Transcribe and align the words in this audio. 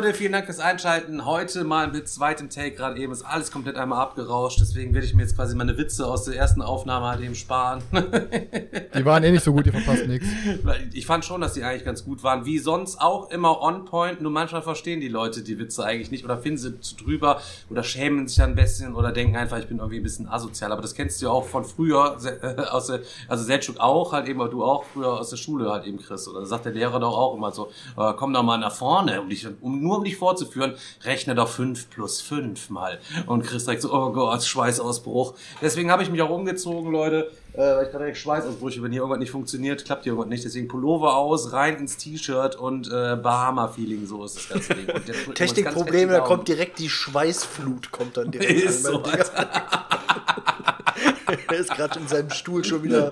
Leute, 0.00 0.14
vielen 0.14 0.30
Dank 0.30 0.46
fürs 0.46 0.60
Einschalten. 0.60 1.24
Heute 1.24 1.64
mal 1.64 1.90
mit 1.90 2.08
zweitem 2.08 2.50
Take. 2.50 2.76
Gerade 2.76 3.00
eben 3.00 3.12
ist 3.12 3.24
alles 3.24 3.50
komplett 3.50 3.74
einmal 3.74 3.98
abgerauscht. 3.98 4.60
Deswegen 4.60 4.94
werde 4.94 5.04
ich 5.04 5.12
mir 5.12 5.22
jetzt 5.22 5.34
quasi 5.34 5.56
meine 5.56 5.76
Witze 5.76 6.06
aus 6.06 6.22
der 6.22 6.36
ersten 6.36 6.62
Aufnahme 6.62 7.06
halt 7.06 7.20
eben 7.20 7.34
sparen. 7.34 7.82
Die 7.92 9.04
waren 9.04 9.24
eh 9.24 9.32
nicht 9.32 9.42
so 9.42 9.52
gut, 9.52 9.66
die 9.66 9.72
verpassen 9.72 10.06
nichts. 10.06 10.28
Weil 10.62 10.88
ich 10.92 11.04
fand 11.04 11.24
schon, 11.24 11.40
dass 11.40 11.54
die 11.54 11.64
eigentlich 11.64 11.84
ganz 11.84 12.04
gut 12.04 12.22
waren. 12.22 12.44
Wie 12.44 12.60
sonst 12.60 13.00
auch 13.00 13.30
immer 13.30 13.60
on 13.60 13.86
point. 13.86 14.20
Nur 14.20 14.30
manchmal 14.30 14.62
verstehen 14.62 15.00
die 15.00 15.08
Leute 15.08 15.42
die 15.42 15.58
Witze 15.58 15.84
eigentlich 15.84 16.12
nicht 16.12 16.24
oder 16.24 16.38
finden 16.38 16.58
sie 16.58 16.80
zu 16.80 16.96
drüber 16.96 17.40
oder 17.68 17.82
schämen 17.82 18.28
sich 18.28 18.40
ein 18.40 18.54
bisschen 18.54 18.94
oder 18.94 19.10
denken 19.10 19.36
einfach, 19.36 19.58
ich 19.58 19.66
bin 19.66 19.78
irgendwie 19.78 19.98
ein 19.98 20.04
bisschen 20.04 20.28
asozial. 20.28 20.70
Aber 20.70 20.82
das 20.82 20.94
kennst 20.94 21.20
du 21.20 21.26
ja 21.26 21.32
auch 21.32 21.44
von 21.44 21.64
früher, 21.64 22.16
äh, 22.24 22.62
aus 22.62 22.86
der, 22.86 23.00
also 23.26 23.42
Seltschuk 23.42 23.80
auch, 23.80 24.12
halt 24.12 24.28
eben, 24.28 24.40
aber 24.40 24.50
du 24.50 24.62
auch 24.62 24.84
früher 24.84 25.18
aus 25.18 25.30
der 25.30 25.38
Schule 25.38 25.70
halt 25.70 25.86
eben, 25.86 25.98
Chris. 25.98 26.28
Oder 26.28 26.46
sagt 26.46 26.66
der 26.66 26.72
Lehrer 26.72 27.00
doch 27.00 27.16
auch 27.16 27.34
immer 27.34 27.50
so, 27.50 27.70
äh, 27.96 28.12
komm 28.16 28.32
doch 28.32 28.44
mal 28.44 28.58
nach 28.58 28.74
vorne, 28.74 29.20
um 29.20 29.28
dich, 29.28 29.46
um, 29.60 29.87
nur 29.88 29.98
um 29.98 30.04
dich 30.04 30.16
vorzuführen, 30.16 30.74
rechne 31.04 31.34
doch 31.34 31.48
fünf 31.48 31.90
plus 31.90 32.20
fünf 32.20 32.70
mal. 32.70 32.98
Und 33.26 33.44
Chris 33.44 33.64
sagt 33.64 33.82
so, 33.82 33.92
oh 33.92 34.12
Gott, 34.12 34.44
Schweißausbruch. 34.44 35.34
Deswegen 35.60 35.90
habe 35.90 36.02
ich 36.02 36.10
mich 36.10 36.22
auch 36.22 36.30
umgezogen, 36.30 36.92
Leute. 36.92 37.30
Äh, 37.54 37.58
weil 37.58 37.84
ich 37.84 37.90
gerade 37.90 38.04
direkt 38.04 38.18
Schweißausbrüche, 38.18 38.82
wenn 38.82 38.92
hier 38.92 39.00
irgendwas 39.00 39.18
nicht 39.18 39.30
funktioniert, 39.32 39.84
klappt 39.84 40.04
hier 40.04 40.12
irgendwas 40.12 40.28
nicht. 40.28 40.44
Deswegen 40.44 40.68
Pullover 40.68 41.16
aus, 41.16 41.52
rein 41.52 41.76
ins 41.76 41.96
T-Shirt 41.96 42.56
und 42.56 42.88
äh, 42.88 43.16
Bahama-Feeling, 43.16 44.06
so 44.06 44.24
ist 44.24 44.36
das 44.36 44.48
ganze 44.48 44.74
Ding. 44.74 45.34
Technikprobleme, 45.34 46.12
da 46.12 46.20
kommt 46.20 46.46
direkt 46.46 46.78
die 46.78 46.88
Schweißflut 46.88 47.90
kommt 47.90 48.16
dann 48.16 48.30
direkt 48.30 48.52
Ist 48.62 48.86
an, 48.86 48.92
so, 48.92 49.02
Er 51.48 51.58
ist 51.58 51.70
gerade 51.70 51.98
in 51.98 52.08
seinem 52.08 52.30
Stuhl 52.30 52.64
schon 52.64 52.82
wieder 52.82 53.10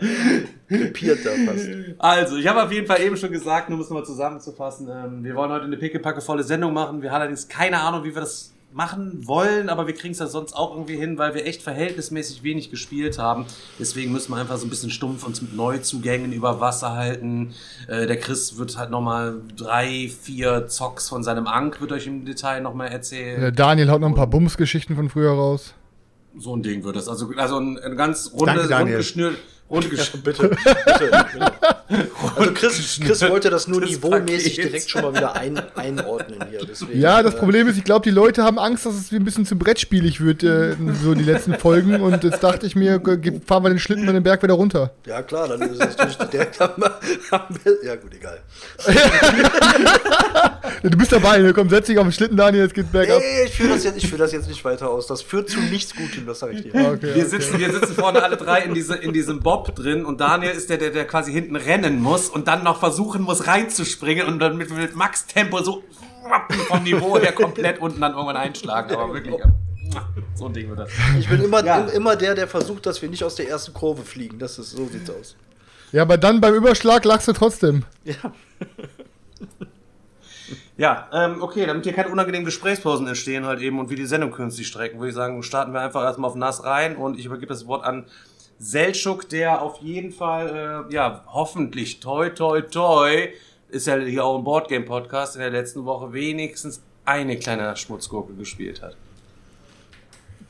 krepiert 0.69 1.25
da 1.25 1.31
fast. 1.47 1.69
Also, 1.99 2.37
ich 2.37 2.47
habe 2.47 2.63
auf 2.63 2.73
jeden 2.73 2.87
Fall 2.87 3.01
eben 3.01 3.17
schon 3.17 3.31
gesagt, 3.31 3.69
nur 3.69 3.77
um 3.79 3.83
es 3.83 3.91
nochmal 3.91 4.07
zusammenzufassen, 4.07 4.89
ähm, 4.89 5.25
wir 5.25 5.35
wollen 5.35 5.51
heute 5.51 5.65
eine 5.65 5.77
pickepackevolle 5.77 6.43
Sendung 6.43 6.73
machen. 6.73 7.03
Wir 7.03 7.11
haben 7.11 7.21
allerdings 7.21 7.49
keine 7.49 7.81
Ahnung, 7.81 8.05
wie 8.05 8.15
wir 8.15 8.21
das 8.23 8.53
machen 8.77 9.27
wollen, 9.27 9.71
aber 9.71 9.87
wir 9.87 9.95
kriegen 9.95 10.13
es 10.13 10.19
ja 10.19 10.27
sonst 10.27 10.53
auch 10.53 10.73
irgendwie 10.73 10.97
hin, 10.97 11.17
weil 11.17 11.35
wir 11.35 11.47
echt 11.47 11.63
verhältnismäßig 11.63 12.43
wenig 12.43 12.71
gespielt 12.71 13.19
haben. 13.19 13.47
Deswegen 13.79 14.13
müssen 14.13 14.33
wir 14.33 14.37
einfach 14.37 14.59
so 14.59 14.67
ein 14.67 14.71
bisschen 14.71 14.91
stumpf 14.91 15.27
uns 15.27 15.41
mit 15.41 15.57
Neuzugängen 15.57 16.33
über 16.33 16.61
Wasser 16.61 16.93
halten. 16.93 17.55
Äh, 17.89 18.07
der 18.07 18.19
Chris 18.19 18.59
wird 18.59 18.77
halt 18.77 18.91
nochmal 18.91 19.37
drei, 19.57 20.11
vier 20.11 20.67
Zocks 20.67 21.09
von 21.09 21.23
seinem 21.25 21.47
Ank, 21.47 21.81
wird 21.81 21.93
euch 21.93 22.07
im 22.07 22.27
Detail 22.27 22.61
nochmal 22.61 22.89
erzählen. 22.89 23.41
Der 23.41 23.53
Daniel 23.53 23.91
haut 23.91 24.03
noch 24.03 24.09
ein 24.09 24.15
paar 24.15 24.27
Bums-Geschichten 24.27 24.95
von 24.95 25.09
früher 25.09 25.33
raus. 25.33 25.75
So 26.39 26.55
ein 26.55 26.63
Ding 26.63 26.85
wird 26.85 26.97
das. 26.97 27.09
Also, 27.09 27.31
also 27.37 27.59
ein, 27.59 27.79
ein 27.79 27.97
ganz 27.97 28.31
runde, 28.33 28.47
Danke, 28.47 28.69
rundgeschnürt. 29.71 30.25
Bitte, 30.25 30.49
bitte, 30.49 31.27
bitte. 31.33 31.53
Also 32.37 32.53
Chris, 32.53 33.01
Chris 33.05 33.23
wollte 33.29 33.49
das 33.51 33.69
nur 33.69 33.81
Das 33.81 33.91
niveaumäßig 33.91 34.57
Paket. 34.57 34.73
direkt 34.73 34.91
schon 34.91 35.03
mal 35.03 35.15
wieder 35.15 35.35
ein, 35.37 35.61
einordnen 35.77 36.45
hier. 36.51 36.61
Deswegen, 36.67 37.01
Ja, 37.01 37.23
das 37.23 37.35
äh, 37.35 37.39
Problem 37.39 37.69
ist, 37.69 37.77
ich 37.79 37.85
glaube, 37.85 38.03
die 38.05 38.11
Leute 38.11 38.43
haben 38.43 38.59
Angst, 38.59 38.87
dass 38.87 38.95
es 38.95 39.13
ein 39.13 39.25
bisschen 39.25 39.47
zu 39.47 39.57
brettspielig 39.57 40.21
wird, 40.21 40.43
äh, 40.43 40.75
so 41.03 41.15
die 41.15 41.23
letzten 41.25 41.55
Folgen. 41.55 42.01
Und 42.01 42.25
jetzt 42.25 42.43
dachte 42.43 42.67
ich 42.67 42.75
mir, 42.77 43.01
fahren 43.47 43.63
wir 43.63 43.69
den 43.71 43.79
Schlitten 43.79 44.05
mit 44.05 44.15
den 44.15 44.23
Berg 44.23 44.43
wieder 44.43 44.55
runter. 44.55 44.93
Ja 45.07 45.23
klar, 45.23 45.49
dann 45.49 45.63
ist 45.63 45.73
es 45.73 45.79
natürlich 45.79 46.17
direkt 46.17 46.61
am, 46.61 46.71
am 47.31 47.43
Ja 47.85 47.95
gut, 47.97 48.13
egal. 48.15 48.39
Du 50.83 50.97
bist 50.99 51.11
dabei, 51.13 51.39
ne? 51.39 51.53
komm, 51.53 51.69
setz 51.69 51.87
dich 51.87 51.99
auf 51.99 52.05
den 52.05 52.13
Schlitten, 52.13 52.37
Daniel, 52.37 52.65
jetzt 52.65 52.75
geht's 52.75 52.91
bergab. 52.91 53.19
Nee, 53.19 53.45
ich 53.47 53.53
führe 53.55 53.71
das, 53.75 53.85
jetzt- 53.85 53.97
ich 53.97 54.09
führ 54.09 54.19
das 54.19 54.33
jetzt 54.33 54.49
nicht 54.49 54.65
weiter 54.65 54.91
aus. 54.91 55.07
Das 55.07 55.23
führt 55.23 55.49
zu 55.49 55.59
nichts 55.61 55.95
Gutem, 55.95 56.27
das 56.27 56.41
sage 56.41 56.55
ich 56.55 56.63
dir. 56.63 56.69
Okay, 56.75 56.99
Wir 57.03 57.11
okay. 57.11 57.25
sitzen, 57.25 57.59
wir 57.59 57.73
sitzen 57.73 57.95
vorne 57.95 58.23
alle 58.23 58.37
drei 58.37 58.61
in, 58.63 58.75
diese, 58.75 58.95
in 58.97 59.13
diesem 59.13 59.41
Bob 59.41 59.56
drin 59.65 60.05
und 60.05 60.21
Daniel 60.21 60.51
ist 60.53 60.71
der, 60.71 60.79
der, 60.79 60.91
der 60.91 61.07
quasi 61.07 61.33
hinten 61.33 61.57
rennen 61.57 62.01
muss 62.01 62.29
und 62.29 62.49
dann 62.49 62.63
noch 62.65 62.79
versuchen 62.79 63.23
muss 63.23 63.47
reinzuspringen 63.47 64.27
und 64.27 64.39
dann 64.39 64.57
mit, 64.57 64.71
mit 64.71 64.95
Max-Tempo 64.95 65.63
so 65.63 65.83
vom 66.69 66.83
Niveau 66.83 67.19
her 67.19 67.33
komplett 67.33 67.79
unten 67.81 68.01
dann 68.01 68.13
irgendwann 68.13 68.37
einschlagen. 68.37 68.95
Aber 68.97 69.15
wirklich, 69.15 69.35
so 70.35 70.47
ein 70.47 70.53
Ding 70.53 70.69
wird 70.69 70.81
das. 70.81 70.91
Ich 71.19 71.29
bin 71.29 71.43
immer, 71.43 71.65
Ja. 71.65 71.79
immer 71.87 72.17
der, 72.17 72.35
der 72.35 72.49
versucht, 72.49 72.87
dass 72.87 73.01
wir 73.01 73.09
nicht 73.09 73.25
aus 73.25 73.35
der 73.37 73.49
ersten 73.49 73.73
Kurve 73.73 74.03
fliegen. 74.03 74.39
Das 74.39 74.59
ist, 74.59 74.73
so 74.73 74.87
sieht's 74.87 75.09
aus. 75.11 75.37
Ja, 75.93 76.03
aber 76.03 76.19
dann 76.19 76.41
beim 76.41 76.55
Überschlag 76.55 77.05
lachst 77.05 77.29
du 77.29 77.33
trotzdem. 77.33 77.85
Ja. 78.05 78.15
Ja, 80.77 81.09
ähm, 81.13 81.43
okay, 81.43 81.65
damit 81.65 81.85
hier 81.85 81.95
keine 81.95 82.11
unangenehmen 82.11 82.45
Gesprächspausen 82.45 83.07
entstehen 83.07 83.47
halt 83.47 83.61
eben 83.61 83.79
und 83.79 83.89
wir 83.89 83.97
die 83.97 84.05
Sendung 84.05 84.31
künstlich 84.31 84.67
strecken, 84.69 84.99
würde 84.99 85.09
ich 85.09 85.15
sagen, 85.15 85.43
starten 85.43 85.73
wir 85.73 85.81
einfach 85.81 86.05
erstmal 86.05 86.29
auf 86.31 86.37
nass 86.37 86.65
rein 86.65 86.97
und 86.97 87.19
ich 87.19 87.25
übergebe 87.25 87.47
das 87.47 87.67
Wort 87.67 87.83
an 87.85 88.05
Seltschuk, 88.59 89.29
der 89.29 89.63
auf 89.63 89.79
jeden 89.79 90.13
Fall, 90.13 90.87
äh, 90.91 90.95
ja, 90.95 91.25
hoffentlich, 91.27 92.01
toi, 92.01 92.31
toi, 92.31 92.63
toi, 92.63 93.29
ist 93.69 93.87
ja 93.87 93.97
hier 93.97 94.25
auch 94.25 94.39
ein 94.39 94.45
Boardgame-Podcast, 94.45 95.37
in 95.37 95.43
der 95.43 95.51
letzten 95.51 95.85
Woche 95.85 96.13
wenigstens 96.13 96.83
eine 97.05 97.39
kleine 97.39 97.77
Schmutzgurke 97.77 98.35
gespielt 98.35 98.83
hat. 98.83 98.97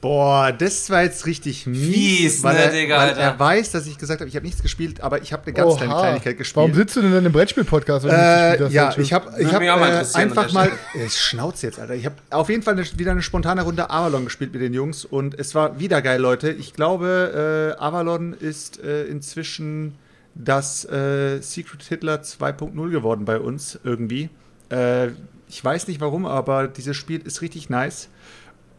Boah, 0.02 0.52
das 0.52 0.90
war 0.90 1.02
jetzt 1.02 1.24
richtig 1.26 1.66
mies, 1.66 1.94
Fies, 1.94 2.42
weil, 2.42 2.54
ne, 2.54 2.60
er, 2.60 2.70
Digga, 2.70 2.96
weil 2.98 3.08
Alter. 3.08 3.20
er 3.20 3.38
weiß, 3.38 3.72
dass 3.72 3.86
ich 3.86 3.96
gesagt 3.98 4.20
habe, 4.20 4.28
ich 4.28 4.36
habe 4.36 4.44
nichts 4.44 4.62
gespielt, 4.62 5.00
aber 5.00 5.22
ich 5.22 5.32
habe 5.32 5.44
eine 5.44 5.52
ganz 5.54 5.76
kleine 5.76 5.92
Oha. 5.94 6.00
Kleinigkeit 6.02 6.38
gespielt. 6.38 6.56
Warum 6.56 6.74
sitzt 6.74 6.96
du 6.96 7.00
denn 7.00 7.12
in 7.12 7.18
einem 7.18 7.32
Brettspiel-Podcast? 7.32 8.04
wenn 8.04 8.10
du 8.10 8.16
nicht 8.16 8.24
Äh, 8.24 8.48
gespielt 8.50 8.66
hast, 8.68 8.72
ja, 8.74 9.02
ich 9.02 9.12
habe 9.12 9.42
ich 9.42 9.52
hab, 9.52 9.62
auch 9.62 9.80
mal 9.80 9.92
äh, 9.92 10.16
einfach 10.18 10.52
mal. 10.52 10.70
Stelle. 10.90 11.04
Äh, 11.06 11.10
Schnauz 11.10 11.62
jetzt, 11.62 11.80
Alter. 11.80 11.94
Ich 11.94 12.04
habe 12.04 12.14
auf 12.30 12.48
jeden 12.50 12.62
Fall 12.62 12.74
eine, 12.74 12.84
wieder 12.98 13.10
eine 13.12 13.22
spontane 13.22 13.62
Runde 13.62 13.88
Avalon 13.90 14.24
gespielt 14.26 14.52
mit 14.52 14.60
den 14.60 14.74
Jungs 14.74 15.04
und 15.04 15.34
es 15.38 15.54
war 15.54 15.80
wieder 15.80 16.02
geil, 16.02 16.20
Leute. 16.20 16.50
Ich 16.52 16.74
glaube, 16.74 17.74
äh, 17.78 17.82
Avalon 17.82 18.34
ist 18.34 18.78
äh, 18.84 19.04
inzwischen 19.04 19.94
das 20.34 20.84
äh, 20.84 21.40
Secret 21.40 21.82
Hitler 21.82 22.20
2.0 22.20 22.90
geworden 22.90 23.24
bei 23.24 23.38
uns 23.40 23.78
irgendwie. 23.82 24.28
Äh, 24.70 25.08
ich 25.48 25.64
weiß 25.64 25.88
nicht 25.88 26.00
warum, 26.00 26.26
aber 26.26 26.68
dieses 26.68 26.96
Spiel 26.96 27.22
ist 27.24 27.40
richtig 27.40 27.70
nice. 27.70 28.08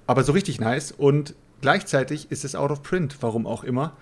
Aber 0.07 0.23
so 0.23 0.31
richtig 0.31 0.59
nice. 0.59 0.91
Und 0.91 1.35
gleichzeitig 1.61 2.31
ist 2.31 2.45
es 2.45 2.55
out 2.55 2.71
of 2.71 2.81
print, 2.81 3.17
warum 3.21 3.45
auch 3.45 3.63
immer. 3.63 3.93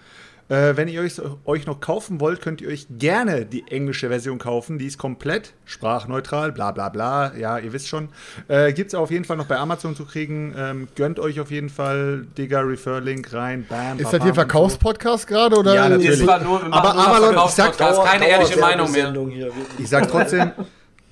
Äh, 0.48 0.78
wenn 0.78 0.88
ihr 0.88 1.02
euch, 1.02 1.20
euch 1.46 1.66
noch 1.66 1.80
kaufen 1.80 2.20
wollt, 2.20 2.40
könnt 2.40 2.62
ihr 2.62 2.68
euch 2.68 2.86
gerne 3.00 3.48
die 3.48 3.64
englische 3.68 4.10
Version 4.10 4.38
kaufen. 4.38 4.78
Die 4.78 4.86
ist 4.86 5.00
komplett 5.00 5.54
sprachneutral, 5.66 6.52
bla 6.52 6.70
bla 6.72 6.90
bla. 6.90 7.34
Ja, 7.36 7.58
ihr 7.58 7.74
wisst 7.74 7.88
schon. 7.88 8.10
Äh, 8.48 8.72
Gibt 8.74 8.90
es 8.90 8.94
auf 8.96 9.10
jeden 9.10 9.26
Fall 9.26 9.38
noch 9.38 9.48
bei 9.48 9.58
Amazon 9.58 9.96
zu 9.96 10.06
kriegen. 10.06 10.54
Ähm, 10.56 10.88
gönnt 10.96 11.18
euch 11.20 11.40
auf 11.40 11.50
jeden 11.50 11.70
Fall, 11.70 12.28
Digga, 12.38 12.60
Refer-Link 12.60 13.34
rein, 13.34 13.66
bam. 13.68 13.98
Ist 13.98 14.06
das 14.06 14.12
hier 14.12 14.22
und 14.22 14.28
so. 14.28 14.34
Verkaufspodcast 14.36 15.26
gerade? 15.26 15.58
Oder? 15.58 15.74
Ja, 15.74 15.90
natürlich. 15.90 16.20
Das 16.20 16.28
war 16.28 16.40
nur, 16.44 16.62
Aber 16.72 16.94
Avalon, 16.96 17.44
ich 17.48 17.52
sag- 17.52 17.74
Verkaufspodcast, 17.74 18.12
keine 18.20 18.30
ehrliche 18.30 18.60
Meinung 18.60 18.92
mehr. 18.92 19.12
Hier. 19.32 19.52
Ich 19.80 19.90
sag 19.90 20.08
trotzdem, 20.12 20.52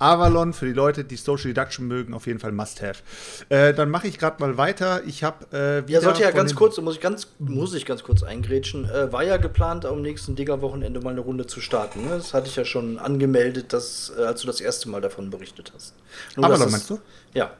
Avalon 0.03 0.53
für 0.53 0.65
die 0.65 0.73
Leute, 0.73 1.03
die 1.03 1.15
Social 1.15 1.53
Deduction 1.53 1.87
mögen, 1.87 2.13
auf 2.13 2.27
jeden 2.27 2.39
Fall 2.39 2.51
Must-Have. 2.51 3.01
Äh, 3.49 3.73
dann 3.73 3.89
mache 3.89 4.07
ich 4.07 4.19
gerade 4.19 4.41
mal 4.41 4.57
weiter. 4.57 5.01
Ich 5.05 5.23
habe 5.23 5.45
äh, 5.55 5.87
wieder 5.87 5.99
Ja, 5.99 6.01
sollte 6.01 6.21
ja 6.23 6.31
ganz 6.31 6.53
kurz, 6.55 6.77
muss 6.79 6.95
ich 6.95 7.01
ganz, 7.01 7.27
muss 7.39 7.73
ich 7.73 7.85
ganz 7.85 8.03
kurz 8.03 8.21
eingrätschen. 8.23 8.89
Äh, 8.89 9.11
war 9.13 9.23
ja 9.23 9.37
geplant, 9.37 9.85
am 9.85 10.01
nächsten 10.01 10.35
Digger-Wochenende 10.35 10.99
mal 10.99 11.11
eine 11.11 11.21
Runde 11.21 11.47
zu 11.47 11.61
starten. 11.61 12.03
Ne? 12.03 12.09
Das 12.17 12.33
hatte 12.33 12.47
ich 12.47 12.55
ja 12.55 12.65
schon 12.65 12.99
angemeldet, 12.99 13.71
dass, 13.73 14.11
äh, 14.17 14.23
als 14.23 14.41
du 14.41 14.47
das 14.47 14.59
erste 14.61 14.89
Mal 14.89 15.01
davon 15.01 15.29
berichtet 15.29 15.71
hast. 15.73 15.93
Nur, 16.35 16.45
Avalon, 16.45 16.63
das- 16.63 16.71
meinst 16.71 16.89
du? 16.89 16.99
Ja. 17.33 17.51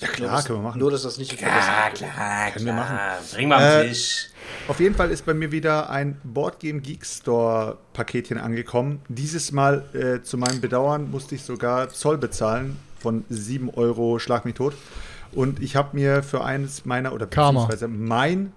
Ja, 0.00 0.06
Nur, 0.06 0.14
klar, 0.14 0.30
dass- 0.36 0.44
können 0.44 0.58
wir 0.60 0.62
machen. 0.62 0.78
Nur, 0.78 0.90
dass 0.92 1.02
das 1.02 1.18
nicht 1.18 1.32
Ja, 1.32 1.38
vergessen 1.48 1.72
wird. 2.02 2.12
klar, 2.12 2.50
Können 2.52 2.66
wir 2.66 2.72
klar. 2.72 2.84
machen. 2.84 3.24
Bring 3.34 3.48
mal 3.48 3.56
am 3.56 3.80
Äh, 3.84 3.88
Tisch. 3.88 4.28
Auf 4.68 4.80
jeden 4.80 4.94
Fall 4.94 5.10
ist 5.10 5.24
bei 5.24 5.34
mir 5.34 5.50
wieder 5.50 5.90
ein 5.90 6.20
Boardgame 6.24 6.80
Geek 6.80 7.06
Store 7.06 7.78
Paketchen 7.94 8.38
angekommen. 8.38 9.00
Dieses 9.08 9.50
Mal 9.52 9.84
äh, 9.94 10.22
zu 10.22 10.36
meinem 10.36 10.60
Bedauern 10.60 11.10
musste 11.10 11.34
ich 11.34 11.42
sogar 11.42 11.88
Zoll 11.88 12.18
bezahlen 12.18 12.76
von 12.98 13.24
7 13.28 13.70
Euro, 13.70 14.18
schlag 14.18 14.44
mich 14.44 14.54
tot. 14.54 14.74
Und 15.32 15.62
ich 15.62 15.76
habe 15.76 15.96
mir 15.96 16.22
für 16.22 16.44
eines 16.44 16.84
meiner, 16.84 17.12
oder 17.12 17.26
Karma. 17.26 17.60
beziehungsweise 17.60 17.88
mein 17.88 18.52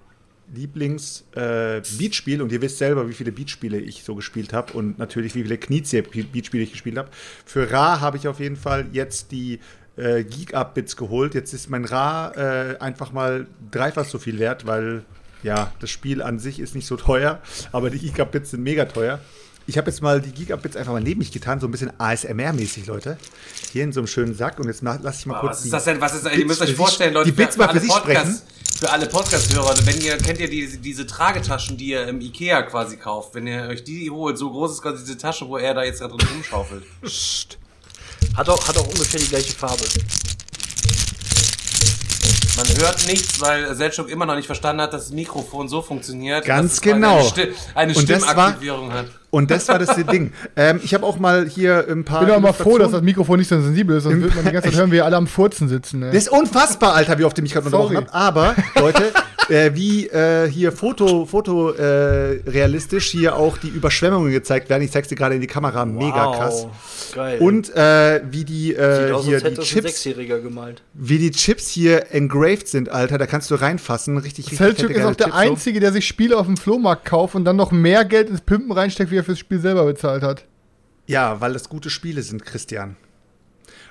Lieblings 0.54 1.24
äh, 1.34 1.82
Beatspiel, 1.98 2.42
und 2.42 2.52
ihr 2.52 2.62
wisst 2.62 2.78
selber, 2.78 3.08
wie 3.08 3.14
viele 3.14 3.32
Beatspiele 3.32 3.80
ich 3.80 4.04
so 4.04 4.16
gespielt 4.16 4.54
habe 4.54 4.74
und 4.74 5.00
natürlich 5.00 5.34
wie 5.36 5.44
viele 5.44 5.58
Knizia 5.58 6.02
Beatspiele 6.02 6.64
ich 6.64 6.72
gespielt 6.72 6.98
habe. 6.98 7.10
Für 7.46 7.72
Ra 7.72 8.02
habe 8.02 8.18
ich 8.18 8.28
auf 8.28 8.40
jeden 8.40 8.58
Fall 8.58 8.88
jetzt 8.92 9.32
die 9.32 9.60
äh, 9.96 10.24
Geek 10.24 10.54
Up 10.54 10.74
Bits 10.74 10.98
geholt. 10.98 11.36
Jetzt 11.36 11.54
ist 11.54 11.70
mein 11.70 11.86
Ra 11.86 12.32
äh, 12.36 12.78
einfach 12.80 13.14
mal 13.14 13.48
dreifach 13.72 14.06
so 14.06 14.20
viel 14.20 14.40
wert, 14.40 14.66
weil 14.66 15.06
ja, 15.44 15.72
das 15.80 15.90
Spiel 15.90 16.22
an 16.22 16.40
sich 16.40 16.60
ist 16.60 16.76
nicht 16.76 16.88
so 16.88 16.98
teuer, 16.98 17.40
aber 17.72 17.90
die 17.90 18.00
Geek 18.00 18.20
Up 18.20 18.32
Bits 18.32 18.52
sind 18.52 18.64
mega 18.64 18.86
teuer. 18.86 19.20
Ich 19.68 19.78
habe 19.78 19.90
jetzt 19.92 20.02
mal 20.02 20.20
die 20.20 20.32
Gigabits 20.32 20.76
einfach 20.76 20.92
mal 20.92 21.02
neben 21.02 21.20
mich 21.20 21.32
getan, 21.32 21.60
so 21.60 21.68
ein 21.68 21.72
bisschen 21.72 21.92
ASMR-mäßig, 22.00 22.88
Leute. 22.88 23.18
Hier 23.72 23.84
in 23.84 23.94
so 23.94 24.00
einem 24.00 24.08
schönen 24.08 24.34
Sack 24.36 24.60
und 24.60 24.68
jetzt 24.68 24.82
lasse 24.82 25.20
ich 25.20 25.26
mal 25.28 25.36
Aber 25.36 25.48
kurz 25.48 25.60
was 25.60 25.66
ist 25.66 25.74
das 25.74 25.84
denn? 25.86 26.02
Was 26.02 26.16
ist, 26.16 26.36
ihr 26.36 26.46
müsst 26.46 26.62
euch 26.62 26.76
vorstellen, 26.76 27.14
Leute, 27.14 27.30
die 27.30 27.36
Bits 27.36 27.58
mal 27.58 27.66
für 27.66 27.70
alle 27.70 27.80
sich 27.80 27.94
sprechen. 27.94 28.22
Podcast- 28.22 28.44
für 28.80 28.90
alle 28.90 29.06
Podcast-Hörer, 29.06 29.76
wenn 29.86 30.02
ihr, 30.02 30.18
kennt 30.18 30.40
ihr 30.40 30.50
diese, 30.50 30.78
diese 30.80 31.06
Tragetaschen, 31.06 31.78
die 31.78 31.90
ihr 31.90 32.08
im 32.08 32.20
Ikea 32.20 32.64
quasi 32.64 32.98
kauft, 32.98 33.36
wenn 33.36 33.46
ihr 33.46 33.68
euch 33.68 33.84
die 33.84 34.10
holt, 34.10 34.40
so 34.40 34.50
groß 34.50 34.72
ist 34.72 34.82
quasi 34.82 35.04
diese 35.04 35.18
Tasche, 35.20 35.48
wo 35.48 35.58
er 35.58 35.76
da 35.76 35.84
jetzt 35.84 36.00
gerade 36.00 36.18
drin 36.18 36.28
rumschaufelt. 36.34 36.84
Hat 38.36 38.50
auch, 38.50 38.68
hat 38.68 38.78
auch 38.78 38.88
ungefähr 38.88 39.20
die 39.20 39.28
gleiche 39.28 39.54
Farbe. 39.54 39.84
Man 42.68 42.78
hört 42.86 43.08
nichts, 43.08 43.42
weil 43.42 43.74
Selchuk 43.76 44.10
immer 44.10 44.26
noch 44.26 44.36
nicht 44.36 44.46
verstanden 44.46 44.82
hat, 44.84 44.94
dass 44.94 45.06
das 45.06 45.12
Mikrofon 45.14 45.68
so 45.68 45.82
funktioniert, 45.82 46.46
Ganz 46.46 46.64
dass 46.70 46.74
es 46.76 46.82
quasi 46.82 46.94
genau. 46.96 47.18
eine, 47.18 47.24
Sti- 47.28 47.48
eine 47.76 47.94
Und 47.96 48.10
das 48.10 48.22
war- 48.22 48.28
Stimmaktivierung 48.30 48.94
hat. 48.94 49.06
Und 49.32 49.50
das 49.50 49.68
war 49.70 49.80
das 49.80 49.96
Ding. 50.12 50.34
Ähm, 50.58 50.80
ich 50.84 50.94
habe 50.94 51.06
auch 51.06 51.18
mal 51.18 51.48
hier 51.48 51.86
ein 51.90 52.04
paar. 52.04 52.22
Ich 52.22 52.26
bin 52.28 52.36
aber 52.36 52.42
mal 52.48 52.54
froh, 52.54 52.78
dass 52.78 52.92
das 52.92 53.02
Mikrofon 53.02 53.40
nicht 53.40 53.48
so 53.48 53.60
sensibel 53.62 53.98
ist, 53.98 54.04
sonst 54.04 54.22
würde 54.22 54.36
man 54.36 54.46
die 54.46 54.52
ganze 54.52 54.70
Zeit 54.70 54.78
hören, 54.80 54.90
wie 54.92 54.96
wir 54.96 55.06
alle 55.06 55.16
am 55.16 55.26
Furzen 55.28 55.70
sitzen. 55.70 56.02
Ne? 56.02 56.08
Das 56.08 56.16
ist 56.24 56.30
unfassbar, 56.30 56.94
Alter, 56.94 57.18
wie 57.18 57.24
oft 57.24 57.38
ihr 57.38 57.42
mich 57.42 57.54
gerade 57.54 57.66
unterbrochen 57.66 57.96
habt. 57.98 58.14
Aber, 58.14 58.56
Leute, 58.76 59.12
äh, 59.50 59.72
wie 59.74 60.08
äh, 60.08 60.50
hier 60.50 60.72
Foto, 60.72 61.26
Foto 61.26 61.72
äh, 61.72 62.42
realistisch 62.48 63.10
hier 63.12 63.36
auch 63.36 63.58
die 63.58 63.68
Überschwemmungen 63.70 64.32
gezeigt 64.32 64.70
werden. 64.70 64.84
Ich 64.84 64.92
zeig's 64.92 65.08
dir 65.08 65.16
gerade 65.16 65.36
in 65.36 65.42
die 65.42 65.48
Kamera, 65.48 65.86
mega 65.86 66.28
Wow, 66.28 66.38
krass. 66.38 66.68
Geil. 67.14 67.40
Und 67.40 67.76
äh, 67.76 68.22
wie 68.30 68.46
die, 68.46 68.74
äh, 68.74 69.06
Sieht 69.06 69.14
aus, 69.14 69.26
hier 69.26 69.36
als 69.36 69.44
die 69.44 69.50
das 69.50 69.60
ein 69.60 69.64
Chips, 69.66 69.88
Sechsjähriger 70.04 70.40
gemalt. 70.40 70.84
wie 70.94 71.18
die 71.18 71.32
Chips 71.32 71.70
hier 71.70 72.12
engraved 72.12 72.68
sind, 72.68 72.90
Alter. 72.90 73.18
Da 73.18 73.26
kannst 73.28 73.52
du 73.52 73.56
reinfassen, 73.56 74.18
richtig, 74.18 74.46
richtig. 74.46 74.58
Selchuk 74.58 74.88
fette, 74.88 75.00
ist 75.00 75.06
auch 75.06 75.16
der 75.16 75.28
Chips. 75.28 75.38
Einzige, 75.38 75.80
der 75.80 75.92
sich 75.92 76.08
Spiele 76.08 76.38
auf 76.38 76.46
dem 76.46 76.58
Flohmarkt 76.58 77.06
kauft 77.06 77.36
und 77.36 77.46
dann 77.46 77.56
noch 77.56 77.72
mehr 77.72 78.06
Geld 78.06 78.30
ins 78.30 78.42
Pimpen 78.42 78.72
reinsteckt, 78.72 79.12
wie 79.12 79.18
er 79.18 79.24
fürs 79.24 79.40
Spiel 79.40 79.60
selber 79.60 79.86
bezahlt 79.86 80.24
hat. 80.24 80.46
Ja, 81.08 81.42
weil 81.42 81.54
das 81.54 81.68
gute 81.68 81.90
Spiele 81.90 82.22
sind, 82.22 82.46
Christian. 82.46 82.96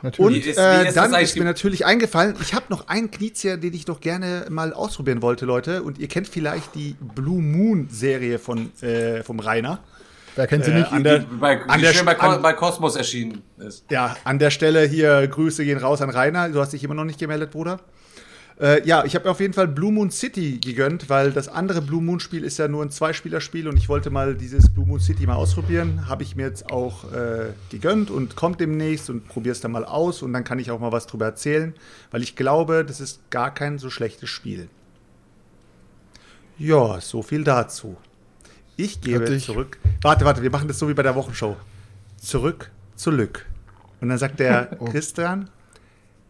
Natürlich. 0.02 0.26
Und 0.38 0.44
Wie 0.46 0.50
ist- 0.50 0.56
wie 0.58 0.60
äh, 0.88 0.92
dann 0.92 1.14
ist 1.14 1.36
mir 1.36 1.44
natürlich 1.44 1.84
eingefallen, 1.86 2.34
ich 2.40 2.54
habe 2.54 2.66
noch 2.70 2.88
einen 2.88 3.10
Knizia, 3.10 3.56
den 3.56 3.74
ich 3.74 3.86
noch 3.86 4.00
gerne 4.00 4.46
mal 4.48 4.72
ausprobieren 4.72 5.22
wollte, 5.22 5.44
Leute. 5.46 5.82
Und 5.82 5.98
ihr 5.98 6.08
kennt 6.08 6.28
vielleicht 6.28 6.74
die 6.74 6.96
Blue 7.14 7.42
Moon 7.42 7.88
Serie 7.90 8.38
von 8.38 8.70
äh, 8.82 9.22
vom 9.22 9.40
Rainer. 9.40 9.80
Wer 10.36 10.46
kennt 10.46 10.64
sie 10.64 10.70
äh, 10.70 10.78
nicht? 10.78 10.92
an 10.92 11.02
der- 11.04 11.18
Bei, 11.40 11.60
an 11.62 11.78
die 11.78 11.84
der 11.86 11.92
schön 11.92 12.06
bei, 12.06 12.18
an- 12.18 12.40
bei 12.40 12.52
Cosmos 12.52 12.96
erschienen 12.96 13.42
ist. 13.58 13.84
Ja, 13.90 14.16
an 14.24 14.38
der 14.38 14.50
Stelle 14.50 14.86
hier 14.86 15.26
Grüße 15.26 15.64
gehen 15.64 15.78
raus 15.78 16.00
an 16.00 16.10
Rainer. 16.10 16.48
Du 16.48 16.60
hast 16.60 16.72
dich 16.72 16.82
immer 16.84 16.94
noch 16.94 17.04
nicht 17.04 17.18
gemeldet, 17.18 17.50
Bruder. 17.50 17.80
Äh, 18.60 18.86
ja, 18.86 19.04
ich 19.06 19.14
habe 19.14 19.30
auf 19.30 19.40
jeden 19.40 19.54
Fall 19.54 19.68
Blue 19.68 19.90
Moon 19.90 20.10
City 20.10 20.58
gegönnt, 20.58 21.08
weil 21.08 21.32
das 21.32 21.48
andere 21.48 21.80
Blue 21.80 22.02
Moon 22.02 22.20
Spiel 22.20 22.44
ist 22.44 22.58
ja 22.58 22.68
nur 22.68 22.82
ein 22.84 22.90
Zweispielerspiel 22.90 23.66
und 23.66 23.78
ich 23.78 23.88
wollte 23.88 24.10
mal 24.10 24.34
dieses 24.34 24.68
Blue 24.68 24.86
Moon 24.86 25.00
City 25.00 25.26
mal 25.26 25.36
ausprobieren. 25.36 26.08
Habe 26.08 26.24
ich 26.24 26.36
mir 26.36 26.42
jetzt 26.46 26.70
auch 26.70 27.10
äh, 27.10 27.52
gegönnt 27.70 28.10
und 28.10 28.36
kommt 28.36 28.60
demnächst 28.60 29.08
und 29.08 29.26
probiere 29.28 29.52
es 29.52 29.60
dann 29.62 29.72
mal 29.72 29.86
aus 29.86 30.20
und 30.20 30.34
dann 30.34 30.44
kann 30.44 30.58
ich 30.58 30.70
auch 30.70 30.78
mal 30.78 30.92
was 30.92 31.06
drüber 31.06 31.24
erzählen, 31.24 31.72
weil 32.10 32.22
ich 32.22 32.36
glaube, 32.36 32.84
das 32.84 33.00
ist 33.00 33.30
gar 33.30 33.54
kein 33.54 33.78
so 33.78 33.88
schlechtes 33.88 34.28
Spiel. 34.28 34.68
Ja, 36.58 37.00
so 37.00 37.22
viel 37.22 37.44
dazu. 37.44 37.96
Ich 38.76 39.00
gebe 39.00 39.24
ich- 39.34 39.46
zurück. 39.46 39.78
Warte, 40.02 40.26
warte, 40.26 40.42
wir 40.42 40.50
machen 40.50 40.68
das 40.68 40.78
so 40.78 40.86
wie 40.88 40.94
bei 40.94 41.02
der 41.02 41.14
Wochenshow. 41.14 41.56
Zurück 42.18 42.70
zu 42.94 43.10
Lück. 43.10 43.46
Und 44.02 44.10
dann 44.10 44.18
sagt 44.18 44.38
der 44.40 44.76
Oh. 44.80 44.84
Christian, 44.84 45.48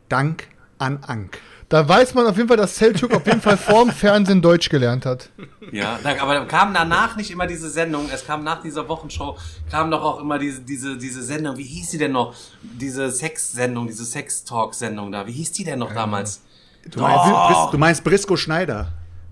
Dank 0.09 0.47
an 0.79 0.99
Ank. 1.03 1.39
Da 1.71 1.89
weiß 1.89 2.15
man 2.15 2.27
auf 2.27 2.37
jeden 2.37 2.49
Fall, 2.49 2.57
dass 2.57 2.77
Selchuk 2.77 3.15
auf 3.15 3.25
jeden 3.25 3.41
Fall 3.41 3.57
vorm 3.57 3.93
Fernsehen 3.93 4.43
Deutsch 4.43 4.69
gelernt 4.69 5.07
hat. 5.07 5.31
Ja, 5.71 6.01
da, 6.03 6.21
aber 6.21 6.45
kam 6.47 6.75
danach 6.75 7.15
nicht 7.15 7.31
immer 7.31 7.47
diese 7.47 7.71
Sendung, 7.71 8.09
es 8.13 8.27
kam 8.27 8.43
nach 8.43 8.61
dieser 8.61 8.89
Wochenshow, 8.89 9.39
kam 9.71 9.89
doch 9.89 10.03
auch 10.03 10.21
immer 10.21 10.41
diese, 10.41 10.63
diese, 10.63 10.99
diese 10.99 11.23
Sendung, 11.23 11.57
wie 11.57 11.63
hieß 11.63 11.91
die 11.91 11.99
denn 11.99 12.11
noch? 12.11 12.35
Diese 12.61 13.09
Sex-Sendung, 13.09 13.87
diese 13.87 14.05
Sex-Talk-Sendung 14.05 15.13
da, 15.13 15.29
wie 15.29 15.33
hieß 15.33 15.53
die 15.53 15.63
denn 15.63 15.79
noch 15.79 15.95
damals? 15.95 16.43
Du 16.91 17.01
meinst, 17.01 17.73
du 17.73 17.79
meinst 17.79 18.03
Brisco 18.03 18.37
Schneider. 18.37 18.89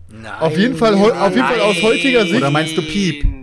Nein. 0.08 0.32
Auf 0.38 0.56
jeden 0.56 0.76
Fall, 0.76 0.94
auf 0.94 1.34
jeden 1.34 1.46
Fall 1.46 1.60
aus 1.60 1.82
heutiger 1.82 2.22
Sicht. 2.22 2.36
Oder 2.36 2.52
meinst 2.52 2.76
du 2.76 2.82
Piep? 2.82 3.37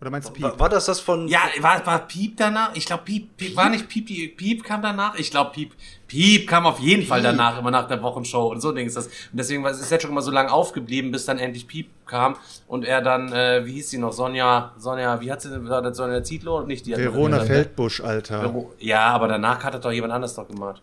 Oder 0.00 0.10
meinst 0.10 0.28
du 0.28 0.32
Piep? 0.32 0.44
War, 0.44 0.58
war 0.58 0.68
das 0.70 0.86
das 0.86 0.98
von. 0.98 1.28
Ja, 1.28 1.40
war, 1.60 1.84
war 1.86 1.98
Piep 2.06 2.38
danach? 2.38 2.74
Ich 2.74 2.86
glaube, 2.86 3.02
Piep, 3.04 3.36
Piep, 3.36 3.54
war 3.54 3.68
nicht 3.68 3.86
Piep, 3.86 4.06
die, 4.06 4.28
Piep 4.28 4.64
kam 4.64 4.80
danach? 4.80 5.14
Ich 5.16 5.30
glaube, 5.30 5.50
Piep, 5.50 5.72
Piep 6.06 6.48
kam 6.48 6.64
auf 6.66 6.78
jeden 6.80 7.04
Fall 7.06 7.20
danach, 7.20 7.58
immer 7.58 7.70
nach 7.70 7.86
der 7.86 8.02
Wochenshow 8.02 8.48
und 8.48 8.62
so 8.62 8.72
Ding 8.72 8.86
ist 8.86 8.96
das. 8.96 9.08
Und 9.08 9.12
deswegen 9.34 9.62
war 9.62 9.70
es 9.70 9.78
ist 9.80 9.90
jetzt 9.90 10.00
schon 10.02 10.10
immer 10.10 10.22
so 10.22 10.30
lange 10.30 10.50
aufgeblieben, 10.50 11.12
bis 11.12 11.26
dann 11.26 11.38
endlich 11.38 11.66
Piep 11.68 11.90
kam 12.06 12.36
und 12.66 12.86
er 12.86 13.02
dann, 13.02 13.30
äh, 13.32 13.66
wie 13.66 13.72
hieß 13.72 13.90
sie 13.90 13.98
noch, 13.98 14.12
Sonja, 14.12 14.72
Sonja, 14.78 15.20
wie 15.20 15.30
hat 15.30 15.42
sie, 15.42 15.68
war 15.68 15.82
das 15.82 15.98
Sonja 15.98 16.22
Zietlow? 16.24 16.62
Nicht 16.62 16.86
die 16.86 16.96
Verona 16.96 17.40
die- 17.40 17.46
Feldbusch, 17.46 18.00
Alter. 18.00 18.54
Ja, 18.78 19.08
aber 19.08 19.28
danach 19.28 19.62
hat 19.62 19.74
das 19.74 19.82
doch 19.82 19.92
jemand 19.92 20.14
anderes 20.14 20.34
doch 20.34 20.48
gemacht. 20.48 20.80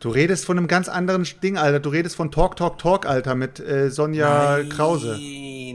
Du 0.00 0.08
redest 0.08 0.46
von 0.46 0.56
einem 0.56 0.66
ganz 0.66 0.88
anderen 0.88 1.26
Ding, 1.42 1.58
Alter. 1.58 1.78
Du 1.78 1.90
redest 1.90 2.16
von 2.16 2.30
Talk, 2.30 2.56
Talk, 2.56 2.78
Talk, 2.78 3.04
Alter, 3.04 3.34
mit 3.34 3.60
äh, 3.60 3.90
Sonja 3.90 4.60
Krause. 4.70 5.18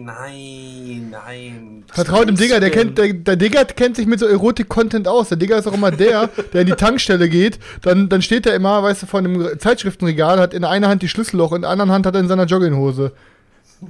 Nein, 0.03 1.11
nein. 1.11 1.83
Was 1.89 1.95
Vertraut 1.95 2.27
dem 2.27 2.35
Digger, 2.35 2.59
der 2.59 2.71
kennt, 2.71 2.97
der, 2.97 3.13
der 3.13 3.35
Digger 3.35 3.65
kennt 3.65 3.95
sich 3.95 4.07
mit 4.07 4.19
so 4.19 4.25
Erotik-Content 4.25 5.07
aus. 5.07 5.29
Der 5.29 5.37
Digger 5.37 5.59
ist 5.59 5.67
auch 5.67 5.73
immer 5.73 5.91
der, 5.91 6.31
der 6.53 6.61
in 6.61 6.67
die 6.67 6.73
Tankstelle 6.73 7.29
geht. 7.29 7.59
Dann, 7.83 8.09
dann 8.09 8.23
steht 8.23 8.47
er 8.47 8.55
immer, 8.55 8.81
weißt 8.81 9.03
du, 9.03 9.05
vor 9.05 9.19
einem 9.19 9.59
Zeitschriftenregal, 9.59 10.39
hat 10.39 10.55
in 10.55 10.63
der 10.63 10.71
einen 10.71 10.87
Hand 10.87 11.03
die 11.03 11.09
Schlüsselloch 11.09 11.51
und 11.51 11.57
in 11.57 11.61
der 11.61 11.69
anderen 11.69 11.91
Hand 11.91 12.07
hat 12.07 12.15
er 12.15 12.21
in 12.21 12.27
seiner 12.27 12.45
Jogginghose. 12.45 13.11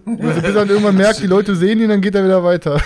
Also 0.05 0.17
bis 0.17 0.43
er 0.43 0.51
dann 0.51 0.67
irgendwann 0.67 0.97
merkt, 0.97 1.21
die 1.21 1.27
Leute 1.27 1.55
sehen 1.55 1.79
ihn, 1.79 1.87
dann 1.87 2.01
geht 2.01 2.13
er 2.13 2.25
wieder 2.25 2.43
weiter. 2.43 2.81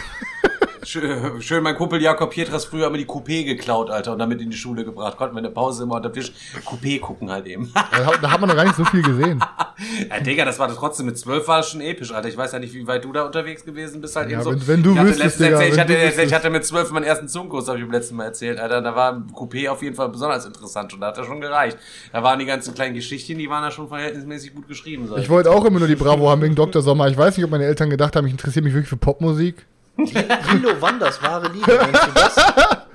Schön, 0.84 1.42
schön, 1.42 1.62
mein 1.64 1.76
Kumpel 1.76 2.02
Jakob 2.02 2.30
Pietras 2.32 2.66
früher 2.66 2.88
immer 2.88 2.98
die 2.98 3.06
Coupé 3.06 3.44
geklaut, 3.44 3.90
Alter, 3.90 4.14
und 4.14 4.20
damit 4.20 4.42
in 4.42 4.50
die 4.50 4.58
Schule 4.58 4.86
gebracht. 4.86 5.18
Konnten 5.18 5.36
wir 5.36 5.40
in 5.40 5.44
der 5.44 5.52
Pause 5.52 5.84
immer 5.84 5.96
unter 5.96 6.12
Tisch 6.12 6.32
Coupé 6.66 7.00
gucken 7.00 7.30
halt 7.30 7.46
eben. 7.48 7.72
Da, 7.74 8.06
hat- 8.06 8.20
da 8.24 8.32
hat 8.32 8.40
man 8.40 8.50
noch 8.50 8.56
gar 8.56 8.64
nicht 8.64 8.76
so 8.76 8.86
viel 8.86 9.02
gesehen. 9.02 9.40
ja, 10.10 10.20
Digga, 10.20 10.46
das 10.46 10.58
war 10.58 10.68
das 10.68 10.78
trotzdem 10.78 11.08
mit 11.08 11.18
zwölf 11.18 11.48
war 11.48 11.58
das 11.58 11.70
schon 11.72 11.82
episch, 11.82 12.14
Alter. 12.14 12.30
Ich 12.30 12.38
weiß 12.38 12.52
ja 12.54 12.60
nicht, 12.60 12.74
wie 12.74 12.88
weit 12.88 13.04
du 13.04 13.12
da 13.12 13.24
unterwegs 13.26 13.66
gewesen 13.66 14.00
bist 14.02 14.16
halt 14.16 14.30
Ja, 14.30 14.38
eben 14.38 14.44
so. 14.44 14.52
wenn- 14.52 14.68
wenn 14.68 14.84
du 14.84 14.92
ich 14.94 14.98
hatte 15.00 15.10
wüsstest, 15.10 15.40
Digga, 15.40 15.62
ich, 15.62 15.72
hatte, 15.72 15.80
erzählt, 15.80 16.00
ich 16.00 16.18
wüsstest. 16.18 16.34
hatte 16.34 16.50
mit 16.50 16.66
zwölf 16.66 16.92
meinen 16.92 17.04
ersten 17.04 17.28
Zoom-Kurs, 17.28 17.68
habe 17.68 17.78
ich 17.80 17.84
beim 17.84 17.92
letzten 17.94 18.16
Mal 18.16 18.26
erzählt, 18.26 18.60
Alter. 18.60 18.82
Da 18.82 18.96
war 18.96 19.14
Coupé 19.34 19.70
auf 19.70 19.82
jeden 19.84 19.96
Fall 19.96 20.10
besonders 20.10 20.46
interessant 20.46 20.94
und 20.94 21.02
da 21.02 21.08
hat 21.08 21.18
er 21.18 21.26
schon 21.26 21.42
gereicht. 21.42 21.78
Da 22.14 22.24
waren 22.24 22.40
die 22.40 22.46
ganzen 22.46 22.74
kleinen 22.74 22.96
Geschichtchen, 22.96 23.38
die 23.38 23.50
waren 23.50 23.64
da 23.64 23.72
schon 23.72 23.88
verhältnismäßig 23.90 24.56
gut 24.56 24.68
geschrieben. 24.68 25.08
sag 25.10 25.20
Ich 25.20 25.30
wollte 25.30 25.52
auch 25.52 25.66
immer 25.66 25.80
nur 25.80 25.88
die 25.88 25.96
Bravo 25.96 26.30
haben 26.30 26.42
wegen 26.42 26.56
Dr. 26.56 26.82
Sommer. 26.82 27.08
Ich 27.10 27.18
weiß 27.18 27.36
nicht, 27.38 27.44
ob 27.46 27.52
meine 27.52 27.66
Eltern 27.66 27.90
gedacht 27.90 28.16
haben, 28.16 28.26
ich 28.28 28.32
interessiere 28.34 28.64
mich 28.64 28.74
wirklich 28.74 28.90
für 28.90 28.98
Popmusik. 28.98 29.66
Lilo 30.06 30.82
Wanders, 30.82 31.22
wahre 31.22 31.50
Liebe. 31.52 31.78
Meinst 31.78 32.08
du 32.08 32.12
das, 32.14 32.36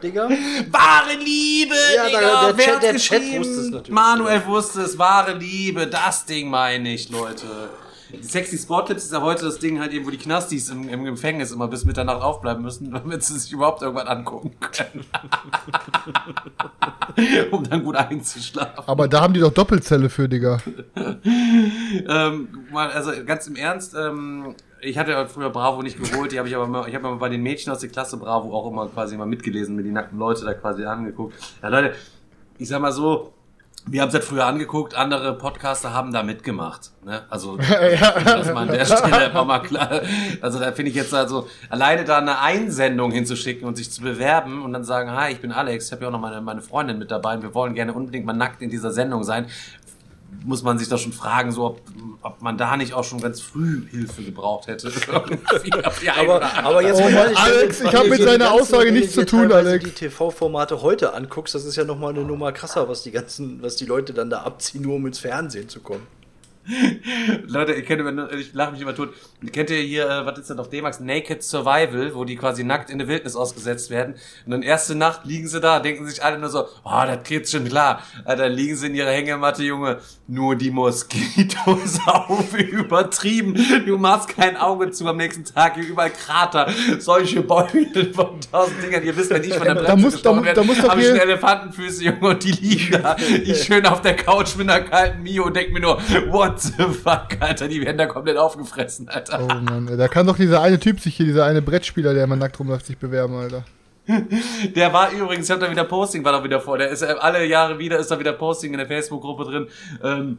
Digga? 0.03 0.29
Wahre 0.71 1.15
Liebe, 1.23 1.75
Ja, 1.97 2.07
Digga, 2.07 2.53
der 2.53 2.65
Chat- 2.67 2.83
der 2.83 2.97
Chat 2.97 3.23
wusste 3.39 3.61
es 3.61 3.71
natürlich. 3.71 3.91
Manuel 3.91 4.47
wusste 4.47 4.83
es, 4.83 4.99
wahre 4.99 5.35
Liebe, 5.35 5.87
das 5.87 6.25
Ding 6.27 6.49
meine 6.51 6.93
ich, 6.95 7.11
Leute. 7.11 7.47
Die 8.13 8.23
Sexy 8.23 8.57
Sportclips 8.59 9.05
ist 9.05 9.13
ja 9.13 9.21
heute 9.23 9.45
das 9.47 9.59
Ding 9.59 9.81
halt 9.81 9.93
eben, 9.93 10.07
wo 10.07 10.11
die 10.11 10.19
Knastis 10.19 10.69
im, 10.69 10.89
im 10.89 11.05
Gefängnis 11.05 11.51
immer 11.51 11.67
bis 11.67 11.85
Mitternacht 11.85 12.23
aufbleiben 12.23 12.63
müssen, 12.63 12.93
damit 12.93 13.25
sie 13.25 13.37
sich 13.37 13.51
überhaupt 13.51 13.83
irgendwann 13.83 14.07
angucken 14.07 14.53
können. 14.61 15.05
um 17.51 17.69
dann 17.69 17.83
gut 17.83 17.97
einzuschlafen. 17.97 18.85
Aber 18.87 19.09
da 19.09 19.21
haben 19.21 19.35
die 19.35 19.41
doch 19.41 19.53
Doppelzelle 19.53 20.09
für, 20.11 20.29
Digga. 20.29 20.59
Ähm, 22.07 22.49
mal, 22.73 22.91
also 22.91 23.13
ganz 23.25 23.47
im 23.47 23.57
Ernst, 23.57 23.95
ähm, 23.95 24.55
ich 24.85 24.99
hatte 24.99 25.13
ja 25.13 25.27
früher 25.27 25.51
Bravo 25.51 25.83
nicht 25.83 25.99
geholt, 25.99 26.33
die 26.33 26.39
habe 26.39 26.49
ich 26.49 26.55
aber 26.55 26.67
mal, 26.67 26.89
ich 26.89 26.95
habe 26.95 27.05
mal 27.05 27.17
bei 27.17 27.29
den 27.29 27.43
Mädchen 27.43 27.73
aus 27.73 27.81
der 27.81 27.89
Klasse 27.89 28.17
Bravo 28.17 28.55
auch 28.55 28.71
immer 28.71 28.89
quasi 28.89 29.17
mal 29.17 29.27
mitgelesen, 29.27 29.77
mir 29.77 29.83
die 29.83 29.91
nackten 29.91 30.19
Leute 30.19 30.45
da 30.45 30.55
quasi 30.55 30.85
angeguckt. 30.85 31.35
Ja, 31.63 31.69
Leute, 31.69 31.95
ich 32.59 32.69
sag 32.69 32.81
mal 32.81 32.93
so, 32.93 33.33
wir 33.87 34.01
haben 34.01 34.09
es 34.09 34.15
halt 34.15 34.25
früher 34.25 34.47
angeguckt, 34.47 34.95
andere 34.95 35.37
Podcaster 35.37 35.93
haben 35.93 36.13
da 36.13 36.23
mitgemacht. 36.23 36.93
Ne? 37.05 37.23
Also 37.29 37.57
das 38.25 38.53
mal 38.53 38.63
an 38.63 38.69
der 38.69 38.85
Stelle 38.85 39.35
auch 39.35 39.45
mal 39.45 39.59
klar. 39.61 40.01
Also 40.41 40.59
da 40.59 40.73
finde 40.73 40.91
ich 40.91 40.97
jetzt 40.97 41.13
also 41.13 41.49
alleine 41.69 42.05
da 42.05 42.19
eine 42.19 42.41
Einsendung 42.41 43.13
hinzuschicken 43.13 43.67
und 43.69 43.77
sich 43.77 43.91
zu 43.91 44.01
bewerben 44.01 44.63
und 44.63 44.73
dann 44.73 44.85
sagen, 44.85 45.11
hi, 45.13 45.33
ich 45.33 45.41
bin 45.41 45.53
Alex, 45.53 45.87
ich 45.87 45.93
habe 45.93 46.03
ja 46.03 46.09
auch 46.09 46.13
noch 46.13 46.21
meine, 46.21 46.41
meine 46.41 46.63
Freundin 46.63 46.99
mit 46.99 47.11
dabei 47.11 47.35
und 47.35 47.43
wir 47.43 47.55
wollen 47.55 47.75
gerne 47.75 47.93
unbedingt 47.93 48.25
mal 48.25 48.33
nackt 48.33 48.63
in 48.63 48.71
dieser 48.71 48.91
Sendung 48.91 49.23
sein. 49.23 49.47
Muss 50.45 50.63
man 50.63 50.79
sich 50.79 50.89
doch 50.89 50.99
schon 50.99 51.13
fragen, 51.13 51.53
so 51.53 51.65
ob, 51.65 51.81
ob 52.23 52.43
man 52.43 52.59
da 52.59 52.77
nicht 52.77 52.95
auch 52.95 53.05
schon 53.05 53.21
ganz 53.21 53.41
früh 53.41 53.87
Hilfe 53.91 54.23
gebraucht 54.23 54.67
hätte. 54.67 54.91
Aber, 56.19 56.43
aber 56.43 56.83
jetzt 56.83 56.97
Oh 56.97 57.05
mal 57.05 57.13
Mann, 57.13 57.23
ehrlich, 57.25 57.39
Alex, 57.39 57.81
wenn 57.81 57.87
ich 57.87 57.93
du 57.93 57.99
hab 57.99 58.05
dir 58.05 58.11
mit 58.11 58.19
die 58.19 58.25
seiner 58.25 58.53
Aussage 58.53 58.87
wenn 58.87 58.95
du 58.95 59.01
nichts 59.01 59.15
dir 59.15 59.21
zu 59.21 59.27
tun, 59.27 59.53
Alex. 59.53 59.85
die 59.85 59.91
TV-Formate 59.91 60.83
heute 60.83 61.15
anguckst, 61.15 61.55
das 61.55 61.65
ist 61.65 61.77
ja 61.77 61.85
nochmal 61.85 62.11
eine 62.11 62.25
Nummer 62.25 62.53
krasser, 62.53 62.89
was 62.89 63.03
die 63.03 63.11
ganzen, 63.11 63.63
was 63.63 63.77
die 63.77 63.87
Leute 63.87 64.13
dann 64.13 64.31
da 64.31 64.43
abziehen, 64.43 64.83
nur 64.83 64.97
um 64.97 65.07
ins 65.07 65.19
Fernsehen 65.19 65.69
zu 65.69 65.81
kommen. 65.81 66.07
Leute, 67.47 67.73
ihr 67.73 67.83
kennt 67.83 68.01
immer, 68.01 68.33
ich 68.33 68.55
lache 68.55 68.73
mich 68.73 68.81
immer 68.81 68.95
tot. 68.95 69.11
Kennt 69.53 69.71
ihr 69.71 69.79
hier, 69.79 70.09
äh, 70.09 70.27
was 70.27 70.39
ist 70.39 70.51
denn 70.51 70.59
auf 70.59 70.69
D-Max? 70.71 71.01
Naked 71.01 71.43
Survival, 71.43 72.15
wo 72.15 72.25
die 72.25 72.37
quasi 72.37 72.65
nackt 72.65 72.91
in 72.91 72.99
der 72.99 73.09
Wildnis 73.09 73.37
ausgesetzt 73.37 73.91
werden. 73.91 74.15
Und 74.47 74.53
dann 74.53 74.63
erste 74.63 74.95
Nacht 74.95 75.25
liegen 75.25 75.47
sie 75.49 75.61
da, 75.61 75.81
denken 75.81 76.07
sich 76.09 76.23
alle 76.25 76.39
nur 76.39 76.49
so, 76.49 76.65
oh, 76.85 77.03
das 77.07 77.23
geht 77.25 77.49
schon 77.49 77.65
klar. 77.67 78.03
Alter, 78.25 78.45
dann 78.45 78.53
liegen 78.53 78.77
sie 78.77 78.87
in 78.87 78.95
ihrer 78.95 79.11
Hängematte, 79.11 79.63
Junge. 79.63 79.99
Nur 80.27 80.57
die 80.57 80.71
Moskitos 80.71 81.99
auf, 82.07 82.55
übertrieben. 82.59 83.55
Du 83.87 83.99
machst 83.99 84.29
kein 84.31 84.57
Auge 84.57 84.91
zu 84.91 85.07
am 85.07 85.19
nächsten 85.19 85.45
Tag, 85.45 85.75
hier 85.75 85.85
überall 85.87 86.11
Krater. 86.11 86.69
Solche 86.99 87.43
Beutel 87.43 88.13
von 88.15 88.41
tausend 88.51 88.83
Dingern. 88.83 89.03
Ihr 89.05 89.15
wisst, 89.17 89.31
wenn 89.31 89.45
ich 89.45 89.53
von 89.55 89.65
der 89.65 89.75
Da 89.75 89.83
Bremse 89.83 89.97
muss- 90.05 90.13
da 90.13 90.17
gestochen 90.17 90.39
mu- 90.39 90.45
werde, 90.45 90.61
da 90.61 90.67
muss 90.67 90.81
doch 90.81 90.89
hab 90.89 90.99
ich 90.99 91.05
Elefantenfüße, 91.11 92.05
Junge, 92.05 92.29
und 92.29 92.43
die 92.43 92.53
liegen 92.53 93.03
da. 93.03 93.17
Ich 93.45 93.65
schön 93.65 93.85
auf 93.87 94.01
der 94.01 94.17
Couch 94.17 94.57
mit 94.57 94.69
einer 94.71 94.81
kalten 94.85 95.23
Mio 95.23 95.45
und 95.45 95.55
denk 95.57 95.73
mir 95.73 95.81
nur, 95.81 95.99
what 96.31 96.54
the 96.59 96.83
fuck, 97.03 97.29
Alter, 97.41 97.69
die 97.69 97.81
werden 97.81 97.99
da 97.99 98.07
komplett 98.07 98.37
aufgefressen, 98.37 99.09
Alter. 99.09 99.41
Oh 99.43 99.55
Mann, 99.55 99.97
da 99.97 100.09
kann 100.09 100.27
doch 100.27 100.37
dieser 100.37 100.61
eine 100.63 100.79
Typ 100.79 101.01
sich 101.01 101.17
hier, 101.17 101.27
dieser 101.27 101.45
eine 101.45 101.63
Brettspieler, 101.63 102.15
der 102.15 102.25
immer 102.25 102.37
nackt 102.37 102.59
rumläuft, 102.59 102.87
sich 102.87 102.99
bewerben, 102.99 103.35
Alter. 103.35 103.65
Der 104.75 104.93
war 104.93 105.11
übrigens, 105.13 105.47
ich 105.47 105.51
hab 105.51 105.61
da 105.61 105.71
wieder 105.71 105.85
Posting, 105.85 106.25
war 106.25 106.33
da 106.33 106.45
wieder 106.45 106.61
vor. 106.61 106.77
Der 106.77 106.91
ist 106.91 107.01
äh, 107.01 107.15
alle 107.19 107.47
Jahre 107.47 107.79
wieder, 107.79 107.99
ist 107.99 108.11
da 108.11 108.19
wieder 108.19 108.35
Posting 108.35 108.73
in 108.73 108.79
der 108.79 108.87
Facebook-Gruppe 108.87 109.45
drin. 109.45 109.67
Ähm, 110.03 110.39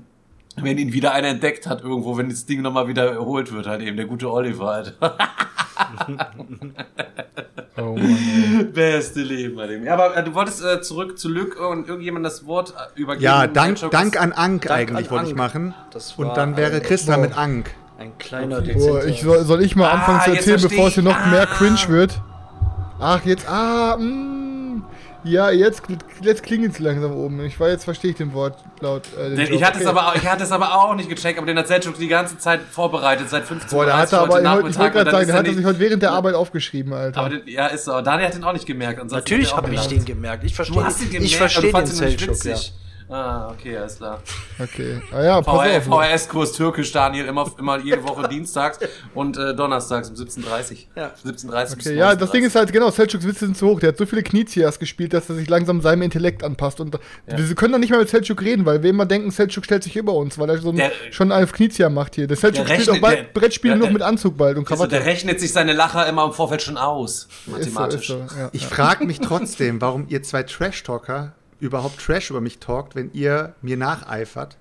wenn 0.57 0.77
ihn 0.77 0.93
wieder 0.93 1.13
einer 1.13 1.29
entdeckt 1.29 1.67
hat 1.67 1.81
irgendwo, 1.81 2.15
wenn 2.15 2.29
das 2.29 2.45
Ding 2.45 2.62
nochmal 2.62 2.88
wieder 2.88 3.12
erholt 3.12 3.51
wird, 3.51 3.67
halt 3.67 3.81
eben, 3.81 3.98
der 3.98 4.05
gute 4.05 4.31
Oliver, 4.31 4.72
Alter. 4.72 5.17
Oh 7.77 7.96
Mann. 7.98 8.72
Beste 8.74 9.20
Leben 9.22 9.58
bei 9.58 9.67
dem. 9.67 9.84
Ja, 9.84 9.96
aber 9.96 10.15
äh, 10.15 10.24
du 10.24 10.34
wolltest 10.34 10.63
äh, 10.63 10.82
zurück 10.82 11.20
zu 11.20 11.27
Lück 11.27 11.60
und 11.60 11.89
irgendjemand 11.89 12.25
das 12.25 12.46
Wort 12.46 12.74
äh, 12.74 13.00
übergeben. 13.00 13.25
Ja, 13.25 13.48
Dank, 13.48 13.77
Dank 13.91 14.20
an 14.22 14.32
Ank 14.32 14.62
Dank 14.67 14.72
eigentlich 14.72 15.08
an 15.12 15.17
wollte 15.17 15.29
ich 15.32 15.36
machen. 15.36 15.74
Und 16.15 16.38
dann 16.38 16.55
wäre 16.55 16.79
Christa 16.79 17.17
mit 17.17 17.38
Ank. 17.38 17.72
Ein 18.00 18.17
kleiner 18.17 18.60
Oh, 18.60 18.62
dezenter. 18.62 19.05
ich 19.08 19.22
soll, 19.22 19.44
soll 19.44 19.62
ich 19.62 19.75
mal 19.75 19.89
Ah, 19.89 19.94
anfangen 19.96 20.22
zu 20.22 20.32
erzählen, 20.36 20.62
bevor 20.62 20.88
es 20.88 20.94
hier 20.94 21.03
noch 21.03 21.25
mehr 21.27 21.44
Ah. 21.50 21.53
cringe 21.58 21.79
wird? 21.89 22.22
Ach, 23.00 23.25
jetzt, 23.25 23.46
ah, 23.50 23.98
mh. 23.98 24.44
Ja, 25.25 25.50
jetzt, 25.50 25.82
jetzt 26.22 26.44
klingelt 26.44 26.74
es 26.74 26.79
langsam 26.79 27.12
oben. 27.12 27.44
Ich 27.46 27.60
war 27.60 27.67
jetzt 27.70 27.84
verstehe 27.84 28.12
ich 28.12 28.17
den 28.17 28.32
Wort 28.34 28.60
laut. 28.79 29.01
Äh, 29.20 29.36
den 29.36 29.53
Ich 29.53 29.63
hatte, 29.63 29.79
es 29.79 29.88
Okay. 29.88 29.89
aber, 29.89 30.08
auch- 30.10 30.15
ich 30.15 30.25
hatte 30.27 30.44
es 30.44 30.51
aber 30.51 30.75
auch 30.75 30.94
nicht 30.96 31.10
gecheckt, 31.10 31.38
aber 31.39 31.48
den 31.48 31.58
hat 31.58 31.67
Selchuk 31.67 31.98
die 31.98 32.08
ganze 32.08 32.38
Zeit 32.38 32.62
vorbereitet, 32.62 33.27
seit 33.29 33.44
15 33.46 33.75
Boah, 33.75 33.86
der 33.86 33.96
Uhr 33.96 34.00
hat 34.01 34.13
er 34.13 34.20
aber, 34.22 34.34
heute 34.36 34.70
ich 34.70 34.77
wollte 34.77 34.91
gerade 34.94 35.12
sagen, 35.12 35.25
der 35.25 35.36
er 35.36 35.39
hat 35.39 35.46
er 35.46 35.50
nicht- 35.50 35.58
sich 35.58 35.65
heute 35.65 35.79
während 35.79 36.03
der 36.03 36.12
Arbeit 36.12 36.36
aufgeschrieben, 36.36 36.94
Alter. 36.94 37.20
Aber 37.20 37.29
den, 37.29 37.41
ja, 37.48 37.65
ist 37.67 37.86
so. 37.86 38.00
Daniel 38.01 38.27
hat 38.27 38.36
den 38.36 38.44
auch 38.44 38.53
nicht 38.53 38.67
gemerkt. 38.67 39.03
Natürlich 39.12 39.55
habe 39.55 39.74
ich 39.74 39.88
den 39.88 40.05
gemerkt. 40.05 40.44
Ich 40.44 40.53
verstehe 40.53 40.77
Du 40.77 40.84
hast 40.86 41.01
ihn 41.01 41.08
gemerkt, 41.10 41.25
ich 41.25 41.38
verstehe 41.38 41.72
den 41.74 41.82
nicht 41.84 41.96
Selchuk, 41.96 42.46
ja. 42.46 42.55
Ah, 43.07 43.51
okay, 43.51 43.77
alles 43.77 43.97
klar. 43.97 44.19
okay. 44.59 45.00
Ah 45.12 45.21
ja. 45.24 45.41
VHS-Kurs 45.43 46.53
Türkisch, 46.53 46.91
Daniel, 46.91 47.25
immer, 47.27 47.51
immer 47.59 47.77
jede 47.79 48.03
Woche 48.03 48.27
dienstags 48.29 48.79
und 49.13 49.38
äh, 49.38 49.53
donnerstags 49.55 50.09
um 50.09 50.15
17.30 50.15 50.85
Ja. 50.95 51.12
17.30 51.24 51.75
bis 51.75 51.85
Okay, 51.88 51.95
ja, 51.97 52.15
das 52.15 52.29
19:30. 52.29 52.31
Ding 52.33 52.43
ist 52.45 52.55
halt, 52.55 52.74
genau, 52.74 52.89
Selchuks 52.89 53.27
Witze 53.27 53.45
sind 53.45 53.57
zu 53.57 53.67
hoch. 53.67 53.79
Der 53.79 53.89
hat 53.89 53.97
so 53.97 54.05
viele 54.07 54.24
Knizias 54.24 54.79
gespielt, 54.79 55.13
dass 55.13 55.29
er 55.29 55.35
sich 55.35 55.47
langsam 55.47 55.81
seinem 55.81 56.01
Intellekt 56.01 56.43
anpasst. 56.43 56.79
Und 56.79 56.97
wir 57.27 57.55
können 57.55 57.74
doch 57.74 57.79
nicht 57.79 57.91
mehr 57.91 58.00
mit 58.00 58.09
Selchuk 58.09 58.41
reden, 58.41 58.65
weil 58.65 58.81
wir 58.81 58.89
immer 58.89 59.05
denken, 59.05 59.29
Selchuk 59.29 59.65
stellt 59.65 59.83
sich 59.83 59.95
über 59.95 60.13
uns, 60.13 60.39
weil 60.39 60.50
er 60.50 60.57
so 60.57 60.69
ein, 60.69 60.77
Der- 60.77 60.91
schon 61.12 61.31
auf 61.31 61.51
Knizia 61.51 61.89
macht 61.89 62.15
hier. 62.15 62.25
Der 62.27 62.38
Selchuk 62.38 62.65
Der 62.65 62.74
spielt 62.75 62.89
auch 62.89 63.00
bald 63.01 63.19
der- 63.19 63.39
Brettspiele 63.39 63.74
der- 63.74 63.79
noch 63.79 63.85
der- 63.88 63.93
mit 63.93 64.01
Anzug 64.01 64.35
bald 64.38 64.57
und 64.57 64.63
Also, 64.63 64.75
Krawatte. 64.83 64.95
der 64.97 65.05
rechnet 65.05 65.39
sich 65.39 65.53
seine 65.53 65.74
Lacher 65.74 66.07
immer 66.07 66.25
im 66.25 66.31
Vorfeld 66.33 66.63
schon 66.63 66.77
aus. 66.77 67.27
Ist 67.27 67.45
so, 67.45 67.51
Mathematisch. 67.51 68.01
ist 68.01 68.07
so, 68.07 68.17
ja. 68.39 68.50
Ich 68.51 68.65
frage 68.65 69.05
mich 69.05 69.19
trotzdem, 69.19 69.79
warum 69.79 70.05
ihr 70.09 70.24
zwei 70.24 70.41
Trash-Talker 70.43 71.33
überhaupt 71.59 72.00
Trash 72.03 72.29
über 72.29 72.41
mich 72.41 72.59
talkt, 72.59 72.95
wenn 72.95 73.09
ihr 73.13 73.55
mir 73.62 73.77
nacheifert. 73.77 74.57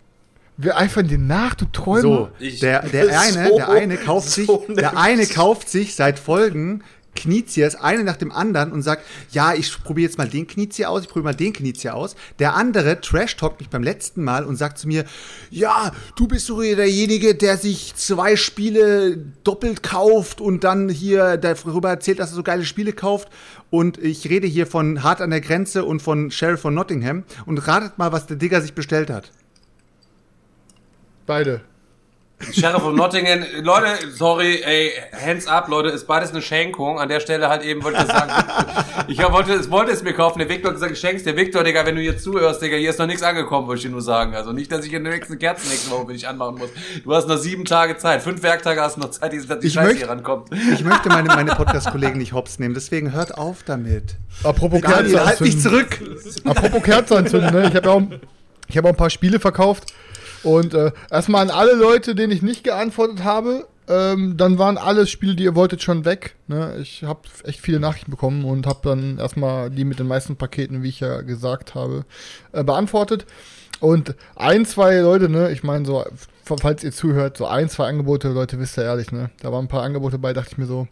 Wir 0.56 0.76
eifern 0.76 1.08
dir 1.08 1.18
nach, 1.18 1.54
du 1.54 1.64
Träumer. 1.72 2.00
So, 2.02 2.28
Ich- 2.38 2.60
der, 2.60 2.82
der, 2.88 3.06
So- 3.06 3.10
eine, 3.38 3.50
der 3.56 3.68
eine 3.68 3.96
kauft 3.96 4.30
sich, 4.30 4.46
so 4.48 4.64
der 4.68 4.96
eine 4.96 5.26
kauft 5.26 5.68
sich 5.68 5.94
seit 5.96 6.18
Folgen 6.18 6.82
Kniziers, 7.16 7.76
eine 7.76 8.02
nach 8.02 8.16
dem 8.16 8.32
anderen 8.32 8.72
und 8.72 8.82
sagt, 8.82 9.04
ja, 9.30 9.54
ich 9.54 9.84
probiere 9.84 10.08
jetzt 10.08 10.18
mal 10.18 10.28
den 10.28 10.48
Knizier 10.48 10.90
aus, 10.90 11.02
ich 11.02 11.08
probiere 11.08 11.26
mal 11.26 11.34
den 11.36 11.52
Knizier 11.52 11.94
aus. 11.94 12.16
Der 12.40 12.56
andere 12.56 13.00
trash-talkt 13.00 13.60
mich 13.60 13.68
beim 13.70 13.84
letzten 13.84 14.24
Mal 14.24 14.44
und 14.44 14.56
sagt 14.56 14.78
zu 14.78 14.88
mir, 14.88 15.04
ja, 15.48 15.92
du 16.16 16.26
bist 16.26 16.46
so 16.46 16.60
derjenige, 16.60 17.36
der 17.36 17.56
sich 17.56 17.94
zwei 17.94 18.34
Spiele 18.34 19.16
doppelt 19.44 19.84
kauft 19.84 20.40
und 20.40 20.64
dann 20.64 20.88
hier 20.88 21.36
darüber 21.36 21.88
erzählt, 21.90 22.18
dass 22.18 22.30
er 22.32 22.34
so 22.34 22.42
geile 22.42 22.64
Spiele 22.64 22.92
kauft. 22.92 23.28
Und 23.74 23.98
ich 23.98 24.30
rede 24.30 24.46
hier 24.46 24.68
von 24.68 25.02
Hart 25.02 25.20
an 25.20 25.30
der 25.30 25.40
Grenze 25.40 25.84
und 25.84 26.00
von 26.00 26.30
Sheriff 26.30 26.60
von 26.60 26.74
Nottingham. 26.74 27.24
Und 27.44 27.58
ratet 27.66 27.98
mal, 27.98 28.12
was 28.12 28.26
der 28.26 28.36
Digger 28.36 28.62
sich 28.62 28.74
bestellt 28.74 29.10
hat. 29.10 29.32
Beide. 31.26 31.60
Sheriff 32.52 32.82
of 32.84 32.94
Nottingham, 32.94 33.42
Leute, 33.62 33.86
sorry, 34.14 34.60
ey, 34.64 34.90
hands 35.24 35.46
up, 35.46 35.68
Leute, 35.68 35.88
ist 35.88 36.06
beides 36.06 36.30
eine 36.30 36.42
Schenkung. 36.42 36.98
An 36.98 37.08
der 37.08 37.20
Stelle 37.20 37.48
halt 37.48 37.62
eben 37.62 37.82
wollte 37.82 38.00
ich 38.02 38.06
das 38.08 38.16
sagen. 38.18 38.30
ich 39.08 39.18
wollte, 39.32 39.52
es 39.54 39.70
wollte 39.70 39.92
es 39.92 40.02
mir 40.02 40.12
kaufen. 40.12 40.40
Der 40.40 40.48
Victor 40.48 40.68
hat 40.70 40.74
gesagt, 40.74 40.92
ich 40.92 40.98
schenk's 40.98 41.22
dir. 41.22 41.36
Victor, 41.36 41.64
Digga, 41.64 41.86
wenn 41.86 41.94
du 41.94 42.02
hier 42.02 42.18
zuhörst, 42.18 42.60
Digga, 42.60 42.76
hier 42.76 42.90
ist 42.90 42.98
noch 42.98 43.06
nichts 43.06 43.22
angekommen, 43.22 43.66
wollte 43.66 43.78
ich 43.78 43.84
dir 43.86 43.92
nur 43.92 44.02
sagen. 44.02 44.34
Also 44.34 44.52
nicht, 44.52 44.70
dass 44.70 44.84
ich 44.84 44.92
in 44.92 45.04
der 45.04 45.14
nächsten 45.14 45.38
Kerzen 45.38 45.68
nächste 45.70 45.90
Woche 45.90 46.06
bin 46.06 46.16
ich 46.16 46.28
anmachen 46.28 46.56
muss. 46.58 46.68
Du 47.02 47.14
hast 47.14 47.28
noch 47.28 47.36
sieben 47.38 47.64
Tage 47.64 47.96
Zeit. 47.96 48.20
Fünf 48.20 48.42
Werktage 48.42 48.80
hast 48.82 48.96
du 48.96 49.00
noch 49.00 49.10
Zeit, 49.10 49.32
dass 49.32 49.60
die 49.60 49.66
Ich 49.68 49.72
Scheiße 49.72 49.86
möchte- 49.86 49.98
hier 50.04 50.08
rankommt. 50.10 50.48
Ich 50.72 50.84
möchte 50.84 51.08
meine, 51.08 51.28
meine 51.28 51.54
Podcast-Kollegen 51.54 52.18
nicht 52.18 52.34
hops 52.34 52.58
nehmen, 52.58 52.74
deswegen 52.74 53.12
hört 53.12 53.38
auf 53.38 53.62
damit. 53.64 54.16
Apropos 54.42 54.82
Kerze 54.82 54.96
Daniel, 55.02 55.20
halt 55.24 55.40
mich 55.40 55.58
zurück. 55.60 55.98
Apropos 56.44 56.82
Kerze 56.82 57.16
anzünden, 57.16 57.54
ne? 57.54 57.68
Ich 57.68 57.74
habe 57.76 57.86
ja 57.86 57.92
auch, 57.94 58.02
ich 58.68 58.76
hab 58.76 58.84
auch 58.84 58.90
ein 58.90 58.96
paar 58.96 59.10
Spiele 59.10 59.40
verkauft. 59.40 59.94
Und 60.44 60.74
äh, 60.74 60.92
erstmal 61.10 61.42
an 61.42 61.50
alle 61.50 61.74
Leute, 61.74 62.14
denen 62.14 62.32
ich 62.32 62.42
nicht 62.42 62.64
geantwortet 62.64 63.24
habe, 63.24 63.66
ähm, 63.88 64.36
dann 64.36 64.58
waren 64.58 64.78
alle 64.78 65.06
Spiele, 65.06 65.34
die 65.34 65.44
ihr 65.44 65.54
wolltet, 65.54 65.82
schon 65.82 66.04
weg. 66.04 66.36
Ne? 66.46 66.76
Ich 66.80 67.02
habe 67.02 67.20
echt 67.44 67.60
viele 67.60 67.80
Nachrichten 67.80 68.10
bekommen 68.10 68.44
und 68.44 68.66
habe 68.66 68.80
dann 68.82 69.18
erstmal 69.18 69.70
die 69.70 69.84
mit 69.84 69.98
den 69.98 70.06
meisten 70.06 70.36
Paketen, 70.36 70.82
wie 70.82 70.88
ich 70.88 71.00
ja 71.00 71.20
gesagt 71.20 71.74
habe, 71.74 72.04
äh, 72.52 72.64
beantwortet. 72.64 73.26
Und 73.80 74.14
ein, 74.36 74.64
zwei 74.64 74.96
Leute, 74.98 75.28
ne, 75.28 75.50
ich 75.50 75.62
meine 75.62 75.84
so, 75.84 76.04
falls 76.44 76.84
ihr 76.84 76.92
zuhört, 76.92 77.36
so 77.36 77.46
ein, 77.46 77.68
zwei 77.68 77.88
Angebote, 77.88 78.28
Leute, 78.28 78.58
wisst 78.58 78.78
ihr 78.78 78.84
ehrlich, 78.84 79.12
ne, 79.12 79.30
da 79.42 79.52
waren 79.52 79.66
ein 79.66 79.68
paar 79.68 79.82
Angebote 79.82 80.18
bei, 80.18 80.32
dachte 80.32 80.52
ich 80.52 80.58
mir 80.58 80.66
so, 80.66 80.88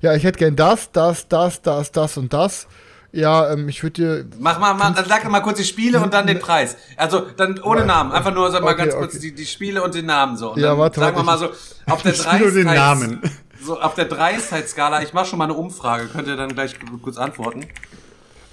ja, 0.00 0.14
ich 0.14 0.24
hätte 0.24 0.38
gern 0.38 0.54
das, 0.54 0.92
das, 0.92 1.26
das, 1.28 1.62
das, 1.62 1.90
das 1.90 2.16
und 2.16 2.32
das. 2.32 2.68
Ja, 3.10 3.50
ähm, 3.52 3.68
ich 3.68 3.82
würde 3.82 3.92
dir 3.92 4.26
Mach 4.38 4.58
mal, 4.58 4.74
mal, 4.74 4.92
dann 4.92 5.06
sag 5.06 5.28
mal 5.30 5.40
kurz 5.40 5.58
die 5.58 5.64
Spiele 5.64 5.98
und 6.00 6.12
dann 6.12 6.26
den 6.26 6.38
Preis. 6.38 6.76
Also 6.96 7.26
dann 7.36 7.58
ohne 7.62 7.84
Namen, 7.86 8.12
einfach 8.12 8.34
nur 8.34 8.50
sag 8.50 8.62
mal 8.62 8.72
Okay, 8.74 8.82
ganz 8.84 8.94
kurz 8.94 9.14
okay. 9.14 9.22
die, 9.22 9.34
die 9.34 9.46
Spiele 9.46 9.82
und 9.82 9.94
den 9.94 10.04
Namen 10.06 10.36
so. 10.36 10.52
Und 10.52 10.60
Ja, 10.60 10.68
dann 10.70 10.78
warte, 10.78 11.00
sagen 11.00 11.16
wir 11.16 11.26
warte, 11.26 11.46
mal 11.46 11.54
so 11.86 11.92
auf 11.92 12.02
der 12.02 12.12
Die 12.12 12.18
Spiele 12.18 12.44
und 12.46 12.54
den 12.54 12.68
Dreistheits- 12.68 12.74
Namen. 12.74 13.20
So 13.60 13.80
auf 13.80 13.94
der 13.94 14.04
Dreistheitsskala, 14.04 15.02
ich 15.02 15.12
mache 15.14 15.26
schon 15.26 15.38
mal 15.38 15.46
eine 15.46 15.54
Umfrage, 15.54 16.06
könnt 16.06 16.28
ihr 16.28 16.36
dann 16.36 16.54
gleich 16.54 16.76
kurz 17.02 17.16
antworten. 17.18 17.66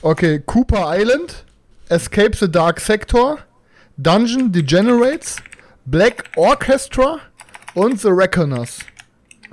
Okay, 0.01 0.41
Cooper 0.45 0.85
Island, 0.97 1.43
Escape 1.89 2.35
the 2.35 2.49
Dark 2.49 2.79
Sector, 2.79 3.37
Dungeon 3.97 4.51
Degenerates, 4.51 5.35
Black 5.85 6.23
Orchestra 6.37 7.19
und 7.75 7.99
The 8.01 8.07
Reckoners. 8.09 8.79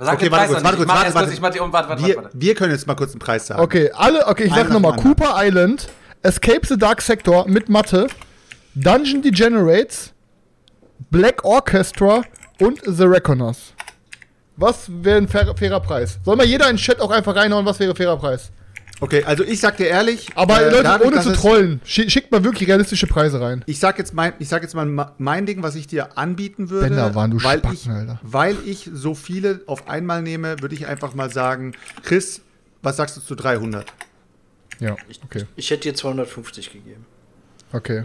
Sag 0.03 0.15
Okay, 0.15 0.31
warte 0.31 0.47
kurz, 0.53 0.63
warte 0.63 0.77
kurz, 0.77 0.89
warte, 0.89 1.13
warte. 1.41 1.61
um, 1.63 1.73
warte, 1.73 1.89
warte, 1.89 2.05
Wir, 2.05 2.15
warte. 2.17 2.29
wir 2.33 2.55
können 2.55 2.71
jetzt 2.71 2.87
mal 2.87 2.95
kurz 2.95 3.11
einen 3.11 3.19
Preis 3.19 3.47
sagen. 3.47 3.61
Okay, 3.61 3.91
alle, 3.93 4.27
okay, 4.27 4.45
ich 4.45 4.53
sag 4.53 4.69
nochmal. 4.69 4.95
Cooper 4.97 5.33
Island, 5.35 5.87
Escape 6.21 6.65
the 6.67 6.77
Dark 6.77 7.01
Sector 7.01 7.47
mit 7.47 7.69
Mathe, 7.69 8.07
Dungeon 8.75 9.21
Degenerates, 9.21 10.13
Black 11.11 11.43
Orchestra 11.43 12.23
und 12.59 12.79
The 12.85 13.03
Reckoners. 13.03 13.73
Was 14.55 14.85
wäre 14.87 15.17
ein 15.17 15.27
fair, 15.27 15.53
fairer 15.57 15.79
Preis? 15.79 16.19
Soll 16.23 16.35
mal 16.35 16.45
jeder 16.45 16.69
in 16.69 16.75
den 16.75 16.81
Chat 16.81 16.99
auch 17.01 17.11
einfach 17.11 17.35
reinhauen, 17.35 17.65
was 17.65 17.79
wäre 17.79 17.95
fairer 17.95 18.17
Preis? 18.17 18.51
Okay, 18.99 19.23
also 19.25 19.43
ich 19.43 19.59
sag 19.59 19.77
dir 19.77 19.87
ehrlich, 19.87 20.29
Aber 20.35 20.61
äh, 20.61 20.69
Leute, 20.69 20.83
dadurch, 20.83 21.11
ohne 21.11 21.21
zu 21.21 21.33
trollen, 21.33 21.81
schi- 21.85 22.09
schickt 22.09 22.31
mal 22.31 22.43
wirklich 22.43 22.69
realistische 22.69 23.07
Preise 23.07 23.41
rein. 23.41 23.63
Ich 23.65 23.79
sag 23.79 23.97
jetzt 23.97 24.13
mein, 24.13 24.33
ich 24.39 24.47
sag 24.47 24.61
jetzt 24.61 24.75
mal 24.75 24.85
ma- 24.85 25.13
mein 25.17 25.45
Ding, 25.45 25.61
was 25.63 25.75
ich 25.75 25.87
dir 25.87 26.17
anbieten 26.17 26.69
würde, 26.69 26.87
Bänder 26.89 27.13
waren 27.15 27.31
du 27.31 27.43
weil 27.43 27.59
Spacken, 27.59 27.77
ich, 27.77 27.89
Alter. 27.89 28.19
weil 28.23 28.55
ich 28.65 28.89
so 28.93 29.13
viele 29.15 29.61
auf 29.65 29.87
einmal 29.89 30.21
nehme, 30.21 30.61
würde 30.61 30.75
ich 30.75 30.87
einfach 30.87 31.15
mal 31.15 31.29
sagen, 31.31 31.73
Chris, 32.03 32.41
was 32.81 32.95
sagst 32.97 33.17
du 33.17 33.21
zu 33.21 33.35
300? 33.35 33.85
Ja, 34.79 34.95
okay, 35.25 35.45
Ich 35.55 35.69
hätte 35.69 35.89
dir 35.89 35.95
250 35.95 36.71
gegeben. 36.71 37.05
okay. 37.73 38.03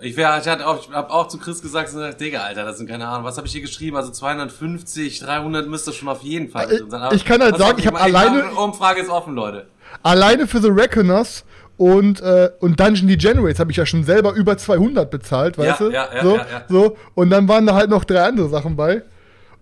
Ich, 0.00 0.16
wär, 0.18 0.38
ich 0.38 0.46
hatte 0.48 0.66
auch, 0.66 0.80
ich 0.80 0.90
hab 0.94 1.10
auch 1.10 1.28
zu 1.28 1.38
Chris 1.38 1.62
gesagt, 1.62 1.88
so, 1.88 2.12
Digga, 2.12 2.40
Alter, 2.42 2.64
das 2.66 2.76
sind 2.76 2.90
keine 2.90 3.08
Ahnung, 3.08 3.24
was 3.24 3.38
habe 3.38 3.46
ich 3.46 3.52
hier 3.54 3.62
geschrieben? 3.62 3.96
Also 3.96 4.10
250, 4.12 5.20
300 5.20 5.66
müsste 5.66 5.92
schon 5.94 6.08
auf 6.08 6.22
jeden 6.22 6.50
Fall 6.50 6.70
Äh, 6.70 6.78
drin 6.78 6.90
sein. 6.90 7.00
Aber 7.02 7.14
ich 7.14 7.24
kann 7.24 7.40
halt 7.42 7.56
sagen, 7.56 7.78
ich 7.78 7.86
hab 7.86 7.94
mach- 7.94 8.02
alleine- 8.02 8.50
Umfrage 8.54 9.00
ist 9.00 9.08
offen, 9.08 9.34
Leute. 9.34 9.66
Alleine 10.02 10.46
für 10.46 10.60
The 10.60 10.68
Reckoners 10.68 11.44
und, 11.78 12.20
äh, 12.20 12.50
und 12.60 12.78
Dungeon 12.78 13.08
Degenerates 13.08 13.58
habe 13.60 13.70
ich 13.70 13.78
ja 13.78 13.86
schon 13.86 14.04
selber 14.04 14.32
über 14.34 14.58
200 14.58 15.10
bezahlt, 15.10 15.56
weißt 15.56 15.80
Ja, 15.80 15.86
du? 15.86 15.90
ja, 15.92 16.08
ja, 16.16 16.22
so, 16.22 16.36
ja, 16.36 16.46
ja. 16.50 16.64
so. 16.68 16.96
Und 17.14 17.30
dann 17.30 17.48
waren 17.48 17.64
da 17.66 17.74
halt 17.74 17.88
noch 17.88 18.04
drei 18.04 18.22
andere 18.24 18.48
Sachen 18.50 18.76
bei. 18.76 19.02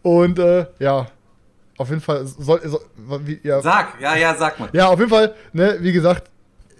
Und 0.02 0.38
äh, 0.40 0.66
ja, 0.80 1.06
auf 1.78 1.88
jeden 1.88 2.00
Fall 2.00 2.26
soll, 2.26 2.60
soll 2.66 2.80
wie, 3.26 3.38
ja. 3.44 3.60
Sag, 3.62 4.00
ja, 4.00 4.16
ja, 4.16 4.34
sag 4.34 4.58
mal. 4.58 4.68
ja, 4.72 4.88
auf 4.88 4.98
jeden 4.98 5.10
Fall, 5.10 5.34
ne, 5.52 5.76
wie 5.80 5.92
gesagt, 5.92 6.30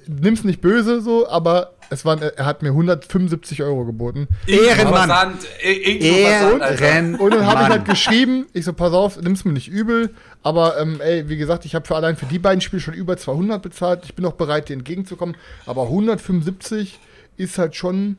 nimm's 0.08 0.42
nicht 0.42 0.60
böse 0.60 1.00
so, 1.00 1.28
aber 1.28 1.70
es 1.90 2.04
waren, 2.04 2.22
er 2.22 2.46
hat 2.46 2.62
mir 2.62 2.68
175 2.68 3.62
Euro 3.62 3.84
geboten. 3.84 4.28
Ehrenmann. 4.46 5.34
Äh. 5.62 5.98
Ehrenmann. 5.98 7.16
Und 7.16 7.34
dann 7.34 7.46
habe 7.46 7.62
ich 7.62 7.68
halt 7.68 7.84
geschrieben, 7.84 8.46
ich 8.52 8.64
so, 8.64 8.72
pass 8.72 8.92
auf, 8.92 9.20
nimm's 9.20 9.44
mir 9.44 9.52
nicht 9.52 9.68
übel, 9.68 10.14
aber 10.42 10.78
ähm, 10.80 11.00
ey, 11.00 11.28
wie 11.28 11.36
gesagt, 11.36 11.64
ich 11.64 11.74
habe 11.74 11.86
für 11.86 11.96
allein 11.96 12.16
für 12.16 12.26
die 12.26 12.38
beiden 12.38 12.60
Spiele 12.60 12.80
schon 12.80 12.94
über 12.94 13.16
200 13.16 13.60
bezahlt. 13.60 14.04
Ich 14.04 14.14
bin 14.14 14.24
auch 14.24 14.32
bereit, 14.32 14.68
dir 14.68 14.74
entgegenzukommen, 14.74 15.36
aber 15.66 15.82
175 15.82 16.98
ist 17.36 17.58
halt 17.58 17.74
schon 17.74 18.18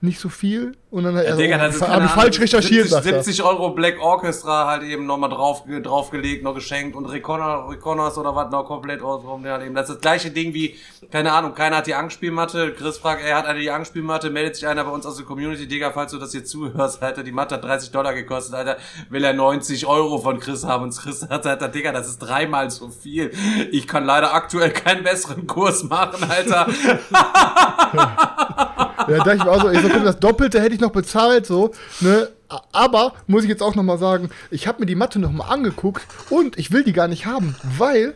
nicht 0.00 0.20
so 0.20 0.28
viel. 0.28 0.76
Und 0.90 1.04
dann 1.04 1.16
Ja, 1.16 1.22
also, 1.22 1.36
Digga, 1.36 1.58
das 1.58 1.82
habe 1.82 2.04
ich 2.04 2.10
falsch 2.12 2.40
recherchiert, 2.40 2.88
70, 2.88 2.90
sagt 2.90 3.06
er. 3.06 3.22
70 3.22 3.42
Euro 3.42 3.70
Black 3.70 4.00
Orchestra 4.00 4.68
halt 4.68 4.84
eben 4.84 5.06
nochmal 5.06 5.28
drauf, 5.28 5.64
draufgelegt, 5.66 6.44
noch 6.44 6.54
geschenkt 6.54 6.96
und 6.96 7.06
Reconners 7.06 7.68
Reconners 7.68 8.16
oder 8.16 8.34
was 8.34 8.50
noch 8.50 8.64
komplett 8.64 9.02
ausrum. 9.02 9.44
Ja, 9.44 9.60
eben. 9.60 9.74
Das 9.74 9.88
ist 9.88 9.96
das 9.96 10.00
gleiche 10.00 10.30
Ding 10.30 10.54
wie, 10.54 10.76
keine 11.10 11.32
Ahnung, 11.32 11.52
keiner 11.54 11.78
hat 11.78 11.88
die 11.88 11.94
Angstspielmatte. 11.94 12.74
Chris 12.74 12.98
fragt, 12.98 13.24
er 13.24 13.36
hat 13.36 13.46
eine 13.46 13.58
die 13.58 13.72
Angstspielmatte, 13.72 14.30
meldet 14.30 14.54
sich 14.54 14.68
einer 14.68 14.84
bei 14.84 14.90
uns 14.90 15.04
aus 15.04 15.16
der 15.16 15.26
Community. 15.26 15.66
Digga, 15.66 15.90
falls 15.90 16.12
du 16.12 16.18
das 16.18 16.30
hier 16.30 16.44
zuhörst, 16.44 17.02
Alter, 17.02 17.24
die 17.24 17.32
Matte 17.32 17.56
hat 17.56 17.64
30 17.64 17.90
Dollar 17.90 18.14
gekostet, 18.14 18.54
Alter, 18.54 18.76
will 19.10 19.24
er 19.24 19.32
90 19.32 19.84
Euro 19.86 20.18
von 20.18 20.38
Chris 20.38 20.64
haben. 20.64 20.84
Und 20.84 20.96
Chris 20.96 21.26
hat, 21.28 21.44
Alter, 21.44 21.68
Digga, 21.68 21.90
das 21.90 22.06
ist 22.06 22.20
dreimal 22.20 22.70
so 22.70 22.88
viel. 22.88 23.32
Ich 23.72 23.88
kann 23.88 24.04
leider 24.04 24.32
aktuell 24.32 24.70
keinen 24.70 25.02
besseren 25.02 25.48
Kurs 25.48 25.82
machen, 25.82 26.24
Alter. 26.30 26.68
Ja, 29.10 29.18
dachte 29.18 29.36
ich 29.36 29.44
mir 29.44 29.50
auch 29.50 29.60
so, 29.62 29.70
ich 29.70 29.80
so, 29.80 29.88
guck, 29.88 30.04
das 30.04 30.18
Doppelte 30.18 30.60
hätte 30.60 30.74
ich 30.74 30.80
noch 30.80 30.92
bezahlt, 30.92 31.46
so, 31.46 31.72
ne? 32.00 32.28
Aber, 32.72 33.12
muss 33.26 33.42
ich 33.42 33.48
jetzt 33.50 33.62
auch 33.62 33.74
noch 33.74 33.82
mal 33.82 33.98
sagen, 33.98 34.30
ich 34.50 34.66
habe 34.66 34.80
mir 34.80 34.86
die 34.86 34.94
Matte 34.94 35.18
noch 35.18 35.32
mal 35.32 35.46
angeguckt 35.48 36.06
und 36.30 36.58
ich 36.58 36.72
will 36.72 36.82
die 36.82 36.92
gar 36.94 37.08
nicht 37.08 37.26
haben, 37.26 37.54
weil, 37.76 38.14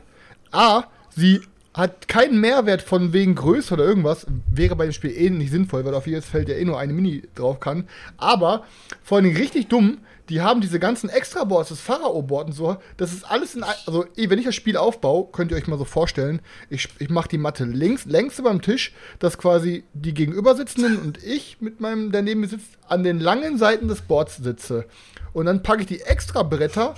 A, 0.53 0.85
sie 1.15 1.43
hat 1.75 2.09
keinen 2.09 2.41
Mehrwert 2.41 2.83
von 2.83 3.13
wegen 3.13 3.35
Größe 3.35 3.75
oder 3.75 3.85
irgendwas, 3.85 4.27
wäre 4.51 4.77
bei 4.77 4.85
dem 4.85 4.93
Spiel 4.93 5.11
eh 5.11 5.31
nicht 5.31 5.51
sinnvoll, 5.51 5.85
weil 5.85 5.95
auf 5.95 6.07
jedes 6.07 6.27
Feld 6.27 6.49
ja 6.49 6.55
eh 6.55 6.65
nur 6.65 6.79
eine 6.79 6.93
Mini 6.93 7.23
drauf 7.35 7.61
kann. 7.61 7.89
Aber, 8.19 8.65
vor 9.03 9.23
Dingen 9.23 9.37
richtig 9.37 9.69
dumm, 9.69 9.99
die 10.29 10.41
haben 10.41 10.61
diese 10.61 10.79
ganzen 10.79 11.09
Extra-Boards, 11.09 11.71
das 11.71 11.81
Pharao-Board 11.81 12.49
und 12.49 12.53
so, 12.53 12.77
das 12.97 13.13
ist 13.13 13.25
alles 13.25 13.55
in, 13.55 13.63
also 13.63 14.05
eh, 14.17 14.31
wenn 14.31 14.39
ich 14.39 14.45
das 14.45 14.55
Spiel 14.55 14.77
aufbaue, 14.77 15.29
könnt 15.33 15.51
ihr 15.51 15.57
euch 15.57 15.67
mal 15.67 15.79
so 15.79 15.85
vorstellen, 15.85 16.41
ich, 16.71 16.89
ich 16.99 17.11
mache 17.11 17.29
die 17.29 17.39
Matte 17.39 17.65
links, 17.65 18.05
längs 18.05 18.39
über 18.39 18.51
dem 18.51 18.63
Tisch, 18.63 18.93
dass 19.19 19.39
quasi 19.39 19.85
die 19.93 20.15
Gegenübersitzenden 20.15 20.99
und 20.99 21.23
ich 21.23 21.61
mit 21.61 21.81
meinem, 21.81 22.13
der 22.13 22.23
neben 22.23 22.41
mir 22.41 22.49
sitzt, 22.49 22.79
an 22.89 23.03
den 23.03 23.21
langen 23.21 23.59
Seiten 23.59 23.89
des 23.89 24.03
Boards 24.03 24.37
sitze. 24.37 24.87
Und 25.33 25.47
dann 25.47 25.63
packe 25.63 25.83
ich 25.83 25.87
die 25.87 26.01
Extra-Bretter 26.01 26.95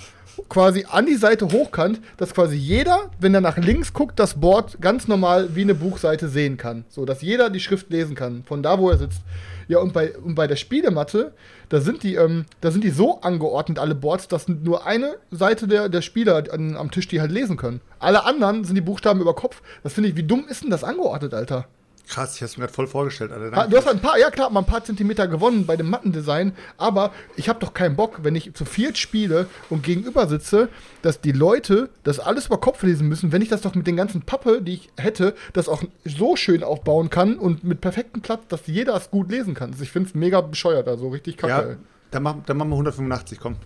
quasi 0.49 0.85
an 0.89 1.05
die 1.05 1.15
Seite 1.15 1.47
hochkant, 1.51 2.01
dass 2.17 2.33
quasi 2.33 2.55
jeder, 2.55 3.09
wenn 3.19 3.33
er 3.33 3.41
nach 3.41 3.57
links 3.57 3.93
guckt, 3.93 4.19
das 4.19 4.35
Board 4.35 4.81
ganz 4.81 5.07
normal 5.07 5.55
wie 5.55 5.61
eine 5.61 5.75
Buchseite 5.75 6.27
sehen 6.29 6.57
kann. 6.57 6.85
So, 6.89 7.05
dass 7.05 7.21
jeder 7.21 7.49
die 7.49 7.59
Schrift 7.59 7.89
lesen 7.89 8.15
kann, 8.15 8.43
von 8.43 8.61
da, 8.61 8.79
wo 8.79 8.89
er 8.89 8.97
sitzt. 8.97 9.21
Ja, 9.67 9.79
und 9.79 9.93
bei, 9.93 10.15
und 10.17 10.35
bei 10.35 10.47
der 10.47 10.55
Spielematte, 10.55 11.33
da 11.69 11.81
sind 11.81 12.03
die, 12.03 12.15
ähm, 12.15 12.45
da 12.61 12.71
sind 12.71 12.83
die 12.83 12.89
so 12.89 13.21
angeordnet, 13.21 13.79
alle 13.79 13.95
Boards, 13.95 14.27
dass 14.27 14.47
nur 14.47 14.85
eine 14.85 15.17
Seite 15.31 15.67
der, 15.67 15.89
der 15.89 16.01
Spieler 16.01 16.43
an, 16.51 16.75
am 16.77 16.91
Tisch 16.91 17.07
die 17.07 17.21
halt 17.21 17.31
lesen 17.31 17.57
können. 17.57 17.81
Alle 17.99 18.25
anderen 18.25 18.63
sind 18.63 18.75
die 18.75 18.81
Buchstaben 18.81 19.21
über 19.21 19.35
Kopf. 19.35 19.61
Das 19.83 19.93
finde 19.93 20.09
ich, 20.09 20.15
wie 20.15 20.23
dumm 20.23 20.45
ist 20.47 20.63
denn 20.63 20.69
das 20.69 20.83
angeordnet, 20.83 21.33
Alter? 21.33 21.67
Krass, 22.07 22.35
ich 22.35 22.41
hab's 22.43 22.57
mir 22.57 22.63
gerade 22.63 22.73
voll 22.73 22.87
vorgestellt, 22.87 23.31
Alter. 23.31 23.51
Danke. 23.51 23.69
Du 23.71 23.77
hast 23.77 23.87
ein 23.87 23.99
paar, 23.99 24.17
ja 24.19 24.29
klar, 24.29 24.49
mal 24.49 24.61
ein 24.61 24.65
paar 24.65 24.83
Zentimeter 24.83 25.27
gewonnen 25.27 25.65
bei 25.65 25.75
dem 25.75 25.89
Mattendesign, 25.89 26.53
aber 26.77 27.11
ich 27.35 27.49
habe 27.49 27.59
doch 27.59 27.73
keinen 27.73 27.95
Bock, 27.95 28.19
wenn 28.23 28.35
ich 28.35 28.53
zu 28.53 28.65
viert 28.65 28.97
spiele 28.97 29.47
und 29.69 29.83
gegenüber 29.83 30.27
sitze, 30.27 30.69
dass 31.01 31.21
die 31.21 31.31
Leute 31.31 31.89
das 32.03 32.19
alles 32.19 32.47
über 32.47 32.59
Kopf 32.59 32.83
lesen 32.83 33.07
müssen, 33.07 33.31
wenn 33.31 33.41
ich 33.41 33.49
das 33.49 33.61
doch 33.61 33.75
mit 33.75 33.87
den 33.87 33.95
ganzen 33.95 34.21
Pappe, 34.21 34.61
die 34.61 34.73
ich 34.73 34.89
hätte, 34.97 35.35
das 35.53 35.67
auch 35.67 35.83
so 36.03 36.35
schön 36.35 36.63
aufbauen 36.63 37.09
kann 37.09 37.37
und 37.37 37.63
mit 37.63 37.81
perfektem 37.81 38.21
Platz, 38.21 38.41
dass 38.49 38.67
jeder 38.67 38.95
es 38.95 39.09
gut 39.09 39.31
lesen 39.31 39.53
kann. 39.53 39.71
Also 39.71 39.83
ich 39.83 39.91
finde 39.91 40.09
es 40.09 40.15
mega 40.15 40.41
bescheuert, 40.41 40.87
also 40.87 41.09
richtig 41.09 41.37
kacke. 41.37 41.69
Ja, 41.71 41.77
dann 42.11 42.23
machen, 42.23 42.43
dann 42.45 42.57
machen 42.57 42.69
wir 42.69 42.75
185, 42.75 43.39
komm. 43.39 43.57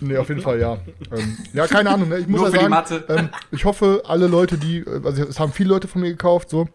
Nee, 0.00 0.16
auf 0.16 0.28
jeden 0.28 0.40
Fall, 0.40 0.58
ja. 0.58 0.78
ähm, 1.14 1.36
ja, 1.52 1.66
keine 1.66 1.90
Ahnung. 1.90 2.08
Ne? 2.08 2.18
Ich 2.18 2.28
muss 2.28 2.40
Nur 2.40 2.48
ja 2.48 2.52
für 2.52 2.56
die 2.56 2.62
sagen, 2.62 2.70
Mathe. 2.70 3.04
Ähm, 3.08 3.28
ich 3.50 3.64
hoffe, 3.64 4.02
alle 4.06 4.26
Leute, 4.26 4.58
die, 4.58 4.78
äh, 4.78 5.00
also 5.04 5.24
es 5.24 5.38
haben 5.38 5.52
viele 5.52 5.68
Leute 5.68 5.86
von 5.86 6.00
mir 6.00 6.10
gekauft, 6.10 6.50
so. 6.50 6.68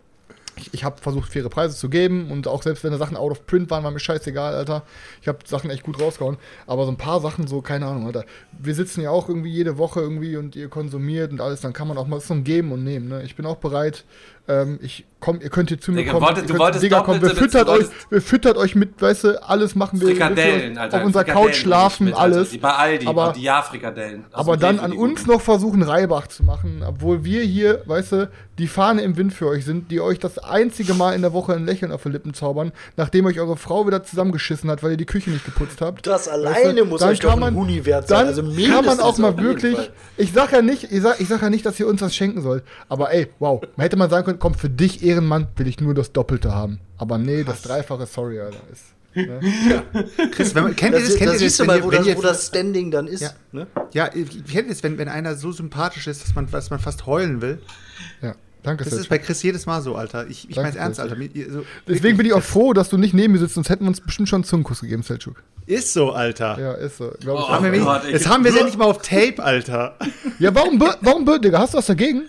Ich, 0.57 0.73
ich 0.73 0.83
habe 0.83 1.01
versucht, 1.01 1.31
faire 1.31 1.49
Preise 1.49 1.75
zu 1.75 1.89
geben 1.89 2.31
und 2.31 2.47
auch 2.47 2.63
selbst 2.63 2.83
wenn 2.83 2.91
da 2.91 2.97
Sachen 2.97 3.17
out 3.17 3.31
of 3.31 3.45
print 3.45 3.69
waren, 3.69 3.83
war 3.83 3.91
mir 3.91 3.99
scheißegal, 3.99 4.53
Alter. 4.53 4.83
Ich 5.21 5.27
habe 5.27 5.39
Sachen 5.45 5.69
echt 5.69 5.83
gut 5.83 5.99
rausgehauen. 5.99 6.37
Aber 6.65 6.85
so 6.85 6.91
ein 6.91 6.97
paar 6.97 7.19
Sachen, 7.19 7.47
so, 7.47 7.61
keine 7.61 7.85
Ahnung, 7.87 8.05
Alter. 8.05 8.25
Wir 8.57 8.73
sitzen 8.73 9.01
ja 9.01 9.09
auch 9.09 9.27
irgendwie 9.29 9.51
jede 9.51 9.77
Woche 9.77 9.99
irgendwie 9.99 10.37
und 10.37 10.55
ihr 10.55 10.69
konsumiert 10.69 11.31
und 11.31 11.41
alles, 11.41 11.61
dann 11.61 11.73
kann 11.73 11.87
man 11.87 11.97
auch 11.97 12.07
mal 12.07 12.19
so 12.19 12.33
ein 12.33 12.43
Geben 12.43 12.71
und 12.71 12.83
Nehmen, 12.83 13.07
ne? 13.07 13.23
Ich 13.23 13.35
bin 13.35 13.45
auch 13.45 13.57
bereit. 13.57 14.05
Ähm, 14.47 14.77
ich 14.83 15.05
komm, 15.19 15.41
ihr 15.41 15.49
könnt 15.49 15.69
hier 15.69 15.81
zu 15.81 15.91
mir 15.91 15.97
Digga, 15.97 16.11
kommen. 16.11 16.23
wolltest- 16.27 16.43
ihr 16.43 16.47
du 16.49 16.53
könnt, 16.53 16.59
wolltest 16.59 16.83
Digga, 16.83 17.01
komm, 17.01 17.19
wir 17.19 17.31
füttert 17.31 17.67
du 17.67 17.71
euch, 17.71 17.85
wir 18.11 18.21
füttert 18.21 18.57
euch 18.57 18.75
mit, 18.75 19.01
weißt 19.01 19.23
du, 19.23 19.43
alles 19.43 19.73
machen 19.73 19.99
wir. 19.99 20.09
Frikadellen, 20.09 20.75
wir 20.75 20.81
Alter. 20.81 20.97
Auf 20.99 21.03
unserer 21.03 21.23
Frikadellen 21.23 21.47
Couch 21.47 21.55
schlafen, 21.57 22.05
mit, 22.05 22.13
Alter. 22.13 22.35
alles. 22.37 22.49
Die 22.51 22.57
bei 22.59 22.69
Aldi, 22.73 23.07
Aber- 23.07 23.33
die 23.35 23.41
Ja-Frikadellen. 23.41 24.25
Aber 24.31 24.55
dann 24.55 24.79
an 24.79 24.91
uns 24.93 25.25
noch 25.25 25.41
versuchen, 25.41 25.81
Reibach 25.81 26.27
zu 26.27 26.43
machen, 26.43 26.83
obwohl 26.87 27.23
wir 27.23 27.41
hier, 27.41 27.81
weißt 27.87 28.11
du, 28.11 28.29
die 28.59 28.67
Fahne 28.67 29.01
im 29.01 29.17
Wind 29.17 29.33
für 29.33 29.47
euch 29.47 29.65
sind, 29.65 29.89
die 29.89 29.99
euch 29.99 30.19
das 30.19 30.37
einzige 30.37 30.93
Mal 30.93 31.13
in 31.15 31.23
der 31.23 31.33
Woche 31.33 31.53
ein 31.53 31.65
Lächeln 31.65 31.91
auf 31.91 32.03
die 32.03 32.09
Lippen 32.09 32.35
zaubern, 32.35 32.71
nachdem 32.97 33.25
euch 33.25 33.39
eure 33.39 33.57
Frau 33.57 33.87
wieder 33.87 34.03
zusammengeschissen 34.03 34.69
hat, 34.69 34.83
weil 34.83 34.91
ihr 34.91 34.97
die 34.97 35.05
Küche 35.07 35.31
nicht 35.31 35.43
geputzt 35.43 35.81
habt. 35.81 36.05
Das 36.05 36.27
Weißt 36.27 36.27
du, 36.27 36.31
alleine 36.31 36.83
muss 36.85 37.01
euch 37.01 37.19
doch 37.19 37.33
ein 37.33 37.39
man- 37.39 37.55
Huni 37.55 37.83
wert 37.83 38.07
sein. 38.07 38.19
Dann 38.19 38.27
Also 38.27 38.43
kann 38.43 38.85
man 38.85 38.99
auch 38.99 39.17
mal 39.17 39.35
wirklich, 39.39 39.75
ich 40.17 40.31
sag 40.33 40.51
ja 40.51 40.61
nicht, 40.61 40.83
ich 40.91 41.01
sag, 41.01 41.19
ich 41.19 41.27
sag 41.27 41.41
ja 41.41 41.49
nicht, 41.49 41.65
dass 41.65 41.79
ihr 41.79 41.87
uns 41.87 42.01
was 42.03 42.15
schenken 42.15 42.43
sollt, 42.43 42.63
aber 42.89 43.11
ey, 43.11 43.27
wow, 43.39 43.59
man 43.75 43.83
hätte 43.83 43.97
mal 43.97 44.07
sagen 44.09 44.23
können, 44.23 44.34
komm, 44.39 44.53
für 44.55 44.69
dich 44.69 45.03
Ehrenmann 45.03 45.47
will 45.55 45.67
ich 45.67 45.79
nur 45.79 45.93
das 45.93 46.11
Doppelte 46.11 46.53
haben. 46.53 46.79
Aber 46.97 47.17
nee, 47.17 47.43
das 47.43 47.61
Dreifache, 47.61 48.05
sorry, 48.05 48.39
Alter, 48.39 48.57
ist. 48.71 48.83
Ne? 49.17 49.39
Chris, 50.31 50.53
wenn 50.55 50.63
man, 50.63 50.75
kennt 50.75 50.93
ihr 50.95 50.99
das? 51.01 51.15
Kennt 51.15 51.21
da 51.21 51.25
ihr 51.27 51.31
das, 51.33 51.39
siehst 51.39 51.59
du 51.59 51.63
wenn 51.63 51.67
mal, 51.67 51.77
ihr- 51.77 51.83
wo, 51.85 51.91
wenn 51.91 51.97
das, 51.99 52.07
ihr- 52.07 52.17
wo 52.17 52.21
das 52.21 52.47
Standing 52.47 52.91
dann 52.91 53.07
ist. 53.07 53.21
Ja. 53.21 53.29
Ne? 53.53 53.67
Ja, 53.93 54.09
ich 54.13 54.43
kennt 54.45 54.69
es, 54.69 54.83
wenn, 54.83 54.97
wenn 54.97 55.07
einer 55.07 55.35
so 55.35 55.51
sympathisch 55.53 56.07
ist, 56.07 56.21
dass 56.23 56.35
man, 56.35 56.49
dass 56.51 56.69
man 56.69 56.79
fast 56.79 57.05
heulen 57.05 57.41
will. 57.41 57.59
Ja, 58.21 58.35
danke, 58.63 58.83
Das 58.83 58.91
Sid. 58.91 59.01
ist 59.03 59.09
bei 59.09 59.17
Chris 59.19 59.41
jedes 59.41 59.65
Mal 59.65 59.81
so, 59.81 59.95
Alter. 59.95 60.27
Ich, 60.27 60.49
ich 60.49 60.57
mein's 60.57 60.75
ernst. 60.75 60.99
Alter. 60.99 61.15
Ihr- 61.17 61.49
So, 61.51 61.63
Deswegen 61.87 62.17
bin 62.17 62.25
ich 62.25 62.33
auch 62.33 62.43
froh, 62.43 62.73
dass 62.73 62.89
du 62.89 62.97
nicht 62.97 63.13
neben 63.13 63.31
mir 63.31 63.39
sitzt, 63.39 63.53
sonst 63.55 63.69
hätten 63.69 63.85
wir 63.85 63.89
uns 63.89 64.01
bestimmt 64.01 64.27
schon 64.27 64.37
einen 64.39 64.43
Zungenkuss 64.43 64.81
gegeben, 64.81 65.01
Selchuk. 65.01 65.41
ist 65.65 65.93
so, 65.93 66.11
Alter. 66.11 66.59
Ja, 66.59 66.73
ist 66.73 66.97
so. 66.97 67.13
Oh. 67.25 67.47
Haben 67.49 67.71
Gott, 67.83 68.03
ey. 68.05 68.11
das 68.11 68.27
haben 68.27 68.43
wir 68.43 68.53
ja 68.53 68.65
nicht 68.65 68.77
mal 68.77 68.83
auf 68.85 69.01
Tape, 69.01 69.35
Alter. 69.41 69.97
Ja, 70.39 70.53
warum, 70.53 70.77
warum 71.01 71.25
Digga? 71.41 71.59
Hast 71.59 71.73
du 71.73 71.77
was 71.77 71.85
dagegen? 71.85 72.23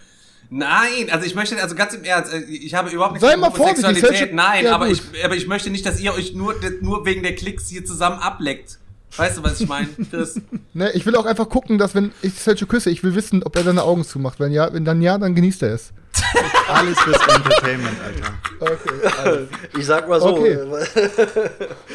Nein, 0.50 1.10
also 1.10 1.26
ich 1.26 1.34
möchte, 1.34 1.60
also 1.60 1.74
ganz 1.74 1.94
im 1.94 2.04
Ernst, 2.04 2.32
äh, 2.32 2.40
ich 2.40 2.74
habe 2.74 2.90
überhaupt 2.90 3.14
nichts 3.14 3.28
Sei 3.28 3.36
mal 3.36 3.50
vorsichtig, 3.50 3.84
Homosexualität, 3.84 4.18
Sergio. 4.18 4.36
nein, 4.36 4.64
Ja, 4.64 4.74
aber, 4.74 4.88
gut. 4.88 5.02
ich, 5.12 5.24
aber 5.24 5.34
ich 5.36 5.46
möchte 5.46 5.70
nicht, 5.70 5.84
dass 5.86 6.00
ihr 6.00 6.12
euch 6.14 6.34
nur, 6.34 6.54
nur 6.80 7.04
wegen 7.04 7.22
der 7.22 7.34
Klicks 7.34 7.68
hier 7.68 7.84
zusammen 7.84 8.18
ableckt. 8.18 8.78
Weißt 9.16 9.38
du, 9.38 9.42
was 9.42 9.60
ich 9.60 9.68
meine, 9.68 9.88
Chris? 10.10 10.40
Ne, 10.74 10.92
ich 10.92 11.06
will 11.06 11.16
auch 11.16 11.24
einfach 11.24 11.48
gucken, 11.48 11.78
dass 11.78 11.94
wenn 11.94 12.12
ich 12.20 12.34
Selchuk 12.34 12.68
küsse, 12.68 12.90
ich 12.90 13.02
will 13.02 13.14
wissen, 13.14 13.42
ob 13.42 13.56
er 13.56 13.62
seine 13.64 13.82
Augen 13.82 14.04
zumacht. 14.04 14.38
Wenn 14.40 14.52
ja, 14.52 14.70
wenn 14.74 14.84
dann 14.84 15.00
ja, 15.00 15.16
dann 15.16 15.34
genießt 15.34 15.62
er 15.62 15.72
es. 15.72 15.92
Alles 16.68 16.98
fürs 17.00 17.18
Entertainment, 17.34 17.96
Alter. 18.04 18.32
Okay. 18.58 19.46
Ich 19.78 19.86
sag 19.86 20.08
mal 20.08 20.20
so, 20.20 20.28
Okay. 20.36 20.58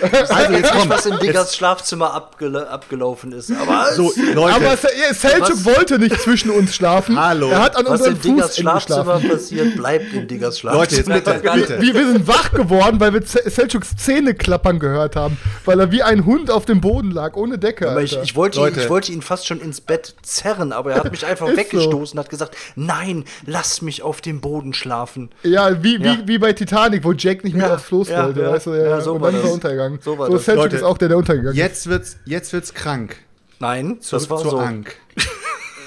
Also 0.02 0.54
jetzt 0.54 0.62
nicht, 0.62 0.72
komm. 0.72 0.90
was 0.90 1.06
in 1.06 1.18
Diggers 1.20 1.56
Schlafzimmer 1.56 2.14
abgela 2.14 2.64
abgelaufen 2.64 3.32
ist. 3.32 3.52
Aber 3.52 3.92
So, 3.94 4.12
Leute. 4.34 4.56
Aber 4.56 4.78
Selchuk 4.78 5.50
Was? 5.52 5.66
wollte 5.66 6.00
nicht 6.00 6.20
zwischen 6.22 6.50
uns 6.52 6.74
schlafen. 6.76 7.20
Hallo. 7.20 7.50
Er 7.50 7.62
hat 7.62 7.76
an 7.76 7.86
was 7.86 7.92
unserem 8.02 8.16
in 8.16 8.22
Diggers 8.22 8.48
Fuß 8.56 8.58
Schlafzimmer 8.58 9.04
geschlafen. 9.16 9.30
passiert, 9.30 9.76
bleibt 9.76 10.14
in 10.14 10.28
Diggers 10.28 10.64
Leute, 10.64 10.96
jetzt 10.96 11.06
Schlafzimmer. 11.08 11.40
bitte, 11.42 11.52
bitte. 11.76 11.82
Wir, 11.82 11.94
wir 11.94 12.08
sind 12.14 12.28
wach 12.28 12.52
geworden, 12.52 13.00
weil 13.00 13.14
wir 13.14 13.22
Se- 13.24 13.50
Selchuks 13.50 13.96
Zähne 13.98 14.34
klappern 14.34 14.80
gehört 14.80 15.16
haben, 15.16 15.38
weil 15.66 15.80
er 15.80 15.92
wie 15.92 16.04
ein 16.04 16.26
Hund 16.26 16.50
auf 16.52 16.66
dem 16.66 16.82
Boden 16.82 17.12
lag, 17.12 17.36
ohne 17.36 17.58
Decke. 17.58 17.90
Aber 17.90 18.02
ich, 18.02 18.18
ich, 18.22 18.36
wollte 18.36 18.60
ihn, 18.60 18.78
ich 18.78 18.90
wollte 18.90 19.12
ihn 19.12 19.22
fast 19.22 19.48
schon 19.48 19.60
ins 19.62 19.82
Bett 19.82 20.16
zerren, 20.22 20.72
aber 20.74 20.92
er 20.94 21.04
hat 21.04 21.12
mich 21.12 21.26
einfach 21.26 21.48
Ist 21.50 21.58
weggestoßen 21.58 22.18
und 22.18 22.24
hat 22.24 22.30
gesagt, 22.30 22.56
nein, 22.76 23.26
lass 23.46 23.82
mich 23.82 24.02
auf 24.04 24.11
dem 24.20 24.42
Boden 24.42 24.74
schlafen. 24.74 25.30
ja, 25.44 25.82
wie, 25.82 25.98
Ja. 26.04 26.18
Wie, 26.18 26.28
wie 26.28 26.38
bei 26.40 26.52
Titanic, 26.52 27.06
wo 27.06 27.14
Jack 27.14 27.46
nicht 27.46 27.56
mehr 27.56 27.68
Ja, 27.68 27.76
aufs 27.76 27.84
Floß 27.86 28.10
ja, 28.10 28.26
wollte, 28.26 28.42
ja. 28.42 28.52
weißt 28.52 28.66
du, 28.66 28.72
ja, 28.74 28.84
Ja, 28.90 29.02
so 29.02 29.14
und 29.14 29.22
war 29.22 29.32
dann 29.32 29.40
ist 29.40 29.44
er 29.44 29.48
das. 29.48 29.54
untergegangen. 29.54 30.00
So 30.02 30.18
war 30.18 30.28
so 30.28 30.34
das. 30.34 30.48
Leute, 30.48 30.76
ist 30.76 30.84
auch 30.84 30.98
der, 30.98 31.08
der 31.08 31.18
untergegangen 31.18 31.54
ist. 31.54 31.58
Jetzt 31.58 31.88
wird's, 31.88 32.18
jetzt 32.26 32.52
wird's 32.52 32.74
krank. 32.74 33.16
Nein, 33.60 34.02
Zurück 34.02 34.22
das 34.24 34.30
war 34.30 34.38
zu 34.40 34.50
so. 34.50 34.58
Ank. 34.58 34.96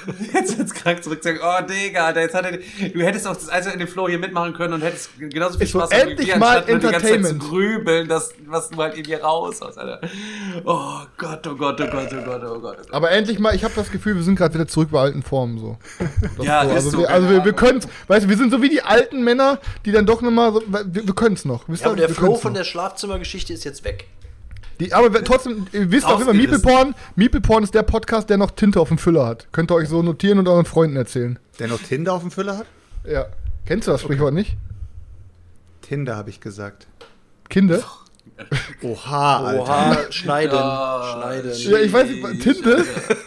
Jetzt 0.33 0.57
wird's 0.57 0.73
krank 0.73 1.03
zurück 1.03 1.23
sagen, 1.23 1.39
oh 1.41 1.61
Digga, 1.65 2.05
Alter, 2.07 2.21
jetzt 2.21 2.35
hat 2.35 2.45
er, 2.45 2.57
du 2.57 3.01
hättest 3.03 3.27
auch 3.27 3.35
das 3.35 3.49
Einzige 3.49 3.73
in 3.73 3.79
dem 3.79 3.87
Flow 3.87 4.07
hier 4.07 4.19
mitmachen 4.19 4.53
können 4.53 4.73
und 4.73 4.81
hättest 4.81 5.09
genauso 5.17 5.57
viel 5.57 5.65
Ist 5.65 5.71
so 5.73 5.79
Spaß 5.79 5.91
haben 5.91 6.09
endlich 6.09 6.33
wie 6.33 6.39
mal 6.39 6.57
anstatt 6.57 6.67
die 6.67 6.71
ganze 6.71 6.91
Zeit 6.91 7.01
zu 7.01 7.07
Entertainment. 7.15 7.43
grübeln, 7.43 8.07
das, 8.07 8.33
was 8.47 8.69
du 8.69 8.77
halt 8.77 8.93
irgendwie 8.95 9.15
raus 9.15 9.59
hast, 9.63 9.77
Alter. 9.77 10.01
Oh 10.63 10.99
Gott, 11.17 11.47
oh 11.47 11.55
Gott, 11.55 11.81
oh 11.81 11.87
Gott, 11.87 12.09
oh 12.13 12.23
Gott, 12.25 12.41
oh 12.43 12.59
Gott. 12.59 12.77
Aber 12.91 13.11
endlich 13.11 13.39
mal, 13.39 13.55
ich 13.55 13.63
habe 13.63 13.73
das 13.75 13.91
Gefühl, 13.91 14.15
wir 14.15 14.23
sind 14.23 14.35
gerade 14.35 14.53
wieder 14.53 14.67
zurück 14.67 14.89
bei 14.91 14.99
alten 15.01 15.23
Formen 15.23 15.57
so. 15.59 15.77
Das 16.37 16.45
Ja, 16.45 16.63
so. 16.63 16.69
ist 16.69 16.75
Also, 16.75 16.89
so, 16.91 16.97
wir, 16.99 17.09
also 17.09 17.27
wir, 17.29 17.35
wir 17.37 17.41
Ahnung. 17.41 17.55
können 17.55 17.81
weißt 18.07 18.25
du, 18.25 18.29
wir 18.29 18.37
sind 18.37 18.51
so 18.51 18.61
wie 18.61 18.69
die 18.69 18.81
alten 18.81 19.23
Männer, 19.23 19.59
die 19.85 19.91
dann 19.91 20.05
doch 20.05 20.21
nochmal 20.21 20.53
so, 20.53 20.61
wir, 20.67 20.85
wir 21.07 21.15
können 21.15 21.35
es 21.35 21.45
noch. 21.45 21.67
Wisst 21.67 21.83
Ja, 21.83 21.87
aber 21.87 21.95
der 21.97 22.09
Flow 22.09 22.25
können's 22.27 22.41
von 22.41 22.53
noch. 22.53 22.59
der 22.59 22.65
Schlafzimmergeschichte 22.65 23.53
ist 23.53 23.63
jetzt 23.63 23.83
weg. 23.83 24.07
Die, 24.79 24.93
aber 24.93 25.23
trotzdem, 25.23 25.67
ihr 25.71 25.91
wisst 25.91 26.05
auch 26.05 26.19
immer, 26.19 26.33
Meeple. 26.33 26.59
Porn, 26.59 26.95
Meeple 27.15 27.41
Porn 27.41 27.63
ist 27.63 27.73
der 27.73 27.83
Podcast, 27.83 28.29
der 28.29 28.37
noch 28.37 28.51
Tinte 28.51 28.79
auf 28.79 28.89
dem 28.89 28.97
Füller 28.97 29.25
hat. 29.25 29.47
Könnt 29.51 29.71
ihr 29.71 29.75
euch 29.75 29.87
so 29.87 30.01
notieren 30.01 30.39
und 30.39 30.47
euren 30.47 30.65
Freunden 30.65 30.97
erzählen. 30.97 31.39
Der 31.59 31.67
noch 31.67 31.81
Tinder 31.81 32.13
auf 32.13 32.21
dem 32.21 32.31
Füller 32.31 32.57
hat? 32.57 32.65
Ja. 33.05 33.27
Kennst 33.65 33.87
du 33.87 33.91
das 33.91 34.01
Sprichwort 34.01 34.33
nicht? 34.33 34.57
Tinder 35.81 36.15
habe 36.15 36.29
ich 36.29 36.41
gesagt. 36.41 36.87
Kinder? 37.49 37.83
Oha, 38.81 39.37
Alter. 39.45 39.61
Oha, 39.61 39.97
schneiden. 40.11 40.55
Ja, 40.55 41.13
schneiden. 41.13 41.51
Ja, 41.55 41.77
ich 41.79 41.93
weiß 41.93 42.09
nicht, 42.09 42.41
Tinte? 42.41 42.85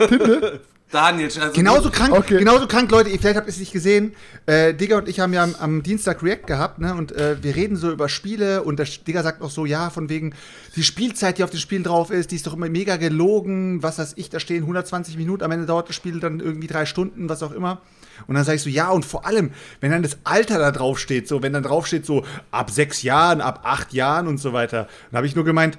Tinte? 0.08 0.60
Daniel, 0.90 1.26
also 1.26 1.52
Genauso 1.52 1.90
krank, 1.90 2.14
Okay. 2.14 2.38
genauso 2.38 2.66
krank, 2.66 2.90
Leute, 2.90 3.10
ihr 3.10 3.18
vielleicht 3.18 3.36
habt 3.36 3.46
ihr 3.46 3.50
es 3.50 3.58
nicht 3.58 3.72
gesehen. 3.72 4.14
Äh, 4.46 4.72
Digga 4.72 4.96
und 4.96 5.06
ich 5.08 5.20
haben 5.20 5.34
ja 5.34 5.42
am, 5.42 5.54
am 5.60 5.82
Dienstag 5.82 6.22
React 6.22 6.46
gehabt, 6.46 6.78
ne? 6.78 6.94
Und 6.94 7.12
äh, 7.12 7.36
wir 7.42 7.54
reden 7.56 7.76
so 7.76 7.90
über 7.90 8.08
Spiele 8.08 8.62
und 8.62 8.78
der 8.78 8.86
Digga 8.86 9.22
sagt 9.22 9.42
auch 9.42 9.50
so, 9.50 9.66
ja, 9.66 9.90
von 9.90 10.08
wegen, 10.08 10.34
die 10.76 10.82
Spielzeit, 10.82 11.36
die 11.36 11.44
auf 11.44 11.50
den 11.50 11.60
Spielen 11.60 11.82
drauf 11.82 12.10
ist, 12.10 12.30
die 12.30 12.36
ist 12.36 12.46
doch 12.46 12.54
immer 12.54 12.70
mega 12.70 12.96
gelogen, 12.96 13.82
was 13.82 13.98
weiß 13.98 14.14
ich, 14.16 14.30
da 14.30 14.40
stehen 14.40 14.62
120 14.62 15.18
Minuten, 15.18 15.44
am 15.44 15.50
Ende 15.50 15.66
dauert 15.66 15.90
das 15.90 15.96
Spiel 15.96 16.20
dann 16.20 16.40
irgendwie 16.40 16.68
drei 16.68 16.86
Stunden, 16.86 17.28
was 17.28 17.42
auch 17.42 17.52
immer. 17.52 17.82
Und 18.26 18.34
dann 18.34 18.44
sag 18.44 18.54
ich 18.54 18.62
so, 18.62 18.70
ja, 18.70 18.90
und 18.90 19.04
vor 19.04 19.26
allem, 19.26 19.50
wenn 19.80 19.90
dann 19.90 20.02
das 20.02 20.18
Alter 20.24 20.58
da 20.58 20.70
drauf 20.70 20.98
steht, 20.98 21.28
so, 21.28 21.42
wenn 21.42 21.52
dann 21.52 21.62
drauf 21.62 21.86
steht, 21.86 22.06
so 22.06 22.24
ab 22.50 22.70
sechs 22.70 23.02
Jahren, 23.02 23.40
ab 23.40 23.60
acht 23.64 23.92
Jahren 23.92 24.26
und 24.26 24.38
so 24.38 24.52
weiter, 24.52 24.88
dann 25.10 25.18
habe 25.18 25.26
ich 25.26 25.34
nur 25.34 25.44
gemeint, 25.44 25.78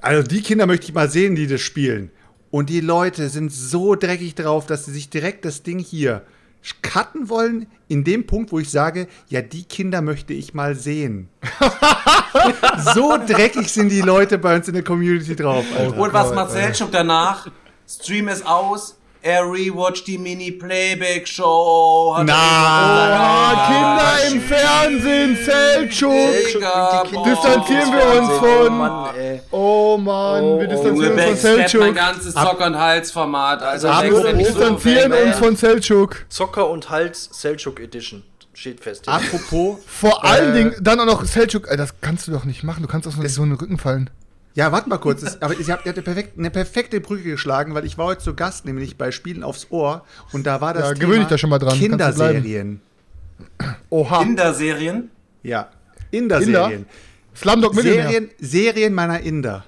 also 0.00 0.22
die 0.22 0.42
Kinder 0.42 0.66
möchte 0.66 0.86
ich 0.86 0.94
mal 0.94 1.10
sehen, 1.10 1.34
die 1.34 1.46
das 1.46 1.60
spielen. 1.60 2.10
Und 2.50 2.70
die 2.70 2.80
Leute 2.80 3.28
sind 3.28 3.52
so 3.52 3.96
dreckig 3.96 4.34
drauf, 4.34 4.66
dass 4.66 4.86
sie 4.86 4.92
sich 4.92 5.10
direkt 5.10 5.44
das 5.44 5.62
Ding 5.62 5.78
hier 5.78 6.22
cutten 6.82 7.28
wollen, 7.28 7.66
in 7.88 8.02
dem 8.04 8.26
Punkt, 8.26 8.50
wo 8.52 8.58
ich 8.58 8.70
sage, 8.70 9.06
ja, 9.28 9.40
die 9.42 9.64
Kinder 9.64 10.02
möchte 10.02 10.32
ich 10.32 10.54
mal 10.54 10.74
sehen. 10.74 11.28
so 12.94 13.16
dreckig 13.16 13.70
sind 13.70 13.90
die 13.90 14.00
Leute 14.00 14.38
bei 14.38 14.56
uns 14.56 14.66
in 14.66 14.74
der 14.74 14.82
Community 14.82 15.36
drauf. 15.36 15.64
Alter. 15.76 15.96
Und 15.96 16.12
was 16.12 16.34
macht 16.34 16.50
Selchuk 16.50 16.90
danach? 16.90 17.48
Stream 17.88 18.28
ist 18.28 18.44
aus. 18.44 18.96
Er 19.26 19.42
rewatcht 19.42 20.06
die 20.06 20.18
Mini-Playback-Show. 20.18 22.18
Na, 22.22 23.48
Oh, 23.48 23.56
Kinder 23.66 24.12
im 24.30 24.40
Fernsehen, 24.40 25.36
boah. 27.12 27.24
Distanzieren 27.24 27.92
wir 27.92 28.06
uns 28.20 28.28
Oh 28.30 28.38
von. 28.38 28.78
Mann, 28.78 29.14
ey. 29.16 29.40
Oh 29.50 29.98
Mann, 29.98 30.44
Oh, 30.44 30.60
wir 30.60 30.68
oh. 30.68 30.70
distanzieren 30.70 31.10
Junge, 31.10 31.26
uns 31.30 31.40
von 31.40 31.56
Backstep, 31.56 31.58
mein 31.58 31.68
Selchuk. 31.68 31.94
ganzes 31.96 32.34
Zocker- 32.34 32.66
und 32.66 32.78
Hals-Format. 32.78 33.62
Also, 33.64 33.88
wir 33.88 34.32
distanzieren 34.34 35.12
uns 35.12 35.36
von 35.38 35.56
Selchuk. 35.56 36.24
Zocker 36.28 36.68
und 36.70 36.88
Hals 36.90 37.28
Selchuk 37.32 37.80
Edition. 37.80 38.22
Steht 38.54 38.78
fest. 38.80 39.08
Apropos, 39.08 39.78
Vor 39.88 40.24
allen 40.24 40.50
Äh, 40.50 40.52
Dingen 40.58 40.74
dann 40.80 41.00
auch 41.00 41.06
noch 41.06 41.24
Selchuk. 41.24 41.66
Ey, 41.68 41.76
das 41.76 41.94
kannst 42.00 42.28
du 42.28 42.32
doch 42.32 42.44
nicht 42.44 42.62
machen. 42.62 42.82
Du 42.82 42.88
kannst 42.88 43.08
auf 43.08 43.14
so 43.26 43.42
einen 43.42 43.54
Rücken 43.54 43.78
fallen. 43.78 44.08
Ja, 44.56 44.72
warte 44.72 44.88
mal 44.88 44.98
kurz, 44.98 45.20
das, 45.20 45.40
aber 45.40 45.54
ihr 45.54 45.66
habt, 45.68 45.86
ihr 45.86 45.92
habt 45.92 45.98
eine, 45.98 46.02
perfekt, 46.02 46.38
eine 46.38 46.50
perfekte 46.50 47.00
Brücke 47.00 47.22
geschlagen, 47.22 47.74
weil 47.74 47.84
ich 47.84 47.96
war 47.96 48.06
heute 48.06 48.22
zu 48.22 48.34
Gast, 48.34 48.64
nämlich 48.64 48.96
bei 48.96 49.12
Spielen 49.12 49.44
aufs 49.44 49.68
Ohr 49.70 50.04
und 50.32 50.46
da 50.46 50.60
war 50.60 50.74
das 50.74 50.88
Ja, 50.88 50.92
gewöhn 50.94 51.20
dich 51.20 51.28
da 51.28 51.38
schon 51.38 51.50
mal 51.50 51.58
dran, 51.58 51.78
Kinderserien. 51.78 52.80
Oha. 53.90 54.22
Kinderserien. 54.22 55.10
Ja, 55.42 55.68
Inder-Serien. 56.10 56.86
Millionär. 57.44 58.08
Serien, 58.08 58.30
Serien 58.38 58.94
meiner 58.94 59.20
Inder. 59.20 59.64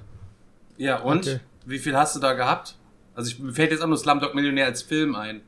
Ja, 0.77 1.01
und? 1.01 1.27
Okay. 1.27 1.41
Wie 1.67 1.79
viel 1.79 1.97
hast 1.97 2.17
du 2.17 2.21
da 2.21 2.33
gehabt? 2.33 2.77
Also, 3.15 3.31
ich, 3.31 3.39
mir 3.39 3.53
fällt 3.53 3.73
jetzt 3.73 3.83
auch 3.83 3.89
nur 3.89 3.99
Slumdog 3.99 4.35
Millionär 4.35 4.67
als 4.67 4.83
Film 4.83 5.15
ein. 5.15 5.43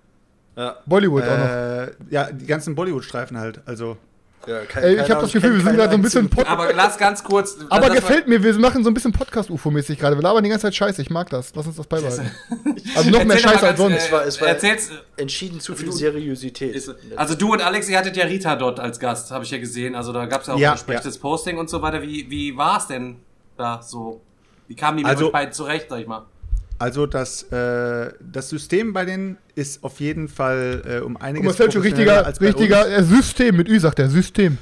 Bollywood 0.85 1.23
auch 1.23 1.39
noch. 1.39 1.47
Äh, 1.47 1.93
ja, 2.11 2.31
die 2.31 2.47
ganzen 2.47 2.75
Bollywood-Streifen 2.75 3.39
halt. 3.39 3.63
Also, 3.65 3.97
Ja, 4.47 4.61
kein- 4.65 4.83
Ey, 4.85 4.95
ich 4.95 5.11
habe 5.11 5.21
das 5.21 5.33
Gefühl, 5.33 5.55
wir 5.57 5.63
sind 5.63 5.77
gerade 5.77 5.91
so 5.91 5.97
ein 5.99 6.03
bisschen 6.03 6.23
einzigen. 6.25 6.45
Pod 6.45 6.47
Aber 6.49 6.73
lass 6.73 6.97
ganz 6.97 7.23
kurz. 7.23 7.59
Aber 7.69 7.91
gefällt 7.91 8.27
mir, 8.27 8.43
wir 8.43 8.55
machen 8.59 8.83
so 8.83 8.91
ein 8.91 8.95
bisschen 8.95 9.13
Podcast-UFO-mäßig 9.13 9.99
gerade. 9.99 10.17
Wir 10.17 10.23
labern 10.23 10.43
die 10.43 10.49
ganze 10.51 10.63
Zeit 10.67 10.75
Scheiße. 10.75 11.03
Ich 11.03 11.11
mag 11.11 11.29
das. 11.29 11.53
Lass 11.55 11.67
uns 11.67 11.77
das 11.77 11.87
beibehalten. 11.87 12.31
Also 12.97 13.11
noch 13.11 13.25
mehr 13.25 13.39
Scheiße 13.39 13.67
als 13.69 13.79
sonst. 13.79 13.95
äh, 13.95 13.99
Es 13.99 14.13
war- 14.13 14.25
es 14.27 14.41
war- 14.41 14.49
Erzähl's. 14.49 14.91
Entschieden 15.17 15.61
zu 15.61 15.75
viel 15.77 15.93
Seriosität. 15.93 16.75
Ist, 16.75 16.93
also 17.17 17.35
du 17.35 17.53
und 17.53 17.61
Alex, 17.63 17.89
ihr 17.89 17.99
hattet 17.99 18.17
ja 18.17 18.25
Rita 18.25 18.57
dort 18.57 18.81
als 18.81 18.99
Gast, 18.99 19.31
habe 19.31 19.45
ich 19.45 19.51
ja 19.51 19.59
gesehen. 19.59 19.95
Also 19.95 20.13
da 20.13 20.25
gab 20.27 20.41
es 20.41 20.47
ja 20.49 20.55
auch 20.55 20.59
Ja, 20.59 20.71
ein 20.71 20.73
entsprechendes 20.73 21.19
Posting 21.19 21.59
und 21.59 21.69
so 21.71 21.83
weiter. 21.83 22.03
Wie, 22.03 22.31
wie 22.31 22.57
war 22.57 22.79
es 22.79 22.87
denn 22.87 23.17
da 23.59 23.83
so? 23.83 24.21
Wie 24.69 24.75
kamen 24.75 24.97
die 24.97 25.03
mit 25.05 25.11
Also- 25.13 25.27
euch 25.27 25.33
beiden 25.33 25.53
zurecht, 25.53 25.87
sag 25.91 26.01
ich 26.01 26.07
mal? 26.07 26.25
Also 26.81 27.07
das, 27.07 27.43
äh, 27.53 28.13
das 28.21 28.49
System 28.49 28.95
bei 28.95 29.05
denen 29.05 29.37
ist 29.55 29.85
auf 29.85 30.01
jeden 30.01 30.29
Fall 30.29 30.83
äh, 30.87 30.99
um 31.01 31.15
Guck 31.15 31.23
einiges 31.23 31.47
mal, 31.47 31.53
Selchuk, 31.53 31.83
professioneller 31.83 32.25
richtiger, 32.25 32.27
als 32.27 32.39
bei 32.39 32.47
richtiger 32.47 32.87
uns. 32.87 33.13
äh, 33.13 33.17
System. 33.17 33.57
Mit 33.57 33.69
Ü 33.69 33.79
sagt 33.79 33.99
er. 33.99 34.09
System. 34.09 34.57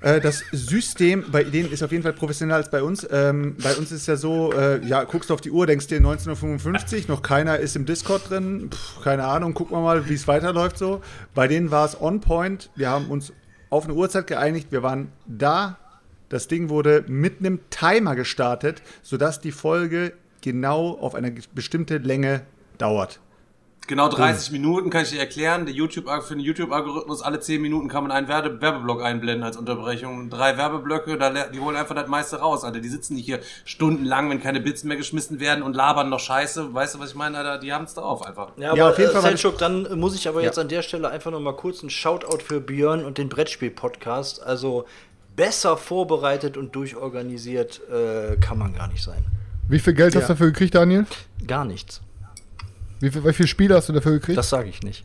Äh, 0.00 0.20
das 0.20 0.42
System 0.50 1.26
bei 1.30 1.44
denen 1.44 1.70
ist 1.70 1.82
auf 1.82 1.90
jeden 1.92 2.02
Fall 2.04 2.14
professioneller 2.14 2.56
als 2.56 2.70
bei 2.70 2.82
uns. 2.82 3.06
Ähm, 3.10 3.56
bei 3.62 3.74
uns 3.76 3.92
ist 3.92 4.08
ja 4.08 4.16
so, 4.16 4.52
äh, 4.54 4.82
ja, 4.86 5.04
guckst 5.04 5.28
du 5.28 5.34
auf 5.34 5.42
die 5.42 5.50
Uhr, 5.50 5.66
denkst 5.66 5.88
dir 5.88 5.96
1955, 5.96 7.06
noch 7.06 7.20
keiner 7.20 7.58
ist 7.58 7.76
im 7.76 7.84
Discord 7.84 8.30
drin, 8.30 8.70
Pff, 8.72 9.02
keine 9.04 9.24
Ahnung, 9.24 9.52
gucken 9.52 9.76
wir 9.76 9.82
mal, 9.82 10.08
wie 10.08 10.14
es 10.14 10.26
weiterläuft 10.26 10.78
so. 10.78 11.02
Bei 11.34 11.48
denen 11.48 11.70
war 11.70 11.84
es 11.84 12.00
on 12.00 12.20
point, 12.22 12.70
wir 12.76 12.88
haben 12.88 13.10
uns 13.10 13.32
auf 13.68 13.84
eine 13.84 13.92
Uhrzeit 13.92 14.26
geeinigt, 14.26 14.68
wir 14.70 14.82
waren 14.82 15.12
da, 15.26 15.76
das 16.30 16.48
Ding 16.48 16.70
wurde 16.70 17.04
mit 17.08 17.40
einem 17.40 17.60
Timer 17.68 18.14
gestartet, 18.14 18.80
sodass 19.02 19.40
die 19.40 19.52
Folge 19.52 20.14
genau 20.42 20.98
auf 21.00 21.14
eine 21.14 21.32
bestimmte 21.54 21.98
Länge 21.98 22.42
dauert. 22.78 23.20
Genau 23.86 24.10
30 24.10 24.52
Minuten 24.52 24.90
kann 24.90 25.04
ich 25.04 25.10
dir 25.12 25.18
erklären. 25.18 25.64
Der 25.64 25.74
YouTube, 25.74 26.04
für 26.22 26.34
den 26.34 26.40
YouTube-Algorithmus, 26.44 27.22
alle 27.22 27.40
10 27.40 27.62
Minuten 27.62 27.88
kann 27.88 28.02
man 28.02 28.12
einen 28.12 28.28
Werbe 28.28 28.60
Werbeblock 28.60 29.02
einblenden 29.02 29.42
als 29.44 29.56
Unterbrechung. 29.56 30.28
Drei 30.28 30.58
Werbeblöcke, 30.58 31.16
da, 31.16 31.30
die 31.48 31.58
holen 31.58 31.74
einfach 31.74 31.94
das 31.94 32.06
meiste 32.06 32.36
raus, 32.36 32.64
Alter. 32.64 32.80
Die 32.80 32.88
sitzen 32.90 33.14
nicht 33.14 33.24
hier 33.24 33.40
stundenlang, 33.64 34.28
wenn 34.28 34.42
keine 34.42 34.60
Bits 34.60 34.84
mehr 34.84 34.98
geschmissen 34.98 35.40
werden 35.40 35.62
und 35.62 35.74
labern 35.74 36.10
noch 36.10 36.20
Scheiße. 36.20 36.74
Weißt 36.74 36.96
du, 36.96 37.00
was 37.00 37.10
ich 37.10 37.16
meine, 37.16 37.38
Alter? 37.38 37.56
Die 37.60 37.72
haben 37.72 37.84
es 37.86 37.94
drauf 37.94 38.20
einfach. 38.26 38.50
Ja, 38.58 38.72
aber 38.72 38.78
Ja, 38.78 38.90
auf 38.90 38.98
jeden 38.98 39.08
äh, 39.08 39.12
Fall 39.14 39.22
das- 39.22 39.40
Selchuk, 39.40 39.56
dann 39.58 39.98
muss 39.98 40.14
ich 40.14 40.28
aber 40.28 40.42
jetzt 40.42 40.56
Ja. 40.56 40.62
an 40.64 40.68
der 40.68 40.82
Stelle 40.82 41.08
einfach 41.08 41.30
noch 41.30 41.40
mal 41.40 41.56
kurz 41.56 41.80
einen 41.80 41.88
Shoutout 41.88 42.40
für 42.44 42.60
Björn 42.60 43.06
und 43.06 43.16
den 43.16 43.30
Brettspiel-Podcast. 43.30 44.42
Also 44.42 44.84
besser 45.34 45.78
vorbereitet 45.78 46.58
und 46.58 46.74
durchorganisiert 46.76 47.80
äh, 47.90 48.36
kann 48.36 48.58
man 48.58 48.74
gar 48.74 48.88
nicht 48.88 49.02
sein. 49.02 49.24
Wie 49.68 49.78
viel 49.78 49.92
Geld 49.94 50.14
hast 50.14 50.22
du 50.24 50.32
Ja. 50.32 50.34
dafür 50.34 50.46
gekriegt, 50.48 50.74
Daniel? 50.74 51.06
Gar 51.46 51.64
nichts. 51.64 52.00
Wie, 53.00 53.10
viel, 53.10 53.24
wie 53.24 53.32
viele 53.32 53.46
Spiele 53.48 53.74
hast 53.76 53.88
du 53.88 53.92
dafür 53.92 54.12
gekriegt? 54.12 54.38
Das 54.38 54.48
sage 54.50 54.68
ich 54.68 54.82
nicht. 54.82 55.04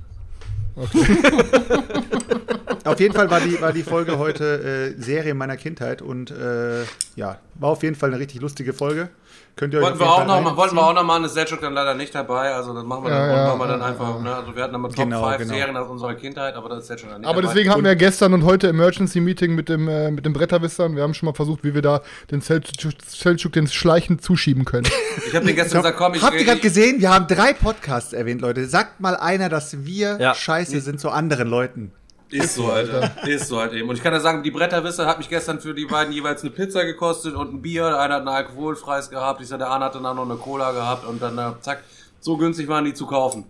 Auf 2.85 2.99
jeden 2.99 3.13
Fall 3.13 3.29
war 3.29 3.39
die, 3.39 3.61
war 3.61 3.71
die 3.73 3.83
Folge 3.83 4.17
heute 4.17 4.93
äh, 4.97 5.01
Serie 5.01 5.33
meiner 5.33 5.57
Kindheit 5.57 6.01
und 6.01 6.31
äh, 6.31 6.83
ja, 7.15 7.37
war 7.55 7.69
auf 7.69 7.83
jeden 7.83 7.95
Fall 7.95 8.09
eine 8.09 8.19
richtig 8.19 8.41
lustige 8.41 8.73
Folge. 8.73 9.09
Könnt 9.55 9.71
ihr 9.75 9.79
euch 9.79 9.85
Wollten 9.85 9.99
wir, 9.99 10.09
auch 10.11 10.25
noch 10.25 10.41
mal, 10.41 10.57
wollten 10.57 10.75
wir 10.75 10.81
auch 10.87 10.93
noch 10.95 11.03
mal, 11.03 11.23
ist 11.23 11.35
Selchuk 11.35 11.61
dann 11.61 11.73
leider 11.73 11.93
nicht 11.93 12.13
dabei, 12.15 12.53
also 12.55 12.73
das 12.73 12.83
machen 12.83 13.03
wir 13.03 13.11
Ja, 13.11 13.19
dann, 13.27 13.35
ja, 13.37 13.45
machen 13.47 13.59
wir 13.59 13.67
dann 13.67 13.79
ja, 13.81 13.85
einfach, 13.85 14.15
ja. 14.15 14.21
ne? 14.21 14.35
Also 14.35 14.55
wir 14.55 14.63
hatten 14.63 14.73
immer 14.73 14.89
Top 14.89 15.05
Genau, 15.05 15.27
5 15.27 15.37
genau. 15.37 15.53
Serien 15.53 15.77
aus 15.77 15.89
unserer 15.89 16.15
Kindheit, 16.15 16.55
aber 16.55 16.69
das 16.69 16.79
ist 16.79 16.87
Selchuk 16.87 17.11
dann 17.11 17.21
nicht 17.21 17.29
Aber 17.29 17.39
dabei. 17.41 17.53
deswegen 17.53 17.69
haben 17.71 17.83
wir 17.83 17.91
ja 17.91 17.95
gestern 17.95 18.33
und 18.33 18.43
heute 18.45 18.67
Emergency-Meeting 18.69 19.53
mit 19.53 19.69
dem, 19.69 19.87
äh, 19.87 20.09
mit 20.09 20.25
dem 20.25 20.33
Bretterwissern. 20.33 20.95
Wir 20.95 21.03
haben 21.03 21.13
schon 21.13 21.27
mal 21.27 21.33
versucht, 21.35 21.63
wie 21.63 21.75
wir 21.75 21.83
da 21.83 22.01
den 22.31 22.41
Selchuk, 22.41 22.93
Selchuk 23.05 23.53
den 23.53 23.67
schleichend 23.67 24.23
zuschieben 24.23 24.65
können. 24.65 24.87
Ich 25.27 25.35
habe 25.35 25.45
den 25.45 25.55
gestern 25.55 25.81
gesagt, 25.83 25.97
komm, 25.97 26.15
ich 26.15 26.23
Habt 26.23 26.35
ihr 26.35 26.45
gerade 26.45 26.59
gesehen? 26.59 26.99
Wir 26.99 27.11
haben 27.13 27.27
drei 27.27 27.53
Podcasts 27.53 28.13
erwähnt, 28.13 28.41
Leute. 28.41 28.65
Sagt 28.65 28.99
mal 28.99 29.15
einer, 29.15 29.49
dass 29.49 29.85
wir 29.85 30.17
Ja. 30.19 30.33
scheiße 30.33 30.79
sind 30.81 30.99
zu 30.99 31.09
anderen 31.11 31.47
Leuten. 31.47 31.91
Ist 32.33 32.55
so, 32.55 32.71
Alter. 32.71 33.11
Ist 33.27 33.47
so 33.47 33.59
halt 33.59 33.73
eben. 33.73 33.87
Und 33.87 33.95
ich 33.95 34.03
kann 34.03 34.11
ja 34.11 34.19
sagen, 34.19 34.41
die 34.41 34.51
Bretterwisser 34.51 35.05
hat 35.05 35.19
mich 35.19 35.29
gestern 35.29 35.59
für 35.59 35.73
die 35.73 35.85
beiden 35.85 36.11
jeweils 36.11 36.41
eine 36.41 36.49
Pizza 36.49 36.83
gekostet 36.83 37.35
und 37.35 37.53
ein 37.53 37.61
Bier. 37.61 37.89
Der 37.89 37.99
eine 37.99 38.15
hat 38.15 38.21
ein 38.23 38.27
alkoholfreies 38.27 39.09
gehabt. 39.09 39.41
Ich 39.41 39.47
sag, 39.47 39.59
der 39.59 39.69
andere 39.69 39.89
hatte 39.89 40.01
dann 40.01 40.15
noch 40.15 40.25
eine 40.25 40.35
Cola 40.35 40.71
gehabt 40.71 41.05
und 41.05 41.21
dann, 41.21 41.37
äh, 41.37 41.51
zack, 41.61 41.83
so 42.19 42.37
günstig 42.37 42.67
waren 42.67 42.85
die 42.85 42.93
zu 42.93 43.05
kaufen. 43.05 43.45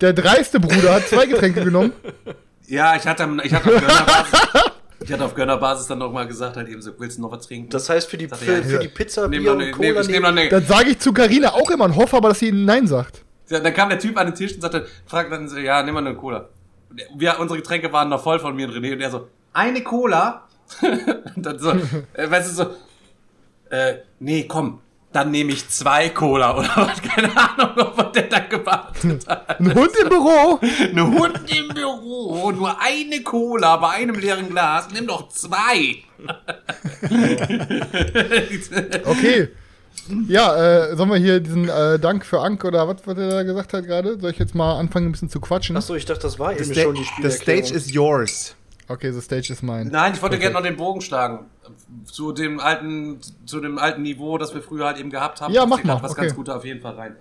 Der 0.00 0.12
dreiste 0.12 0.60
Bruder 0.60 0.94
hat 0.94 1.08
zwei 1.08 1.26
Getränke 1.26 1.64
genommen. 1.64 1.92
Ja, 2.68 2.94
ich 2.94 3.06
hatte, 3.06 3.28
ich 3.42 3.52
hatte 3.52 3.74
auf 3.74 3.80
Gönnerbasis, 3.80 4.40
ich 5.00 5.12
hatte 5.12 5.24
auf 5.24 5.34
Gönnerbasis 5.34 5.86
dann 5.86 5.98
noch 5.98 6.12
mal 6.12 6.26
gesagt, 6.26 6.56
halt 6.56 6.68
eben 6.68 6.82
so, 6.82 6.92
willst 6.98 7.18
du 7.18 7.22
noch 7.22 7.32
was 7.32 7.46
trinken? 7.46 7.70
Das 7.70 7.88
heißt, 7.88 8.08
für 8.08 8.18
die, 8.18 8.28
für, 8.28 8.44
ja, 8.44 8.62
für 8.62 8.78
die 8.78 8.88
Pizza, 8.88 9.26
Nehm 9.26 9.42
Bier 9.42 9.50
noch 9.50 9.56
und 9.56 9.62
eine, 9.62 9.70
Cola 9.72 10.02
nehm, 10.02 10.22
noch 10.22 10.28
eine, 10.28 10.48
Das 10.48 10.68
sage 10.68 10.90
ich 10.90 10.98
zu 10.98 11.12
Karina 11.12 11.54
auch 11.54 11.70
immer 11.70 11.86
und 11.86 11.96
hoffe 11.96 12.16
aber, 12.16 12.28
dass 12.28 12.38
sie 12.38 12.48
ihnen 12.48 12.66
Nein 12.66 12.86
sagt. 12.86 13.24
Ja, 13.48 13.60
dann 13.60 13.72
kam 13.72 13.88
der 13.88 13.98
Typ 13.98 14.16
an 14.18 14.26
den 14.26 14.34
Tisch 14.34 14.54
und 14.54 14.60
sagte, 14.60 14.86
fragt 15.06 15.32
dann 15.32 15.48
so, 15.48 15.56
ja, 15.56 15.82
nimm 15.82 15.94
mal 15.94 16.06
eine 16.06 16.14
Cola. 16.14 16.50
Wir, 17.14 17.38
unsere 17.38 17.60
Getränke 17.60 17.92
waren 17.92 18.08
noch 18.08 18.22
voll 18.22 18.38
von 18.38 18.56
mir 18.56 18.68
und 18.68 18.74
René 18.74 18.92
und 18.92 19.00
er 19.00 19.10
so, 19.10 19.28
eine 19.52 19.82
Cola? 19.82 20.48
und 21.36 21.44
dann 21.44 21.58
so, 21.58 21.70
äh, 21.70 22.30
weißt 22.30 22.50
du 22.50 22.54
so, 22.54 22.70
äh, 23.70 23.98
nee, 24.20 24.44
komm, 24.44 24.80
dann 25.12 25.30
nehme 25.30 25.52
ich 25.52 25.68
zwei 25.68 26.10
Cola 26.10 26.56
oder 26.58 26.70
was, 26.76 27.02
keine 27.02 27.34
Ahnung, 27.36 27.92
was 27.94 28.12
der 28.12 28.22
da 28.24 28.38
gewartet 28.40 29.26
hat. 29.26 29.60
Ein 29.60 29.74
Hund 29.74 29.90
im 30.02 30.08
Büro. 30.08 30.60
Ein 30.80 31.18
Hund 31.18 31.40
im 31.46 31.68
Büro, 31.68 32.50
nur 32.52 32.80
eine 32.80 33.22
Cola 33.22 33.76
bei 33.76 33.90
einem 33.90 34.16
leeren 34.16 34.48
Glas, 34.48 34.88
nimm 34.92 35.06
doch 35.06 35.28
zwei. 35.28 35.96
Okay. 39.04 39.48
Ja, 40.28 40.86
äh, 40.90 40.96
sollen 40.96 41.10
wir 41.10 41.16
hier 41.16 41.40
diesen 41.40 41.68
äh, 41.68 41.98
Dank 41.98 42.24
für 42.24 42.40
Ank 42.40 42.64
oder 42.64 42.88
was, 42.88 42.96
was 43.06 43.16
er 43.18 43.28
da 43.28 43.42
gesagt 43.42 43.72
hat 43.72 43.84
gerade? 43.84 44.18
Soll 44.20 44.30
ich 44.30 44.38
jetzt 44.38 44.54
mal 44.54 44.78
anfangen, 44.78 45.06
ein 45.06 45.12
bisschen 45.12 45.28
zu 45.30 45.40
quatschen? 45.40 45.76
Achso, 45.76 45.94
ich 45.94 46.04
dachte, 46.04 46.22
das 46.22 46.38
war 46.38 46.54
The, 46.54 46.62
eben 46.64 46.74
schon 46.74 46.94
die 46.94 47.00
the 47.02 47.06
Spielerklärung. 47.06 47.64
stage 47.64 47.76
is 47.76 47.90
yours. 47.92 48.54
Okay, 48.88 49.12
the 49.12 49.20
stage 49.20 49.50
is 49.52 49.62
mine. 49.62 49.90
Nein, 49.90 50.14
ich 50.14 50.22
wollte 50.22 50.38
gerne 50.38 50.54
noch 50.54 50.62
den 50.62 50.76
Bogen 50.76 51.00
schlagen. 51.02 51.46
Zu 52.10 52.32
dem 52.32 52.58
alten, 52.58 53.20
zu 53.44 53.60
dem 53.60 53.76
alten 53.78 54.00
Niveau, 54.02 54.38
das 54.38 54.54
wir 54.54 54.62
früher 54.62 54.86
halt 54.86 54.98
eben 54.98 55.10
gehabt 55.10 55.42
haben. 55.42 55.52
Ja, 55.52 55.66
mach 55.66 55.84
mal, 55.84 56.02
Was 56.02 56.12
okay. 56.12 56.22
ganz 56.22 56.34
Gutes 56.34 56.54
auf 56.54 56.64
jeden 56.64 56.80
Fall 56.80 56.94
rein. 56.94 57.16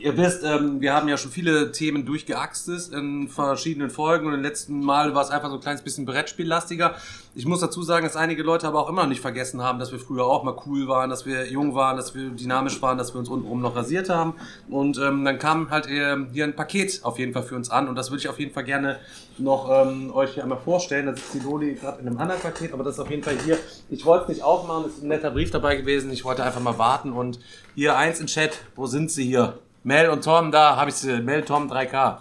Ihr 0.00 0.16
wisst, 0.16 0.44
ähm, 0.44 0.80
wir 0.80 0.94
haben 0.94 1.08
ja 1.08 1.18
schon 1.18 1.30
viele 1.30 1.72
Themen 1.72 2.06
durchgeaxtet 2.06 2.90
in 2.94 3.28
verschiedenen 3.28 3.90
Folgen 3.90 4.26
und 4.26 4.32
im 4.32 4.40
letzten 4.40 4.80
Mal 4.80 5.14
war 5.14 5.22
es 5.22 5.28
einfach 5.28 5.50
so 5.50 5.56
ein 5.56 5.60
kleines 5.60 5.82
bisschen 5.82 6.06
Brettspiellastiger. 6.06 6.94
Ich 7.34 7.44
muss 7.44 7.60
dazu 7.60 7.82
sagen, 7.82 8.06
dass 8.06 8.16
einige 8.16 8.42
Leute 8.42 8.66
aber 8.66 8.80
auch 8.80 8.88
immer 8.88 9.02
noch 9.02 9.10
nicht 9.10 9.20
vergessen 9.20 9.62
haben, 9.62 9.78
dass 9.78 9.92
wir 9.92 9.98
früher 9.98 10.24
auch 10.24 10.42
mal 10.42 10.56
cool 10.64 10.88
waren, 10.88 11.10
dass 11.10 11.26
wir 11.26 11.46
jung 11.50 11.74
waren, 11.74 11.98
dass 11.98 12.14
wir 12.14 12.30
dynamisch 12.30 12.80
waren, 12.80 12.96
dass 12.96 13.12
wir 13.12 13.18
uns 13.18 13.28
untenrum 13.28 13.60
noch 13.60 13.76
rasiert 13.76 14.08
haben. 14.08 14.32
Und 14.70 14.96
ähm, 14.96 15.22
dann 15.22 15.38
kam 15.38 15.68
halt 15.68 15.86
äh, 15.86 16.16
hier 16.32 16.44
ein 16.44 16.56
Paket 16.56 17.00
auf 17.02 17.18
jeden 17.18 17.34
Fall 17.34 17.42
für 17.42 17.56
uns 17.56 17.68
an 17.68 17.86
und 17.86 17.94
das 17.94 18.10
würde 18.10 18.22
ich 18.22 18.28
auf 18.30 18.38
jeden 18.38 18.54
Fall 18.54 18.64
gerne 18.64 19.00
noch 19.36 19.68
ähm, 19.70 20.14
euch 20.14 20.32
hier 20.32 20.44
einmal 20.44 20.60
vorstellen. 20.60 21.06
Da 21.06 21.14
sitzt 21.14 21.34
die 21.34 21.40
Loli 21.40 21.74
gerade 21.74 22.00
in 22.00 22.06
einem 22.06 22.16
anderen 22.16 22.40
Paket, 22.40 22.72
aber 22.72 22.84
das 22.84 22.94
ist 22.94 23.00
auf 23.00 23.10
jeden 23.10 23.22
Fall 23.22 23.36
hier. 23.44 23.58
Ich 23.90 24.06
wollte 24.06 24.22
es 24.22 24.28
nicht 24.30 24.42
aufmachen, 24.42 24.86
es 24.86 24.96
ist 24.96 25.02
ein 25.02 25.08
netter 25.08 25.30
Brief 25.30 25.50
dabei 25.50 25.76
gewesen. 25.76 26.10
Ich 26.10 26.24
wollte 26.24 26.42
einfach 26.42 26.62
mal 26.62 26.78
warten 26.78 27.12
und 27.12 27.38
hier 27.74 27.98
eins 27.98 28.18
in 28.18 28.28
Chat, 28.28 28.60
wo 28.76 28.86
sind 28.86 29.10
sie 29.10 29.24
hier? 29.24 29.58
Mel 29.82 30.10
und 30.10 30.22
Tom, 30.22 30.52
da 30.52 30.76
habe 30.76 30.90
ich 30.90 30.96
sie. 30.96 31.22
Mel, 31.22 31.42
Tom, 31.42 31.70
3K. 31.70 32.18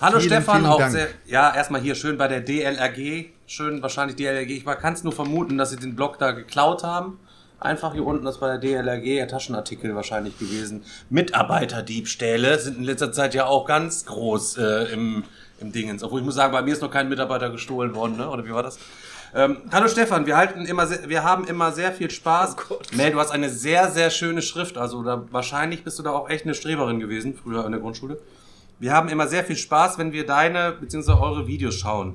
Hallo 0.00 0.18
Vielen, 0.18 0.32
Stefan, 0.32 0.56
vielen 0.60 0.70
auch 0.70 0.78
Dank. 0.78 0.92
sehr, 0.92 1.08
ja, 1.26 1.54
erstmal 1.54 1.80
hier 1.80 1.94
schön 1.94 2.18
bei 2.18 2.26
der 2.26 2.40
DLRG. 2.40 3.26
Schön 3.46 3.82
wahrscheinlich 3.82 4.16
DLRG. 4.16 4.50
Ich 4.50 4.64
kann 4.64 4.94
es 4.94 5.04
nur 5.04 5.12
vermuten, 5.12 5.58
dass 5.58 5.70
sie 5.70 5.76
den 5.76 5.94
Blog 5.94 6.18
da 6.18 6.32
geklaut 6.32 6.82
haben. 6.82 7.20
Einfach 7.60 7.92
hier 7.92 8.04
unten 8.04 8.26
ist 8.26 8.38
bei 8.38 8.56
der 8.56 8.58
DLRG 8.58 9.04
ja 9.04 9.26
Taschenartikel 9.26 9.94
wahrscheinlich 9.94 10.38
gewesen. 10.38 10.84
Mitarbeiterdiebstähle 11.10 12.58
sind 12.58 12.78
in 12.78 12.84
letzter 12.84 13.12
Zeit 13.12 13.34
ja 13.34 13.46
auch 13.46 13.64
ganz 13.64 14.04
groß 14.06 14.58
äh, 14.58 14.92
im, 14.92 15.24
im 15.60 15.72
Dingens. 15.72 16.02
Obwohl 16.02 16.20
ich 16.20 16.26
muss 16.26 16.34
sagen, 16.34 16.52
bei 16.52 16.62
mir 16.62 16.72
ist 16.72 16.82
noch 16.82 16.90
kein 16.90 17.08
Mitarbeiter 17.08 17.50
gestohlen 17.50 17.94
worden, 17.94 18.16
ne? 18.16 18.28
Oder 18.28 18.44
wie 18.44 18.52
war 18.52 18.62
das? 18.62 18.78
Ähm, 19.34 19.58
hallo 19.70 19.88
Stefan, 19.88 20.24
wir 20.24 20.38
halten 20.38 20.64
immer, 20.64 20.86
sehr, 20.86 21.06
wir 21.08 21.22
haben 21.22 21.44
immer 21.44 21.72
sehr 21.72 21.92
viel 21.92 22.10
Spaß. 22.10 22.56
Mel, 22.96 23.12
du 23.12 23.20
hast 23.20 23.30
eine 23.30 23.50
sehr, 23.50 23.90
sehr 23.90 24.08
schöne 24.08 24.40
Schrift. 24.40 24.78
Also 24.78 25.02
da, 25.02 25.26
wahrscheinlich 25.30 25.84
bist 25.84 25.98
du 25.98 26.02
da 26.02 26.12
auch 26.12 26.30
echt 26.30 26.44
eine 26.44 26.54
Streberin 26.54 26.98
gewesen, 26.98 27.34
früher 27.34 27.66
in 27.66 27.72
der 27.72 27.80
Grundschule. 27.80 28.18
Wir 28.78 28.92
haben 28.92 29.08
immer 29.08 29.28
sehr 29.28 29.44
viel 29.44 29.56
Spaß, 29.56 29.98
wenn 29.98 30.12
wir 30.12 30.24
deine 30.24 30.72
bzw. 30.80 31.12
eure 31.12 31.46
Videos 31.46 31.74
schauen. 31.74 32.14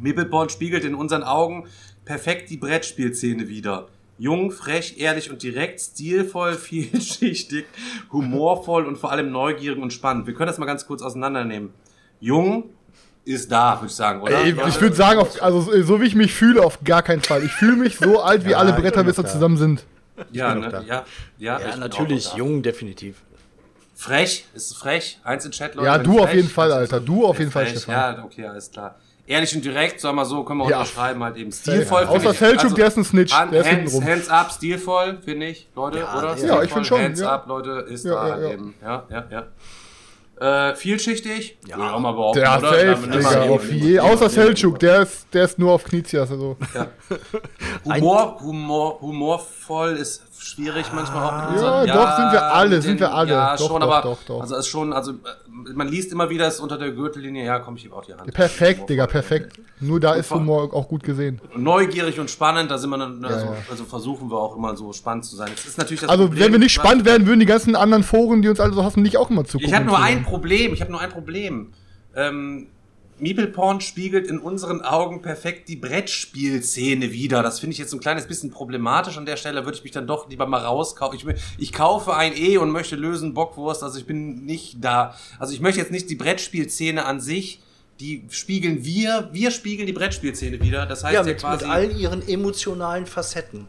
Mippelborn 0.00 0.48
spiegelt 0.48 0.84
in 0.84 0.96
unseren 0.96 1.22
Augen 1.22 1.68
perfekt 2.04 2.50
die 2.50 2.56
Brettspielszene 2.56 3.48
wider. 3.48 3.86
Jung, 4.18 4.50
frech, 4.50 4.98
ehrlich 4.98 5.30
und 5.30 5.42
direkt, 5.42 5.80
stilvoll, 5.80 6.54
vielschichtig, 6.54 7.66
humorvoll 8.10 8.86
und 8.86 8.98
vor 8.98 9.12
allem 9.12 9.30
neugierig 9.30 9.80
und 9.80 9.92
spannend. 9.92 10.26
Wir 10.26 10.34
können 10.34 10.48
das 10.48 10.58
mal 10.58 10.66
ganz 10.66 10.86
kurz 10.86 11.00
auseinandernehmen. 11.00 11.70
Jung 12.18 12.70
ist 13.24 13.50
da, 13.50 13.76
würde 13.78 13.86
ich 13.86 13.92
sagen, 13.94 14.20
oder? 14.20 14.38
Ey, 14.44 14.54
ich 14.68 14.80
würde 14.80 14.94
sagen, 14.94 15.18
auf, 15.20 15.42
also 15.42 15.60
so 15.82 16.00
wie 16.00 16.06
ich 16.06 16.14
mich 16.14 16.32
fühle, 16.34 16.62
auf 16.62 16.78
gar 16.84 17.02
keinen 17.02 17.22
Fall. 17.22 17.42
Ich 17.44 17.52
fühle 17.52 17.76
mich 17.76 17.96
so 17.96 18.20
alt, 18.20 18.44
wie 18.44 18.50
Ja, 18.50 18.58
alle 18.58 18.70
ich 18.70 18.76
Bretterwisser 18.76 19.24
zusammen 19.26 19.56
sind. 19.56 19.84
ja, 20.32 20.54
ne? 20.54 20.70
ja, 20.86 21.04
ja, 21.38 21.58
ich 21.58 21.64
Ja, 21.66 21.76
natürlich, 21.76 22.28
auch 22.28 22.36
jung, 22.36 22.62
definitiv. 22.62 23.16
Frech, 23.96 24.44
ist 24.54 24.70
es 24.72 24.76
frech? 24.76 25.18
Eins 25.24 25.44
in 25.44 25.52
Chat, 25.52 25.74
Leute. 25.74 25.86
Ja, 25.86 25.98
du 25.98 26.18
auf 26.20 26.32
jeden 26.34 26.48
Fall, 26.48 26.68
ist 26.68 26.74
Alter. 26.74 27.00
Du 27.00 27.24
auf 27.24 27.38
jeden 27.38 27.50
Fall, 27.50 27.64
frech. 27.66 27.78
Stefan. 27.78 27.94
Ja, 28.16 28.24
okay, 28.24 28.46
alles 28.46 28.70
klar. 28.70 28.96
Ehrlich 29.26 29.54
und 29.56 29.64
direkt, 29.64 30.00
sag 30.00 30.14
mal 30.14 30.26
so, 30.26 30.44
können 30.44 30.58
wir 30.60 30.68
Ja. 30.68 30.80
unterschreiben, 30.80 31.22
halt 31.24 31.36
eben 31.36 31.50
stilvoll. 31.50 32.02
Ja, 32.02 32.08
finde 32.08 32.28
außer 32.28 32.32
ich. 32.32 32.38
Selchuk, 32.38 32.74
der 32.74 32.86
ist 32.88 32.98
ein 32.98 33.04
Snitch, 33.04 33.32
der 33.32 33.60
ist 33.60 33.66
hands, 33.66 33.92
hintenrum. 33.92 34.04
hands 34.04 34.28
up, 34.28 34.52
stilvoll, 34.52 35.18
finde 35.24 35.46
ich, 35.46 35.66
Leute, 35.74 36.00
Ja, 36.00 36.18
oder? 36.18 36.28
ja. 36.32 36.36
Stilvoll, 36.36 36.64
ich 36.66 36.72
find 36.72 36.86
schon, 36.86 37.00
Hands 37.00 37.20
ja. 37.20 37.32
up, 37.32 37.46
Leute, 37.46 37.70
ist 37.88 38.04
Ja, 38.04 38.14
da 38.14 38.26
ja, 38.28 38.34
halt 38.34 38.42
ja. 38.44 38.50
eben. 38.52 38.74
Ja, 38.82 39.04
ja, 39.08 39.24
ja. 39.30 39.46
Äh, 40.40 40.74
vielschichtig? 40.74 41.58
Ja. 41.66 41.76
Ich 41.76 41.82
auch 41.82 42.00
mal 42.00 42.12
behaupten, 42.12 42.40
Der 42.40 42.58
oder? 42.58 42.70
safe, 42.70 43.08
Digga, 43.08 43.44
immer- 43.44 43.54
auf 43.54 43.70
je, 43.70 43.98
außer 44.00 44.28
Selchuk, 44.28 44.78
der 44.80 45.02
ist, 45.02 45.26
der 45.32 45.44
ist 45.44 45.58
nur 45.58 45.72
auf 45.72 45.84
Knizias, 45.84 46.30
also. 46.30 46.56
Humor, 47.84 48.40
Humor, 48.40 49.00
humorvoll 49.00 49.92
ist 49.96 50.22
schwierig 50.44 50.86
manchmal 50.94 51.24
auch 51.24 51.36
mit 51.48 51.54
unseren, 51.56 51.86
Ja, 51.86 51.94
doch, 51.94 52.16
sind 52.16 52.32
wir 52.32 52.42
alle, 52.44 52.82
sind 52.82 53.00
wir 53.00 53.12
alle. 53.14 53.30
Ja, 53.32 53.56
Doch, 53.56 53.66
schon, 53.68 53.80
doch, 53.80 53.90
aber 53.90 54.02
doch, 54.08 54.18
doch. 54.26 54.40
also 54.42 54.56
ist 54.56 54.66
schon, 54.68 54.92
also 54.92 55.12
äh, 55.12 55.14
man 55.74 55.88
liest 55.88 56.12
immer 56.12 56.28
wieder, 56.30 56.46
ist 56.46 56.60
unter 56.60 56.76
der 56.78 56.92
Gürtellinie, 56.92 57.44
ja, 57.46 57.58
komm, 57.60 57.76
ich 57.76 57.84
gebe 57.84 57.94
auch 57.96 58.04
die 58.04 58.12
Hand. 58.14 58.32
Perfekt, 58.32 58.88
Digga, 58.90 59.06
perfekt. 59.06 59.56
Nur 59.80 60.00
da 60.00 60.14
ist 60.14 60.28
vor- 60.28 60.38
Humor 60.38 60.72
auch 60.74 60.88
gut 60.88 61.02
gesehen. 61.02 61.40
Neugierig 61.56 62.20
und 62.20 62.30
spannend, 62.30 62.70
da 62.70 62.78
sind 62.78 62.90
wir 62.90 62.98
dann, 62.98 63.24
also, 63.24 63.46
ja. 63.46 63.52
also 63.70 63.84
versuchen 63.84 64.30
wir 64.30 64.36
auch 64.38 64.56
immer 64.56 64.76
so 64.76 64.92
spannend 64.92 65.24
zu 65.24 65.34
sein. 65.36 65.50
Es 65.54 65.66
ist 65.66 65.78
natürlich 65.78 66.00
das 66.02 66.10
Also, 66.10 66.24
Problem, 66.26 66.44
wenn 66.44 66.52
wir 66.52 66.58
nicht 66.58 66.72
spannend 66.72 67.04
wären, 67.04 67.26
würden 67.26 67.40
die 67.40 67.46
ganzen 67.46 67.74
anderen 67.76 68.02
Foren, 68.02 68.42
die 68.42 68.48
uns 68.48 68.60
alle 68.60 68.72
so 68.74 68.84
hassen, 68.84 69.02
nicht 69.02 69.16
auch 69.16 69.30
immer 69.30 69.44
zugucken. 69.44 69.68
Ich 69.68 69.74
habe 69.74 69.86
nur 69.86 69.96
und 69.96 70.02
ein. 70.02 70.24
Problem, 70.24 70.74
ich 70.74 70.80
habe 70.80 70.90
nur 70.92 71.00
ein 71.00 71.10
Problem. 71.10 71.72
Ähm, 72.16 72.68
Meeple-Porn 73.18 73.80
spiegelt 73.80 74.26
in 74.26 74.38
unseren 74.38 74.82
Augen 74.82 75.22
perfekt 75.22 75.68
die 75.68 75.76
Brettspielszene 75.76 77.12
wider. 77.12 77.42
Das 77.42 77.60
finde 77.60 77.72
ich 77.72 77.78
jetzt 77.78 77.92
ein 77.92 78.00
kleines 78.00 78.26
bisschen 78.26 78.50
problematisch. 78.50 79.16
An 79.16 79.24
der 79.26 79.36
Stelle 79.36 79.64
würde 79.64 79.78
ich 79.78 79.84
mich 79.84 79.92
dann 79.92 80.06
doch 80.06 80.28
lieber 80.28 80.46
mal 80.46 80.60
rauskaufen. 80.60 81.18
Ich, 81.18 81.26
ich 81.58 81.72
kaufe 81.72 82.14
ein 82.16 82.36
E 82.36 82.58
und 82.58 82.70
möchte 82.70 82.96
lösen 82.96 83.32
Bockwurst. 83.34 83.82
Also 83.82 83.98
ich 83.98 84.06
bin 84.06 84.44
nicht 84.44 84.78
da. 84.84 85.14
Also 85.38 85.52
ich 85.54 85.60
möchte 85.60 85.80
jetzt 85.80 85.92
nicht 85.92 86.10
die 86.10 86.16
Brettspielszene 86.16 87.04
an 87.04 87.20
sich. 87.20 87.60
Die 88.00 88.24
spiegeln 88.30 88.84
wir, 88.84 89.28
wir 89.32 89.52
spiegeln 89.52 89.86
die 89.86 89.92
Brettspielszene 89.92 90.60
wieder. 90.60 90.84
Das 90.86 91.04
heißt 91.04 91.14
Ja, 91.14 91.20
ja, 91.20 91.26
mit, 91.26 91.38
quasi. 91.38 91.64
mit 91.64 91.72
all 91.72 91.92
ihren 91.92 92.26
emotionalen 92.26 93.06
Facetten. 93.06 93.68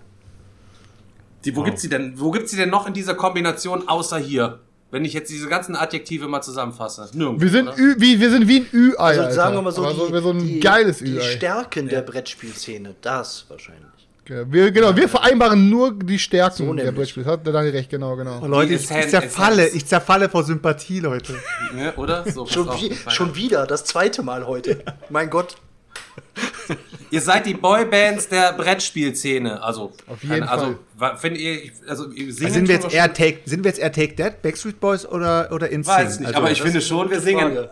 die, 1.46 1.56
wo 1.56 1.62
gibt's 1.62 1.84
sie 1.84 1.90
denn? 1.90 2.20
Wo 2.20 2.32
gibt's 2.32 2.50
sie 2.50 2.58
denn 2.58 2.72
noch 2.72 2.88
in 2.88 2.94
dieser 2.96 3.14
Kombination 3.14 3.88
außer 3.88 4.18
hier? 4.18 4.60
Wenn 4.92 5.04
ich 5.04 5.14
jetzt 5.14 5.30
diese 5.32 5.48
ganzen 5.50 5.76
Adjektive 5.76 6.28
mal 6.28 6.42
zusammenfasse. 6.42 7.10
Nirgendwo. 7.14 7.42
Wir 7.42 7.50
sind? 7.50 7.70
Ü, 7.78 7.96
wie, 7.98 8.20
wir 8.20 8.30
sind 8.30 8.48
wie 8.48 8.58
ein 8.60 8.68
Ü-Ei, 8.72 8.98
Also 8.98 9.22
Alter. 9.22 9.34
sagen 9.34 9.56
wir 9.56 9.62
mal 9.62 9.72
so, 9.72 9.90
die, 10.08 10.14
wir 10.14 10.22
so 10.22 10.30
ein 10.30 10.40
die, 10.46 10.60
geiles 10.60 11.00
die 11.00 11.16
Ü-Ei. 11.16 11.22
Stärken 11.36 11.90
der 11.90 12.02
Brettspielszene, 12.02 12.96
das 13.02 13.46
wahrscheinlich. 13.50 13.84
Ja, 14.30 14.52
Wir, 14.52 14.72
genau, 14.72 14.96
wir 14.96 15.08
vereinbaren 15.10 15.70
nur 15.70 15.92
die 15.94 16.18
Stärken 16.18 16.58
So 16.58 16.64
der 16.66 16.86
nämlich. 16.86 16.96
Brettspiele. 16.96 17.26
Hat 17.26 17.46
der 17.46 17.54
Daniel 17.54 17.74
recht, 17.74 17.90
genau, 17.90 18.16
genau. 18.16 18.40
Oh, 18.42 18.48
Leute, 18.48 18.70
Die 18.70 18.76
ich, 18.76 18.90
ich 18.90 19.08
zerfalle, 19.10 19.68
ich 19.68 19.86
zerfalle 19.86 20.30
vor 20.30 20.44
Sympathie, 20.44 21.00
Leute. 21.00 21.34
Ne, 21.74 21.94
oder? 21.98 22.24
So, 22.32 22.46
Schon, 22.48 22.68
wie, 22.80 22.92
schon 23.10 23.36
wieder, 23.36 23.68
das 23.68 23.86
zweite 23.86 24.24
Mal 24.24 24.48
heute. 24.48 24.82
mein 25.10 25.30
Gott. 25.30 25.56
Ihr 27.12 27.22
seid 27.22 27.46
die 27.46 27.54
Boybands 27.54 28.28
der 28.28 28.54
Brettspielszene. 28.54 29.62
Also, 29.64 29.94
Auf 30.08 30.22
jeden 30.24 30.44
also, 30.44 30.78
wa- 30.98 31.16
Findet 31.16 31.42
ihr, 31.42 31.64
ich- 31.66 31.72
also, 31.88 32.10
ihr 32.12 32.34
singen 32.34 32.52
sind, 32.54 32.68
wir 32.68 32.76
jetzt 32.76 32.84
schon 32.84 32.92
eher 32.92 33.14
take, 33.14 33.40
sind 33.46 33.64
wir 33.64 33.70
jetzt 33.70 33.80
eher 33.80 33.92
Take 33.92 34.16
That, 34.16 34.42
Backstreet 34.42 34.80
Boys 34.80 35.06
oder, 35.06 35.50
oder 35.52 35.70
InSync? 35.70 35.98
Weiß 35.98 36.20
nicht, 36.20 36.28
Also, 36.28 36.40
aber 36.40 36.52
ich 36.52 36.62
finde 36.62 36.82
schon, 36.82 37.10
wir 37.10 37.22
singen. 37.22 37.54
Frage. 37.56 37.70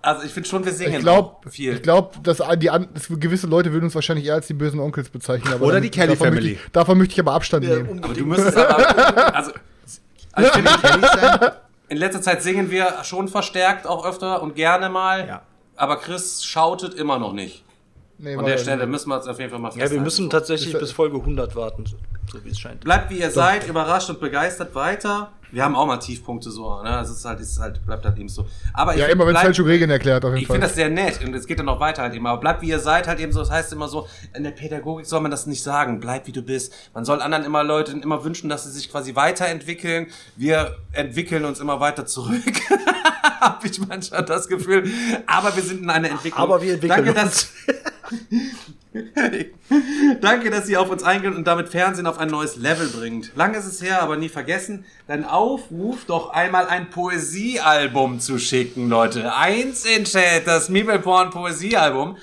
Also, 0.00 0.24
ich 0.24 0.32
finde 0.32 0.48
schon, 0.48 0.64
wir 0.64 0.72
singen 0.72 0.94
Ich 0.94 0.98
glaube, 1.00 1.28
auch 1.46 1.50
viel. 1.50 1.74
ich 1.74 1.82
glaub, 1.82 2.22
dass 2.22 2.40
die 2.58 2.70
an, 2.70 2.88
dass 2.94 3.08
gewisse 3.08 3.48
Leute 3.48 3.72
würden 3.72 3.86
uns 3.86 3.94
wahrscheinlich 3.96 4.26
eher 4.26 4.34
als 4.34 4.46
die 4.46 4.54
bösen 4.54 4.78
Onkels 4.80 5.08
bezeichnen. 5.10 5.52
Aber 5.52 5.64
Oder 5.66 5.74
dann- 5.74 5.82
die 5.82 5.90
Kelly 5.90 6.08
davon 6.12 6.28
Family. 6.28 6.50
Möchte 6.52 6.64
ich, 6.66 6.72
davon 6.72 6.98
möchte 6.98 7.12
ich 7.14 7.20
aber 7.20 7.32
Abstand 7.32 7.66
nehmen. 7.68 8.02
aber 8.04 8.14
du 8.14 8.24
müsstest 8.24 8.56
aber, 8.56 9.34
also, 9.34 9.52
also 10.32 10.46
ich 10.46 10.48
finde, 10.54 11.56
in 11.88 11.96
letzter 11.96 12.22
Zeit 12.22 12.42
singen 12.42 12.70
wir 12.70 12.94
schon 13.02 13.26
verstärkt 13.28 13.86
auch 13.86 14.06
öfter 14.06 14.40
und 14.40 14.54
gerne 14.54 14.88
mal. 14.88 15.26
Ja. 15.26 15.42
Aber 15.78 15.96
Chris 15.96 16.44
schautet 16.44 16.94
immer 16.94 17.18
noch 17.18 17.32
nicht. 17.32 17.64
Nee, 18.20 18.34
An 18.34 18.44
der 18.44 18.56
ja 18.56 18.60
Stelle 18.60 18.78
nicht. 18.82 18.90
müssen 18.90 19.08
wir 19.10 19.16
jetzt 19.16 19.28
auf 19.28 19.38
jeden 19.38 19.50
Fall 19.50 19.60
mal 19.60 19.68
Ja, 19.68 19.74
wir 19.76 19.80
festhalten. 19.82 20.02
müssen 20.04 20.28
tatsächlich 20.30 20.76
bis 20.76 20.90
Folge 20.90 21.18
100 21.18 21.54
warten, 21.54 21.84
so, 21.86 21.96
wie 22.44 22.50
es 22.50 22.58
scheint. 22.58 22.80
Bleibt 22.80 23.10
wie 23.10 23.20
ihr 23.20 23.30
seid, 23.30 23.68
überrascht 23.68 24.10
und 24.10 24.18
begeistert 24.18 24.74
weiter. 24.74 25.30
Wir 25.52 25.64
haben 25.64 25.76
auch 25.76 25.86
mal 25.86 25.96
Tiefpunkte 25.98 26.50
so, 26.50 26.82
ne? 26.82 27.00
Es 27.00 27.08
ist 27.10 27.24
halt, 27.24 27.38
es 27.40 27.52
ist 27.52 27.60
halt, 27.60 27.86
bleibt 27.86 28.04
halt 28.04 28.18
eben 28.18 28.28
so. 28.28 28.44
Aber 28.74 28.92
ich 28.94 29.00
Ja, 29.00 29.06
immer 29.06 29.24
wenn 29.26 29.34
es 29.36 29.40
falsche 29.40 29.64
Regeln 29.64 29.88
erklärt, 29.90 30.24
auf 30.24 30.30
jeden 30.32 30.42
Ich 30.42 30.46
Fall. 30.48 30.54
finde 30.56 30.66
das 30.66 30.74
sehr 30.76 30.90
nett 30.90 31.24
und 31.24 31.32
es 31.32 31.46
geht 31.46 31.60
dann 31.60 31.66
noch 31.66 31.78
weiter 31.80 32.02
halt 32.02 32.12
eben. 32.12 32.26
Aber 32.26 32.38
bleibt 32.40 32.60
wie 32.60 32.68
ihr 32.68 32.80
seid 32.80 33.06
halt 33.06 33.20
eben 33.20 33.32
so. 33.32 33.38
Das 33.38 33.50
heißt 33.52 33.72
immer 33.72 33.86
so, 33.88 34.08
in 34.34 34.42
der 34.42 34.50
Pädagogik 34.50 35.06
soll 35.06 35.20
man 35.20 35.30
das 35.30 35.46
nicht 35.46 35.62
sagen. 35.62 36.00
Bleib 36.00 36.26
wie 36.26 36.32
du 36.32 36.42
bist. 36.42 36.74
Man 36.92 37.04
soll 37.06 37.22
anderen 37.22 37.44
immer 37.44 37.62
Leuten 37.64 38.02
immer 38.02 38.24
wünschen, 38.24 38.50
dass 38.50 38.64
sie 38.64 38.72
sich 38.72 38.90
quasi 38.90 39.14
weiterentwickeln. 39.14 40.08
Wir 40.36 40.76
entwickeln 40.92 41.44
uns 41.46 41.60
immer 41.60 41.78
weiter 41.80 42.04
zurück. 42.04 42.42
Habe 43.40 43.66
ich 43.66 43.78
manchmal 43.80 44.24
das 44.24 44.48
Gefühl. 44.48 44.90
Aber 45.26 45.54
wir 45.54 45.62
sind 45.62 45.82
in 45.82 45.90
einer 45.90 46.10
Entwicklung. 46.10 46.42
Aber 46.42 46.62
wir 46.62 46.74
entwickeln 46.74 47.04
Danke, 47.14 47.20
uns. 47.20 47.52
Danke, 50.20 50.50
dass 50.50 50.68
ihr 50.68 50.80
auf 50.80 50.90
uns 50.90 51.02
eingeht 51.02 51.34
und 51.34 51.46
damit 51.46 51.68
Fernsehen 51.68 52.06
auf 52.06 52.18
ein 52.18 52.28
neues 52.28 52.56
Level 52.56 52.88
bringt. 52.88 53.32
Lang 53.36 53.54
ist 53.54 53.66
es 53.66 53.82
her, 53.82 54.02
aber 54.02 54.16
nie 54.16 54.28
vergessen. 54.28 54.84
Dein 55.06 55.24
Aufruf, 55.24 56.04
doch 56.06 56.30
einmal 56.30 56.66
ein 56.68 56.90
Poesiealbum 56.90 58.20
zu 58.20 58.38
schicken, 58.38 58.88
Leute. 58.88 59.34
Eins 59.34 59.84
in 59.84 60.04
Chat, 60.04 60.46
das 60.46 60.68
Meepleporn 60.68 61.30
Poesiealbum. 61.30 62.16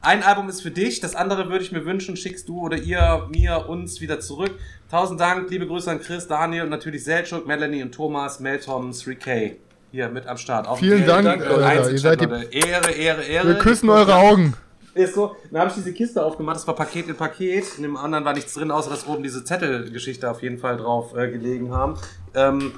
Ein 0.00 0.22
Album 0.22 0.48
ist 0.48 0.60
für 0.60 0.70
dich, 0.70 1.00
das 1.00 1.16
andere 1.16 1.50
würde 1.50 1.64
ich 1.64 1.72
mir 1.72 1.84
wünschen, 1.84 2.16
schickst 2.16 2.48
du 2.48 2.60
oder 2.60 2.76
ihr 2.76 3.26
mir 3.30 3.68
uns 3.68 4.00
wieder 4.00 4.20
zurück. 4.20 4.52
Tausend 4.90 5.20
Dank, 5.20 5.50
liebe 5.50 5.66
Grüße 5.66 5.90
an 5.90 6.00
Chris, 6.00 6.28
Daniel 6.28 6.62
und 6.62 6.70
natürlich 6.70 7.02
Selchuk, 7.02 7.46
Melanie 7.46 7.82
und 7.82 7.92
Thomas, 7.92 8.38
Meltom, 8.38 8.90
3K. 8.92 9.56
Hier 9.90 10.08
mit 10.10 10.26
am 10.26 10.36
Start. 10.36 10.66
Auch 10.68 10.78
Vielen 10.78 11.06
Dank, 11.06 11.26
und 11.40 11.42
Alter. 11.46 11.66
eins 11.66 11.86
in 11.88 11.92
Ihr 11.94 11.98
seid 12.00 12.20
die- 12.20 12.26
Leute. 12.26 12.48
Ehre, 12.52 12.90
Ehre, 12.92 13.22
Ehre. 13.22 13.48
Wir 13.48 13.54
küssen 13.58 13.88
eure 13.88 14.14
Augen. 14.16 14.54
ist 14.94 15.14
so, 15.14 15.36
dann 15.50 15.60
habe 15.60 15.70
ich 15.70 15.76
diese 15.76 15.92
Kiste 15.92 16.24
aufgemacht, 16.24 16.56
das 16.56 16.66
war 16.66 16.74
Paket 16.74 17.08
in 17.08 17.14
Paket. 17.16 17.64
In 17.76 17.84
dem 17.84 17.96
anderen 17.96 18.24
war 18.24 18.32
nichts 18.34 18.52
drin, 18.54 18.70
außer 18.70 18.90
dass 18.90 19.06
oben 19.06 19.22
diese 19.22 19.44
Zettelgeschichte 19.44 20.28
auf 20.30 20.42
jeden 20.42 20.58
Fall 20.58 20.76
drauf 20.76 21.14
äh, 21.16 21.30
gelegen 21.30 21.72
haben. 21.72 21.94
Ähm, 22.34 22.72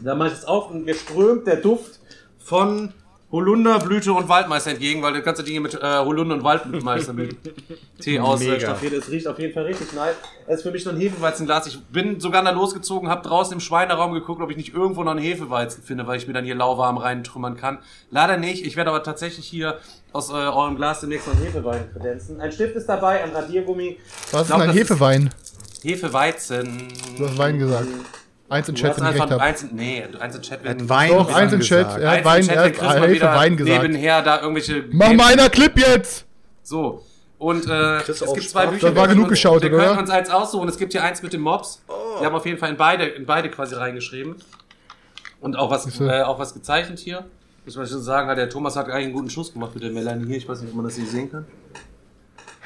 da 0.00 0.14
mache 0.14 0.28
ich 0.28 0.34
es 0.34 0.44
auf 0.44 0.70
und 0.70 0.84
mir 0.84 0.94
strömt 0.94 1.46
der 1.46 1.56
Duft 1.56 2.00
von 2.38 2.92
Holunderblüte 3.34 4.12
und 4.12 4.28
Waldmeister 4.28 4.70
entgegen, 4.70 5.02
weil 5.02 5.12
du 5.12 5.20
kannst 5.22 5.40
ja 5.40 5.44
Dinge 5.44 5.58
mit 5.60 5.74
äh, 5.74 5.80
Holunder 5.98 6.36
und 6.36 6.44
Waldmeister 6.44 7.12
mit 7.12 7.36
Tee 8.00 8.20
ausstaffiert. 8.20 8.92
Es 8.92 9.10
riecht 9.10 9.26
auf 9.26 9.38
jeden 9.40 9.52
Fall 9.52 9.64
richtig 9.64 9.92
nice. 9.92 10.14
Es 10.46 10.56
ist 10.58 10.62
für 10.62 10.70
mich 10.70 10.84
noch 10.84 10.92
ein 10.92 11.00
Hefeweizenglas. 11.00 11.66
Ich 11.66 11.80
bin 11.86 12.20
sogar 12.20 12.44
da 12.44 12.50
losgezogen, 12.50 13.08
habe 13.08 13.26
draußen 13.28 13.52
im 13.54 13.60
Schweineraum 13.60 14.12
geguckt, 14.14 14.40
ob 14.40 14.50
ich 14.52 14.56
nicht 14.56 14.72
irgendwo 14.72 15.02
noch 15.02 15.10
einen 15.10 15.20
Hefeweizen 15.20 15.82
finde, 15.82 16.06
weil 16.06 16.16
ich 16.18 16.28
mir 16.28 16.32
dann 16.32 16.44
hier 16.44 16.54
lauwarm 16.54 16.96
reintrümmern 16.96 17.56
kann. 17.56 17.78
Leider 18.12 18.36
nicht. 18.36 18.64
Ich 18.64 18.76
werde 18.76 18.90
aber 18.90 19.02
tatsächlich 19.02 19.46
hier 19.46 19.78
aus 20.12 20.30
äh, 20.30 20.34
eurem 20.34 20.76
Glas 20.76 21.00
demnächst 21.00 21.26
noch 21.26 21.34
einen 21.34 21.44
Hefewein 21.44 21.90
kredenzen. 21.92 22.40
Ein 22.40 22.52
Stift 22.52 22.76
ist 22.76 22.86
dabei, 22.88 23.24
ein 23.24 23.32
Radiergummi. 23.34 23.98
Was 24.30 24.42
ist 24.42 24.46
glaub, 24.46 24.60
denn 24.60 24.70
ein 24.70 24.76
das 24.76 24.76
ist- 24.76 24.90
Hefewein? 24.90 25.30
Hefeweizen. 25.82 26.88
Du 27.18 27.26
hast 27.28 27.36
Wein 27.36 27.58
gesagt. 27.58 27.88
Eins 28.48 28.68
in 28.68 28.74
Du 28.74 28.80
Chat, 28.82 28.96
wenn 29.00 29.04
ich 29.06 29.12
recht 29.14 29.30
habe. 29.30 29.40
eins 29.40 29.66
nee, 29.72 30.04
eins 30.20 30.36
in 30.36 30.42
Chat. 30.42 30.58
Hat 30.60 30.64
wenn- 30.78 30.88
Wein 30.88 31.08
Doch, 31.10 31.34
eins 31.34 31.52
in 31.52 31.60
Chat. 31.60 31.86
gesagt. 31.86 32.02
Er 32.02 32.10
hat 32.10 32.24
Wein, 32.24 32.48
er 32.48 32.64
hat 32.64 32.80
Wein 33.36 33.56
gesagt. 33.56 33.82
Nebenher 33.82 34.22
da 34.22 34.40
irgendwelche. 34.40 34.84
Mach 34.92 35.12
mal 35.14 35.32
einer 35.32 35.48
Clip 35.48 35.76
jetzt! 35.78 36.26
So. 36.62 37.02
Und 37.38 37.66
äh, 37.68 37.96
es 37.98 38.06
gibt 38.06 38.18
zwei 38.18 38.40
Spaß. 38.62 38.70
Bücher. 38.70 38.86
Das 38.88 38.96
war 38.96 39.08
wir 39.08 39.14
genug 39.14 39.28
geschaut, 39.28 39.62
Wir 39.62 39.72
oder? 39.72 39.86
können 39.88 39.98
uns 40.00 40.10
eins 40.10 40.30
aussuchen. 40.30 40.68
Es 40.68 40.78
gibt 40.78 40.92
hier 40.92 41.02
eins 41.02 41.22
mit 41.22 41.32
dem 41.32 41.40
Mobs. 41.42 41.82
Wir 42.18 42.26
haben 42.26 42.34
auf 42.34 42.46
jeden 42.46 42.58
Fall 42.58 42.70
in 42.70 42.76
beide, 42.76 43.04
in 43.04 43.26
beide 43.26 43.50
quasi 43.50 43.74
reingeschrieben. 43.74 44.36
Und 45.40 45.56
auch 45.56 45.70
was, 45.70 46.00
äh, 46.00 46.22
auch 46.22 46.38
was 46.38 46.54
gezeichnet 46.54 46.98
hier. 47.00 47.24
Muss 47.66 47.76
man 47.76 47.86
schon 47.86 48.02
sagen, 48.02 48.34
der 48.36 48.48
Thomas 48.48 48.76
hat 48.76 48.86
eigentlich 48.88 49.04
einen 49.06 49.12
guten 49.14 49.30
Schuss 49.30 49.52
gemacht 49.52 49.74
mit 49.74 49.82
der 49.82 49.90
Melanie 49.90 50.26
hier. 50.26 50.36
Ich 50.36 50.48
weiß 50.48 50.60
nicht, 50.60 50.70
ob 50.70 50.76
man 50.76 50.84
das 50.84 50.96
hier 50.96 51.06
sehen 51.06 51.30
kann. 51.30 51.44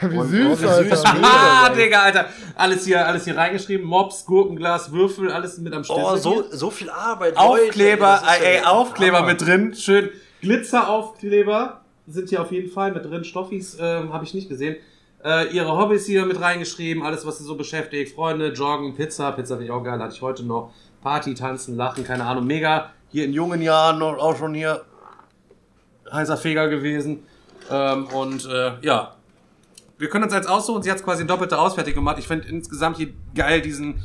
Wie 0.01 0.17
Und- 0.17 0.29
süß, 0.29 0.59
oh, 0.59 0.63
wie 0.63 0.67
Alter. 0.67 0.97
süß. 0.97 1.05
Ah, 1.23 1.69
Digga, 1.71 2.03
Alter. 2.03 2.27
Alles 2.55 2.85
hier, 2.85 3.07
alles 3.07 3.25
hier 3.25 3.37
reingeschrieben. 3.37 3.87
Mobs, 3.87 4.25
Gurkenglas, 4.25 4.93
Würfel, 4.93 5.31
alles 5.33 5.59
mit 5.59 5.73
am 5.75 5.83
Schlüssel. 5.85 6.05
Oh, 6.05 6.17
so, 6.17 6.45
so 6.51 6.71
viel 6.71 6.89
Arbeit. 6.91 7.37
Aufkleber, 7.37 8.21
Leute, 8.25 8.45
ey, 8.45 8.57
ja 8.59 8.65
Aufkleber 8.71 9.19
Hammer. 9.19 9.29
mit 9.29 9.41
drin. 9.45 9.75
Schön. 9.75 10.11
Glitzeraufkleber 10.41 11.81
sind 12.07 12.29
hier 12.29 12.43
auf 12.43 12.53
jeden 12.53 12.71
Fall 12.71 12.93
mit 12.93 13.05
drin. 13.05 13.25
Stoffis 13.25 13.77
ähm, 13.81 14.13
habe 14.13 14.25
ich 14.25 14.35
nicht 14.35 14.49
gesehen. 14.49 14.77
Äh, 15.25 15.49
ihre 15.53 15.77
Hobbys 15.77 16.07
hier 16.07 16.25
mit 16.27 16.41
reingeschrieben. 16.41 17.03
Alles, 17.03 17.27
was 17.27 17.39
sie 17.39 17.45
so 17.45 17.57
beschäftigt. 17.57 18.15
Freunde, 18.15 18.53
Joggen, 18.53 18.95
Pizza. 18.95 19.33
Pizza 19.33 19.55
finde 19.57 19.65
ich 19.65 19.71
auch 19.73 19.83
geil. 19.83 19.99
Hatte 19.99 20.15
ich 20.15 20.23
heute 20.23 20.45
noch. 20.45 20.73
Party, 21.03 21.35
tanzen, 21.35 21.77
lachen, 21.77 22.05
keine 22.05 22.25
Ahnung. 22.25 22.47
Mega. 22.47 22.91
Hier 23.11 23.25
in 23.25 23.33
jungen 23.33 23.63
Jahren 23.63 23.99
noch, 23.99 24.19
auch 24.19 24.37
schon 24.37 24.55
hier 24.55 24.83
heißer 26.13 26.37
Feger 26.37 26.69
gewesen. 26.69 27.25
Ähm, 27.71 28.07
und 28.07 28.47
äh, 28.47 28.73
ja, 28.83 29.15
wir 29.99 30.09
können 30.09 30.25
uns 30.25 30.33
jetzt 30.33 30.49
aussuchen. 30.49 30.83
Sie 30.83 30.91
hat 30.91 31.03
quasi 31.05 31.21
eine 31.21 31.29
doppelte 31.29 31.59
Ausfertigung 31.59 32.05
gemacht. 32.05 32.19
Ich 32.19 32.29
finde 32.29 32.49
insgesamt 32.49 32.97
hier 32.97 33.09
geil 33.35 33.61
diesen, 33.61 34.03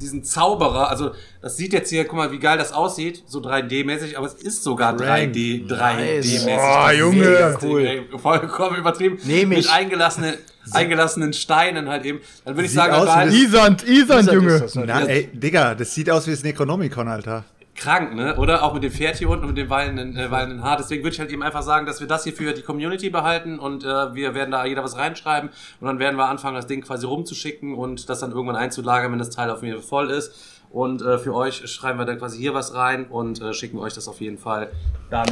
diesen 0.00 0.24
Zauberer. 0.24 0.88
Also, 0.88 1.12
das 1.42 1.56
sieht 1.56 1.72
jetzt 1.72 1.90
hier, 1.90 2.04
guck 2.06 2.16
mal, 2.16 2.32
wie 2.32 2.38
geil 2.38 2.56
das 2.58 2.72
aussieht. 2.72 3.22
So 3.26 3.40
3D-mäßig, 3.40 4.16
aber 4.16 4.26
es 4.26 4.34
ist 4.34 4.62
sogar 4.62 4.94
3D, 4.94 5.68
3D-mäßig. 5.68 6.56
Boah, 6.56 6.92
Junge. 6.92 7.58
Cool. 7.62 8.04
Vollkommen 8.16 8.76
übertrieben. 8.78 9.18
Nehm 9.24 9.52
ich. 9.52 9.58
Mit 9.58 9.70
eingelassenen, 9.70 10.34
eingelassenen 10.72 11.32
Steinen 11.34 11.88
halt 11.88 12.04
eben. 12.06 12.20
Dann 12.44 12.56
würde 12.56 12.64
ich 12.64 12.70
Sieht 12.70 12.80
sagen, 12.80 12.94
aus 12.94 13.32
Isand, 13.32 13.82
Isand, 13.86 13.88
Isand 13.88 14.32
Junge. 14.32 14.54
ist 14.54 14.62
das. 14.62 14.84
Na, 14.86 15.02
ey, 15.04 15.28
Digga, 15.32 15.74
das 15.74 15.94
sieht 15.94 16.10
aus 16.10 16.26
wie 16.26 16.30
das 16.30 16.42
Necronomicon, 16.42 17.08
Alter. 17.08 17.44
Krank, 17.76 18.14
ne? 18.14 18.36
Oder 18.36 18.62
auch 18.62 18.74
mit 18.74 18.82
dem 18.82 18.92
Pferd 18.92 19.16
hier 19.16 19.28
unten 19.28 19.44
und 19.44 19.50
mit 19.50 19.58
dem 19.58 19.70
wallenden, 19.70 20.16
äh, 20.16 20.30
wallenden 20.30 20.62
Haar. 20.62 20.76
Deswegen 20.76 21.02
würde 21.02 21.14
ich 21.14 21.20
halt 21.20 21.30
eben 21.30 21.42
einfach 21.42 21.62
sagen, 21.62 21.86
dass 21.86 22.00
wir 22.00 22.06
das 22.06 22.24
hier 22.24 22.32
für 22.32 22.52
die 22.52 22.62
Community 22.62 23.10
behalten 23.10 23.58
und 23.58 23.84
äh, 23.84 24.14
wir 24.14 24.34
werden 24.34 24.50
da 24.50 24.64
jeder 24.64 24.82
was 24.82 24.96
reinschreiben 24.96 25.50
und 25.80 25.86
dann 25.86 25.98
werden 25.98 26.16
wir 26.16 26.26
anfangen, 26.26 26.56
das 26.56 26.66
Ding 26.66 26.82
quasi 26.82 27.06
rumzuschicken 27.06 27.74
und 27.74 28.08
das 28.08 28.20
dann 28.20 28.32
irgendwann 28.32 28.56
einzulagern, 28.56 29.12
wenn 29.12 29.18
das 29.18 29.30
Teil 29.30 29.50
auf 29.50 29.62
Fall 29.62 29.82
voll 29.82 30.10
ist. 30.10 30.32
Und 30.70 31.02
äh, 31.02 31.18
für 31.18 31.34
euch 31.34 31.68
schreiben 31.68 31.98
wir 31.98 32.04
dann 32.04 32.18
quasi 32.18 32.38
hier 32.38 32.54
was 32.54 32.74
rein 32.74 33.06
und 33.06 33.40
äh, 33.40 33.54
schicken 33.54 33.78
euch 33.78 33.94
das 33.94 34.08
auf 34.08 34.20
jeden 34.20 34.38
Fall 34.38 34.70
dann 35.10 35.28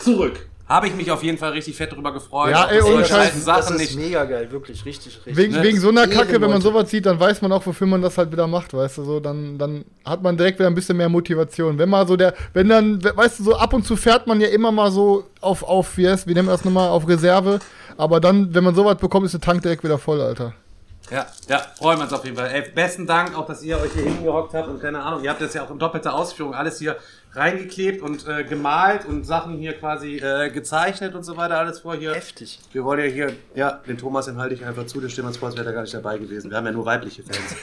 zurück. 0.00 0.48
Habe 0.68 0.86
ich 0.86 0.94
mich 0.94 1.10
auf 1.10 1.22
jeden 1.22 1.38
Fall 1.38 1.52
richtig 1.52 1.76
fett 1.76 1.92
drüber 1.92 2.12
gefreut. 2.12 2.50
Ja, 2.50 2.66
ey, 2.66 2.82
ohne 2.82 3.02
Scheiß, 3.04 3.42
Das 3.46 3.70
ist 3.70 3.78
nicht 3.78 3.96
mega 3.96 4.24
geil, 4.26 4.50
wirklich, 4.52 4.84
richtig, 4.84 5.16
richtig. 5.16 5.36
Wegen, 5.36 5.54
Ne? 5.54 5.62
wegen 5.62 5.80
so 5.80 5.88
einer 5.88 6.06
Kacke, 6.06 6.38
wenn 6.42 6.50
man 6.50 6.60
sowas 6.60 6.90
sieht, 6.90 7.06
dann 7.06 7.18
weiß 7.18 7.40
man 7.40 7.52
auch, 7.52 7.64
wofür 7.64 7.86
man 7.86 8.02
das 8.02 8.18
halt 8.18 8.30
wieder 8.30 8.46
macht, 8.46 8.74
weißt 8.74 8.98
du, 8.98 9.04
so, 9.04 9.18
dann, 9.18 9.56
dann 9.56 9.86
hat 10.04 10.22
man 10.22 10.36
direkt 10.36 10.58
wieder 10.58 10.68
ein 10.68 10.74
bisschen 10.74 10.98
mehr 10.98 11.08
Motivation. 11.08 11.78
Wenn 11.78 11.88
mal 11.88 12.06
so 12.06 12.16
der, 12.16 12.34
wenn 12.52 12.68
dann, 12.68 13.02
weißt 13.02 13.38
du, 13.38 13.44
so 13.44 13.56
ab 13.56 13.72
und 13.72 13.86
zu 13.86 13.96
fährt 13.96 14.26
man 14.26 14.40
ja 14.42 14.48
immer 14.48 14.70
mal 14.70 14.90
so 14.90 15.24
auf, 15.40 15.62
auf, 15.62 15.96
wie 15.96 16.06
heißt, 16.06 16.26
wie 16.26 16.34
nennen 16.34 16.48
wir 16.48 16.52
das 16.52 16.66
nochmal, 16.66 16.90
auf 16.90 17.08
Reserve, 17.08 17.60
aber 17.96 18.20
dann, 18.20 18.54
wenn 18.54 18.62
man 18.62 18.74
sowas 18.74 18.98
bekommt, 18.98 19.24
ist 19.24 19.32
der 19.32 19.40
Tank 19.40 19.62
direkt 19.62 19.82
wieder 19.84 19.96
voll, 19.98 20.20
Alter. 20.20 20.52
Ja, 21.10 21.26
ja, 21.48 21.62
freuen 21.76 21.98
wir 21.98 22.04
uns 22.04 22.12
auf 22.12 22.24
jeden 22.24 22.36
Fall. 22.36 22.50
Ey, 22.50 22.70
besten 22.70 23.06
Dank 23.06 23.36
auch, 23.36 23.46
dass 23.46 23.62
ihr 23.62 23.80
euch 23.80 23.92
hier 23.92 24.04
hingehockt 24.04 24.52
habt 24.52 24.68
und 24.68 24.80
keine 24.80 25.02
Ahnung, 25.02 25.24
ihr 25.24 25.30
habt 25.30 25.40
das 25.40 25.54
ja 25.54 25.62
auch 25.62 25.70
in 25.70 25.78
doppelter 25.78 26.14
Ausführung 26.14 26.54
alles 26.54 26.78
hier 26.78 26.96
reingeklebt 27.32 28.02
und 28.02 28.26
äh, 28.28 28.44
gemalt 28.44 29.06
und 29.06 29.24
Sachen 29.24 29.56
hier 29.56 29.72
quasi 29.72 30.16
äh, 30.16 30.50
gezeichnet 30.50 31.14
und 31.14 31.22
so 31.22 31.36
weiter, 31.36 31.58
alles 31.58 31.80
vor 31.80 31.94
hier. 31.94 32.14
Heftig. 32.14 32.60
Wir 32.72 32.84
wollen 32.84 33.00
ja 33.00 33.06
hier, 33.06 33.32
ja, 33.54 33.80
den 33.86 33.96
Thomas, 33.96 34.26
den 34.26 34.38
halte 34.38 34.54
ich 34.54 34.64
einfach 34.64 34.86
zu, 34.86 35.00
vor, 35.00 35.48
als 35.48 35.56
wäre 35.56 35.64
der 35.64 35.72
gar 35.72 35.82
nicht 35.82 35.94
dabei 35.94 36.18
gewesen. 36.18 36.50
Wir 36.50 36.58
haben 36.58 36.66
ja 36.66 36.72
nur 36.72 36.84
weibliche 36.84 37.22
Fans. 37.22 37.56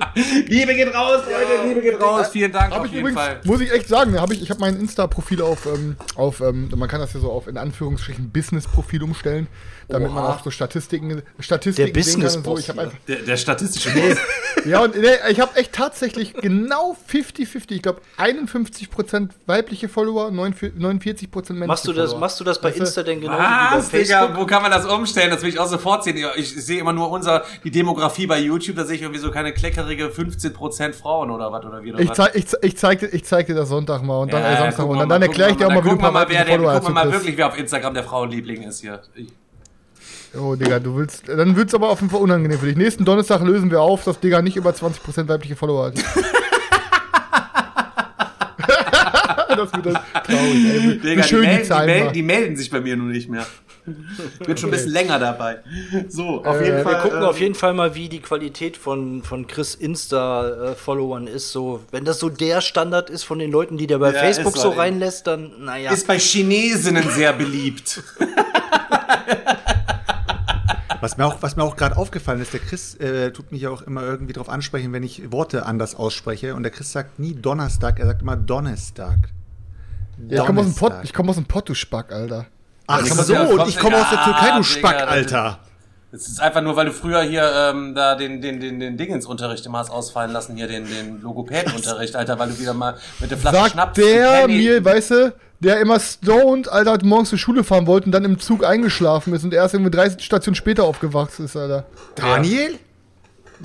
Liebe 0.46 0.74
geht 0.74 0.94
raus, 0.94 1.22
Leute, 1.26 1.68
Liebe 1.68 1.80
geht 1.80 2.00
raus. 2.00 2.28
Vielen 2.28 2.52
Dank 2.52 2.72
Hab 2.72 2.80
auf 2.80 2.86
ich 2.86 2.92
jeden 2.92 3.08
übrigens, 3.08 3.20
Fall. 3.20 3.40
muss 3.44 3.60
ich 3.60 3.72
echt 3.72 3.88
sagen, 3.88 4.20
hab 4.20 4.30
ich, 4.30 4.42
ich 4.42 4.50
habe 4.50 4.60
mein 4.60 4.78
Insta-Profil 4.78 5.42
auf, 5.42 5.66
ähm, 5.66 5.96
auf 6.14 6.40
ähm, 6.40 6.70
man 6.76 6.88
kann 6.88 7.00
das 7.00 7.12
ja 7.14 7.20
so 7.20 7.30
auf 7.30 7.48
in 7.48 7.56
Anführungsstrichen 7.58 8.30
Business-Profil 8.30 9.02
umstellen, 9.02 9.46
damit 9.88 10.10
man 10.12 10.24
Oha. 10.24 10.34
auch 10.34 10.44
so 10.44 10.50
Statistiken, 10.50 11.22
Statistiken 11.40 11.92
Der 11.92 12.02
sehen 12.02 12.20
kann 12.22 12.34
und 12.36 12.44
so. 12.44 12.58
Ich 12.58 12.66
hier. 12.66 12.78
einfach, 12.78 12.96
Der, 13.08 13.16
der 13.16 13.36
statistische 13.36 13.90
Boss. 13.90 14.18
ja 14.64 14.82
und 14.82 14.96
ne, 14.96 15.18
ich 15.30 15.40
habe 15.40 15.56
echt 15.56 15.72
tatsächlich 15.72 16.32
genau 16.34 16.96
50-50, 17.10 17.72
ich 17.72 17.82
glaube 17.82 18.00
51% 18.18 19.28
weibliche 19.46 19.88
Follower, 19.88 20.28
49% 20.28 21.52
männliche 21.52 21.66
Machst 21.66 21.86
du 21.86 21.92
das, 21.92 22.10
Follower. 22.10 22.20
machst 22.20 22.40
du 22.40 22.44
das 22.44 22.60
bei 22.60 22.68
Weißt 22.68 22.78
du? 22.78 22.84
Insta 22.84 23.02
denn 23.02 23.20
genau 23.20 23.36
Was, 23.38 23.92
wie 23.92 23.98
bei 23.98 24.02
Digga, 24.04 24.36
wo 24.36 24.46
kann 24.46 24.62
man 24.62 24.70
das 24.70 24.86
umstellen? 24.86 25.30
Das 25.30 25.42
will 25.42 25.48
ich 25.50 25.58
auch 25.58 25.68
sofort 25.68 26.04
sehen. 26.04 26.24
Ich 26.36 26.54
sehe 26.54 26.80
immer 26.80 26.92
nur 26.92 27.10
unser, 27.10 27.44
die 27.64 27.70
Demografie 27.70 28.26
bei 28.26 28.38
YouTube, 28.38 28.76
da 28.76 28.84
sehe 28.84 28.96
ich 28.96 29.02
irgendwie 29.02 29.20
so 29.20 29.30
keine 29.30 29.52
kleckerige 29.52 30.03
15% 30.10 30.92
Frauen 30.94 31.30
oder 31.30 31.50
was 31.52 31.64
oder 31.64 31.82
wie 31.82 31.92
oder 31.92 32.00
Ich, 32.00 32.08
was. 32.10 32.16
zeig, 32.16 32.34
ich, 32.34 32.46
ich, 32.62 32.76
zeig, 32.76 32.98
dir- 33.00 33.08
ich 33.12 33.24
zeig 33.24 33.46
dir 33.46 33.54
das 33.54 33.68
Sonntag 33.68 34.02
mal 34.02 34.18
und 34.18 34.32
dann 34.32 34.42
Ja, 34.42 34.52
äh, 34.54 34.56
Samstag 34.58 34.86
und 34.86 34.98
dann, 34.98 35.08
dann 35.08 35.22
erkläre 35.22 35.50
ich 35.50 35.56
dir 35.56 35.66
auch 35.68 35.72
gucken 35.72 35.84
mal, 35.84 35.84
wie 35.84 35.96
du 36.06 36.12
mal, 36.12 36.26
wer 36.28 36.44
der, 36.44 36.54
Follower 36.56 36.72
gucken 36.80 36.88
wir 36.88 37.04
mal 37.04 37.12
wirklich, 37.12 37.36
wer 37.36 37.46
auf 37.48 37.58
Instagram 37.58 37.94
der 37.94 38.04
Frauenliebling 38.04 38.62
ist 38.62 38.80
hier. 38.80 39.00
Ich, 39.14 39.28
Oh, 40.36 40.56
Digga, 40.56 40.80
du 40.80 40.96
willst, 40.96 41.28
dann 41.28 41.54
wird's 41.54 41.74
aber 41.74 41.90
auf 41.90 42.00
jeden 42.00 42.10
Fall 42.10 42.20
unangenehm 42.20 42.58
für 42.58 42.66
dich. 42.66 42.76
Nächsten 42.76 43.04
Donnerstag 43.04 43.40
lösen 43.42 43.70
wir 43.70 43.80
auf, 43.80 44.02
dass 44.02 44.18
Digga 44.18 44.42
nicht 44.42 44.56
über 44.56 44.70
20% 44.70 45.28
weibliche 45.28 45.54
Follower 45.54 45.86
hat. 45.86 45.94
das 49.56 49.72
wird 49.72 49.86
dann 49.86 49.98
traurig, 50.24 50.64
ey. 50.66 50.98
Digga, 50.98 51.22
die, 51.22 51.34
melden, 51.36 51.62
die, 51.68 51.86
melden, 51.86 52.12
die 52.12 52.22
melden 52.22 52.56
sich 52.56 52.70
bei 52.70 52.80
mir 52.80 52.96
nun 52.96 53.10
nicht 53.12 53.28
mehr. 53.28 53.46
Ich 54.40 54.46
bin 54.46 54.56
schon 54.56 54.70
ein 54.70 54.72
bisschen 54.72 54.92
länger 54.92 55.18
dabei. 55.18 55.58
So, 56.08 56.44
auf 56.44 56.60
Äh, 56.60 56.64
jeden 56.64 56.76
wir 56.78 56.82
Fall. 56.84 56.92
Wir 56.94 57.00
gucken 57.00 57.22
äh, 57.22 57.26
auf 57.26 57.38
jeden 57.40 57.54
Fall 57.54 57.74
mal, 57.74 57.94
wie 57.94 58.08
die 58.08 58.20
Qualität 58.20 58.76
von, 58.76 59.22
von 59.22 59.46
Chris 59.46 59.74
Insta-Followern 59.74 61.26
ist. 61.26 61.52
So, 61.52 61.80
wenn 61.90 62.04
das 62.04 62.18
so 62.18 62.28
der 62.30 62.60
Standard 62.60 63.10
ist 63.10 63.24
von 63.24 63.38
den 63.38 63.50
Leuten, 63.50 63.76
die 63.76 63.86
der 63.86 63.98
bei 63.98 64.12
Ja, 64.12 64.20
Facebook 64.20 64.56
so 64.56 64.70
reinlässt, 64.70 65.26
dann, 65.26 65.64
naja. 65.64 65.92
Ist 65.92 66.06
bei 66.06 66.18
Chinesinnen 66.18 67.08
sehr 67.10 67.32
beliebt. 67.32 68.02
Was 71.00 71.18
mir 71.18 71.26
auch, 71.26 71.42
was 71.42 71.54
mir 71.56 71.64
auch 71.64 71.76
gerade 71.76 71.98
aufgefallen 71.98 72.40
ist, 72.40 72.54
der 72.54 72.60
Chris 72.60 72.94
äh, 72.94 73.30
tut 73.30 73.52
mich 73.52 73.60
ja 73.60 73.68
auch 73.68 73.82
immer 73.82 74.02
irgendwie 74.02 74.32
darauf 74.32 74.48
ansprechen, 74.48 74.90
wenn 74.94 75.02
ich 75.02 75.30
Worte 75.32 75.66
anders 75.66 75.94
ausspreche. 75.94 76.54
Und 76.54 76.62
der 76.62 76.72
Chris 76.72 76.92
sagt 76.92 77.18
nie 77.18 77.34
Donnerstag, 77.34 77.98
er 78.00 78.06
sagt 78.06 78.22
immer 78.22 78.36
Donnerstag. 78.36 79.18
Ja, 80.28 80.40
ich 80.40 80.46
komme 80.46 80.60
aus 80.60 80.66
dem 80.66 80.74
Pott, 80.76 80.94
ich 81.02 81.12
komm 81.12 81.28
aus 81.28 81.34
dem 81.36 81.44
Pott, 81.44 81.68
du 81.68 81.74
Spack, 81.74 82.10
Alter. 82.10 82.46
Ach 82.86 83.04
so, 83.04 83.34
und 83.34 83.68
ich 83.68 83.78
komme 83.78 83.96
aus 83.96 84.10
der 84.10 84.22
Türkei, 84.24 84.56
du 84.56 84.62
Spack, 84.62 85.08
Alter. 85.08 85.58
Es 86.12 86.28
ist 86.28 86.40
einfach 86.40 86.60
nur, 86.60 86.76
weil 86.76 86.86
du 86.86 86.92
früher 86.92 87.22
hier 87.22 87.42
ähm, 87.42 87.92
da 87.92 88.14
den, 88.14 88.40
den, 88.40 88.60
den, 88.60 88.78
den 88.78 88.96
Dingensunterricht 88.96 89.66
immer 89.66 89.78
hast 89.78 89.90
ausfallen 89.90 90.30
lassen, 90.30 90.54
hier 90.54 90.68
den, 90.68 90.86
den 90.86 91.20
Logopädenunterricht, 91.20 92.14
Alter, 92.14 92.38
weil 92.38 92.50
du 92.50 92.58
wieder 92.60 92.72
mal 92.72 92.96
mit 93.18 93.32
der 93.32 93.38
Flasche 93.38 93.56
Sagt 93.56 93.72
Schnaps 93.72 93.94
der 93.96 94.46
mir, 94.46 94.84
weißt 94.84 95.10
du, 95.10 95.34
der 95.58 95.80
immer 95.80 95.98
stoned, 95.98 96.68
Alter, 96.68 96.98
morgens 97.04 97.30
zur 97.30 97.38
Schule 97.38 97.64
fahren 97.64 97.88
wollte 97.88 98.06
und 98.06 98.12
dann 98.12 98.24
im 98.24 98.38
Zug 98.38 98.64
eingeschlafen 98.64 99.34
ist 99.34 99.42
und 99.42 99.52
erst 99.52 99.74
irgendwie 99.74 99.90
30 99.90 100.24
Stationen 100.24 100.54
später 100.54 100.84
aufgewacht 100.84 101.36
ist, 101.40 101.56
Alter. 101.56 101.84
Daniel? 102.14 102.78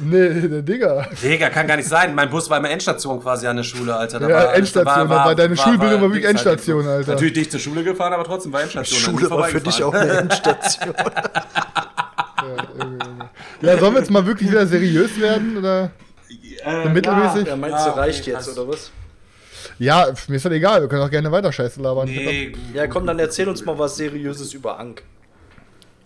Nee, 0.02 0.48
der 0.48 0.62
Digga. 0.62 1.08
Digga, 1.24 1.50
kann 1.50 1.68
gar 1.68 1.78
nicht 1.78 1.88
sein. 1.90 2.16
Mein 2.16 2.30
Bus 2.30 2.50
war 2.50 2.58
immer 2.58 2.70
Endstation 2.70 3.22
quasi 3.22 3.48
an 3.48 3.58
der 3.58 3.64
Schule, 3.64 3.96
Alter. 3.96 4.20
Da 4.20 4.30
Ja, 4.30 4.44
Endstation, 4.54 5.10
da 5.10 5.10
war 5.10 5.36
deine 5.36 5.56
Schulbildung 5.58 6.02
war 6.02 6.10
wirklich 6.10 6.26
halt 6.26 6.36
Endstation, 6.38 6.82
eben. 6.82 6.90
Alter. 6.90 7.12
Natürlich 7.14 7.34
dich 7.34 7.52
zur 7.52 7.60
Schule 7.60 7.84
gefahren, 7.84 8.14
aber 8.14 8.24
trotzdem 8.24 8.54
war 8.54 8.62
Endstation. 8.62 9.00
Schule 9.00 9.30
war 9.30 9.46
für 9.46 9.62
dich 9.62 9.84
auch 9.84 9.94
eine 9.94 10.12
Endstation. 10.20 10.94
Ja, 13.62 13.78
sollen 13.78 13.94
wir 13.94 14.00
jetzt 14.00 14.12
mal 14.12 14.26
wirklich 14.26 14.50
wieder 14.50 14.66
seriös 14.66 15.20
werden? 15.20 15.58
Oder? 15.58 15.92
Äh, 16.64 16.84
So 16.84 16.90
mittelmäßig? 16.90 17.48
Ja, 17.48 17.56
meinst 17.56 17.78
Ja, 17.80 17.86
du, 17.86 17.92
okay, 17.92 18.00
reicht 18.00 18.26
jetzt, 18.28 18.46
krass. 18.46 18.58
oder 18.58 18.68
was? 18.72 18.92
Ja, 19.78 20.08
mir 20.28 20.36
ist 20.36 20.46
das 20.46 20.52
egal, 20.54 20.82
wir 20.82 20.88
können 20.90 21.02
auch 21.04 21.10
gerne 21.10 21.32
weiter 21.32 21.52
Scheiße 21.52 21.82
labern. 21.82 22.08
Nee, 22.08 22.54
Ja, 22.74 22.88
komm, 22.88 23.06
dann 23.06 23.20
erzähl 23.20 23.48
uns 23.48 23.64
mal 23.66 23.78
was 23.78 23.96
Seriöses 23.98 24.54
über 24.54 24.80
Ank. 24.80 25.04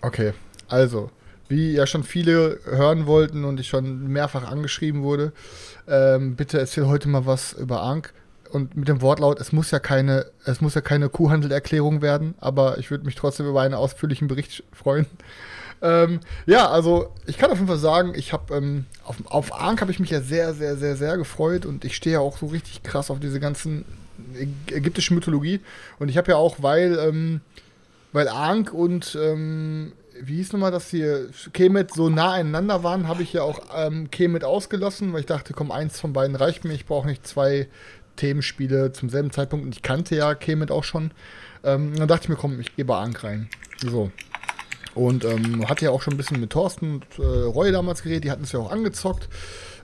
Okay, 0.02 0.34
also, 0.68 1.10
wie 1.50 1.74
ja 1.74 1.86
schon 1.86 2.04
viele 2.04 2.60
hören 2.66 3.06
wollten 3.06 3.44
und 3.46 3.60
ich 3.60 3.68
schon 3.68 4.08
mehrfach 4.08 4.50
angeschrieben 4.50 5.04
wurde, 5.04 5.32
ähm, 5.88 6.36
bitte 6.36 6.60
erzähl 6.60 6.88
heute 6.88 7.10
mal 7.10 7.26
was 7.26 7.54
über 7.54 7.84
Ank. 7.84 8.14
und 8.52 8.78
mit 8.78 8.88
dem 8.88 9.02
Wortlaut, 9.02 9.40
es 9.40 9.52
muss 9.52 9.72
ja 9.72 9.80
keine, 9.80 10.28
es 10.46 10.62
muss 10.62 10.76
ja 10.76 10.82
keine 10.82 11.10
Kuhhandelerklärung 11.10 12.02
werden, 12.02 12.36
aber 12.40 12.78
ich 12.78 12.92
würde 12.92 13.06
mich 13.06 13.16
trotzdem 13.16 13.48
über 13.48 13.62
einen 13.62 13.74
ausführlichen 13.74 14.28
Bericht 14.28 14.64
freuen. 14.72 15.08
Ähm, 15.82 16.22
ja, 16.46 16.70
also 16.70 17.12
ich 17.26 17.38
kann 17.38 17.52
auf 17.52 17.58
jeden 17.58 17.68
Fall 17.68 17.78
sagen, 17.78 18.14
ich 18.16 18.32
habe 18.32 18.56
ähm, 18.56 18.86
auf, 19.04 19.18
auf 19.26 19.54
Ark 19.54 19.82
habe 19.82 19.92
ich 19.92 20.00
mich 20.00 20.12
ja 20.12 20.22
sehr, 20.22 20.54
sehr, 20.54 20.78
sehr, 20.78 20.96
sehr 20.96 21.18
gefreut 21.18 21.66
und 21.66 21.84
ich 21.84 21.96
stehe 21.96 22.14
ja 22.14 22.20
auch 22.22 22.38
so 22.38 22.46
richtig 22.46 22.84
krass 22.84 23.12
auf 23.12 23.20
diese 23.20 23.42
ganzen 23.42 23.84
ägyptische 24.68 25.14
Mythologie. 25.14 25.60
Und 26.00 26.10
ich 26.10 26.18
habe 26.18 26.32
ja 26.32 26.38
auch, 26.38 26.58
weil, 26.62 26.98
ähm, 27.00 27.42
weil 28.14 28.30
Ankh 28.30 28.72
und 28.74 29.18
ähm, 29.22 29.92
wie 30.22 30.38
hieß 30.38 30.54
nochmal, 30.54 30.72
dass 30.72 30.90
hier 30.90 31.30
Kemet 31.54 31.94
so 31.94 32.10
nah 32.10 32.34
einander 32.34 32.84
waren, 32.84 33.08
habe 33.08 33.24
ich 33.24 33.34
ja 33.34 33.44
auch 33.44 33.62
ähm, 33.76 34.12
Kemet 34.12 34.44
ausgelassen, 34.44 35.14
weil 35.14 35.22
ich 35.22 35.26
dachte, 35.26 35.54
komm, 35.54 35.72
eins 35.72 36.00
von 36.00 36.14
beiden 36.14 36.36
reicht 36.36 36.66
mir. 36.66 36.74
Ich 36.74 36.86
brauche 36.86 37.08
nicht 37.08 37.26
zwei 37.26 37.68
Themenspiele 38.16 38.92
zum 38.92 39.10
selben 39.10 39.32
Zeitpunkt. 39.32 39.66
Und 39.66 39.76
ich 39.76 39.82
kannte 39.82 40.16
ja 40.16 40.36
Kemet 40.36 40.72
auch 40.72 40.84
schon. 40.84 41.12
Ähm, 41.64 41.96
dann 41.96 42.08
dachte 42.08 42.24
ich 42.24 42.30
mir, 42.30 42.36
komm, 42.36 42.60
ich 42.60 42.76
gebe 42.76 42.96
Ankh 42.96 43.26
rein. 43.26 43.50
So. 43.82 44.12
Und 44.96 45.26
ähm, 45.26 45.68
hatte 45.68 45.86
ja 45.86 45.92
auch 45.92 46.02
schon 46.02 46.14
ein 46.14 46.18
bisschen 46.18 46.40
mit 46.40 46.52
Thorsten 46.52 46.96
und 46.96 47.06
äh, 47.20 47.24
Roy 47.24 47.72
damals 47.72 48.04
geredet, 48.04 48.26
die 48.26 48.32
hatten 48.32 48.44
es 48.44 48.52
ja 48.52 48.60
auch 48.60 48.72
angezockt. 48.72 49.28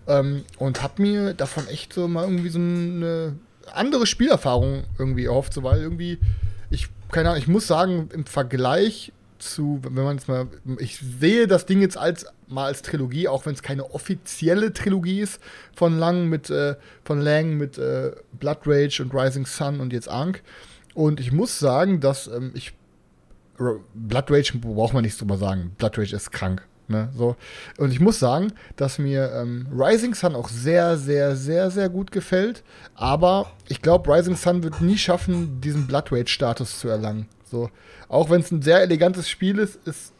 Ähm, 0.08 0.44
und 0.58 0.84
hab 0.84 1.00
mir 1.00 1.34
davon 1.34 1.68
echt 1.68 1.94
so 1.94 2.08
mal 2.08 2.26
irgendwie 2.26 2.50
so 2.50 2.60
eine 2.60 3.36
andere 3.74 4.06
Spielerfahrung 4.06 4.84
irgendwie 4.98 5.26
erhofft, 5.26 5.54
so 5.54 5.64
weil 5.64 5.82
irgendwie, 5.82 6.20
ich, 6.70 6.88
keine 7.12 7.30
Ahnung, 7.30 7.42
ich 7.42 7.48
muss 7.48 7.68
sagen, 7.68 8.10
im 8.14 8.26
Vergleich 8.26 9.12
zu, 9.40 9.80
wenn 9.84 10.04
man 10.04 10.18
es 10.18 10.28
mal, 10.28 10.48
ich 10.80 11.00
sehe 11.00 11.48
das 11.48 11.66
Ding 11.66 11.82
jetzt 11.82 11.98
als 11.98 12.26
mal 12.48 12.66
als 12.66 12.82
Trilogie, 12.82 13.28
auch 13.28 13.46
wenn 13.46 13.54
es 13.54 13.64
keine 13.64 13.92
offizielle 13.92 14.74
Trilogie 14.74 15.22
ist 15.22 15.42
von 15.76 15.98
Lang 15.98 16.28
mit 16.28 16.50
äh, 16.50 16.76
von 17.04 17.22
Lang 17.22 17.58
mit 17.58 17.78
äh, 17.78 18.12
Blood 18.34 18.60
Rage 18.66 19.02
und 19.02 19.14
Rising 19.14 19.46
Sun 19.46 19.80
und 19.80 19.94
jetzt 19.94 20.10
Ankh. 20.10 20.42
Und 20.94 21.20
ich 21.20 21.32
muss 21.32 21.60
sagen, 21.60 22.00
dass 22.00 22.28
ähm, 22.28 22.52
ich 22.54 22.74
Blood 23.58 24.32
Rage 24.32 24.58
braucht 24.58 24.94
man 24.94 25.04
nichts 25.04 25.18
drüber 25.18 25.38
sagen. 25.38 25.76
Blood 25.78 25.98
Rage 25.98 26.16
ist 26.16 26.32
krank. 26.32 26.66
Ne, 26.90 27.08
so. 27.16 27.36
Und 27.78 27.92
ich 27.92 28.00
muss 28.00 28.18
sagen, 28.18 28.52
dass 28.76 28.98
mir 28.98 29.32
ähm, 29.32 29.68
Rising 29.72 30.16
Sun 30.16 30.36
auch 30.36 30.50
sehr, 30.50 30.98
sehr, 30.98 31.36
sehr, 31.36 31.70
sehr 31.70 31.88
gut 31.88 32.12
gefällt. 32.12 32.64
Aber 32.96 33.52
ich 33.68 33.84
glaube, 33.84 34.12
Rising 34.12 34.36
Sun 34.36 34.64
wird 34.64 34.82
nie 34.82 34.98
schaffen, 34.98 35.62
diesen 35.62 35.86
Blood 35.86 36.12
Rage-Status 36.12 36.80
zu 36.80 36.88
erlangen. 36.90 37.28
So. 37.46 37.70
Auch 38.08 38.32
wenn 38.32 38.42
es 38.42 38.50
ein 38.50 38.64
sehr 38.64 38.82
elegantes 38.82 39.30
Spiel 39.30 39.60
ist, 39.60 39.76
ist 39.88 40.14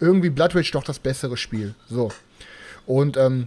irgendwie 0.00 0.30
Blood 0.30 0.56
Rage 0.56 0.72
doch 0.72 0.82
das 0.82 0.98
bessere 0.98 1.36
Spiel. 1.36 1.76
So. 1.88 2.10
Und 2.84 3.16
ähm, 3.16 3.46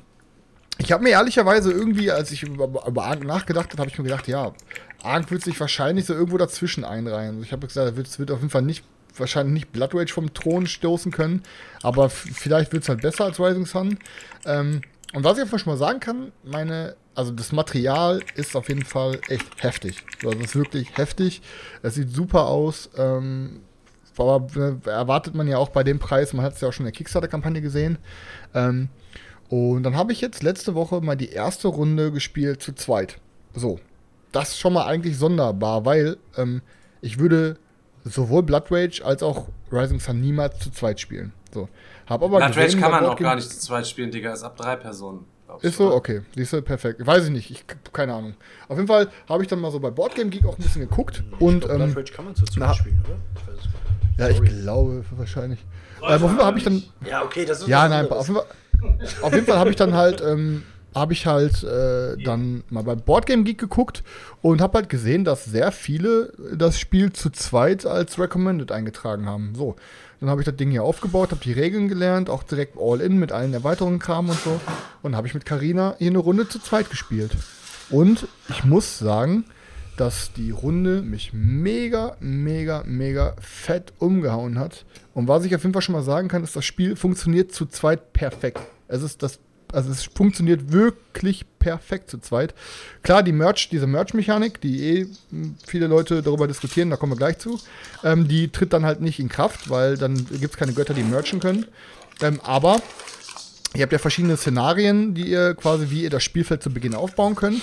ich 0.78 0.94
habe 0.94 1.04
mir 1.04 1.10
ehrlicherweise 1.10 1.70
irgendwie, 1.70 2.12
als 2.12 2.32
ich 2.32 2.44
über, 2.44 2.88
über 2.88 3.04
Ark 3.04 3.26
nachgedacht 3.26 3.74
habe, 3.74 3.82
habe 3.82 3.92
ich 3.92 3.98
mir 3.98 4.06
gedacht, 4.06 4.30
ja, 4.30 4.54
Ark 5.04 5.30
wird 5.32 5.44
sich 5.44 5.60
wahrscheinlich 5.60 6.06
so 6.06 6.14
irgendwo 6.14 6.38
dazwischen 6.38 6.86
einreihen. 6.86 7.44
Ich 7.44 7.52
habe 7.52 7.68
gesagt, 7.68 7.98
es 7.98 8.20
wird 8.20 8.32
auf 8.32 8.40
jeden 8.40 8.50
Fall 8.50 8.62
nicht 8.62 8.86
wahrscheinlich 9.16 9.54
nicht 9.54 9.72
Blood 9.72 9.94
Rage 9.94 10.14
vom 10.14 10.34
Thron 10.34 10.68
stoßen 10.68 11.12
können, 11.12 11.44
aber 11.84 12.10
vielleicht 12.10 12.74
wird 12.74 12.84
es 12.84 12.90
halt 12.90 13.02
besser 13.02 13.26
als 13.26 13.40
Rising 13.40 13.66
Sun. 13.66 13.98
Ähm, 14.46 14.82
und 15.14 15.24
was 15.24 15.38
ich 15.38 15.44
einfach 15.44 15.60
schon 15.60 15.74
mal 15.74 15.78
sagen 15.78 16.00
kann, 16.00 16.32
meine, 16.44 16.96
also 17.16 17.32
das 17.32 17.52
Material 17.52 18.22
ist 18.36 18.56
auf 18.56 18.70
jeden 18.70 18.86
Fall 18.86 19.20
echt 19.28 19.62
heftig. 19.62 20.04
Also 20.24 20.38
es 20.40 20.46
ist 20.46 20.56
wirklich 20.56 20.98
heftig. 20.98 21.42
Es 21.82 21.96
sieht 21.96 22.10
super 22.10 22.48
aus. 22.48 22.90
Ähm, 22.98 23.62
aber 24.18 24.48
äh, 24.56 24.90
erwartet 24.90 25.36
man 25.36 25.48
ja 25.48 25.58
auch 25.58 25.70
bei 25.70 25.84
dem 25.84 26.00
Preis, 26.00 26.34
man 26.34 26.46
hat 26.46 26.54
es 26.54 26.62
ja 26.62 26.68
auch 26.68 26.74
schon 26.74 26.86
in 26.86 26.92
der 26.92 26.98
Kickstarter-Kampagne 26.98 27.62
gesehen. 27.62 27.98
Ähm, 28.54 28.90
und 29.50 29.84
dann 29.84 29.96
habe 29.96 30.14
ich 30.14 30.22
jetzt 30.22 30.44
letzte 30.44 30.76
Woche 30.76 31.02
mal 31.02 31.16
die 31.16 31.30
erste 31.30 31.68
Runde 31.68 32.12
gespielt 32.12 32.62
zu 32.62 32.74
zweit. 32.74 33.20
So. 33.54 33.80
Das 34.32 34.50
ist 34.50 34.60
schon 34.60 34.72
mal 34.74 34.86
eigentlich 34.86 35.18
sonderbar, 35.18 35.84
weil 35.84 36.18
ähm, 36.38 36.62
ich 37.02 37.20
würde 37.20 37.58
sowohl 38.04 38.44
Blood 38.44 38.72
Rage 38.72 39.02
als 39.04 39.24
auch 39.24 39.48
Rising 39.72 40.00
Sun 40.00 40.22
niemals 40.22 40.60
zu 40.60 40.72
zweit 40.72 41.00
spielen. 41.00 41.34
So. 41.54 41.70
Hab 42.08 42.24
aber 42.24 42.38
Blood 42.38 42.58
Rage 42.58 42.78
kann 42.78 42.92
man 42.92 43.06
auch 43.06 43.16
gar 43.16 43.36
nicht 43.36 43.50
zu 43.50 43.60
zweit 43.60 43.88
spielen, 43.88 44.12
Digga. 44.12 44.34
Ist 44.34 44.44
ab 44.44 44.58
drei 44.58 44.76
Personen. 44.76 45.26
Ist 45.62 45.78
so? 45.78 45.94
Okay. 45.94 46.22
Siehst 46.36 46.54
du, 46.54 46.62
perfekt. 46.62 47.06
Weiß 47.06 47.26
ich 47.26 47.30
nicht. 47.30 47.52
Ich, 47.52 47.66
keine 47.92 48.14
Ahnung. 48.14 48.36
Auf 48.70 48.78
jeden 48.78 48.88
Fall 48.88 49.10
habe 49.28 49.44
ich 49.44 49.50
dann 49.50 49.60
mal 49.60 49.72
so 49.72 49.80
bei 49.80 49.92
Boardgame 49.92 50.30
Geek 50.30 50.46
auch 50.46 50.58
ein 50.58 50.64
bisschen 50.64 50.82
geguckt. 50.82 51.24
Ich 51.32 51.42
und, 51.42 51.62
glaub, 51.62 51.72
ähm, 51.72 51.94
Blood 51.94 51.98
Rage 51.98 52.14
kann 52.14 52.26
man 52.26 52.36
zu 52.36 52.46
zweit 52.46 52.76
spielen, 52.76 53.04
oder? 53.06 53.18
Ich 53.54 54.18
ja, 54.18 54.30
ich 54.30 54.42
glaube 54.42 55.04
wahrscheinlich. 55.12 55.60
Ähm, 56.02 56.08
auf 56.08 56.22
jeden 56.22 56.38
Fall 56.38 56.46
habe 56.46 56.58
ich 56.58 56.64
dann. 56.64 56.84
Ja, 57.06 57.24
okay, 57.24 57.46
das 57.46 57.62
ist. 57.62 57.68
Ja, 57.68 57.88
nein, 57.88 58.10
auf 58.10 58.28
jeden 58.28 58.40
Fall, 58.40 58.46
auf 59.22 59.34
jeden 59.34 59.46
Fall 59.46 59.58
habe 59.58 59.70
ich 59.70 59.76
dann 59.76 59.94
halt 59.94 60.22
ähm, 60.22 60.64
habe 60.94 61.14
ich 61.14 61.26
halt 61.26 61.64
äh, 61.64 62.18
dann 62.24 62.64
mal 62.70 62.84
beim 62.84 63.02
Boardgame 63.02 63.44
Geek 63.44 63.58
geguckt 63.58 64.04
und 64.42 64.62
habe 64.62 64.80
halt 64.80 64.90
gesehen, 64.90 65.24
dass 65.24 65.46
sehr 65.46 65.72
viele 65.72 66.34
das 66.56 66.80
Spiel 66.80 67.14
zu 67.14 67.30
zweit 67.30 67.86
als 67.86 68.20
Recommended 68.20 68.72
eingetragen 68.72 69.26
haben. 69.26 69.54
So, 69.56 69.76
dann 70.20 70.30
habe 70.30 70.42
ich 70.42 70.46
das 70.46 70.56
Ding 70.56 70.70
hier 70.70 70.84
aufgebaut, 70.84 71.32
habe 71.32 71.42
die 71.44 71.54
Regeln 71.54 71.88
gelernt, 71.88 72.30
auch 72.30 72.44
direkt 72.44 72.78
All-In 72.80 73.18
mit 73.18 73.32
allen 73.32 73.54
Erweiterungen 73.54 74.00
Kram 74.00 74.30
und 74.30 74.40
so. 74.40 74.60
Und 75.02 75.16
habe 75.16 75.28
ich 75.28 75.34
mit 75.34 75.46
Karina 75.46 75.96
hier 75.98 76.10
eine 76.10 76.20
Runde 76.20 76.48
zu 76.48 76.60
zweit 76.60 76.90
gespielt. 76.90 77.32
Und 77.90 78.28
ich 78.50 78.64
muss 78.64 79.00
sagen, 79.00 79.46
dass 79.98 80.32
die 80.34 80.52
Runde 80.52 81.02
mich 81.02 81.32
mega, 81.34 82.18
mega, 82.20 82.84
mega 82.86 83.36
fett 83.40 83.94
umgehauen 83.98 84.60
hat. 84.60 84.86
Und 85.14 85.28
was 85.28 85.44
ich 85.44 85.56
auf 85.56 85.64
jeden 85.64 85.74
Fall 85.74 85.82
schon 85.82 85.94
mal 85.94 86.04
sagen 86.04 86.28
kann, 86.28 86.44
ist, 86.44 86.56
das 86.56 86.66
Spiel 86.66 86.96
funktioniert 86.96 87.52
zu 87.52 87.66
zweit 87.66 88.14
perfekt. 88.14 88.60
Es 88.88 89.04
ist 89.04 89.24
das 89.24 89.40
also 89.72 89.92
es 89.92 90.04
funktioniert 90.04 90.72
wirklich 90.72 91.46
perfekt 91.60 92.10
zu 92.10 92.20
zweit. 92.20 92.54
Klar, 93.04 93.24
die 93.24 93.32
Merch, 93.32 93.70
diese 93.70 93.88
Merch-Mechanik, 93.88 94.62
die 94.62 94.84
eh 94.84 95.08
viele 95.66 95.88
Leute 95.88 96.22
darüber 96.22 96.48
diskutieren, 96.48 96.90
da 96.90 96.98
kommen 96.98 97.14
wir 97.14 97.18
gleich 97.18 97.38
zu, 97.38 97.60
ähm, 98.04 98.28
die 98.28 98.50
tritt 98.50 98.74
dann 98.74 98.86
halt 98.86 99.02
nicht 99.02 99.20
in 99.20 99.30
Kraft, 99.30 99.70
weil 99.70 99.98
dann 99.98 100.16
gibt 100.16 100.54
es 100.54 100.58
keine 100.58 100.74
Götter, 100.74 100.94
die 100.94 101.04
merchen 101.04 101.40
können. 101.40 101.66
Ähm, 102.22 102.40
aber 102.44 102.82
ihr 103.76 103.84
habt 103.84 103.94
ja 103.94 104.00
verschiedene 104.00 104.38
Szenarien, 104.38 105.14
die 105.14 105.30
ihr 105.30 105.54
quasi, 105.56 105.90
wie 105.90 106.04
ihr 106.04 106.10
das 106.10 106.24
Spielfeld 106.24 106.64
zu 106.64 106.72
Beginn 106.72 106.96
aufbauen 106.96 107.36
könnt. 107.36 107.62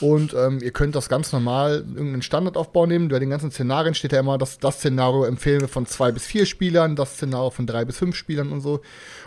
Und 0.00 0.34
ähm, 0.34 0.58
ihr 0.60 0.72
könnt 0.72 0.96
das 0.96 1.08
ganz 1.08 1.32
normal, 1.32 1.84
irgendeinen 1.94 2.22
Standardaufbau 2.22 2.86
nehmen. 2.86 3.08
Bei 3.08 3.18
den 3.18 3.30
ganzen 3.30 3.50
Szenarien 3.50 3.94
steht 3.94 4.12
ja 4.12 4.20
immer, 4.20 4.38
dass 4.38 4.58
das 4.58 4.78
Szenario 4.78 5.24
empfehlen 5.24 5.60
wir 5.60 5.68
von 5.68 5.86
zwei 5.86 6.10
bis 6.10 6.24
vier 6.26 6.46
Spielern, 6.46 6.96
das 6.96 7.14
Szenario 7.14 7.50
von 7.50 7.66
drei 7.66 7.84
bis 7.84 7.98
fünf 7.98 8.16
Spielern 8.16 8.50
und 8.50 8.60
so. 8.60 8.80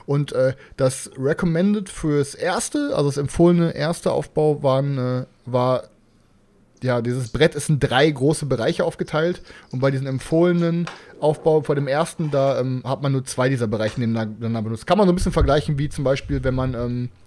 Und 0.06 0.34
äh, 0.34 0.54
das 0.76 1.10
Recommended 1.18 1.90
fürs 1.90 2.36
erste, 2.36 2.92
also 2.96 3.10
das 3.10 3.18
empfohlene 3.18 3.76
erste 3.76 4.12
Aufbau 4.12 4.62
waren, 4.62 4.98
äh, 4.98 5.26
war 5.46 5.84
ja, 6.84 7.02
dieses 7.02 7.30
Brett 7.30 7.56
ist 7.56 7.70
in 7.70 7.80
drei 7.80 8.10
große 8.10 8.46
Bereiche 8.46 8.86
aufgeteilt 8.86 9.42
und 9.72 9.80
bei 9.80 9.92
diesem 9.92 10.08
empfohlenen 10.08 10.88
Aufbau 11.20 11.62
vor 11.62 11.76
dem 11.76 11.88
ersten, 11.88 12.30
da 12.30 12.60
ähm, 12.60 12.84
hat 12.86 13.02
man 13.02 13.12
nur 13.12 13.26
zwei 13.26 13.50
dieser 13.50 13.68
Bereiche 13.68 14.00
nebeneinander 14.00 14.62
benutzt. 14.62 14.86
Kann 14.86 14.98
man 14.98 15.08
so 15.08 15.14
ein 15.14 15.16
bisschen 15.16 15.32
vergleichen 15.32 15.80
wie 15.80 15.90
zum 15.90 16.04
Beispiel, 16.04 16.44
wenn 16.44 16.54
man 16.54 16.76
ähm, 16.76 17.10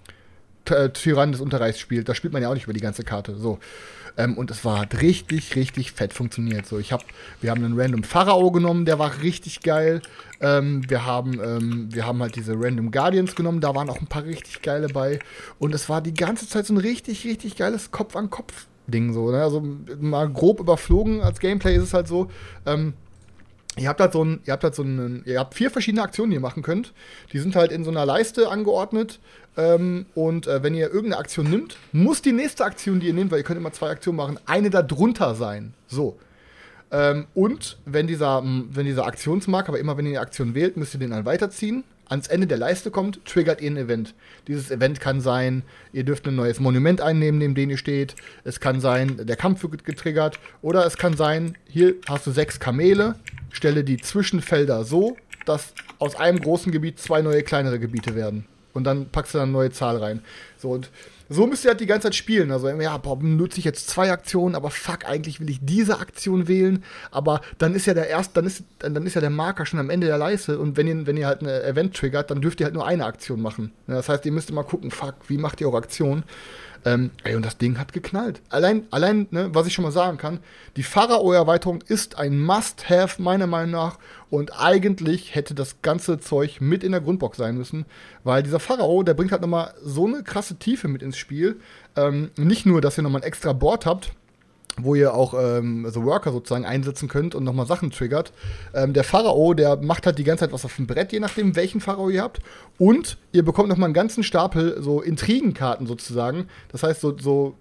Tyrann 0.65 1.31
des 1.31 1.41
Unterreichs 1.41 1.79
spielt. 1.79 2.07
Da 2.09 2.15
spielt 2.15 2.33
man 2.33 2.41
ja 2.41 2.49
auch 2.49 2.53
nicht 2.53 2.65
über 2.65 2.73
die 2.73 2.81
ganze 2.81 3.03
Karte. 3.03 3.35
So. 3.35 3.59
Ähm, 4.17 4.37
und 4.37 4.51
es 4.51 4.65
war 4.65 4.79
hat 4.79 5.01
richtig, 5.01 5.55
richtig 5.55 5.91
fett 5.91 6.13
funktioniert. 6.13 6.65
So, 6.65 6.79
ich 6.79 6.91
hab, 6.91 7.03
wir 7.39 7.51
haben 7.51 7.63
einen 7.63 7.79
random 7.79 8.03
Pharao 8.03 8.51
genommen, 8.51 8.85
der 8.85 8.99
war 8.99 9.21
richtig 9.21 9.61
geil. 9.61 10.01
Ähm, 10.41 10.89
wir, 10.89 11.05
haben, 11.05 11.39
ähm, 11.43 11.87
wir 11.91 12.05
haben 12.05 12.21
halt 12.21 12.35
diese 12.35 12.53
Random 12.55 12.91
Guardians 12.91 13.35
genommen, 13.35 13.61
da 13.61 13.73
waren 13.75 13.89
auch 13.89 13.99
ein 13.99 14.07
paar 14.07 14.25
richtig 14.25 14.61
geile 14.61 14.87
bei. 14.87 15.19
Und 15.59 15.73
es 15.73 15.87
war 15.89 16.01
die 16.01 16.13
ganze 16.13 16.47
Zeit 16.47 16.65
so 16.65 16.73
ein 16.73 16.77
richtig, 16.77 17.25
richtig 17.25 17.55
geiles 17.55 17.91
Kopf-an-Kopf-Ding. 17.91 19.13
So, 19.13 19.31
ne? 19.31 19.41
Also 19.41 19.63
mal 19.99 20.29
grob 20.29 20.59
überflogen 20.59 21.21
als 21.21 21.39
Gameplay 21.39 21.75
ist 21.75 21.83
es 21.83 21.93
halt 21.93 22.07
so. 22.07 22.29
Ähm, 22.65 22.93
Ihr 23.77 23.87
habt 23.87 24.01
halt 24.01 24.11
so 24.11 24.21
ein, 24.21 24.41
ihr 24.45 24.51
habt 24.51 24.65
halt 24.65 24.75
so 24.75 24.83
einen, 24.83 25.23
ihr 25.25 25.39
habt 25.39 25.53
vier 25.53 25.71
verschiedene 25.71 26.03
Aktionen, 26.03 26.31
die 26.31 26.35
ihr 26.35 26.41
machen 26.41 26.61
könnt. 26.61 26.93
Die 27.31 27.39
sind 27.39 27.55
halt 27.55 27.71
in 27.71 27.85
so 27.85 27.89
einer 27.89 28.05
Leiste 28.05 28.49
angeordnet. 28.49 29.21
Ähm, 29.57 30.05
und 30.15 30.47
äh, 30.47 30.63
wenn 30.63 30.75
ihr 30.75 30.87
irgendeine 30.87 31.17
Aktion 31.17 31.49
nimmt, 31.49 31.77
muss 31.91 32.21
die 32.21 32.31
nächste 32.31 32.63
Aktion, 32.63 32.99
die 32.99 33.07
ihr 33.07 33.13
nehmt, 33.13 33.31
weil 33.31 33.39
ihr 33.39 33.43
könnt 33.43 33.59
immer 33.59 33.73
zwei 33.73 33.89
Aktionen 33.89 34.17
machen, 34.17 34.39
eine 34.45 34.69
da 34.69 34.81
drunter 34.81 35.35
sein. 35.35 35.73
So. 35.87 36.17
Ähm, 36.91 37.27
und 37.33 37.77
wenn 37.85 38.07
dieser, 38.07 38.43
wenn 38.43 38.85
dieser 38.85 39.05
Aktionsmarker, 39.05 39.69
aber 39.69 39.79
immer 39.79 39.97
wenn 39.97 40.05
ihr 40.05 40.11
eine 40.11 40.21
Aktion 40.21 40.55
wählt, 40.55 40.77
müsst 40.77 40.93
ihr 40.93 40.99
den 40.99 41.11
dann 41.11 41.25
weiterziehen. 41.25 41.83
Ans 42.07 42.27
Ende 42.27 42.45
der 42.45 42.57
Leiste 42.57 42.91
kommt, 42.91 43.23
triggert 43.23 43.61
ihr 43.61 43.71
ein 43.71 43.77
Event. 43.77 44.13
Dieses 44.47 44.69
Event 44.69 44.99
kann 44.99 45.21
sein, 45.21 45.63
ihr 45.93 46.03
dürft 46.03 46.27
ein 46.27 46.35
neues 46.35 46.59
Monument 46.59 46.99
einnehmen, 46.99 47.37
neben 47.37 47.55
dem 47.55 47.69
ihr 47.69 47.77
steht. 47.77 48.15
Es 48.43 48.59
kann 48.59 48.81
sein, 48.81 49.25
der 49.25 49.37
Kampf 49.37 49.63
wird 49.63 49.85
getriggert. 49.85 50.37
Oder 50.61 50.85
es 50.85 50.97
kann 50.97 51.15
sein, 51.15 51.57
hier 51.69 51.95
hast 52.09 52.27
du 52.27 52.31
sechs 52.31 52.59
Kamele, 52.59 53.15
stelle 53.51 53.85
die 53.85 53.95
Zwischenfelder 53.95 54.83
so, 54.83 55.15
dass 55.45 55.73
aus 55.99 56.15
einem 56.15 56.41
großen 56.41 56.73
Gebiet 56.73 56.99
zwei 56.99 57.21
neue 57.21 57.43
kleinere 57.43 57.79
Gebiete 57.79 58.13
werden. 58.13 58.45
Und 58.73 58.85
dann 58.85 59.09
packst 59.09 59.33
du 59.33 59.37
dann 59.37 59.49
eine 59.49 59.53
neue 59.53 59.71
Zahl 59.71 59.97
rein. 59.97 60.21
So, 60.57 60.71
und 60.71 60.89
so 61.29 61.47
müsst 61.47 61.63
ihr 61.63 61.69
halt 61.69 61.79
die 61.79 61.85
ganze 61.85 62.07
Zeit 62.07 62.15
spielen. 62.15 62.51
Also, 62.51 62.67
ja, 62.69 62.97
boah, 62.97 63.17
nutze 63.21 63.59
ich 63.59 63.65
jetzt 63.65 63.89
zwei 63.89 64.11
Aktionen, 64.11 64.53
aber 64.53 64.69
fuck, 64.69 65.05
eigentlich 65.05 65.39
will 65.39 65.49
ich 65.49 65.59
diese 65.61 65.99
Aktion 65.99 66.49
wählen. 66.49 66.83
Aber 67.09 67.39
dann 67.57 67.73
ist 67.73 67.85
ja 67.85 67.93
der 67.93 68.07
erst, 68.07 68.35
dann 68.35 68.45
ist, 68.45 68.63
dann 68.79 69.05
ist 69.05 69.13
ja 69.13 69.21
der 69.21 69.29
Marker 69.29 69.65
schon 69.65 69.79
am 69.79 69.89
Ende 69.89 70.07
der 70.07 70.17
Leiste. 70.17 70.59
Und 70.59 70.75
wenn 70.75 70.87
ihr, 70.87 71.07
wenn 71.07 71.15
ihr 71.15 71.27
halt 71.27 71.39
eine 71.39 71.63
Event 71.63 71.95
triggert, 71.95 72.31
dann 72.31 72.41
dürft 72.41 72.59
ihr 72.59 72.65
halt 72.65 72.73
nur 72.73 72.85
eine 72.85 73.05
Aktion 73.05 73.41
machen. 73.41 73.71
Das 73.87 74.09
heißt, 74.09 74.25
ihr 74.25 74.33
müsst 74.33 74.49
immer 74.49 74.65
gucken, 74.65 74.91
fuck, 74.91 75.15
wie 75.27 75.37
macht 75.37 75.61
ihr 75.61 75.67
eure 75.67 75.77
Aktion? 75.77 76.23
Ähm, 76.83 77.11
ey, 77.23 77.35
und 77.35 77.45
das 77.45 77.57
Ding 77.57 77.77
hat 77.77 77.93
geknallt. 77.93 78.41
Allein, 78.49 78.85
allein, 78.91 79.27
ne, 79.31 79.49
was 79.53 79.67
ich 79.67 79.73
schon 79.73 79.83
mal 79.83 79.91
sagen 79.91 80.17
kann, 80.17 80.39
die 80.75 80.83
Pharao-Erweiterung 80.83 81.81
ist 81.87 82.17
ein 82.17 82.39
Must-Have, 82.39 83.21
meiner 83.21 83.47
Meinung 83.47 83.71
nach. 83.71 83.99
Und 84.29 84.59
eigentlich 84.59 85.35
hätte 85.35 85.53
das 85.53 85.81
ganze 85.81 86.19
Zeug 86.19 86.59
mit 86.59 86.83
in 86.83 86.91
der 86.91 87.01
Grundbox 87.01 87.37
sein 87.37 87.57
müssen. 87.57 87.85
Weil 88.23 88.43
dieser 88.43 88.59
Pharao, 88.59 89.03
der 89.03 89.13
bringt 89.13 89.31
halt 89.31 89.41
nochmal 89.41 89.73
so 89.83 90.07
eine 90.07 90.23
krasse 90.23 90.55
Tiefe 90.55 90.87
mit 90.87 91.03
ins 91.03 91.17
Spiel. 91.17 91.59
Ähm, 91.95 92.31
nicht 92.37 92.65
nur, 92.65 92.81
dass 92.81 92.97
ihr 92.97 93.03
nochmal 93.03 93.21
ein 93.21 93.27
extra 93.27 93.53
Board 93.53 93.85
habt, 93.85 94.13
wo 94.77 94.95
ihr 94.95 95.13
auch 95.13 95.33
ähm, 95.37 95.87
so 95.89 96.03
Worker 96.03 96.31
sozusagen 96.31 96.65
einsetzen 96.65 97.07
könnt 97.07 97.35
und 97.35 97.43
nochmal 97.43 97.65
Sachen 97.65 97.91
triggert. 97.91 98.31
Ähm, 98.73 98.93
der 98.93 99.03
Pharao, 99.03 99.53
der 99.53 99.77
macht 99.77 100.05
halt 100.05 100.17
die 100.17 100.23
ganze 100.23 100.45
Zeit 100.45 100.53
was 100.53 100.65
auf 100.65 100.75
dem 100.75 100.87
Brett, 100.87 101.11
je 101.11 101.19
nachdem, 101.19 101.55
welchen 101.55 101.81
Pharao 101.81 102.09
ihr 102.09 102.21
habt. 102.21 102.39
Und 102.77 103.17
ihr 103.31 103.43
bekommt 103.43 103.69
nochmal 103.69 103.87
einen 103.87 103.93
ganzen 103.93 104.23
Stapel 104.23 104.81
so 104.81 105.01
Intrigenkarten 105.01 105.87
sozusagen. 105.87 106.47
Das 106.71 106.83
heißt, 106.83 107.01
so, 107.01 107.17
so 107.17 107.55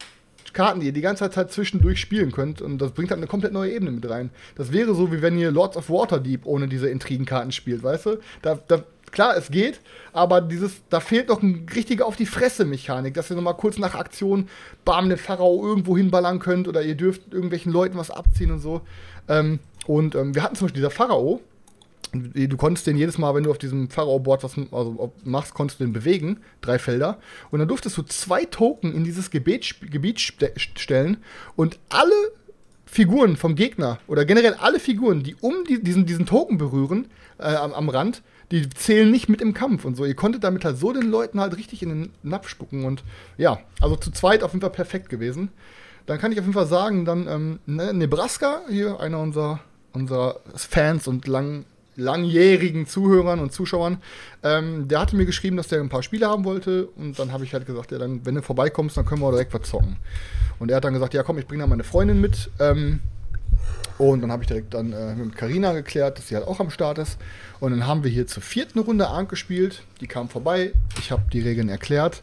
Karten, 0.52 0.80
die 0.80 0.86
ihr 0.86 0.92
die 0.92 1.00
ganze 1.00 1.30
Zeit 1.30 1.52
zwischendurch 1.52 2.00
spielen 2.00 2.32
könnt. 2.32 2.60
Und 2.60 2.78
das 2.78 2.92
bringt 2.92 3.10
halt 3.10 3.18
eine 3.18 3.26
komplett 3.26 3.52
neue 3.52 3.72
Ebene 3.72 3.90
mit 3.90 4.08
rein. 4.08 4.30
Das 4.56 4.72
wäre 4.72 4.94
so, 4.94 5.12
wie 5.12 5.22
wenn 5.22 5.38
ihr 5.38 5.50
Lords 5.50 5.76
of 5.76 5.90
Waterdeep 5.90 6.46
ohne 6.46 6.68
diese 6.68 6.88
Intrigenkarten 6.88 7.52
spielt, 7.52 7.82
weißt 7.82 8.06
du? 8.06 8.18
Da, 8.42 8.58
da, 8.66 8.82
klar, 9.12 9.36
es 9.36 9.50
geht, 9.50 9.80
aber 10.12 10.40
dieses, 10.40 10.82
da 10.88 11.00
fehlt 11.00 11.28
noch 11.28 11.42
ein 11.42 11.66
richtiger 11.74 12.06
auf 12.06 12.16
die 12.16 12.26
Fresse-Mechanik, 12.26 13.14
dass 13.14 13.30
ihr 13.30 13.36
nochmal 13.36 13.56
kurz 13.56 13.78
nach 13.78 13.94
Aktion 13.94 14.48
bam 14.84 15.08
den 15.08 15.18
Pharao 15.18 15.66
irgendwo 15.66 15.96
hinballern 15.96 16.38
könnt 16.38 16.68
oder 16.68 16.82
ihr 16.82 16.94
dürft 16.94 17.32
irgendwelchen 17.32 17.72
Leuten 17.72 17.98
was 17.98 18.10
abziehen 18.10 18.50
und 18.50 18.60
so. 18.60 18.82
Ähm, 19.28 19.60
und 19.86 20.14
ähm, 20.14 20.34
wir 20.34 20.42
hatten 20.42 20.56
zum 20.56 20.66
Beispiel 20.66 20.80
dieser 20.80 20.90
Pharao, 20.90 21.40
du 22.12 22.56
konntest 22.56 22.86
den 22.86 22.96
jedes 22.96 23.18
Mal, 23.18 23.34
wenn 23.34 23.44
du 23.44 23.50
auf 23.50 23.58
diesem 23.58 23.88
Pharao-Board 23.88 24.42
was 24.42 24.56
also, 24.72 25.12
machst, 25.24 25.54
konntest 25.54 25.80
du 25.80 25.84
den 25.84 25.92
bewegen, 25.92 26.40
drei 26.60 26.78
Felder. 26.78 27.18
Und 27.50 27.60
dann 27.60 27.68
durftest 27.68 27.96
du 27.96 28.02
zwei 28.02 28.44
Token 28.44 28.92
in 28.94 29.04
dieses 29.04 29.30
Gebiet, 29.30 29.76
Gebiet 29.90 30.20
ste 30.20 30.52
stellen 30.56 31.18
und 31.56 31.78
alle 31.88 32.14
Figuren 32.84 33.36
vom 33.36 33.54
Gegner 33.54 34.00
oder 34.08 34.24
generell 34.24 34.54
alle 34.54 34.80
Figuren, 34.80 35.22
die 35.22 35.36
um 35.40 35.64
die, 35.68 35.80
diesen, 35.80 36.06
diesen 36.06 36.26
Token 36.26 36.58
berühren 36.58 37.06
äh, 37.38 37.54
am, 37.54 37.72
am 37.72 37.88
Rand, 37.88 38.22
die 38.50 38.68
zählen 38.70 39.10
nicht 39.10 39.28
mit 39.28 39.40
im 39.40 39.54
Kampf 39.54 39.84
und 39.84 39.96
so. 39.96 40.04
Ihr 40.04 40.16
konntet 40.16 40.44
damit 40.44 40.64
halt 40.64 40.76
so 40.76 40.92
den 40.92 41.10
Leuten 41.10 41.40
halt 41.40 41.56
richtig 41.56 41.82
in 41.82 41.88
den 41.88 42.12
Napf 42.22 42.48
spucken 42.48 42.84
und 42.84 43.04
ja, 43.38 43.60
also 43.80 43.96
zu 43.96 44.10
zweit 44.10 44.42
auf 44.42 44.52
jeden 44.52 44.60
Fall 44.60 44.70
perfekt 44.70 45.08
gewesen. 45.08 45.50
Dann 46.06 46.18
kann 46.18 46.32
ich 46.32 46.38
auf 46.38 46.44
jeden 46.44 46.54
Fall 46.54 46.66
sagen, 46.66 47.04
dann 47.04 47.28
ähm, 47.28 47.58
ne, 47.66 47.92
Nebraska, 47.94 48.62
hier 48.68 48.98
einer 48.98 49.20
unserer, 49.20 49.60
unserer 49.92 50.40
Fans 50.56 51.06
und 51.06 51.28
lang, 51.28 51.64
langjährigen 51.94 52.86
Zuhörern 52.86 53.38
und 53.38 53.52
Zuschauern, 53.52 53.98
ähm, 54.42 54.88
der 54.88 55.00
hatte 55.00 55.14
mir 55.14 55.26
geschrieben, 55.26 55.56
dass 55.56 55.68
der 55.68 55.80
ein 55.80 55.88
paar 55.88 56.02
Spiele 56.02 56.26
haben 56.26 56.44
wollte 56.44 56.86
und 56.96 57.18
dann 57.18 57.32
habe 57.32 57.44
ich 57.44 57.52
halt 57.52 57.66
gesagt, 57.66 57.92
ja, 57.92 57.98
dann, 57.98 58.26
wenn 58.26 58.34
du 58.34 58.42
vorbeikommst, 58.42 58.96
dann 58.96 59.04
können 59.04 59.20
wir 59.20 59.30
direkt 59.30 59.54
was 59.54 59.68
zocken. 59.68 59.98
Und 60.58 60.70
er 60.70 60.78
hat 60.78 60.84
dann 60.84 60.94
gesagt, 60.94 61.14
ja 61.14 61.22
komm, 61.22 61.38
ich 61.38 61.46
bringe 61.46 61.62
da 61.62 61.66
meine 61.68 61.84
Freundin 61.84 62.20
mit. 62.20 62.50
Ähm, 62.58 63.00
und 64.00 64.22
dann 64.22 64.32
habe 64.32 64.42
ich 64.42 64.48
direkt 64.48 64.72
dann 64.72 64.94
äh, 64.94 65.14
mit 65.14 65.36
Karina 65.36 65.74
geklärt, 65.74 66.16
dass 66.16 66.28
sie 66.28 66.34
halt 66.34 66.46
auch 66.46 66.58
am 66.58 66.70
Start 66.70 66.96
ist. 66.96 67.18
Und 67.60 67.72
dann 67.72 67.86
haben 67.86 68.02
wir 68.02 68.10
hier 68.10 68.26
zur 68.26 68.42
vierten 68.42 68.78
Runde 68.78 69.08
Arndt 69.08 69.28
gespielt. 69.28 69.82
Die 70.00 70.06
kam 70.06 70.30
vorbei. 70.30 70.72
Ich 70.98 71.10
habe 71.10 71.22
die 71.30 71.40
Regeln 71.40 71.68
erklärt. 71.68 72.22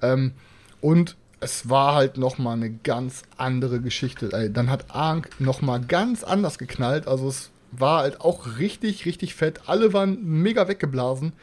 Ähm, 0.00 0.32
und 0.80 1.16
es 1.40 1.68
war 1.68 1.94
halt 1.94 2.16
noch 2.16 2.38
mal 2.38 2.54
eine 2.54 2.70
ganz 2.70 3.24
andere 3.36 3.82
Geschichte. 3.82 4.32
Äh, 4.32 4.50
dann 4.50 4.70
hat 4.70 4.86
Arndt 4.88 5.38
noch 5.38 5.60
mal 5.60 5.82
ganz 5.82 6.24
anders 6.24 6.56
geknallt. 6.56 7.06
Also 7.06 7.28
es 7.28 7.50
war 7.72 8.00
halt 8.00 8.22
auch 8.22 8.58
richtig, 8.58 9.04
richtig 9.04 9.34
fett. 9.34 9.60
Alle 9.66 9.92
waren 9.92 10.24
mega 10.24 10.66
weggeblasen. 10.66 11.34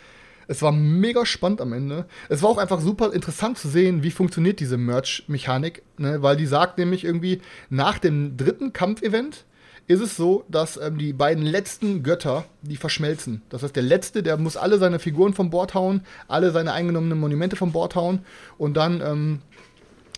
Es 0.48 0.64
war 0.64 0.72
mega 0.72 1.28
spannend 1.28 1.62
am 1.62 1.74
Ende. 1.74 2.06
Es 2.28 2.42
war 2.42 2.50
auch 2.50 2.58
einfach 2.58 2.82
super 2.82 3.14
interessant 3.14 3.60
zu 3.60 3.68
sehen, 3.68 4.02
wie 4.02 4.10
funktioniert 4.10 4.60
diese 4.60 4.78
Merch-Mechanik, 4.78 5.84
ne? 6.00 6.24
weil 6.24 6.38
die 6.38 6.48
sagt 6.48 6.80
nämlich 6.80 7.04
irgendwie, 7.04 7.42
nach 7.70 8.00
dem 8.00 8.36
dritten 8.36 8.74
Kampfevent 8.74 9.46
ist 9.88 10.02
es 10.02 10.18
so, 10.18 10.44
dass 10.50 10.78
ähm, 10.78 10.98
die 10.98 11.14
beiden 11.14 11.46
letzten 11.46 12.02
Götter, 12.02 12.46
die 12.62 12.78
verschmelzen. 12.78 13.44
Das 13.50 13.62
heißt, 13.62 13.76
der 13.76 13.84
letzte, 13.84 14.24
der 14.24 14.38
muss 14.38 14.58
alle 14.58 14.78
seine 14.80 15.00
Figuren 15.00 15.34
vom 15.34 15.50
Bord 15.50 15.74
hauen, 15.74 16.02
alle 16.28 16.52
seine 16.52 16.74
eingenommenen 16.74 17.20
Monumente 17.20 17.56
vom 17.56 17.72
Bord 17.72 17.96
hauen 17.96 18.20
und 18.58 18.76
dann, 18.76 19.02
ähm, 19.02 19.42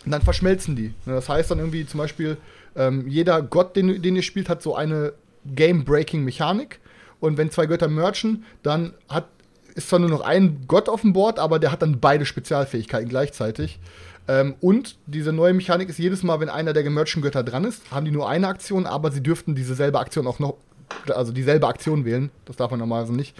dann 0.06 0.22
verschmelzen 0.22 0.74
die. 0.74 0.94
Ne, 1.04 1.14
Das 1.14 1.28
heißt 1.28 1.50
dann 1.50 1.58
irgendwie 1.58 1.86
zum 1.86 1.98
Beispiel, 1.98 2.38
ähm, 2.76 3.06
jeder 3.08 3.42
Gott, 3.42 3.76
den, 3.76 4.00
den 4.00 4.16
ihr 4.16 4.22
spielt, 4.22 4.48
hat 4.48 4.62
so 4.62 4.74
eine 4.74 5.12
Game-Breaking-Mechanik. 5.54 6.80
Und 7.20 7.36
wenn 7.36 7.50
zwei 7.50 7.66
Götter 7.66 7.88
merchen, 7.88 8.44
dann 8.62 8.94
hat, 9.08 9.28
ist 9.74 9.88
zwar 9.88 9.98
nur 9.98 10.08
noch 10.08 10.20
ein 10.20 10.64
Gott 10.66 10.88
auf 10.88 11.02
dem 11.02 11.12
Board, 11.12 11.38
aber 11.38 11.58
der 11.58 11.72
hat 11.72 11.82
dann 11.82 12.00
beide 12.00 12.24
Spezialfähigkeiten 12.24 13.08
gleichzeitig. 13.08 13.80
Ähm, 14.28 14.54
und 14.60 14.96
diese 15.06 15.32
neue 15.32 15.54
Mechanik 15.54 15.88
ist 15.88 15.98
jedes 15.98 16.22
Mal, 16.22 16.38
wenn 16.40 16.50
einer 16.50 16.72
der 16.74 16.82
gemerchten 16.82 17.22
Götter 17.22 17.42
dran 17.42 17.64
ist, 17.64 17.90
haben 17.90 18.04
die 18.04 18.10
nur 18.12 18.28
eine 18.28 18.46
Aktion, 18.46 18.86
aber 18.86 19.10
sie 19.10 19.22
dürften 19.22 19.54
dieselbe 19.54 19.98
Aktion 19.98 20.26
auch 20.26 20.38
noch, 20.38 20.54
also 21.14 21.32
dieselbe 21.32 21.66
Aktion 21.66 22.04
wählen. 22.04 22.30
Das 22.44 22.56
darf 22.56 22.70
man 22.70 22.78
normalerweise 22.80 23.14
nicht. 23.14 23.34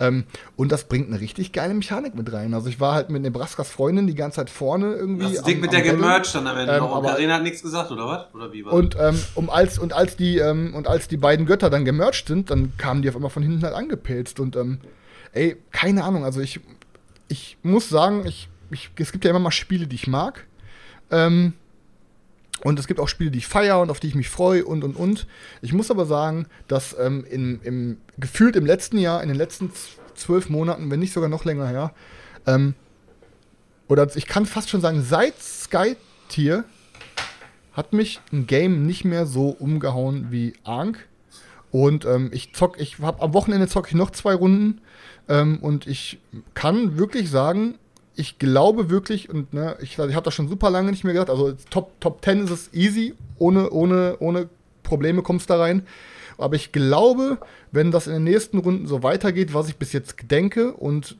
Ähm, 0.00 0.24
und 0.56 0.72
das 0.72 0.84
bringt 0.88 1.06
eine 1.08 1.20
richtig 1.20 1.52
geile 1.52 1.72
Mechanik 1.72 2.16
mit 2.16 2.32
rein. 2.32 2.52
Also 2.52 2.68
ich 2.68 2.80
war 2.80 2.94
halt 2.94 3.10
mit 3.10 3.22
Nebraskas 3.22 3.70
Freundin 3.70 4.08
die 4.08 4.16
ganze 4.16 4.36
Zeit 4.36 4.50
vorne 4.50 4.92
irgendwie. 4.92 5.32
Das 5.34 5.44
Ding 5.44 5.54
am- 5.56 5.60
mit 5.60 5.72
der 5.72 5.82
gemerged 5.82 6.34
dann 6.34 6.48
am 6.48 6.58
Ende 6.58 6.72
Ähm, 6.72 6.78
noch. 6.80 6.98
Und 6.98 7.06
Karina 7.06 7.34
hat 7.34 7.44
nichts 7.44 7.62
gesagt, 7.62 7.92
oder 7.92 8.06
was? 8.08 8.34
Oder 8.34 8.52
wie 8.52 8.64
war 8.64 8.72
Und, 8.72 8.96
ähm, 9.00 9.16
um 9.36 9.50
als, 9.50 9.78
und, 9.78 9.92
als 9.92 10.16
die, 10.16 10.38
ähm, 10.38 10.74
und 10.74 10.88
als 10.88 11.06
die 11.06 11.16
beiden 11.16 11.46
Götter 11.46 11.70
dann 11.70 11.84
gemerged 11.84 12.26
sind, 12.26 12.50
dann 12.50 12.76
kamen 12.76 13.02
die 13.02 13.08
auf 13.08 13.14
einmal 13.14 13.30
von 13.30 13.44
hinten 13.44 13.62
halt 13.62 13.74
angepilzt. 13.74 14.40
Und 14.40 14.56
ähm, 14.56 14.78
ey, 15.32 15.56
keine 15.70 16.02
Ahnung, 16.02 16.24
also 16.24 16.40
ich, 16.40 16.58
ich 17.28 17.56
muss 17.62 17.88
sagen, 17.88 18.26
ich, 18.26 18.48
ich, 18.70 18.90
es 18.96 19.12
gibt 19.12 19.24
ja 19.24 19.30
immer 19.30 19.40
mal 19.40 19.50
Spiele, 19.50 19.86
die 19.86 19.96
ich 19.96 20.06
mag. 20.06 20.46
Ähm, 21.10 21.54
und 22.62 22.78
es 22.78 22.86
gibt 22.86 23.00
auch 23.00 23.08
Spiele, 23.08 23.30
die 23.30 23.38
ich 23.38 23.46
feiere 23.46 23.80
und 23.80 23.90
auf 23.90 24.00
die 24.00 24.06
ich 24.06 24.14
mich 24.14 24.28
freue 24.28 24.64
und 24.64 24.84
und 24.84 24.96
und. 24.96 25.26
Ich 25.60 25.72
muss 25.72 25.90
aber 25.90 26.06
sagen, 26.06 26.46
dass 26.68 26.96
ähm, 26.98 27.24
im, 27.28 27.60
im, 27.62 27.96
gefühlt 28.18 28.56
im 28.56 28.64
letzten 28.64 28.98
Jahr, 28.98 29.22
in 29.22 29.28
den 29.28 29.36
letzten 29.36 29.70
zwölf 30.14 30.48
Monaten, 30.48 30.90
wenn 30.90 31.00
nicht 31.00 31.12
sogar 31.12 31.28
noch 31.28 31.44
länger 31.44 31.68
her, 31.68 31.92
ähm, 32.46 32.74
oder 33.88 34.08
ich 34.16 34.26
kann 34.26 34.46
fast 34.46 34.70
schon 34.70 34.80
sagen, 34.80 35.02
seit 35.02 35.40
Sky 35.42 35.96
Tier 36.28 36.64
hat 37.74 37.92
mich 37.92 38.20
ein 38.32 38.46
Game 38.46 38.86
nicht 38.86 39.04
mehr 39.04 39.26
so 39.26 39.48
umgehauen 39.48 40.28
wie 40.30 40.54
Ark. 40.64 41.08
Und 41.70 42.04
ähm, 42.04 42.30
ich 42.32 42.54
zock, 42.54 42.80
ich 42.80 43.00
habe 43.00 43.20
am 43.20 43.34
Wochenende 43.34 43.66
zocke 43.66 43.88
ich 43.88 43.94
noch 43.94 44.10
zwei 44.10 44.34
Runden 44.34 44.80
ähm, 45.28 45.58
und 45.60 45.86
ich 45.86 46.20
kann 46.54 46.96
wirklich 46.96 47.30
sagen, 47.30 47.74
ich 48.16 48.38
glaube 48.38 48.90
wirklich 48.90 49.28
und 49.30 49.52
ne, 49.54 49.76
ich, 49.80 49.98
ich 49.98 50.14
habe 50.14 50.22
das 50.24 50.34
schon 50.34 50.48
super 50.48 50.70
lange 50.70 50.90
nicht 50.90 51.04
mehr 51.04 51.12
gesagt. 51.12 51.30
Also 51.30 51.52
Top 51.70 51.98
Top 52.00 52.24
10 52.24 52.44
ist 52.44 52.50
es 52.50 52.70
easy, 52.72 53.14
ohne 53.38 53.70
ohne 53.70 54.16
ohne 54.20 54.48
Probleme 54.82 55.22
kommst 55.22 55.50
da 55.50 55.58
rein. 55.58 55.86
Aber 56.38 56.56
ich 56.56 56.72
glaube, 56.72 57.38
wenn 57.72 57.90
das 57.90 58.06
in 58.06 58.12
den 58.14 58.24
nächsten 58.24 58.58
Runden 58.58 58.86
so 58.86 59.02
weitergeht, 59.02 59.54
was 59.54 59.68
ich 59.68 59.76
bis 59.76 59.92
jetzt 59.92 60.16
denke 60.30 60.72
und 60.72 61.16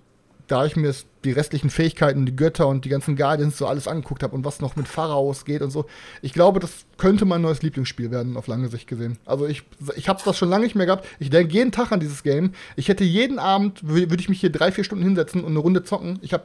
da 0.47 0.67
ich 0.67 0.77
mir 0.77 0.93
die 1.25 1.33
restlichen 1.33 1.71
Fähigkeiten, 1.71 2.27
die 2.27 2.37
Götter 2.37 2.69
und 2.69 2.85
die 2.85 2.91
ganzen 2.91 3.17
Guardians 3.17 3.57
so 3.57 3.67
alles 3.67 3.89
angeguckt 3.89 4.23
habe 4.23 4.35
und 4.37 4.45
was 4.45 4.61
noch 4.61 4.77
mit 4.77 4.87
Pharaos 4.87 5.47
geht 5.47 5.63
und 5.63 5.71
so, 5.71 5.87
ich 6.21 6.35
glaube, 6.35 6.61
das 6.61 6.85
könnte 6.99 7.25
mein 7.25 7.41
neues 7.41 7.63
Lieblingsspiel 7.63 8.11
werden, 8.11 8.37
auf 8.37 8.47
lange 8.47 8.69
Sicht 8.69 8.87
gesehen. 8.87 9.17
Also 9.25 9.47
ich, 9.47 9.63
ich 9.97 10.09
habe 10.11 10.21
das 10.23 10.37
schon 10.37 10.51
lange 10.51 10.65
nicht 10.65 10.75
mehr 10.75 10.85
gehabt. 10.85 11.07
Ich 11.19 11.31
denke 11.31 11.55
jeden 11.55 11.73
Tag 11.73 11.93
an 11.93 12.01
dieses 12.01 12.23
Game. 12.25 12.53
Ich 12.77 12.89
hätte 12.89 13.05
jeden 13.05 13.39
Abend, 13.39 13.81
wür- 13.85 14.11
würde 14.11 14.19
ich 14.21 14.29
mich 14.29 14.41
hier 14.41 14.51
drei, 14.53 14.71
vier 14.71 14.85
Stunden 14.85 15.05
hinsetzen 15.05 15.43
und 15.43 15.53
eine 15.53 15.61
Runde 15.61 15.83
zocken. 15.83 16.19
Ich 16.21 16.35
habe 16.35 16.45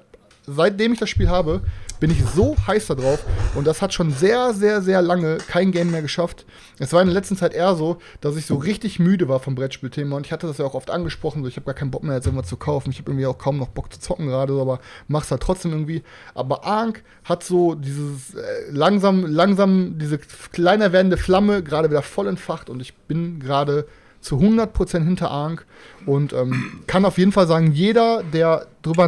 seitdem 0.49 0.93
ich 0.93 0.99
das 0.99 1.09
Spiel 1.09 1.29
habe, 1.29 1.61
bin 1.99 2.11
ich 2.11 2.23
so 2.23 2.55
heiß 2.65 2.87
da 2.87 2.95
drauf. 2.95 3.23
Und 3.55 3.67
das 3.67 3.81
hat 3.81 3.93
schon 3.93 4.11
sehr, 4.11 4.53
sehr, 4.53 4.81
sehr 4.81 5.01
lange 5.01 5.37
kein 5.37 5.71
Game 5.71 5.91
mehr 5.91 6.01
geschafft. 6.01 6.45
Es 6.77 6.93
war 6.93 7.01
in 7.01 7.07
der 7.07 7.13
letzten 7.13 7.35
Zeit 7.35 7.53
eher 7.53 7.75
so, 7.75 7.97
dass 8.21 8.37
ich 8.37 8.45
so 8.45 8.55
richtig 8.55 8.99
müde 8.99 9.27
war 9.27 9.39
vom 9.39 9.55
Brettspielthema. 9.55 10.15
Und 10.15 10.25
ich 10.25 10.31
hatte 10.31 10.47
das 10.47 10.57
ja 10.57 10.65
auch 10.65 10.75
oft 10.75 10.89
angesprochen. 10.89 11.41
So, 11.41 11.49
ich 11.49 11.57
habe 11.57 11.65
gar 11.65 11.75
keinen 11.75 11.91
Bock 11.91 12.03
mehr, 12.03 12.15
jetzt 12.15 12.25
irgendwas 12.25 12.47
zu 12.47 12.57
kaufen. 12.57 12.91
Ich 12.91 12.99
habe 12.99 13.11
irgendwie 13.11 13.25
auch 13.25 13.37
kaum 13.37 13.57
noch 13.57 13.67
Bock 13.69 13.91
zu 13.91 13.99
zocken 13.99 14.27
gerade, 14.27 14.53
so, 14.53 14.61
aber 14.61 14.79
mach's 15.07 15.31
halt 15.31 15.41
trotzdem 15.41 15.71
irgendwie. 15.71 16.03
Aber 16.33 16.63
Ark 16.65 17.03
hat 17.23 17.43
so 17.43 17.75
dieses 17.75 18.35
äh, 18.35 18.71
langsam, 18.71 19.25
langsam, 19.25 19.97
diese 19.97 20.19
kleiner 20.53 20.91
werdende 20.93 21.17
Flamme 21.17 21.63
gerade 21.63 21.89
wieder 21.89 22.01
voll 22.01 22.27
entfacht. 22.27 22.69
Und 22.69 22.81
ich 22.81 22.93
bin 22.95 23.39
gerade 23.39 23.85
zu 24.21 24.37
100% 24.37 25.03
hinter 25.03 25.31
Ark 25.31 25.65
und 26.05 26.33
ähm, 26.33 26.81
kann 26.87 27.05
auf 27.05 27.17
jeden 27.17 27.31
Fall 27.31 27.47
sagen, 27.47 27.71
jeder, 27.71 28.23
der 28.23 28.67
drüber 28.81 29.07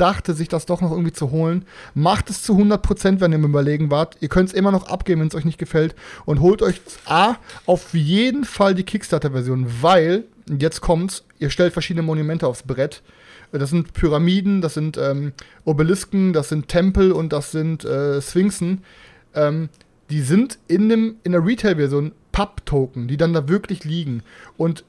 nachdachte, 0.00 0.34
sich 0.34 0.48
das 0.48 0.66
doch 0.66 0.80
noch 0.80 0.90
irgendwie 0.90 1.12
zu 1.12 1.30
holen, 1.30 1.64
macht 1.94 2.30
es 2.30 2.42
zu 2.42 2.54
100%, 2.54 3.20
wenn 3.20 3.32
ihr 3.32 3.38
mir 3.38 3.46
überlegen 3.46 3.90
wart. 3.90 4.16
Ihr 4.20 4.28
könnt 4.28 4.48
es 4.48 4.54
immer 4.54 4.72
noch 4.72 4.88
abgeben, 4.88 5.20
wenn 5.20 5.28
es 5.28 5.34
euch 5.34 5.44
nicht 5.44 5.58
gefällt 5.58 5.94
und 6.24 6.40
holt 6.40 6.62
euch 6.62 6.80
A, 7.04 7.36
auf 7.66 7.92
jeden 7.94 8.44
Fall 8.44 8.74
die 8.74 8.84
Kickstarter-Version, 8.84 9.66
weil, 9.82 10.24
jetzt 10.46 10.80
kommt's, 10.80 11.24
ihr 11.38 11.50
stellt 11.50 11.72
verschiedene 11.72 12.04
Monumente 12.04 12.46
aufs 12.46 12.62
Brett 12.62 13.02
das 13.52 13.70
sind 13.70 13.94
Pyramiden, 13.94 14.60
das 14.60 14.74
sind 14.74 14.96
ähm, 14.96 15.32
Obelisken, 15.64 16.32
das 16.32 16.50
sind 16.50 16.68
Tempel 16.68 17.10
und 17.10 17.32
das 17.32 17.50
sind 17.50 17.84
äh, 17.84 18.22
Sphinxen. 18.22 18.84
Ähm, 19.34 19.70
die 20.08 20.20
sind 20.20 20.60
in, 20.68 20.88
dem, 20.88 21.16
in 21.24 21.32
der 21.32 21.44
Retail-Version 21.44 22.12
Pub-Token, 22.30 23.08
die 23.08 23.16
dann 23.16 23.32
da 23.32 23.48
wirklich 23.48 23.82
liegen. 23.82 24.22
Und 24.56 24.84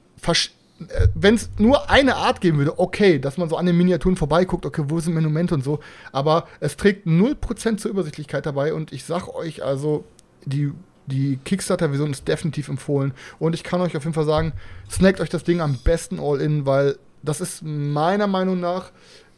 wenn 1.14 1.34
es 1.34 1.50
nur 1.58 1.90
eine 1.90 2.16
Art 2.16 2.40
geben 2.40 2.58
würde, 2.58 2.78
okay, 2.78 3.18
dass 3.18 3.36
man 3.36 3.48
so 3.48 3.56
an 3.56 3.66
den 3.66 3.76
Miniaturen 3.76 4.16
vorbeiguckt, 4.16 4.66
okay, 4.66 4.84
wo 4.88 5.00
sind 5.00 5.14
Monumente 5.14 5.54
und 5.54 5.64
so, 5.64 5.80
aber 6.12 6.46
es 6.60 6.76
trägt 6.76 7.06
0% 7.06 7.78
zur 7.78 7.90
Übersichtlichkeit 7.90 8.46
dabei 8.46 8.74
und 8.74 8.92
ich 8.92 9.04
sag 9.04 9.28
euch 9.28 9.62
also, 9.62 10.04
die, 10.44 10.72
die 11.06 11.38
Kickstarter-Version 11.44 12.10
ist 12.10 12.26
definitiv 12.28 12.68
empfohlen 12.68 13.12
und 13.38 13.54
ich 13.54 13.64
kann 13.64 13.80
euch 13.80 13.96
auf 13.96 14.04
jeden 14.04 14.14
Fall 14.14 14.26
sagen, 14.26 14.52
snackt 14.90 15.20
euch 15.20 15.30
das 15.30 15.44
Ding 15.44 15.60
am 15.60 15.78
besten 15.84 16.18
All-In, 16.20 16.66
weil 16.66 16.96
das 17.22 17.40
ist 17.40 17.62
meiner 17.62 18.26
Meinung 18.26 18.60
nach 18.60 18.90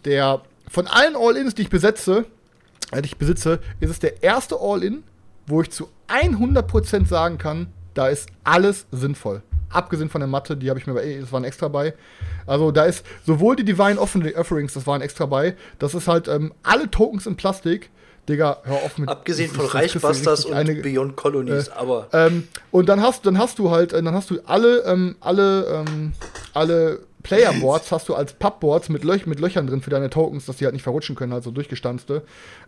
der, 0.04 0.42
von 0.68 0.86
allen 0.86 1.16
All-Ins, 1.16 1.54
die 1.54 1.62
ich 1.62 1.70
besetze, 1.70 2.26
äh, 2.90 3.02
die 3.02 3.06
ich 3.06 3.18
besitze, 3.18 3.60
ist 3.80 3.90
es 3.90 3.98
der 3.98 4.22
erste 4.22 4.56
All-In, 4.60 5.04
wo 5.46 5.60
ich 5.60 5.70
zu 5.70 5.88
100% 6.08 7.06
sagen 7.06 7.38
kann, 7.38 7.68
da 7.94 8.08
ist 8.08 8.28
alles 8.42 8.86
sinnvoll. 8.90 9.42
Abgesehen 9.74 10.08
von 10.08 10.20
der 10.20 10.28
Matte, 10.28 10.56
die 10.56 10.70
habe 10.70 10.78
ich 10.78 10.86
mir 10.86 10.94
bei, 10.94 11.18
das 11.20 11.32
waren 11.32 11.44
extra 11.44 11.68
bei. 11.68 11.94
Also 12.46 12.70
da 12.70 12.84
ist 12.84 13.04
sowohl 13.26 13.56
die 13.56 13.64
Divine 13.64 13.98
Offerings, 13.98 14.74
das 14.74 14.86
waren 14.86 15.00
extra 15.00 15.26
bei. 15.26 15.56
Das 15.78 15.94
ist 15.94 16.08
halt 16.08 16.28
ähm, 16.28 16.52
alle 16.62 16.90
Tokens 16.90 17.26
in 17.26 17.36
Plastik. 17.36 17.90
Digga, 18.28 18.58
hör 18.64 18.76
auf 18.76 18.96
mit. 18.96 19.08
Abgesehen 19.08 19.50
von 19.50 19.66
Reichbusters 19.66 20.46
und 20.46 20.54
eine, 20.54 20.76
Beyond 20.76 21.16
Colonies, 21.16 21.68
äh, 21.68 21.72
aber. 21.72 22.08
Ähm, 22.12 22.48
und 22.70 22.88
dann 22.88 23.02
hast, 23.02 23.26
dann 23.26 23.38
hast 23.38 23.58
du 23.58 23.70
halt, 23.70 23.92
äh, 23.92 24.02
dann 24.02 24.14
hast 24.14 24.30
du 24.30 24.40
alle, 24.46 24.78
ähm, 24.84 25.16
alle, 25.20 25.84
ähm, 25.86 26.12
alle 26.54 27.00
Playerboards 27.24 27.90
hast 27.90 28.08
du 28.08 28.14
als 28.14 28.34
Pappboards 28.34 28.90
mit, 28.90 29.02
Löch 29.02 29.26
mit 29.26 29.40
Löchern 29.40 29.66
drin 29.66 29.80
für 29.80 29.90
deine 29.90 30.10
Tokens, 30.10 30.46
dass 30.46 30.58
die 30.58 30.66
halt 30.66 30.74
nicht 30.74 30.82
verrutschen 30.82 31.16
können, 31.16 31.32
also 31.32 31.50
durchgestanzte. 31.50 32.22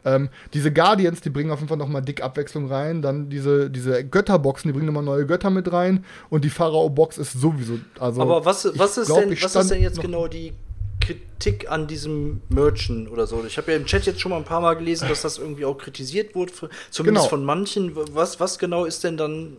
Ähm, 0.04 0.30
diese 0.54 0.72
Guardians, 0.72 1.20
die 1.20 1.30
bringen 1.30 1.52
auf 1.52 1.60
jeden 1.60 1.68
Fall 1.68 1.76
nochmal 1.76 2.02
dick 2.02 2.22
Abwechslung 2.22 2.66
rein. 2.66 3.02
Dann 3.02 3.28
diese, 3.28 3.70
diese 3.70 4.04
Götterboxen, 4.04 4.68
die 4.68 4.72
bringen 4.72 4.86
nochmal 4.86 5.04
neue 5.04 5.26
Götter 5.26 5.50
mit 5.50 5.70
rein. 5.72 6.04
Und 6.30 6.44
die 6.44 6.50
Pharao-Box 6.50 7.18
ist 7.18 7.34
sowieso. 7.34 7.78
Also 8.00 8.22
Aber 8.22 8.44
was, 8.44 8.66
was, 8.76 8.96
ist, 8.96 9.06
glaub, 9.06 9.20
denn, 9.20 9.40
was 9.40 9.54
ist 9.54 9.70
denn 9.70 9.82
jetzt 9.82 10.00
genau 10.00 10.26
die 10.26 10.54
Kritik 11.00 11.70
an 11.70 11.86
diesem 11.86 12.40
Merchant 12.48 13.10
oder 13.10 13.26
so. 13.26 13.44
Ich 13.46 13.58
habe 13.58 13.70
ja 13.70 13.76
im 13.76 13.84
Chat 13.84 14.06
jetzt 14.06 14.20
schon 14.20 14.30
mal 14.30 14.38
ein 14.38 14.44
paar 14.44 14.60
Mal 14.60 14.74
gelesen, 14.74 15.08
dass 15.08 15.22
das 15.22 15.38
irgendwie 15.38 15.64
auch 15.64 15.78
kritisiert 15.78 16.34
wurde, 16.34 16.52
zumindest 16.90 17.26
genau. 17.26 17.28
von 17.28 17.44
manchen. 17.44 17.92
Was, 17.94 18.40
was 18.40 18.58
genau 18.58 18.86
ist 18.86 19.04
denn 19.04 19.16
dann 19.16 19.58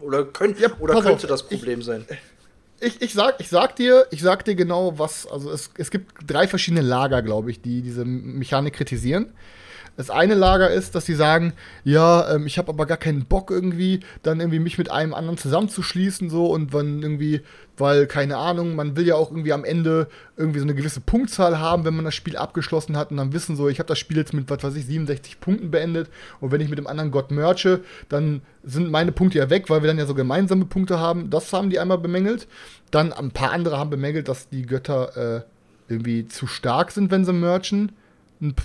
oder, 0.00 0.24
könnt, 0.24 0.58
ja, 0.58 0.70
oder 0.80 0.94
könnte 0.94 1.12
auf, 1.12 1.26
das 1.26 1.42
Problem 1.44 1.80
ich, 1.80 1.86
sein? 1.86 2.06
Ich, 2.82 3.00
ich, 3.00 3.12
sag, 3.12 3.40
ich 3.40 3.48
sag 3.48 3.76
dir, 3.76 4.06
ich 4.10 4.22
sag 4.22 4.44
dir 4.44 4.54
genau, 4.54 4.98
was, 4.98 5.26
also 5.26 5.50
es, 5.50 5.70
es 5.76 5.90
gibt 5.90 6.12
drei 6.26 6.48
verschiedene 6.48 6.82
Lager, 6.82 7.22
glaube 7.22 7.50
ich, 7.50 7.60
die 7.60 7.82
diese 7.82 8.04
Mechanik 8.04 8.74
kritisieren. 8.74 9.32
Das 10.02 10.10
eine 10.10 10.34
Lager 10.34 10.68
ist, 10.68 10.96
dass 10.96 11.06
sie 11.06 11.14
sagen, 11.14 11.52
ja, 11.84 12.34
ähm, 12.34 12.44
ich 12.44 12.58
habe 12.58 12.70
aber 12.70 12.86
gar 12.86 12.96
keinen 12.96 13.24
Bock 13.24 13.52
irgendwie, 13.52 14.00
dann 14.24 14.40
irgendwie 14.40 14.58
mich 14.58 14.76
mit 14.76 14.90
einem 14.90 15.14
anderen 15.14 15.38
zusammenzuschließen 15.38 16.28
so 16.28 16.46
und 16.46 16.72
wenn 16.72 17.00
irgendwie, 17.02 17.42
weil 17.76 18.08
keine 18.08 18.36
Ahnung, 18.36 18.74
man 18.74 18.96
will 18.96 19.06
ja 19.06 19.14
auch 19.14 19.30
irgendwie 19.30 19.52
am 19.52 19.64
Ende 19.64 20.08
irgendwie 20.36 20.58
so 20.58 20.64
eine 20.64 20.74
gewisse 20.74 21.02
Punktzahl 21.02 21.60
haben, 21.60 21.84
wenn 21.84 21.94
man 21.94 22.04
das 22.04 22.16
Spiel 22.16 22.36
abgeschlossen 22.36 22.96
hat 22.96 23.12
und 23.12 23.18
dann 23.18 23.32
wissen 23.32 23.54
so, 23.54 23.68
ich 23.68 23.78
habe 23.78 23.86
das 23.86 24.00
Spiel 24.00 24.16
jetzt 24.16 24.34
mit 24.34 24.50
was 24.50 24.64
weiß 24.64 24.74
ich 24.74 24.86
67 24.86 25.38
Punkten 25.38 25.70
beendet 25.70 26.10
und 26.40 26.50
wenn 26.50 26.60
ich 26.60 26.68
mit 26.68 26.80
dem 26.80 26.88
anderen 26.88 27.12
Gott 27.12 27.30
merche, 27.30 27.82
dann 28.08 28.42
sind 28.64 28.90
meine 28.90 29.12
Punkte 29.12 29.38
ja 29.38 29.50
weg, 29.50 29.70
weil 29.70 29.82
wir 29.82 29.86
dann 29.86 29.98
ja 29.98 30.06
so 30.06 30.16
gemeinsame 30.16 30.64
Punkte 30.64 30.98
haben. 30.98 31.30
Das 31.30 31.52
haben 31.52 31.70
die 31.70 31.78
einmal 31.78 31.98
bemängelt. 31.98 32.48
Dann 32.90 33.12
ein 33.12 33.30
paar 33.30 33.52
andere 33.52 33.78
haben 33.78 33.90
bemängelt, 33.90 34.26
dass 34.26 34.48
die 34.48 34.66
Götter 34.66 35.36
äh, 35.36 35.42
irgendwie 35.86 36.26
zu 36.26 36.48
stark 36.48 36.90
sind, 36.90 37.12
wenn 37.12 37.24
sie 37.24 37.32
merchen 37.32 37.92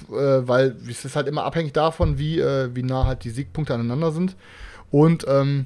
weil 0.07 0.75
es 0.89 1.05
ist 1.05 1.15
halt 1.15 1.27
immer 1.27 1.43
abhängig 1.43 1.73
davon, 1.73 2.17
wie, 2.17 2.39
äh, 2.39 2.73
wie 2.73 2.83
nah 2.83 3.05
halt 3.05 3.23
die 3.23 3.29
Siegpunkte 3.29 3.73
aneinander 3.73 4.11
sind. 4.11 4.35
Und 4.91 5.25
ähm, 5.27 5.65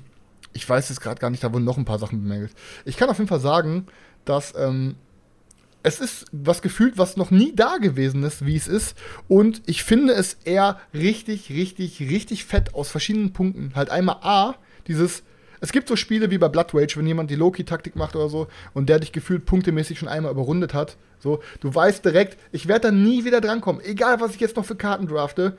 ich 0.54 0.68
weiß 0.68 0.90
jetzt 0.90 1.02
gerade 1.02 1.20
gar 1.20 1.30
nicht, 1.30 1.44
da 1.44 1.54
wurden 1.54 1.64
noch 1.64 1.78
ein 1.78 1.86
paar 1.86 2.00
Sachen 2.00 2.22
bemängelt. 2.22 2.54
Ich 2.86 2.98
kann 2.98 3.10
auf 3.10 3.18
jeden 3.18 3.30
Fall 3.30 3.40
sagen, 3.40 3.88
dass 4.26 4.54
ähm, 4.58 4.96
es 5.84 6.00
ist 6.00 6.26
was 6.32 6.62
gefühlt, 6.62 6.98
was 6.98 7.18
noch 7.18 7.32
nie 7.32 7.56
da 7.56 7.78
gewesen 7.78 8.24
ist, 8.24 8.46
wie 8.46 8.56
es 8.56 8.68
ist. 8.68 8.98
Und 9.28 9.62
ich 9.66 9.84
finde 9.84 10.14
es 10.14 10.38
eher 10.44 10.80
richtig, 10.94 11.50
richtig, 11.50 12.00
richtig 12.02 12.46
fett 12.46 12.76
aus 12.76 12.90
verschiedenen 12.90 13.34
Punkten. 13.34 13.72
Halt 13.76 13.90
einmal 13.90 14.18
A, 14.22 14.56
dieses 14.88 15.24
es 15.62 15.72
gibt 15.72 15.88
so 15.88 15.96
Spiele 15.96 16.32
wie 16.32 16.38
bei 16.38 16.50
Blood 16.50 16.74
Rage, 16.74 16.98
wenn 16.98 17.08
jemand 17.08 17.30
die 17.30 17.36
Loki-Taktik 17.36 17.96
macht 17.96 18.16
oder 18.16 18.30
so 18.30 18.48
und 18.74 18.90
der 18.90 19.00
dich 19.00 19.12
gefühlt 19.12 19.46
punktemäßig 19.46 20.00
schon 20.00 20.10
einmal 20.10 20.32
überrundet 20.32 20.74
hat. 20.74 20.98
So, 21.20 21.40
du 21.60 21.74
weißt 21.74 22.04
direkt, 22.04 22.38
ich 22.52 22.68
werde 22.68 22.88
da 22.88 22.92
nie 22.92 23.24
wieder 23.24 23.42
drankommen. 23.42 23.82
Egal, 23.84 24.20
was 24.20 24.34
ich 24.34 24.42
jetzt 24.42 24.58
noch 24.58 24.66
für 24.66 24.76
Karten 24.76 25.08
drafte. 25.08 25.56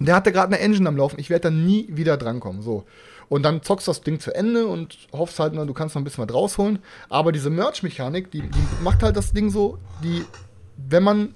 Der 0.00 0.16
hatte 0.16 0.32
gerade 0.32 0.48
eine 0.48 0.58
Engine 0.58 0.88
am 0.88 0.96
Laufen. 0.96 1.20
Ich 1.20 1.30
werde 1.30 1.42
da 1.42 1.50
nie 1.50 1.86
wieder 1.88 2.16
drankommen. 2.16 2.62
So. 2.62 2.84
Und 3.28 3.44
dann 3.44 3.62
zockst 3.62 3.86
du 3.86 3.90
das 3.90 4.00
Ding 4.00 4.18
zu 4.18 4.34
Ende 4.34 4.66
und 4.66 4.98
hoffst 5.12 5.38
halt, 5.38 5.54
du 5.54 5.72
kannst 5.72 5.94
noch 5.94 6.02
ein 6.02 6.04
bisschen 6.04 6.26
was 6.26 6.34
rausholen. 6.34 6.80
Aber 7.08 7.30
diese 7.30 7.50
Merch-Mechanik, 7.50 8.30
die, 8.32 8.42
die 8.42 8.82
macht 8.82 9.04
halt 9.04 9.16
das 9.16 9.32
Ding 9.32 9.50
so, 9.50 9.78
die, 10.02 10.24
wenn 10.76 11.04
man 11.04 11.34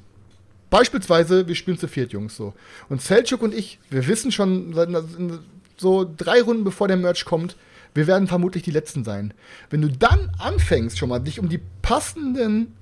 Beispielsweise, 0.68 1.47
wir 1.47 1.55
spielen 1.55 1.78
zu 1.78 1.87
viert, 1.87 2.12
Jungs, 2.12 2.37
so. 2.37 2.53
Und 2.89 3.01
Selchuk 3.01 3.43
und 3.43 3.55
ich, 3.55 3.78
wir 3.89 4.07
wissen 4.09 4.32
schon 4.32 4.74
so 5.76 6.11
drei 6.16 6.43
Runden 6.43 6.64
bevor 6.64 6.89
der 6.89 6.97
Merch 6.97 7.24
kommt, 7.24 7.57
wir 7.97 8.07
werden 8.07 8.28
vermutlich 8.28 8.62
die 8.62 8.70
Letzten 8.70 9.05
sein. 9.05 9.34
Wenn 9.70 9.82
du 9.82 9.88
dann 9.88 10.30
anfängst, 10.38 10.99
schon 10.99 11.09
mal 11.09 11.18
dich 11.18 11.40
um 11.40 11.49
die 11.49 11.61
passenden 11.82 12.74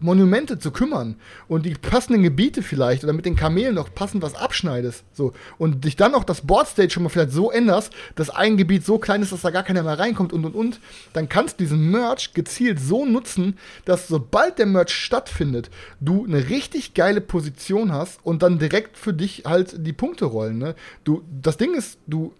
Monumente 0.00 0.58
zu 0.58 0.70
kümmern 0.70 1.16
und 1.46 1.66
die 1.66 1.74
passenden 1.74 2.22
Gebiete 2.22 2.62
vielleicht 2.62 3.04
oder 3.04 3.12
mit 3.12 3.26
den 3.26 3.36
Kamelen 3.36 3.74
noch 3.74 3.94
passend 3.94 4.22
was 4.22 4.34
abschneidest, 4.34 5.04
so 5.12 5.32
und 5.58 5.84
dich 5.84 5.96
dann 5.96 6.12
noch 6.12 6.24
das 6.24 6.40
Boardstage 6.40 6.90
schon 6.90 7.02
mal 7.02 7.10
vielleicht 7.10 7.32
so 7.32 7.50
änderst, 7.50 7.92
dass 8.14 8.30
ein 8.30 8.56
Gebiet 8.56 8.84
so 8.84 8.98
klein 8.98 9.22
ist, 9.22 9.32
dass 9.32 9.42
da 9.42 9.50
gar 9.50 9.62
keiner 9.62 9.82
mehr 9.82 9.98
reinkommt 9.98 10.32
und 10.32 10.44
und 10.44 10.54
und, 10.54 10.80
dann 11.12 11.28
kannst 11.28 11.60
du 11.60 11.64
diesen 11.64 11.90
Merch 11.90 12.32
gezielt 12.32 12.80
so 12.80 13.04
nutzen, 13.04 13.58
dass 13.84 14.08
sobald 14.08 14.58
der 14.58 14.66
Merch 14.66 14.90
stattfindet, 14.90 15.70
du 16.00 16.24
eine 16.24 16.48
richtig 16.48 16.94
geile 16.94 17.20
Position 17.20 17.92
hast 17.92 18.20
und 18.24 18.42
dann 18.42 18.58
direkt 18.58 18.96
für 18.96 19.12
dich 19.12 19.44
halt 19.46 19.86
die 19.86 19.92
Punkte 19.92 20.24
rollen. 20.24 20.58
Ne? 20.58 20.74
Du, 21.04 21.22
das 21.42 21.58
Ding 21.58 21.74
ist, 21.74 21.98
du 22.06 22.32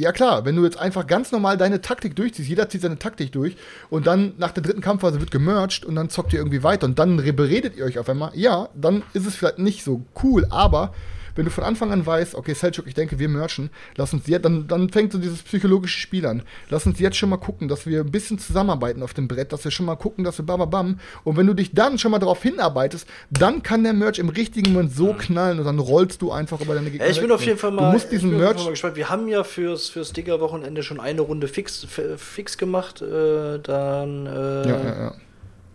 ja 0.00 0.12
klar, 0.12 0.44
wenn 0.44 0.56
du 0.56 0.64
jetzt 0.64 0.78
einfach 0.78 1.06
ganz 1.06 1.32
normal 1.32 1.56
deine 1.56 1.80
Taktik 1.80 2.16
durchziehst, 2.16 2.48
jeder 2.48 2.68
zieht 2.68 2.82
seine 2.82 2.98
Taktik 2.98 3.32
durch 3.32 3.56
und 3.90 4.06
dann 4.06 4.34
nach 4.38 4.52
der 4.52 4.62
dritten 4.62 4.80
Kampfphase 4.80 5.20
wird 5.20 5.30
gemerged 5.30 5.84
und 5.84 5.94
dann 5.94 6.10
zockt 6.10 6.32
ihr 6.32 6.40
irgendwie 6.40 6.62
weiter 6.62 6.86
und 6.86 6.98
dann 6.98 7.16
beredet 7.16 7.76
ihr 7.76 7.84
euch 7.84 7.98
auf 7.98 8.08
einmal, 8.08 8.32
ja, 8.34 8.68
dann 8.74 9.02
ist 9.12 9.26
es 9.26 9.36
vielleicht 9.36 9.58
nicht 9.58 9.84
so 9.84 10.02
cool, 10.22 10.46
aber 10.50 10.92
wenn 11.34 11.44
du 11.44 11.50
von 11.50 11.64
Anfang 11.64 11.92
an 11.92 12.04
weißt, 12.04 12.34
okay, 12.34 12.54
Selchuk, 12.54 12.86
ich 12.86 12.94
denke, 12.94 13.18
wir 13.18 13.28
merchen, 13.28 13.70
lass 13.96 14.12
uns 14.12 14.26
jetzt, 14.26 14.44
dann, 14.44 14.66
dann 14.66 14.90
fängt 14.90 15.12
so 15.12 15.18
dieses 15.18 15.42
psychologische 15.42 15.98
Spiel 15.98 16.26
an. 16.26 16.42
Lass 16.68 16.86
uns 16.86 16.98
jetzt 16.98 17.16
schon 17.16 17.30
mal 17.30 17.36
gucken, 17.36 17.68
dass 17.68 17.86
wir 17.86 18.00
ein 18.00 18.10
bisschen 18.10 18.38
zusammenarbeiten 18.38 19.02
auf 19.02 19.14
dem 19.14 19.28
Brett, 19.28 19.52
dass 19.52 19.64
wir 19.64 19.70
schon 19.70 19.86
mal 19.86 19.96
gucken, 19.96 20.24
dass 20.24 20.38
wir 20.38 20.44
bam, 20.44 20.98
Und 21.24 21.36
wenn 21.36 21.46
du 21.46 21.54
dich 21.54 21.72
dann 21.72 21.98
schon 21.98 22.10
mal 22.10 22.18
darauf 22.18 22.42
hinarbeitest, 22.42 23.06
dann 23.30 23.62
kann 23.62 23.82
der 23.84 23.92
Merch 23.92 24.18
im 24.18 24.28
richtigen 24.28 24.72
Moment 24.72 24.92
so 24.92 25.14
knallen 25.14 25.58
und 25.58 25.64
dann 25.64 25.78
rollst 25.78 26.22
du 26.22 26.32
einfach 26.32 26.60
über 26.60 26.74
deine 26.74 26.90
Gegner. 26.90 27.08
Ich 27.08 27.20
bin 27.20 27.30
auf 27.30 27.44
jeden 27.44 27.58
Fall 27.58 27.70
mal, 27.70 27.86
du 27.86 27.92
musst 27.92 28.12
diesen 28.12 28.36
Merch 28.36 28.62
mal 28.64 28.70
gespannt. 28.70 28.96
Wir 28.96 29.08
haben 29.08 29.28
ja 29.28 29.44
fürs, 29.44 29.88
fürs 29.88 30.12
Digger-Wochenende 30.12 30.82
schon 30.82 31.00
eine 31.00 31.20
Runde 31.20 31.48
fix, 31.48 31.86
fix 32.16 32.58
gemacht. 32.58 33.02
Äh, 33.02 33.58
dann 33.58 34.26
äh, 34.26 34.30
ja, 34.30 34.64
ja, 34.64 34.84
ja. 34.84 35.14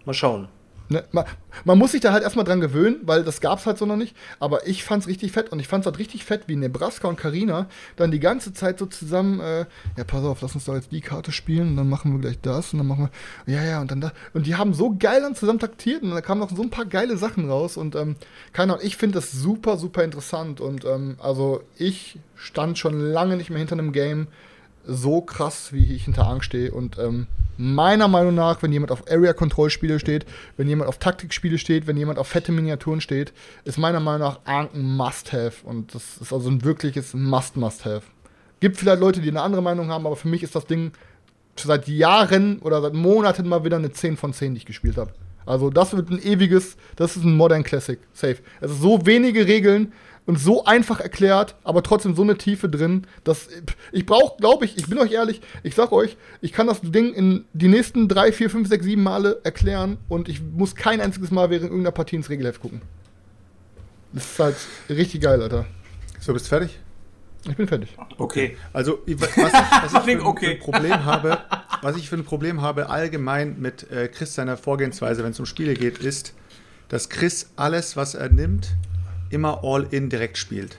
mal 0.06 0.14
schauen. 0.14 0.48
Ne, 0.88 1.04
man, 1.12 1.26
man, 1.64 1.80
muss 1.80 1.94
sich 1.94 2.02
da 2.02 2.12
halt 2.12 2.24
erstmal 2.24 2.46
dran 2.46 2.62
gewöhnen, 2.62 3.00
weil 3.04 3.24
das 3.24 3.42
gab's 3.42 3.66
halt 3.66 3.78
so 3.78 3.86
noch 3.86 3.96
nicht. 3.96 4.16
Aber 4.40 4.68
ich 4.68 4.84
fand's 4.84 5.08
richtig 5.08 5.32
fett 5.32 5.52
und 5.52 5.60
ich 5.60 5.68
fand's 5.68 5.88
halt 5.88 5.98
richtig 5.98 6.26
fett, 6.26 6.44
wie 6.48 6.56
Nebraska 6.56 7.08
und 7.08 7.18
Karina 7.18 7.68
dann 7.96 8.12
die 8.12 8.20
ganze 8.20 8.54
Zeit 8.54 8.78
so 8.78 8.86
zusammen, 8.86 9.40
äh, 9.40 9.66
ja, 9.98 10.04
pass 10.06 10.24
auf, 10.24 10.42
lass 10.42 10.54
uns 10.54 10.66
doch 10.66 10.76
jetzt 10.76 10.92
die 10.92 11.02
Karte 11.02 11.32
spielen 11.32 11.70
und 11.70 11.78
dann 11.78 11.90
machen 11.90 12.12
wir 12.14 12.20
gleich 12.20 12.40
das 12.40 12.74
und 12.74 12.80
dann 12.80 12.88
machen 12.88 13.10
wir, 13.46 13.56
ja, 13.56 13.64
ja, 13.64 13.82
und 13.82 13.90
dann 13.90 14.02
das. 14.02 14.12
Und 14.34 14.46
die 14.46 14.56
haben 14.56 14.74
so 14.74 14.96
geil 14.98 15.22
dann 15.22 15.36
zusammen 15.36 15.60
taktiert 15.60 16.04
und 16.04 16.12
da 16.12 16.22
kamen 16.22 16.42
noch 16.42 16.56
so 16.56 16.62
ein 16.62 16.70
paar 16.70 16.86
geile 16.86 17.18
Sachen 17.18 17.50
raus 17.50 17.78
und, 17.78 17.96
ähm, 17.96 18.16
keine 18.54 18.74
Ahnung, 18.74 18.86
ich 18.86 18.98
finde 18.98 19.16
das 19.16 19.32
super, 19.32 19.78
super 19.78 20.04
interessant 20.04 20.62
und, 20.62 20.86
ähm, 20.86 21.18
also 21.20 21.64
ich 21.78 22.20
stand 22.36 22.78
schon 22.78 23.00
lange 23.00 23.38
nicht 23.38 23.50
mehr 23.50 23.60
hinter 23.60 23.74
einem 23.74 23.92
Game 23.92 24.28
so 24.88 25.22
krass, 25.22 25.74
wie 25.74 25.94
ich 25.94 26.06
hinter 26.06 26.28
Angst 26.28 26.46
stehe 26.46 26.72
und, 26.72 26.98
ähm, 26.98 27.28
meiner 27.58 28.08
Meinung 28.08 28.36
nach, 28.36 28.62
wenn 28.62 28.72
jemand 28.72 28.92
auf 28.92 29.10
Area-Control-Spiele 29.10 30.00
steht, 30.00 30.26
wenn 30.58 30.68
jemand 30.68 30.90
auf 30.90 30.98
Taktikspiele 30.98 31.58
steht, 31.58 31.88
wenn 31.88 31.98
jemand 31.98 32.20
auf 32.20 32.28
fette 32.28 32.52
Miniaturen 32.52 33.02
steht, 33.02 33.34
ist 33.64 33.78
meiner 33.78 34.00
Meinung 34.00 34.28
nach 34.28 34.40
Ark 34.46 34.72
ein 34.74 34.84
Must-Have. 34.84 35.66
Und 35.66 35.96
das 35.96 36.18
ist 36.18 36.34
also 36.34 36.50
ein 36.50 36.64
wirkliches 36.64 37.14
Must-Must-Have. 37.14 38.04
Gibt 38.60 38.78
vielleicht 38.78 39.00
Leute, 39.00 39.22
die 39.22 39.30
eine 39.30 39.42
andere 39.42 39.62
Meinung 39.62 39.90
haben, 39.90 40.06
aber 40.06 40.16
für 40.16 40.28
mich 40.28 40.44
ist 40.44 40.56
das 40.56 40.66
Ding 40.66 40.92
seit 41.58 41.88
Jahren 41.88 42.60
oder 42.60 42.82
seit 42.82 42.94
Monaten 42.94 43.48
mal 43.48 43.64
wieder 43.64 43.78
eine 43.78 43.92
10 43.92 44.18
von 44.18 44.34
10, 44.34 44.54
die 44.56 44.60
ich 44.60 44.66
gespielt 44.66 44.98
habe. 44.98 45.14
Also 45.46 45.70
das 45.70 45.96
wird 45.96 46.10
ein 46.10 46.22
ewiges, 46.22 46.76
das 46.96 47.16
ist 47.16 47.24
ein 47.24 47.38
Modern 47.38 47.64
Classic, 47.64 48.00
safe. 48.14 48.38
Es 48.62 48.72
ist 48.72 48.82
so 48.82 49.06
wenige 49.06 49.46
Regeln 49.46 49.94
und 50.26 50.40
so 50.40 50.66
einfach 50.66 51.00
erklärt, 51.00 51.56
aber 51.64 51.84
trotzdem 51.84 52.16
so 52.16 52.24
eine 52.24 52.38
Tiefe 52.38 52.68
drin, 52.68 53.06
dass 53.24 53.48
ich 53.92 54.06
brauche, 54.06 54.38
glaube 54.38 54.66
ich, 54.66 54.78
ich 54.78 54.88
bin 54.88 54.98
euch 54.98 55.12
ehrlich, 55.12 55.42
ich 55.64 55.76
sag 55.76 55.92
euch, 55.92 56.18
ich 56.42 56.52
kann 56.52 56.68
das 56.68 56.82
Ding 56.82 57.14
in 57.14 57.46
die 57.54 57.68
nächsten 57.68 58.08
drei, 58.08 58.32
vier, 58.32 58.50
fünf, 58.50 58.68
sechs, 58.68 58.86
sieben 58.86 59.04
Male 59.04 59.42
erklären 59.44 59.98
und 60.10 60.28
ich 60.30 60.42
muss 60.42 60.76
kein 60.76 61.02
einziges 61.02 61.32
Mal 61.32 61.50
während 61.50 61.66
irgendeiner 61.66 61.92
Partie 61.92 62.16
ins 62.16 62.30
Regelheft 62.30 62.62
gucken. 62.62 62.82
Das 64.14 64.26
ist 64.26 64.40
halt 64.40 64.56
richtig 64.90 65.22
geil, 65.22 65.42
Alter. 65.42 65.66
So, 66.20 66.34
bist 66.34 66.46
du 66.46 66.50
fertig? 66.50 66.80
Ich 67.48 67.56
bin 67.56 67.68
fertig. 67.68 67.96
Okay. 68.18 68.58
Also, 68.74 69.00
was 69.06 69.30
ich, 69.30 69.44
was 69.44 69.94
ich 69.94 70.00
für, 70.00 70.26
okay. 70.26 70.46
für, 70.46 70.52
ein 70.54 70.60
Problem 70.60 71.06
habe, 71.06 71.38
was 71.82 71.98
ich 71.98 72.10
für 72.10 72.16
ein 72.16 72.24
Problem 72.24 72.62
habe 72.62 72.90
allgemein 72.90 73.60
mit 73.60 73.92
äh, 73.92 74.08
Chris 74.08 74.34
seiner 74.34 74.58
Vorgehensweise, 74.58 75.24
wenn 75.24 75.32
es 75.32 75.40
um 75.40 75.46
Spiele 75.46 75.76
geht, 75.76 76.00
ist, 76.00 76.34
dass 76.88 77.10
Chris 77.10 77.52
alles, 77.56 77.96
was 77.96 78.16
er 78.16 78.30
nimmt, 78.30 78.76
immer 79.30 79.64
All-In 79.64 80.10
direkt 80.10 80.38
spielt. 80.38 80.78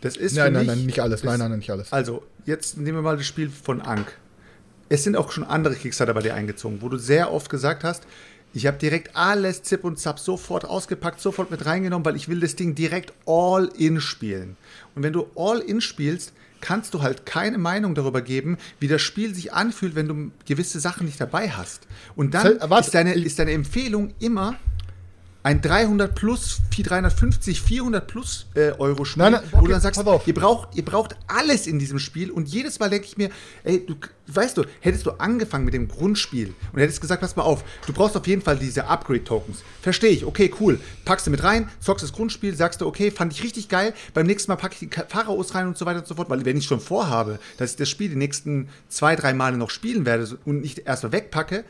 Das 0.00 0.16
ist 0.16 0.36
nein, 0.36 0.52
nein, 0.52 0.66
nein, 0.66 0.86
nicht 0.86 1.00
alles. 1.00 1.24
Nein, 1.24 1.38
nein, 1.38 1.50
nein, 1.50 1.58
nicht 1.58 1.70
alles. 1.70 1.92
Also, 1.92 2.22
jetzt 2.44 2.76
nehmen 2.76 2.98
wir 2.98 3.02
mal 3.02 3.16
das 3.16 3.26
Spiel 3.26 3.50
von 3.50 3.80
Ank. 3.80 4.16
Es 4.88 5.04
sind 5.04 5.16
auch 5.16 5.32
schon 5.32 5.44
andere 5.44 5.74
Kickstarter 5.74 6.14
bei 6.14 6.22
dir 6.22 6.34
eingezogen, 6.34 6.80
wo 6.80 6.88
du 6.88 6.96
sehr 6.96 7.32
oft 7.32 7.50
gesagt 7.50 7.84
hast, 7.84 8.04
ich 8.54 8.66
habe 8.66 8.78
direkt 8.78 9.14
alles 9.14 9.62
Zip 9.62 9.84
und 9.84 9.98
Zap 9.98 10.18
sofort 10.18 10.64
ausgepackt, 10.64 11.20
sofort 11.20 11.50
mit 11.50 11.66
reingenommen, 11.66 12.04
weil 12.06 12.16
ich 12.16 12.28
will 12.28 12.40
das 12.40 12.56
Ding 12.56 12.74
direkt 12.74 13.12
all 13.26 13.70
in 13.76 14.00
spielen. 14.00 14.56
Und 14.94 15.02
wenn 15.02 15.12
du 15.12 15.26
all 15.36 15.58
in 15.58 15.80
spielst, 15.80 16.32
kannst 16.60 16.94
du 16.94 17.02
halt 17.02 17.26
keine 17.26 17.58
Meinung 17.58 17.94
darüber 17.94 18.22
geben, 18.22 18.56
wie 18.80 18.88
das 18.88 19.02
Spiel 19.02 19.34
sich 19.34 19.52
anfühlt, 19.52 19.94
wenn 19.94 20.08
du 20.08 20.30
gewisse 20.46 20.80
Sachen 20.80 21.06
nicht 21.06 21.20
dabei 21.20 21.50
hast. 21.50 21.86
Und 22.16 22.34
dann 22.34 22.56
ist 22.56 22.94
deine, 22.94 23.14
ist 23.14 23.38
deine 23.38 23.52
Empfehlung 23.52 24.14
immer, 24.18 24.56
ein 25.42 25.60
300 25.60 26.14
plus, 26.14 26.60
350, 26.76 27.62
400 27.62 28.06
plus 28.06 28.46
äh, 28.54 28.72
Euro 28.78 29.04
Spiel, 29.04 29.22
nein, 29.22 29.32
nein, 29.32 29.42
okay, 29.44 29.56
wo 29.60 29.66
du 29.66 29.72
dann 29.72 29.80
sagst, 29.80 30.00
ihr 30.26 30.34
braucht, 30.34 30.76
ihr 30.76 30.84
braucht 30.84 31.16
alles 31.26 31.66
in 31.66 31.78
diesem 31.78 31.98
Spiel 31.98 32.30
und 32.30 32.48
jedes 32.48 32.78
Mal 32.78 32.90
denke 32.90 33.06
ich 33.06 33.16
mir, 33.16 33.30
ey, 33.64 33.84
du, 33.84 33.94
weißt 34.26 34.56
du, 34.56 34.64
hättest 34.80 35.06
du 35.06 35.12
angefangen 35.12 35.64
mit 35.64 35.74
dem 35.74 35.88
Grundspiel 35.88 36.54
und 36.72 36.80
hättest 36.80 37.00
gesagt, 37.00 37.20
pass 37.20 37.36
mal 37.36 37.44
auf, 37.44 37.64
du 37.86 37.92
brauchst 37.92 38.16
auf 38.16 38.26
jeden 38.26 38.42
Fall 38.42 38.58
diese 38.58 38.86
Upgrade-Tokens. 38.86 39.62
Verstehe 39.80 40.10
ich, 40.10 40.24
okay, 40.24 40.52
cool. 40.60 40.80
Packst 41.04 41.26
du 41.26 41.30
mit 41.30 41.42
rein, 41.42 41.68
zockst 41.80 42.02
das 42.02 42.12
Grundspiel, 42.12 42.54
sagst 42.54 42.80
du, 42.80 42.86
okay, 42.86 43.10
fand 43.10 43.32
ich 43.32 43.42
richtig 43.42 43.68
geil, 43.68 43.94
beim 44.14 44.26
nächsten 44.26 44.50
Mal 44.50 44.56
packe 44.56 44.74
ich 44.74 44.88
die 44.88 44.90
Pharaos 45.08 45.54
rein 45.54 45.66
und 45.68 45.78
so 45.78 45.86
weiter 45.86 46.00
und 46.00 46.06
so 46.06 46.14
fort, 46.14 46.30
weil 46.30 46.44
wenn 46.44 46.56
ich 46.56 46.66
schon 46.66 46.80
vorhabe, 46.80 47.38
dass 47.56 47.72
ich 47.72 47.76
das 47.76 47.88
Spiel 47.88 48.08
die 48.08 48.16
nächsten 48.16 48.68
zwei, 48.88 49.16
drei 49.16 49.34
Male 49.34 49.56
noch 49.56 49.70
spielen 49.70 50.04
werde 50.04 50.38
und 50.44 50.60
nicht 50.60 50.80
erstmal 50.80 51.12
wegpacke, 51.12 51.64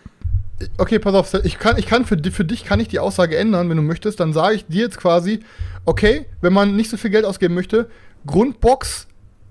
okay, 0.78 0.98
pass 0.98 1.14
auf, 1.14 1.34
ich 1.44 1.58
kann, 1.58 1.78
ich 1.78 1.86
kann 1.86 2.04
für, 2.04 2.18
für 2.30 2.44
dich 2.44 2.64
kann 2.64 2.80
ich 2.80 2.88
die 2.88 2.98
Aussage 2.98 3.36
ändern, 3.36 3.68
wenn 3.68 3.76
du 3.76 3.82
möchtest, 3.82 4.20
dann 4.20 4.32
sage 4.32 4.56
ich 4.56 4.66
dir 4.66 4.82
jetzt 4.82 4.98
quasi, 4.98 5.40
okay, 5.84 6.26
wenn 6.40 6.52
man 6.52 6.76
nicht 6.76 6.90
so 6.90 6.96
viel 6.96 7.10
Geld 7.10 7.24
ausgeben 7.24 7.54
möchte, 7.54 7.88
Grundbox 8.26 9.06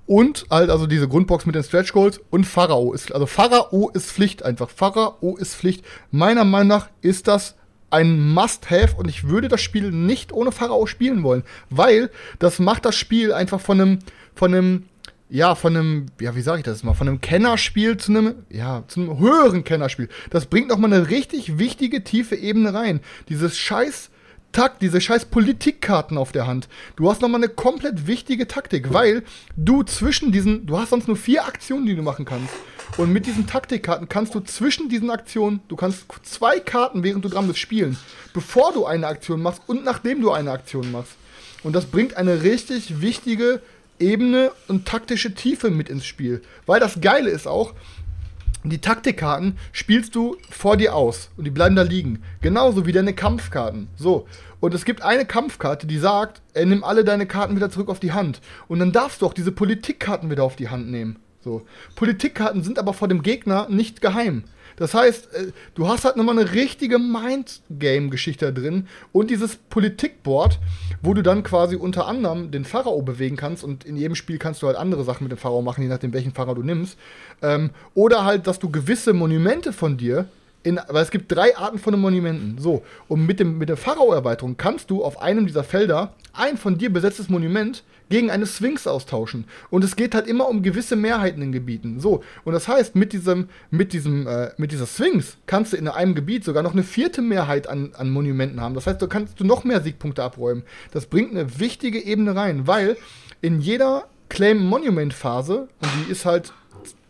und 0.05 0.45
halt, 0.49 0.69
also 0.69 0.87
diese 0.87 1.07
Grundbox 1.07 1.45
mit 1.45 1.55
den 1.55 1.63
Stretch 1.63 1.91
Goals 1.93 2.21
und 2.29 2.45
Pharao 2.45 2.93
ist, 2.93 3.13
also 3.13 3.25
Pharao 3.25 3.89
ist 3.93 4.11
Pflicht 4.11 4.43
einfach. 4.43 4.69
Pharao 4.69 5.35
ist 5.37 5.55
Pflicht. 5.55 5.83
Meiner 6.11 6.45
Meinung 6.45 6.69
nach 6.69 6.89
ist 7.01 7.27
das 7.27 7.55
ein 7.89 8.33
Must-Have 8.33 8.95
und 8.97 9.09
ich 9.09 9.27
würde 9.27 9.47
das 9.47 9.61
Spiel 9.61 9.91
nicht 9.91 10.31
ohne 10.33 10.51
Pharao 10.51 10.87
spielen 10.87 11.23
wollen, 11.23 11.43
weil 11.69 12.09
das 12.39 12.59
macht 12.59 12.85
das 12.85 12.95
Spiel 12.95 13.33
einfach 13.33 13.61
von 13.61 13.79
einem, 13.79 13.99
von 14.33 14.53
einem 14.53 14.83
ja, 15.29 15.55
von 15.55 15.75
einem, 15.75 16.05
ja, 16.21 16.35
wie 16.35 16.41
sage 16.41 16.59
ich 16.59 16.65
das 16.65 16.83
mal, 16.83 16.93
von 16.93 17.07
einem 17.07 17.21
Kennerspiel 17.21 17.97
zu 17.97 18.11
einem, 18.11 18.35
ja, 18.49 18.83
zu 18.87 19.01
einem 19.01 19.19
höheren 19.19 19.63
Kennerspiel. 19.63 20.09
Das 20.29 20.45
bringt 20.45 20.69
noch 20.69 20.77
mal 20.77 20.91
eine 20.91 21.09
richtig 21.09 21.57
wichtige, 21.57 22.03
tiefe 22.03 22.35
Ebene 22.35 22.73
rein. 22.73 23.01
Dieses 23.29 23.57
scheiß 23.57 24.09
Takt, 24.53 24.81
diese 24.81 25.01
scheiß 25.01 25.25
Politikkarten 25.25 26.17
auf 26.17 26.31
der 26.31 26.47
Hand. 26.47 26.67
Du 26.95 27.11
hast 27.11 27.21
noch 27.21 27.29
mal 27.29 27.37
eine 27.37 27.49
komplett 27.49 28.07
wichtige 28.07 28.47
Taktik, 28.47 28.93
weil 28.93 29.23
du 29.55 29.83
zwischen 29.83 30.31
diesen, 30.31 30.65
du 30.65 30.79
hast 30.79 30.89
sonst 30.89 31.07
nur 31.07 31.17
vier 31.17 31.45
Aktionen, 31.45 31.85
die 31.85 31.95
du 31.95 32.01
machen 32.01 32.25
kannst. 32.25 32.53
Und 32.95 33.11
mit 33.11 33.25
diesen 33.25 33.45
Taktikkarten 33.45 34.07
kannst 34.09 34.33
du 34.33 34.39
zwischen 34.39 34.89
diesen 34.89 35.11
Aktionen, 35.11 35.59
du 35.67 35.75
kannst 35.75 36.05
zwei 36.23 36.59
Karten, 36.59 37.03
während 37.03 37.23
du 37.25 37.29
dran 37.29 37.45
bist, 37.45 37.59
spielen, 37.59 37.97
bevor 38.33 38.73
du 38.73 38.85
eine 38.85 39.05
Aktion 39.05 39.41
machst 39.41 39.61
und 39.67 39.83
nachdem 39.83 40.21
du 40.21 40.31
eine 40.31 40.51
Aktion 40.51 40.91
machst. 40.91 41.11
Und 41.63 41.73
das 41.73 41.85
bringt 41.85 42.15
eine 42.15 42.41
richtig 42.43 43.01
wichtige 43.01 43.61
Ebene 43.99 44.51
und 44.67 44.85
taktische 44.85 45.33
Tiefe 45.33 45.69
mit 45.69 45.89
ins 45.89 46.05
Spiel. 46.05 46.41
Weil 46.65 46.79
das 46.79 47.01
Geile 47.01 47.29
ist 47.29 47.47
auch, 47.47 47.73
die 48.63 48.79
Taktikkarten 48.79 49.57
spielst 49.71 50.15
du 50.15 50.35
vor 50.49 50.77
dir 50.77 50.95
aus 50.95 51.29
und 51.37 51.45
die 51.45 51.51
bleiben 51.51 51.75
da 51.75 51.83
liegen. 51.83 52.23
Genauso 52.41 52.85
wie 52.85 52.91
deine 52.91 53.13
Kampfkarten. 53.13 53.87
So. 53.95 54.27
Und 54.59 54.73
es 54.73 54.85
gibt 54.85 55.03
eine 55.03 55.25
Kampfkarte, 55.25 55.87
die 55.87 55.99
sagt, 55.99 56.41
er 56.53 56.65
nimm 56.65 56.83
alle 56.83 57.03
deine 57.03 57.27
Karten 57.27 57.55
wieder 57.55 57.69
zurück 57.69 57.89
auf 57.89 57.99
die 57.99 58.11
Hand. 58.11 58.41
Und 58.67 58.79
dann 58.79 58.91
darfst 58.91 59.21
du 59.21 59.25
auch 59.25 59.33
diese 59.33 59.51
Politikkarten 59.51 60.29
wieder 60.29 60.43
auf 60.43 60.55
die 60.55 60.69
Hand 60.69 60.89
nehmen. 60.89 61.17
So. 61.41 61.65
Politikkarten 61.95 62.63
sind 62.63 62.79
aber 62.79 62.93
vor 62.93 63.07
dem 63.07 63.21
Gegner 63.21 63.67
nicht 63.69 64.01
geheim. 64.01 64.43
Das 64.77 64.93
heißt, 64.93 65.33
äh, 65.33 65.51
du 65.75 65.87
hast 65.87 66.05
halt 66.05 66.15
nochmal 66.15 66.39
eine 66.39 66.53
richtige 66.53 66.97
Mindgame-Geschichte 66.97 68.53
drin 68.53 68.87
und 69.11 69.29
dieses 69.29 69.57
Politikboard, 69.57 70.59
wo 71.01 71.13
du 71.13 71.21
dann 71.21 71.43
quasi 71.43 71.75
unter 71.75 72.07
anderem 72.07 72.51
den 72.51 72.63
Pharao 72.63 73.01
bewegen 73.01 73.35
kannst 73.35 73.63
und 73.63 73.83
in 73.83 73.97
jedem 73.97 74.15
Spiel 74.15 74.37
kannst 74.37 74.61
du 74.61 74.67
halt 74.67 74.77
andere 74.77 75.03
Sachen 75.03 75.25
mit 75.25 75.31
dem 75.31 75.37
Pharao 75.37 75.61
machen, 75.61 75.81
je 75.81 75.89
nachdem 75.89 76.13
welchen 76.13 76.31
Pharao 76.31 76.53
du 76.53 76.63
nimmst. 76.63 76.97
Ähm, 77.41 77.71
oder 77.93 78.23
halt, 78.23 78.47
dass 78.47 78.59
du 78.59 78.69
gewisse 78.69 79.13
Monumente 79.13 79.73
von 79.73 79.97
dir 79.97 80.27
in, 80.63 80.79
weil 80.89 81.03
es 81.03 81.11
gibt 81.11 81.31
drei 81.31 81.55
Arten 81.55 81.79
von 81.79 81.99
Monumenten. 81.99 82.57
So, 82.59 82.83
und 83.07 83.25
mit, 83.25 83.39
dem, 83.39 83.57
mit 83.57 83.69
der 83.69 83.77
Pharao-Erweiterung 83.77 84.57
kannst 84.57 84.89
du 84.89 85.03
auf 85.03 85.21
einem 85.21 85.47
dieser 85.47 85.63
Felder 85.63 86.13
ein 86.33 86.57
von 86.57 86.77
dir 86.77 86.91
besetztes 86.91 87.29
Monument 87.29 87.83
gegen 88.09 88.29
eine 88.29 88.45
Sphinx 88.45 88.87
austauschen. 88.87 89.45
Und 89.69 89.83
es 89.83 89.95
geht 89.95 90.15
halt 90.15 90.27
immer 90.27 90.47
um 90.47 90.63
gewisse 90.63 90.95
Mehrheiten 90.95 91.41
in 91.41 91.51
Gebieten. 91.51 91.99
So, 91.99 92.23
und 92.43 92.53
das 92.53 92.67
heißt, 92.67 92.95
mit 92.95 93.13
diesem, 93.13 93.49
mit 93.69 93.93
diesem, 93.93 94.27
äh, 94.27 94.51
mit 94.57 94.71
dieser 94.71 94.85
Sphinx 94.85 95.37
kannst 95.45 95.73
du 95.73 95.77
in 95.77 95.87
einem 95.87 96.15
Gebiet 96.15 96.43
sogar 96.43 96.63
noch 96.63 96.73
eine 96.73 96.83
vierte 96.83 97.21
Mehrheit 97.21 97.67
an, 97.67 97.91
an 97.95 98.09
Monumenten 98.09 98.61
haben. 98.61 98.75
Das 98.75 98.87
heißt, 98.87 99.01
du 99.01 99.07
kannst 99.07 99.39
du 99.39 99.43
noch 99.43 99.63
mehr 99.63 99.81
Siegpunkte 99.81 100.23
abräumen. 100.23 100.63
Das 100.91 101.05
bringt 101.05 101.31
eine 101.31 101.59
wichtige 101.59 101.99
Ebene 102.03 102.35
rein, 102.35 102.67
weil 102.67 102.97
in 103.41 103.59
jeder 103.61 104.07
Claim 104.29 104.65
Monument 104.65 105.13
Phase, 105.13 105.67
und 105.81 105.89
die 105.99 106.11
ist 106.11 106.25
halt 106.25 106.53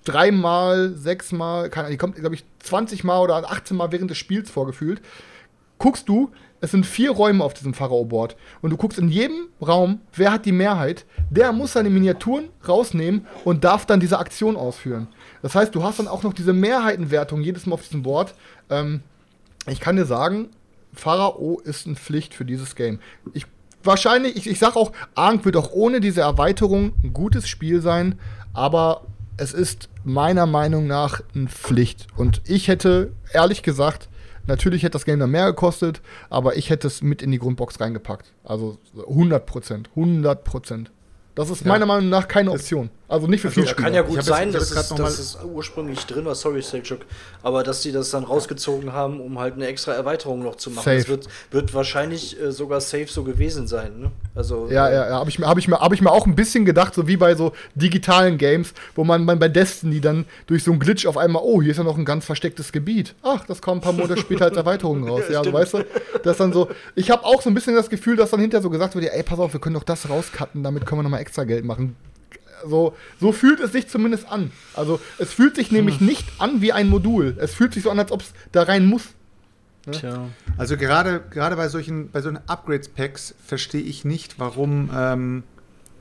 dreimal, 0.06 0.94
sechsmal, 0.96 1.70
die 1.90 1.98
kommt, 1.98 2.16
glaube 2.16 2.36
ich, 2.36 2.46
20 2.60 3.04
Mal 3.04 3.20
oder 3.20 3.52
18 3.52 3.76
Mal 3.76 3.92
während 3.92 4.10
des 4.10 4.18
Spiels 4.18 4.50
vorgefühlt, 4.50 5.02
guckst 5.78 6.08
du, 6.08 6.32
es 6.60 6.72
sind 6.72 6.86
vier 6.86 7.12
Räume 7.12 7.44
auf 7.44 7.54
diesem 7.54 7.74
Pharao-Board. 7.74 8.36
Und 8.62 8.72
du 8.72 8.78
guckst 8.78 8.98
in 8.98 9.10
jedem 9.10 9.48
Raum, 9.62 10.02
wer 10.14 10.32
hat 10.32 10.46
die 10.46 10.52
Mehrheit. 10.52 11.06
Der 11.30 11.52
muss 11.52 11.74
seine 11.74 11.90
Miniaturen 11.90 12.50
rausnehmen 12.68 13.28
und 13.44 13.64
darf 13.64 13.86
dann 13.86 14.00
diese 14.00 14.20
Aktion 14.20 14.56
ausführen. 14.56 15.08
Das 15.42 15.56
heißt, 15.56 15.74
du 15.76 15.84
hast 15.84 16.00
dann 16.00 16.08
auch 16.08 16.24
noch 16.24 16.34
diese 16.34 16.54
Mehrheitenwertung 16.54 17.42
jedes 17.42 17.66
Mal 17.66 17.76
auf 17.76 17.84
diesem 17.84 18.04
Board. 18.04 18.34
Ähm, 18.70 19.02
ich 19.68 19.80
kann 19.80 19.96
dir 19.96 20.06
sagen, 20.06 20.50
Pharao 20.94 21.60
ist 21.64 21.86
eine 21.86 21.96
Pflicht 21.96 22.34
für 22.34 22.46
dieses 22.46 22.76
Game. 22.76 23.00
Ich 23.34 23.46
wahrscheinlich, 23.84 24.36
ich, 24.36 24.50
ich 24.50 24.60
sag 24.60 24.76
auch, 24.76 24.92
Arnk 25.16 25.46
wird 25.46 25.58
auch 25.58 25.72
ohne 25.72 26.00
diese 26.00 26.22
Erweiterung 26.22 26.94
ein 27.04 27.14
gutes 27.14 27.48
Spiel 27.48 27.82
sein, 27.82 28.20
aber 28.54 29.02
es 29.38 29.54
ist 29.54 29.90
meiner 30.04 30.48
Meinung 30.48 30.88
nach 30.88 31.22
eine 31.36 31.48
Pflicht. 31.48 32.08
Und 32.16 32.42
ich 32.46 32.68
hätte, 32.68 33.14
ehrlich 33.32 33.62
gesagt, 33.62 34.10
Natürlich 34.48 34.84
hätte 34.84 34.94
das 34.94 35.06
Game 35.06 35.20
dann 35.20 35.32
mehr 35.32 35.48
gekostet, 35.48 36.02
aber 36.30 36.56
ich 36.56 36.70
hätte 36.70 36.88
es 36.88 37.02
mit 37.02 37.22
in 37.22 37.32
die 37.32 37.40
Grundbox 37.40 37.80
reingepackt. 37.80 38.34
Also 38.44 38.78
100 38.98 39.46
Prozent. 39.46 39.90
100 39.96 40.44
Prozent. 40.44 40.92
Das 41.36 41.50
ist 41.50 41.62
ja. 41.62 41.68
meiner 41.68 41.86
Meinung 41.86 42.10
nach 42.10 42.28
keine 42.28 42.52
Option. 42.52 42.90
Also 43.10 43.28
nicht 43.28 43.40
für 43.40 43.48
also, 43.48 43.62
viele 43.62 43.74
Kann 43.74 43.94
ja 43.94 44.02
gut 44.02 44.22
sein, 44.22 44.52
dass, 44.52 44.70
es, 44.70 44.90
dass 44.90 45.20
es 45.20 45.38
ursprünglich 45.42 46.06
drin 46.06 46.26
war, 46.26 46.36
sorry 46.36 46.62
Selchuk, 46.62 47.00
aber 47.42 47.64
dass 47.64 47.82
sie 47.82 47.94
das 47.94 48.10
dann 48.10 48.26
rausgezogen 48.26 48.92
haben, 48.92 49.22
um 49.22 49.40
halt 49.40 49.54
eine 49.54 49.68
extra 49.68 49.94
Erweiterung 49.94 50.44
noch 50.44 50.58
zu 50.58 50.72
machen. 50.72 50.84
Safe. 50.84 50.98
Das 50.98 51.08
wird, 51.08 51.28
wird 51.52 51.74
wahrscheinlich 51.74 52.40
äh, 52.40 52.52
sogar 52.52 52.82
safe 52.82 53.08
so 53.08 53.24
gewesen 53.24 53.66
sein. 53.66 53.98
Ne? 54.00 54.12
Also, 54.36 54.68
ja, 54.70 54.90
ja, 54.90 55.10
ja. 55.10 55.20
Habe 55.20 55.30
ich, 55.30 55.40
hab 55.40 55.58
ich, 55.58 55.70
mir, 55.70 55.80
hab 55.80 55.94
ich 55.94 56.02
mir 56.02 56.12
auch 56.12 56.26
ein 56.26 56.36
bisschen 56.36 56.66
gedacht, 56.66 56.94
so 56.94 57.08
wie 57.08 57.16
bei 57.16 57.36
so 57.36 57.54
digitalen 57.76 58.38
Games, 58.38 58.74
wo 58.96 59.06
man, 59.06 59.24
man 59.24 59.40
bei 59.40 59.48
Destiny 59.48 60.02
dann 60.02 60.26
durch 60.48 60.66
so 60.66 60.72
einen 60.72 60.82
Glitch 60.82 61.06
auf 61.06 61.18
einmal, 61.18 61.44
oh, 61.46 61.62
hier 61.62 61.72
ist 61.72 61.78
ja 61.78 61.86
noch 61.86 61.98
ein 61.98 62.06
ganz 62.06 62.26
verstecktes 62.26 62.74
Gebiet. 62.74 63.16
Ach, 63.24 63.46
das 63.46 63.62
kommt 63.62 63.78
ein 63.78 63.84
paar 63.86 63.94
Monate 63.94 64.20
später 64.20 64.46
als 64.46 64.58
Erweiterung 64.58 65.08
raus. 65.08 65.24
ja, 65.32 65.40
also, 65.40 65.54
weißt 65.54 65.74
du, 65.76 65.86
das 66.24 66.36
dann 66.36 66.52
so. 66.52 66.68
Ich 66.96 67.10
habe 67.10 67.24
auch 67.24 67.42
so 67.42 67.50
ein 67.50 67.54
bisschen 67.54 67.74
das 67.74 67.90
Gefühl, 67.90 68.18
dass 68.18 68.32
dann 68.32 68.42
hinterher 68.42 68.62
so 68.62 68.70
gesagt 68.70 68.96
wird, 68.96 69.06
ey, 69.06 69.24
pass 69.24 69.40
auf, 69.40 69.54
wir 69.54 69.62
können 69.62 69.76
doch 69.76 69.84
das 69.84 70.10
rauscutten, 70.10 70.62
damit 70.62 70.86
können 70.86 71.00
wir 71.00 71.04
nochmal 71.04 71.22
extra 71.22 71.46
Geld 71.46 71.64
machen 71.64 71.96
so, 72.66 72.96
so 73.20 73.32
fühlt 73.32 73.60
es 73.60 73.72
sich 73.72 73.88
zumindest 73.88 74.32
an. 74.32 74.52
Also 74.74 75.00
es 75.18 75.34
fühlt 75.34 75.56
sich 75.56 75.72
nämlich 75.72 76.00
hm. 76.00 76.08
nicht 76.08 76.26
an 76.40 76.62
wie 76.62 76.74
ein 76.74 76.90
Modul. 76.90 77.36
Es 77.40 77.54
fühlt 77.54 77.74
sich 77.74 77.84
so 77.84 77.92
an, 77.92 78.00
als 78.00 78.12
ob 78.12 78.22
es 78.22 78.34
da 78.52 78.64
rein 78.64 78.86
muss. 78.86 79.04
Ne? 79.86 79.94
Tja. 79.94 80.30
Also 80.58 80.78
gerade, 80.78 81.24
gerade 81.30 81.56
bei 81.56 81.70
solchen, 81.70 82.12
bei 82.12 82.22
solchen 82.22 82.40
Upgrades-Packs 82.48 83.36
verstehe 83.46 83.82
ich 83.82 84.06
nicht, 84.06 84.40
warum 84.40 84.90
ähm, 84.94 85.44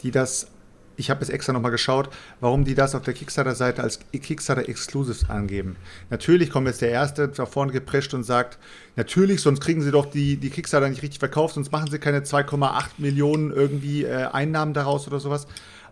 die 0.02 0.10
das 0.10 0.48
ich 0.96 1.10
habe 1.10 1.22
es 1.22 1.28
extra 1.28 1.52
nochmal 1.52 1.70
geschaut, 1.70 2.08
warum 2.40 2.64
die 2.64 2.74
das 2.74 2.94
auf 2.94 3.02
der 3.02 3.14
Kickstarter-Seite 3.14 3.82
als 3.82 4.00
Kickstarter 4.12 4.68
Exclusives 4.68 5.28
angeben. 5.28 5.76
Natürlich 6.10 6.50
kommt 6.50 6.66
jetzt 6.66 6.80
der 6.80 6.90
Erste 6.90 7.28
da 7.28 7.46
vorne 7.46 7.72
geprescht 7.72 8.14
und 8.14 8.24
sagt, 8.24 8.58
natürlich, 8.96 9.42
sonst 9.42 9.60
kriegen 9.60 9.82
sie 9.82 9.90
doch 9.90 10.06
die, 10.06 10.36
die 10.36 10.50
Kickstarter 10.50 10.88
nicht 10.88 11.02
richtig 11.02 11.18
verkauft, 11.18 11.54
sonst 11.54 11.70
machen 11.70 11.90
sie 11.90 11.98
keine 11.98 12.20
2,8 12.20 12.84
Millionen 12.98 13.52
irgendwie 13.52 14.04
äh, 14.04 14.26
Einnahmen 14.26 14.74
daraus 14.74 15.06
oder 15.06 15.20
sowas. 15.20 15.46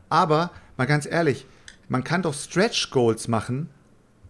Aber, 0.09 0.51
mal 0.77 0.87
ganz 0.87 1.07
ehrlich, 1.07 1.47
man 1.89 2.05
kann 2.05 2.23
doch 2.23 2.35
Stretch 2.35 2.91
Goals 2.91 3.29
machen, 3.29 3.69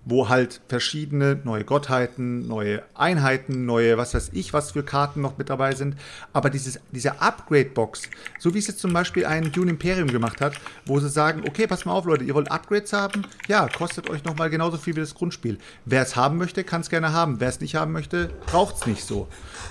wo 0.05 0.29
halt 0.29 0.61
verschiedene 0.69 1.41
neue 1.45 1.65
Gottheiten, 1.65 2.47
neue 2.47 2.83
Einheiten, 2.95 3.65
neue 3.65 3.97
was 3.97 4.15
weiß 4.15 4.31
ich, 4.33 4.53
was 4.53 4.73
für 4.73 4.83
Karten 4.83 5.21
noch 5.21 5.39
mit 5.39 5.49
dabei 5.49 5.75
sind. 5.75 5.97
Aber 6.33 6.51
dieses, 6.51 6.79
diese 6.91 7.21
Upgrade-Box, 7.21 8.03
so 8.39 8.55
wie 8.55 8.59
es 8.59 8.67
jetzt 8.67 8.81
zum 8.81 8.93
Beispiel 8.93 9.25
ein 9.25 9.51
Dune 9.51 9.71
Imperium 9.71 10.09
gemacht 10.09 10.41
hat, 10.41 10.55
wo 10.85 11.01
sie 11.01 11.09
sagen, 11.09 11.45
okay, 11.49 11.67
pass 11.67 11.85
mal 11.85 11.93
auf, 11.93 12.05
Leute, 12.05 12.25
ihr 12.25 12.35
wollt 12.35 12.51
Upgrades 12.51 12.93
haben? 12.93 13.27
Ja, 13.49 13.69
kostet 13.69 14.11
euch 14.11 14.25
nochmal 14.25 14.51
genauso 14.51 14.77
viel 14.77 14.95
wie 14.97 15.01
das 15.01 15.15
Grundspiel. 15.15 15.59
Wer 15.87 16.03
es 16.03 16.17
haben 16.17 16.37
möchte, 16.37 16.65
kann 16.65 16.83
es 16.83 16.91
gerne 16.91 17.13
haben. 17.13 17.41
Wer 17.41 17.49
es 17.49 17.61
nicht 17.61 17.75
haben 17.75 17.93
möchte, 17.93 18.31
braucht 18.47 18.77
es 18.77 18.87
nicht 18.87 19.05
so. 19.05 19.29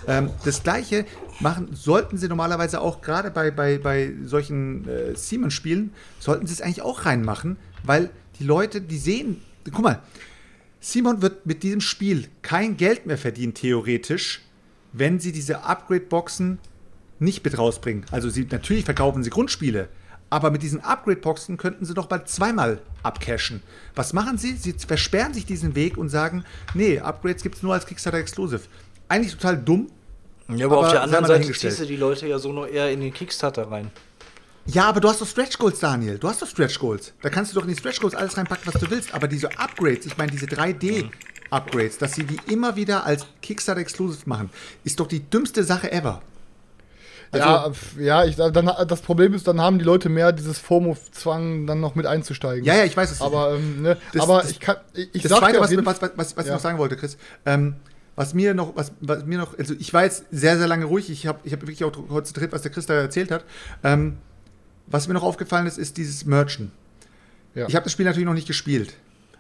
Ähm, 0.08 0.32
das 0.46 0.64
gleiche 0.64 1.06
machen, 1.40 1.70
sollten 1.74 2.18
sie 2.18 2.28
normalerweise 2.28 2.82
auch 2.82 3.02
gerade 3.02 3.30
bei, 3.30 3.52
bei, 3.52 3.78
bei 3.78 4.14
solchen 4.24 4.88
äh, 4.88 5.16
Siemens-Spielen, 5.16 5.94
sollten 6.20 6.48
sie 6.48 6.54
es 6.54 6.62
eigentlich 6.62 6.82
auch 6.82 7.06
reinmachen, 7.06 7.58
weil 7.84 8.10
die 8.40 8.46
Leute, 8.46 8.82
die 8.82 8.98
sehen 8.98 9.42
guck 9.72 9.82
mal, 9.82 10.02
Simon 10.80 11.22
wird 11.22 11.46
mit 11.46 11.64
diesem 11.64 11.82
Spiel 11.82 12.28
kein 12.42 12.76
Geld 12.76 13.06
mehr 13.06 13.18
verdienen, 13.18 13.54
theoretisch, 13.54 14.42
wenn 14.92 15.20
sie 15.20 15.32
diese 15.32 15.64
Upgrade-Boxen 15.64 16.60
nicht 17.20 17.44
mit 17.44 17.58
rausbringen. 17.58 18.06
Also 18.12 18.30
sie, 18.30 18.48
natürlich 18.50 18.86
verkaufen 18.86 19.24
sie 19.24 19.30
Grundspiele, 19.30 19.88
aber 20.30 20.52
mit 20.52 20.62
diesen 20.62 20.82
Upgrade-Boxen 20.82 21.58
könnten 21.58 21.86
sie 21.86 21.94
doch 21.94 22.08
bald 22.08 22.28
zweimal 22.28 22.82
abcashen. 23.02 23.62
Was 23.96 24.14
machen 24.14 24.38
sie? 24.38 24.54
Sie 24.54 24.74
versperren 24.74 25.34
sich 25.34 25.46
diesen 25.46 25.76
Weg 25.76 25.98
und 25.98 26.10
sagen, 26.10 26.44
nee, 26.74 27.00
Upgrades 27.00 27.44
gibt 27.44 27.56
es 27.56 27.64
nur 27.64 27.74
als 27.74 27.86
Kickstarter 27.86 28.18
Exclusive. 28.18 28.62
Eigentlich 29.08 29.34
total 29.34 29.58
dumm. 29.58 29.90
Ja, 30.50 30.66
aber, 30.66 30.78
aber 30.78 30.86
auf 30.88 30.92
der 30.92 31.04
anderen 31.04 31.26
Seite 31.26 31.52
ziehst 31.52 31.80
du 31.80 31.86
die 31.86 31.96
Leute 31.96 32.28
ja 32.28 32.40
so 32.40 32.52
nur 32.52 32.68
eher 32.68 32.92
in 32.92 33.00
den 33.00 33.14
Kickstarter 33.14 33.72
rein. 33.72 33.92
Ja, 34.66 34.86
aber 34.86 35.02
du 35.02 35.10
hast 35.10 35.22
doch 35.22 35.28
Stretch 35.28 35.58
Goals, 35.58 35.80
Daniel. 35.80 36.18
Du 36.18 36.28
hast 36.28 36.42
doch 36.42 36.48
Stretch 36.48 36.80
Goals. 36.80 37.14
Da 37.22 37.30
kannst 37.30 37.52
du 37.52 37.56
doch 37.56 37.64
in 37.64 37.74
die 37.74 37.78
Stretch 37.78 38.00
Goals 38.00 38.16
alles 38.16 38.38
reinpacken, 38.38 38.66
was 38.66 38.82
du 38.82 38.90
willst. 38.90 39.14
Aber 39.14 39.28
diese 39.28 39.48
Upgrades, 39.58 40.06
ich 40.06 40.18
meine 40.18 40.32
diese 40.32 40.46
3D-Upgrades, 40.46 41.98
dass 41.98 42.14
sie 42.14 42.24
die 42.24 42.38
immer 42.52 42.76
wieder 42.76 43.06
als 43.06 43.26
Kickstarter 43.42 43.82
Exclusive 43.82 44.22
machen, 44.26 44.50
ist 44.84 45.00
doch 45.00 45.08
die 45.08 45.20
dümmste 45.20 45.64
Sache 45.64 45.92
ever. 45.92 46.22
Also, 47.32 47.48
ja, 48.00 48.24
ja, 48.24 48.26
ich, 48.26 48.36
dann, 48.36 48.72
das 48.88 49.02
Problem 49.02 49.34
ist, 49.34 49.48
dann 49.48 49.60
haben 49.60 49.80
die 49.80 49.86
Leute 49.86 50.08
mehr 50.08 50.32
dieses 50.32 50.60
FOMO-Zwang, 50.60 51.66
dann 51.66 51.80
noch 51.80 51.96
mit 51.96 52.06
einzusteigen. 52.06 52.64
Ja, 52.64 52.76
ja, 52.76 52.84
ich 52.84 52.96
weiß 52.96 53.12
es. 53.12 53.22
Aber, 53.22 53.56
ähm, 53.56 53.82
ne, 53.82 53.98
das, 54.14 54.22
aber 54.22 54.42
das, 54.42 54.52
ich 54.52 54.60
kann. 54.60 54.78
Ich, 54.94 55.10
ich 55.14 55.24
das 55.24 55.32
Zweite, 55.40 55.60
was, 55.60 55.72
was, 55.76 56.02
was, 56.02 56.16
was, 56.16 56.36
ja. 56.36 56.44
ich 56.44 56.50
noch 56.52 56.60
sagen 56.60 56.78
wollte, 56.78 56.96
Chris, 56.96 57.18
ähm, 57.48 57.76
was 58.16 58.36
mir 58.36 58.54
noch, 58.54 58.76
was, 58.76 58.92
was 59.02 59.26
mir 59.26 59.40
noch, 59.40 59.58
also 59.58 59.74
ich 59.80 59.92
war 59.94 60.04
jetzt 60.04 60.26
sehr, 60.32 60.60
sehr 60.60 60.68
lange 60.68 60.86
ruhig. 60.86 61.10
Ich 61.10 61.26
habe 61.26 61.40
ich 61.44 61.54
hab 61.54 61.62
wirklich 61.62 61.84
auch 61.84 61.92
konzentriert, 61.92 62.52
was 62.52 62.62
der 62.62 62.72
Chris 62.72 62.86
da 62.86 62.94
erzählt 62.94 63.32
hat. 63.32 63.44
Ähm, 63.84 64.18
was 64.88 65.08
mir 65.08 65.14
noch 65.14 65.24
aufgefallen 65.24 65.68
ist, 65.68 65.78
ist 65.78 65.98
dieses 65.98 66.26
Merchen. 66.26 66.72
Ja. 67.56 67.68
Ich 67.68 67.76
habe 67.76 67.84
das 67.84 67.94
Spiel 67.94 68.06
natürlich 68.06 68.26
noch 68.26 68.34
nicht 68.34 68.48
gespielt. 68.48 68.96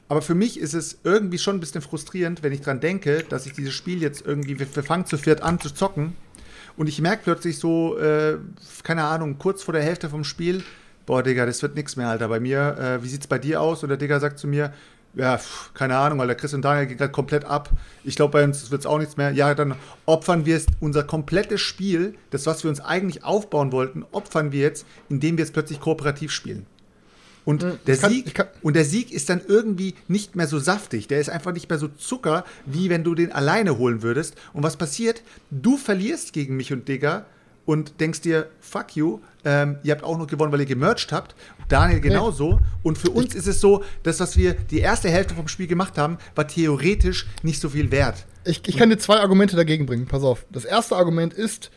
Aber 0.10 0.22
für 0.22 0.36
mich 0.36 0.60
ist 0.60 0.74
es 0.74 1.00
irgendwie 1.04 1.38
schon 1.38 1.58
ein 1.58 1.60
bisschen 1.60 1.82
frustrierend, 1.82 2.44
wenn 2.44 2.54
ich 2.54 2.62
dran 2.62 2.80
denke, 2.80 3.24
dass 3.28 3.46
ich 3.46 3.54
dieses 3.54 3.74
Spiel 3.74 4.02
jetzt 4.02 4.26
irgendwie, 4.26 4.60
wir, 4.60 4.68
fangen 4.68 5.06
zu 5.06 5.18
viert 5.18 5.42
an 5.42 5.60
zu 5.60 5.74
zocken 5.74 6.16
und 6.78 6.88
ich 6.88 7.02
merke 7.02 7.24
plötzlich 7.24 7.58
so, 7.58 7.98
äh, 7.98 8.38
keine 8.84 9.04
Ahnung, 9.06 9.38
kurz 9.40 9.64
vor 9.64 9.74
der 9.74 9.84
Hälfte 9.84 10.10
vom 10.10 10.24
Spiel, 10.24 10.64
boah, 11.06 11.24
Digga, 11.24 11.46
das 11.46 11.62
wird 11.62 11.76
nichts 11.76 11.96
mehr, 11.96 12.10
Alter, 12.10 12.28
bei 12.28 12.40
mir. 12.40 12.78
Äh, 12.78 13.04
wie 13.04 13.08
sieht's 13.08 13.28
bei 13.28 13.40
dir 13.40 13.62
aus? 13.62 13.84
Und 13.84 13.90
der 13.90 13.98
Digga 13.98 14.20
sagt 14.20 14.40
zu 14.40 14.48
mir, 14.48 14.74
ja, 15.16 15.38
pf, 15.38 15.74
keine 15.74 15.98
Ahnung, 15.98 16.20
weil 16.20 16.28
der 16.28 16.36
Chris 16.36 16.54
und 16.54 16.64
Daniel 16.64 16.88
gehen 16.88 16.98
gerade 16.98 17.12
komplett 17.12 17.46
ab. 17.46 17.70
Ich 18.04 18.16
glaube, 18.16 18.32
bei 18.32 18.44
uns 18.44 18.72
wird 18.72 18.82
es 18.82 18.86
auch 18.86 18.98
nichts 18.98 19.18
mehr. 19.18 19.32
Ja, 19.32 19.54
dann 19.54 19.76
opfern 20.06 20.46
wir 20.46 20.58
es, 20.58 20.66
unser 20.80 21.04
komplettes 21.04 21.62
Spiel, 21.62 22.16
das, 22.32 22.46
was 22.46 22.64
wir 22.64 22.70
uns 22.70 22.80
eigentlich 22.80 23.24
aufbauen 23.24 23.72
wollten, 23.72 24.06
opfern 24.12 24.52
wir 24.52 24.62
jetzt, 24.62 24.86
indem 25.10 25.38
wir 25.38 25.44
es 25.44 25.52
plötzlich 25.52 25.80
kooperativ 25.80 26.32
spielen. 26.32 26.66
Und, 27.46 27.64
hm, 27.64 27.80
der 27.86 27.98
kann, 27.98 28.12
Sieg, 28.12 28.34
kann, 28.34 28.48
und 28.62 28.76
der 28.76 28.86
Sieg 28.86 29.12
ist 29.12 29.30
dann 29.30 29.42
irgendwie 29.46 29.96
nicht 30.08 30.36
mehr 30.36 30.48
so 30.48 30.60
saftig. 30.60 31.08
Der 31.08 31.20
ist 31.20 31.30
einfach 31.30 31.52
nicht 31.52 31.70
mehr 31.70 31.78
so 31.78 31.90
Zucker, 31.90 32.46
wie 32.66 32.90
wenn 32.90 33.04
du 33.04 33.16
den 33.16 33.32
alleine 33.32 33.78
holen 33.78 34.02
würdest. 34.02 34.36
Und 34.54 34.64
was 34.64 34.78
passiert? 34.78 35.22
Du 35.52 35.78
verlierst 35.78 36.34
gegen 36.34 36.56
mich 36.56 36.72
und 36.72 36.88
Digga 36.88 37.26
und 37.66 38.00
denkst 38.00 38.22
dir, 38.22 38.50
fuck 38.60 38.96
you, 38.96 39.20
ähm, 39.46 39.78
ihr 39.84 39.94
habt 39.94 40.04
auch 40.04 40.18
noch 40.18 40.28
gewonnen, 40.28 40.52
weil 40.52 40.62
ihr 40.62 40.66
gemerged 40.66 41.12
habt. 41.12 41.36
Daniel 41.74 42.00
genauso. 42.02 42.60
Und 42.84 42.98
für 42.98 43.10
uns 43.10 43.34
ist 43.34 43.48
es 43.48 43.60
so, 43.60 43.84
dass 44.04 44.20
was 44.20 44.38
wir 44.38 44.54
die 44.54 44.80
erste 44.80 45.10
Hälfte 45.10 45.34
vom 45.34 45.48
Spiel 45.48 45.68
gemacht 45.68 45.98
haben, 45.98 46.18
war 46.36 46.48
theoretisch 46.48 47.28
nicht 47.42 47.60
so 47.60 47.70
viel 47.70 47.92
wert. 47.92 48.26
Ich, 48.46 48.62
ich 48.68 48.78
kann 48.78 48.90
dir 48.90 48.98
zwei 48.98 49.20
Argumente 49.20 49.56
dagegen 49.56 49.86
bringen. 49.86 50.06
Pass 50.06 50.24
auf. 50.24 50.46
Das 50.52 50.66
erste 50.66 50.96
Argument 50.96 51.34
ist, 51.34 51.72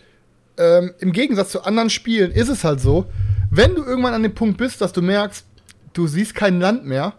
ähm, 0.58 0.92
im 0.98 1.12
Gegensatz 1.12 1.50
zu 1.50 1.62
anderen 1.64 1.90
Spielen 1.90 2.30
ist 2.30 2.48
es 2.48 2.64
halt 2.64 2.80
so, 2.80 3.06
wenn 3.50 3.74
du 3.74 3.84
irgendwann 3.84 4.14
an 4.14 4.22
dem 4.22 4.34
Punkt 4.34 4.58
bist, 4.58 4.80
dass 4.80 4.92
du 4.92 5.00
merkst, 5.02 5.46
du 5.92 6.06
siehst 6.06 6.34
kein 6.34 6.60
Land 6.60 6.84
mehr, 6.84 7.14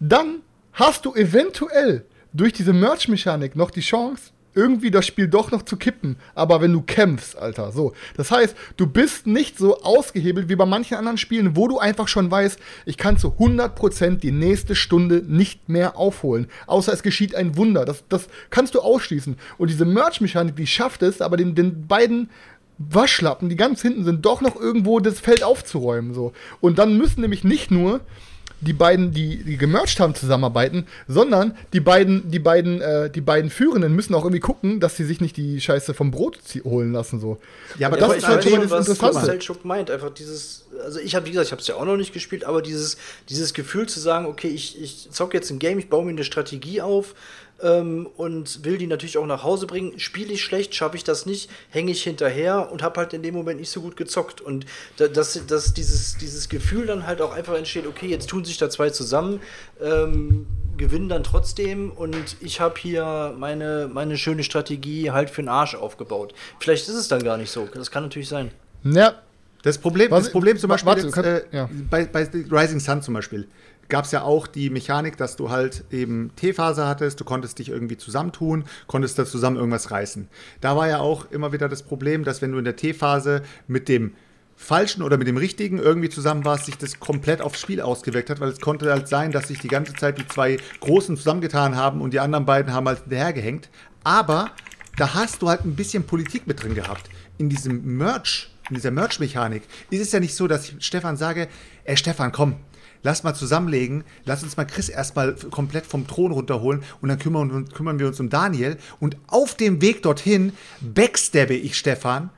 dann 0.00 0.40
hast 0.72 1.04
du 1.04 1.14
eventuell 1.14 2.04
durch 2.32 2.52
diese 2.52 2.72
Merch-Mechanik 2.72 3.56
noch 3.56 3.70
die 3.70 3.80
Chance, 3.80 4.30
irgendwie 4.56 4.90
das 4.90 5.06
Spiel 5.06 5.28
doch 5.28 5.50
noch 5.50 5.62
zu 5.62 5.76
kippen. 5.76 6.16
Aber 6.34 6.60
wenn 6.60 6.72
du 6.72 6.82
kämpfst, 6.82 7.36
Alter, 7.38 7.70
so. 7.70 7.92
Das 8.16 8.30
heißt, 8.30 8.56
du 8.76 8.86
bist 8.86 9.26
nicht 9.26 9.58
so 9.58 9.82
ausgehebelt 9.82 10.48
wie 10.48 10.56
bei 10.56 10.66
manchen 10.66 10.96
anderen 10.96 11.18
Spielen, 11.18 11.54
wo 11.54 11.68
du 11.68 11.78
einfach 11.78 12.08
schon 12.08 12.30
weißt, 12.30 12.58
ich 12.86 12.96
kann 12.96 13.18
zu 13.18 13.28
100% 13.28 14.16
die 14.16 14.32
nächste 14.32 14.74
Stunde 14.74 15.22
nicht 15.26 15.68
mehr 15.68 15.96
aufholen. 15.96 16.48
Außer 16.66 16.92
es 16.92 17.02
geschieht 17.02 17.34
ein 17.34 17.56
Wunder. 17.56 17.84
Das, 17.84 18.02
das 18.08 18.28
kannst 18.50 18.74
du 18.74 18.80
ausschließen. 18.80 19.36
Und 19.58 19.70
diese 19.70 19.84
Merch-Mechanik, 19.84 20.56
die 20.56 20.66
schafft 20.66 21.02
es, 21.02 21.20
aber 21.20 21.36
den, 21.36 21.54
den 21.54 21.86
beiden 21.86 22.30
Waschlappen, 22.78 23.48
die 23.48 23.56
ganz 23.56 23.82
hinten 23.82 24.04
sind, 24.04 24.24
doch 24.24 24.40
noch 24.40 24.56
irgendwo 24.56 25.00
das 25.00 25.20
Feld 25.20 25.42
aufzuräumen. 25.42 26.14
So. 26.14 26.32
Und 26.60 26.78
dann 26.78 26.96
müssen 26.96 27.20
nämlich 27.20 27.44
nicht 27.44 27.70
nur 27.70 28.00
die 28.66 28.72
beiden, 28.72 29.12
die, 29.12 29.42
die 29.44 29.56
gemercht 29.56 30.00
haben, 30.00 30.14
zusammenarbeiten, 30.14 30.86
sondern 31.06 31.56
die 31.72 31.80
beiden, 31.80 32.30
die 32.30 32.38
beiden, 32.38 32.80
äh, 32.80 33.08
die 33.08 33.20
beiden 33.20 33.50
Führenden 33.50 33.94
müssen 33.94 34.14
auch 34.14 34.24
irgendwie 34.24 34.40
gucken, 34.40 34.80
dass 34.80 34.96
sie 34.96 35.04
sich 35.04 35.20
nicht 35.20 35.36
die 35.36 35.60
Scheiße 35.60 35.94
vom 35.94 36.10
Brot 36.10 36.38
holen 36.64 36.92
lassen. 36.92 37.20
So. 37.20 37.38
Ja, 37.78 37.86
aber 37.88 37.96
ja, 37.96 38.00
das 38.00 38.10
aber 38.10 38.16
ist 38.18 38.28
halt 38.28 38.44
schon 38.44 38.68
das 38.68 38.88
Interessante. 38.88 39.48
Was 39.48 39.64
meint, 39.64 39.90
einfach 39.90 40.10
dieses, 40.10 40.66
also 40.84 40.98
ich 40.98 41.14
habe, 41.14 41.26
wie 41.26 41.30
gesagt, 41.30 41.46
ich 41.46 41.52
habe 41.52 41.62
es 41.62 41.68
ja 41.68 41.76
auch 41.76 41.84
noch 41.84 41.96
nicht 41.96 42.12
gespielt, 42.12 42.44
aber 42.44 42.60
dieses, 42.60 42.98
dieses 43.28 43.54
Gefühl 43.54 43.88
zu 43.88 44.00
sagen, 44.00 44.26
okay, 44.26 44.48
ich, 44.48 44.80
ich 44.82 45.08
zocke 45.10 45.36
jetzt 45.36 45.50
ein 45.50 45.58
Game, 45.58 45.78
ich 45.78 45.88
baue 45.88 46.04
mir 46.04 46.10
eine 46.10 46.24
Strategie 46.24 46.80
auf, 46.80 47.14
ähm, 47.62 48.08
und 48.16 48.64
will 48.64 48.78
die 48.78 48.86
natürlich 48.86 49.18
auch 49.18 49.26
nach 49.26 49.42
Hause 49.42 49.66
bringen. 49.66 49.98
Spiele 49.98 50.32
ich 50.32 50.44
schlecht, 50.44 50.74
schaffe 50.74 50.96
ich 50.96 51.04
das 51.04 51.26
nicht, 51.26 51.50
hänge 51.70 51.90
ich 51.90 52.02
hinterher 52.02 52.70
und 52.70 52.82
habe 52.82 53.00
halt 53.00 53.12
in 53.12 53.22
dem 53.22 53.34
Moment 53.34 53.60
nicht 53.60 53.70
so 53.70 53.80
gut 53.80 53.96
gezockt. 53.96 54.40
Und 54.40 54.66
dass, 54.96 55.46
dass 55.46 55.74
dieses, 55.74 56.16
dieses 56.18 56.48
Gefühl 56.48 56.86
dann 56.86 57.06
halt 57.06 57.20
auch 57.20 57.32
einfach 57.32 57.54
entsteht, 57.54 57.86
okay, 57.86 58.06
jetzt 58.06 58.28
tun 58.28 58.44
sich 58.44 58.58
da 58.58 58.70
zwei 58.70 58.90
zusammen, 58.90 59.40
ähm, 59.80 60.46
gewinnen 60.76 61.08
dann 61.08 61.24
trotzdem 61.24 61.90
und 61.90 62.36
ich 62.40 62.60
habe 62.60 62.74
hier 62.78 63.34
meine, 63.38 63.88
meine 63.92 64.18
schöne 64.18 64.44
Strategie 64.44 65.10
halt 65.10 65.30
für 65.30 65.42
den 65.42 65.48
Arsch 65.48 65.74
aufgebaut. 65.74 66.34
Vielleicht 66.60 66.88
ist 66.88 66.94
es 66.94 67.08
dann 67.08 67.22
gar 67.22 67.38
nicht 67.38 67.50
so. 67.50 67.68
Das 67.72 67.90
kann 67.90 68.02
natürlich 68.02 68.28
sein. 68.28 68.50
Ja. 68.84 69.14
Das 69.62 69.78
Problem, 69.78 70.10
das 70.10 70.30
Problem 70.30 70.56
zum 70.58 70.68
Beispiel 70.68 70.86
warte, 70.86 71.06
jetzt, 71.06 71.16
äh, 71.16 71.42
ja. 71.50 71.68
bei, 71.90 72.04
bei 72.04 72.28
Rising 72.52 72.78
Sun 72.78 73.02
zum 73.02 73.14
Beispiel 73.14 73.48
gab 73.88 74.04
es 74.04 74.12
ja 74.12 74.22
auch 74.22 74.46
die 74.46 74.70
Mechanik, 74.70 75.16
dass 75.16 75.36
du 75.36 75.50
halt 75.50 75.84
eben 75.90 76.30
T-Phase 76.36 76.86
hattest, 76.86 77.20
du 77.20 77.24
konntest 77.24 77.58
dich 77.58 77.68
irgendwie 77.68 77.96
zusammentun, 77.96 78.64
konntest 78.86 79.18
da 79.18 79.24
zusammen 79.24 79.56
irgendwas 79.56 79.90
reißen. 79.90 80.28
Da 80.60 80.76
war 80.76 80.88
ja 80.88 80.98
auch 80.98 81.30
immer 81.30 81.52
wieder 81.52 81.68
das 81.68 81.82
Problem, 81.82 82.24
dass 82.24 82.42
wenn 82.42 82.52
du 82.52 82.58
in 82.58 82.64
der 82.64 82.76
T-Phase 82.76 83.42
mit 83.66 83.88
dem 83.88 84.12
falschen 84.56 85.02
oder 85.02 85.18
mit 85.18 85.28
dem 85.28 85.36
richtigen 85.36 85.78
irgendwie 85.78 86.08
zusammen 86.08 86.44
warst, 86.44 86.64
sich 86.64 86.78
das 86.78 86.98
komplett 86.98 87.42
aufs 87.42 87.60
Spiel 87.60 87.80
ausgewirkt 87.80 88.30
hat, 88.30 88.40
weil 88.40 88.48
es 88.48 88.60
konnte 88.60 88.90
halt 88.90 89.06
sein, 89.06 89.30
dass 89.30 89.48
sich 89.48 89.58
die 89.58 89.68
ganze 89.68 89.92
Zeit 89.94 90.18
die 90.18 90.26
zwei 90.26 90.56
Großen 90.80 91.16
zusammengetan 91.16 91.76
haben 91.76 92.00
und 92.00 92.14
die 92.14 92.20
anderen 92.20 92.46
beiden 92.46 92.72
haben 92.72 92.88
halt 92.88 93.00
hinterhergehängt. 93.00 93.68
Aber 94.02 94.50
da 94.96 95.14
hast 95.14 95.42
du 95.42 95.48
halt 95.48 95.64
ein 95.64 95.76
bisschen 95.76 96.04
Politik 96.04 96.46
mit 96.46 96.62
drin 96.62 96.74
gehabt. 96.74 97.10
In 97.36 97.50
diesem 97.50 97.98
Merch, 97.98 98.50
in 98.70 98.76
dieser 98.76 98.90
Merch-Mechanik 98.90 99.62
ist 99.90 100.00
es 100.00 100.12
ja 100.12 100.20
nicht 100.20 100.34
so, 100.34 100.46
dass 100.46 100.70
ich 100.70 100.84
Stefan 100.84 101.18
sage, 101.18 101.48
ey 101.84 101.96
Stefan, 101.96 102.32
komm, 102.32 102.56
lass 103.06 103.22
mal 103.22 103.34
zusammenlegen, 103.34 104.02
lass 104.24 104.42
uns 104.42 104.56
mal 104.56 104.64
Chris 104.64 104.88
erstmal 104.88 105.34
komplett 105.52 105.86
vom 105.86 106.08
Thron 106.08 106.32
runterholen 106.32 106.82
und 107.00 107.08
dann 107.08 107.20
kümmern, 107.20 107.68
kümmern 107.68 108.00
wir 108.00 108.08
uns 108.08 108.18
um 108.18 108.30
Daniel. 108.30 108.78
Und 108.98 109.16
auf 109.28 109.54
dem 109.54 109.80
Weg 109.80 110.02
dorthin 110.02 110.52
backstabbe 110.80 111.54
ich 111.54 111.78
Stefan 111.78 112.30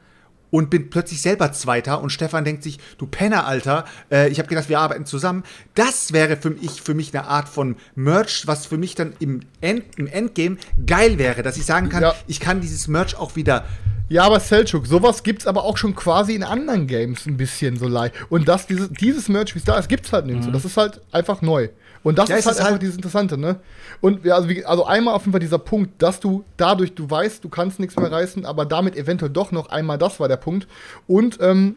und 0.50 0.70
bin 0.70 0.90
plötzlich 0.90 1.20
selber 1.20 1.52
Zweiter 1.52 2.00
und 2.00 2.10
Stefan 2.10 2.44
denkt 2.44 2.62
sich, 2.62 2.78
du 2.98 3.06
Penner, 3.06 3.46
Alter, 3.46 3.84
äh, 4.10 4.28
ich 4.28 4.38
habe 4.38 4.48
gedacht, 4.48 4.68
wir 4.68 4.78
arbeiten 4.78 5.06
zusammen. 5.06 5.44
Das 5.74 6.12
wäre 6.12 6.36
für 6.36 6.50
mich, 6.50 6.82
für 6.82 6.94
mich 6.94 7.14
eine 7.14 7.26
Art 7.26 7.48
von 7.48 7.76
Merch, 7.94 8.46
was 8.46 8.66
für 8.66 8.78
mich 8.78 8.94
dann 8.94 9.12
im, 9.18 9.40
End, 9.60 9.84
im 9.96 10.06
Endgame 10.06 10.56
geil 10.86 11.18
wäre, 11.18 11.42
dass 11.42 11.56
ich 11.56 11.64
sagen 11.64 11.88
kann, 11.88 12.02
ja. 12.02 12.14
ich 12.26 12.40
kann 12.40 12.60
dieses 12.60 12.88
Merch 12.88 13.16
auch 13.16 13.36
wieder 13.36 13.64
Ja, 14.08 14.24
aber 14.24 14.40
Selchuk, 14.40 14.86
sowas 14.86 15.22
gibt's 15.22 15.46
aber 15.46 15.64
auch 15.64 15.76
schon 15.76 15.94
quasi 15.94 16.34
in 16.34 16.42
anderen 16.42 16.86
Games 16.86 17.26
ein 17.26 17.36
bisschen 17.36 17.76
so 17.76 17.86
leicht. 17.86 18.14
Und 18.30 18.48
das, 18.48 18.66
dieses, 18.66 18.88
dieses 18.90 19.28
Merch, 19.28 19.54
wie 19.54 19.58
es 19.58 19.64
da 19.64 19.78
ist, 19.78 19.88
gibt's 19.88 20.12
halt 20.12 20.26
nirgendwo. 20.26 20.48
Mhm. 20.48 20.54
Das 20.54 20.64
ist 20.64 20.76
halt 20.76 21.02
einfach 21.12 21.42
neu. 21.42 21.68
Und 22.02 22.18
das 22.18 22.28
ja, 22.28 22.36
ist 22.36 22.46
halt 22.46 22.58
einfach 22.58 22.72
halt 22.72 22.82
dieses 22.82 22.96
Interessante, 22.96 23.36
ne? 23.36 23.60
Und 24.00 24.24
ja, 24.24 24.36
also, 24.36 24.48
wie, 24.48 24.64
also 24.64 24.84
einmal 24.84 25.14
auf 25.14 25.22
jeden 25.22 25.32
Fall 25.32 25.40
dieser 25.40 25.58
Punkt, 25.58 26.00
dass 26.02 26.20
du 26.20 26.44
dadurch, 26.56 26.94
du 26.94 27.10
weißt, 27.10 27.42
du 27.42 27.48
kannst 27.48 27.80
nichts 27.80 27.96
mehr 27.96 28.10
reißen, 28.10 28.44
aber 28.46 28.64
damit 28.64 28.96
eventuell 28.96 29.30
doch 29.30 29.52
noch 29.52 29.68
einmal, 29.68 29.98
das 29.98 30.20
war 30.20 30.28
der 30.28 30.36
Punkt. 30.36 30.68
Und 31.06 31.38
ähm, 31.40 31.76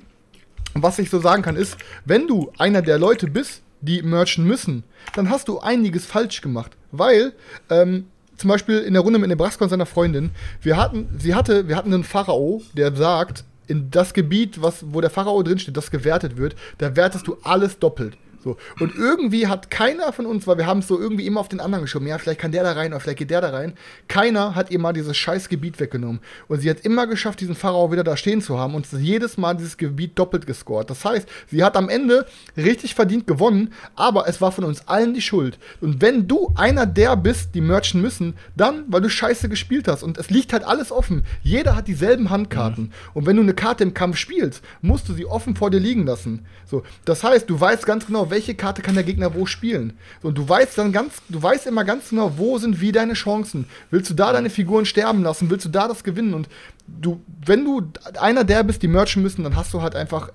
was 0.73 0.99
ich 0.99 1.09
so 1.09 1.19
sagen 1.19 1.41
kann, 1.41 1.55
ist, 1.55 1.77
wenn 2.05 2.27
du 2.27 2.51
einer 2.57 2.81
der 2.81 2.97
Leute 2.97 3.27
bist, 3.27 3.61
die 3.81 4.01
merchen 4.03 4.45
müssen, 4.45 4.83
dann 5.15 5.29
hast 5.29 5.47
du 5.47 5.59
einiges 5.59 6.05
falsch 6.05 6.41
gemacht. 6.41 6.71
Weil, 6.91 7.33
ähm, 7.69 8.07
zum 8.37 8.49
Beispiel 8.49 8.79
in 8.79 8.93
der 8.93 9.03
Runde 9.03 9.19
mit 9.19 9.29
Nebraska 9.29 9.65
und 9.65 9.69
seiner 9.69 9.85
Freundin, 9.85 10.31
wir 10.61 10.77
hatten, 10.77 11.09
sie 11.17 11.35
hatte, 11.35 11.67
wir 11.67 11.75
hatten 11.75 11.93
einen 11.93 12.03
Pharao, 12.03 12.61
der 12.73 12.95
sagt, 12.95 13.43
in 13.67 13.89
das 13.91 14.13
Gebiet, 14.13 14.61
was, 14.61 14.83
wo 14.87 14.99
der 15.01 15.09
Pharao 15.09 15.41
drinsteht, 15.43 15.77
das 15.77 15.91
gewertet 15.91 16.37
wird, 16.37 16.55
da 16.77 16.95
wertest 16.95 17.27
du 17.27 17.37
alles 17.43 17.79
doppelt. 17.79 18.17
So. 18.43 18.57
Und 18.79 18.95
irgendwie 18.95 19.47
hat 19.47 19.69
keiner 19.69 20.11
von 20.13 20.25
uns, 20.25 20.47
weil 20.47 20.57
wir 20.57 20.65
haben 20.65 20.79
es 20.79 20.87
so 20.87 20.99
irgendwie 20.99 21.27
immer 21.27 21.39
auf 21.39 21.49
den 21.49 21.59
anderen 21.59 21.83
geschoben, 21.83 22.07
ja, 22.07 22.17
vielleicht 22.17 22.39
kann 22.39 22.51
der 22.51 22.63
da 22.63 22.71
rein 22.71 22.91
oder 22.91 22.99
vielleicht 22.99 23.19
geht 23.19 23.29
der 23.29 23.41
da 23.41 23.49
rein. 23.49 23.73
Keiner 24.07 24.55
hat 24.55 24.71
ihr 24.71 24.79
mal 24.79 24.93
dieses 24.93 25.15
scheiß 25.15 25.49
Gebiet 25.49 25.79
weggenommen. 25.79 26.21
Und 26.47 26.61
sie 26.61 26.69
hat 26.69 26.81
immer 26.81 27.07
geschafft, 27.07 27.39
diesen 27.39 27.55
Pharao 27.55 27.91
wieder 27.91 28.03
da 28.03 28.17
stehen 28.17 28.41
zu 28.41 28.57
haben 28.57 28.73
und 28.73 28.87
jedes 28.91 29.37
Mal 29.37 29.55
dieses 29.55 29.77
Gebiet 29.77 30.17
doppelt 30.17 30.47
gescored. 30.47 30.89
Das 30.89 31.05
heißt, 31.05 31.27
sie 31.47 31.63
hat 31.63 31.77
am 31.77 31.89
Ende 31.89 32.25
richtig 32.57 32.95
verdient 32.95 33.27
gewonnen, 33.27 33.73
aber 33.95 34.27
es 34.27 34.41
war 34.41 34.51
von 34.51 34.63
uns 34.63 34.87
allen 34.87 35.13
die 35.13 35.21
Schuld. 35.21 35.59
Und 35.79 36.01
wenn 36.01 36.27
du 36.27 36.51
einer 36.55 36.85
der 36.85 37.15
bist, 37.15 37.53
die 37.53 37.61
merchen 37.61 38.01
müssen, 38.01 38.35
dann, 38.55 38.85
weil 38.87 39.01
du 39.01 39.09
scheiße 39.09 39.49
gespielt 39.49 39.87
hast. 39.87 40.01
Und 40.01 40.17
es 40.17 40.29
liegt 40.29 40.53
halt 40.53 40.63
alles 40.63 40.91
offen. 40.91 41.23
Jeder 41.43 41.75
hat 41.75 41.87
dieselben 41.87 42.29
Handkarten. 42.29 42.85
Mhm. 42.85 42.91
Und 43.13 43.25
wenn 43.27 43.35
du 43.35 43.43
eine 43.43 43.53
Karte 43.53 43.83
im 43.83 43.93
Kampf 43.93 44.17
spielst, 44.17 44.63
musst 44.81 45.07
du 45.07 45.13
sie 45.13 45.25
offen 45.25 45.55
vor 45.55 45.69
dir 45.69 45.79
liegen 45.79 46.05
lassen. 46.05 46.45
So, 46.65 46.83
das 47.05 47.23
heißt, 47.23 47.49
du 47.49 47.59
weißt 47.59 47.85
ganz 47.85 48.07
genau, 48.07 48.30
welche 48.31 48.55
Karte 48.55 48.81
kann 48.81 48.95
der 48.95 49.03
Gegner 49.03 49.35
wo 49.35 49.45
spielen. 49.45 49.93
Und 50.23 50.37
du 50.37 50.47
weißt 50.47 50.77
dann 50.77 50.91
ganz, 50.91 51.13
du 51.29 51.41
weißt 51.41 51.67
immer 51.67 51.83
ganz 51.83 52.09
genau, 52.09 52.33
wo 52.37 52.57
sind 52.57 52.81
wie 52.81 52.91
deine 52.91 53.13
Chancen. 53.13 53.65
Willst 53.91 54.09
du 54.09 54.15
da 54.15 54.33
deine 54.33 54.49
Figuren 54.49 54.85
sterben 54.85 55.21
lassen? 55.21 55.49
Willst 55.49 55.65
du 55.65 55.69
da 55.69 55.87
das 55.87 56.03
gewinnen? 56.03 56.33
Und 56.33 56.49
du, 56.87 57.21
wenn 57.45 57.63
du 57.63 57.83
einer 58.19 58.43
der 58.43 58.63
bist, 58.63 58.81
die 58.81 58.87
merchen 58.87 59.21
müssen, 59.21 59.43
dann 59.43 59.55
hast 59.55 59.73
du 59.73 59.81
halt 59.81 59.95
einfach 59.95 60.31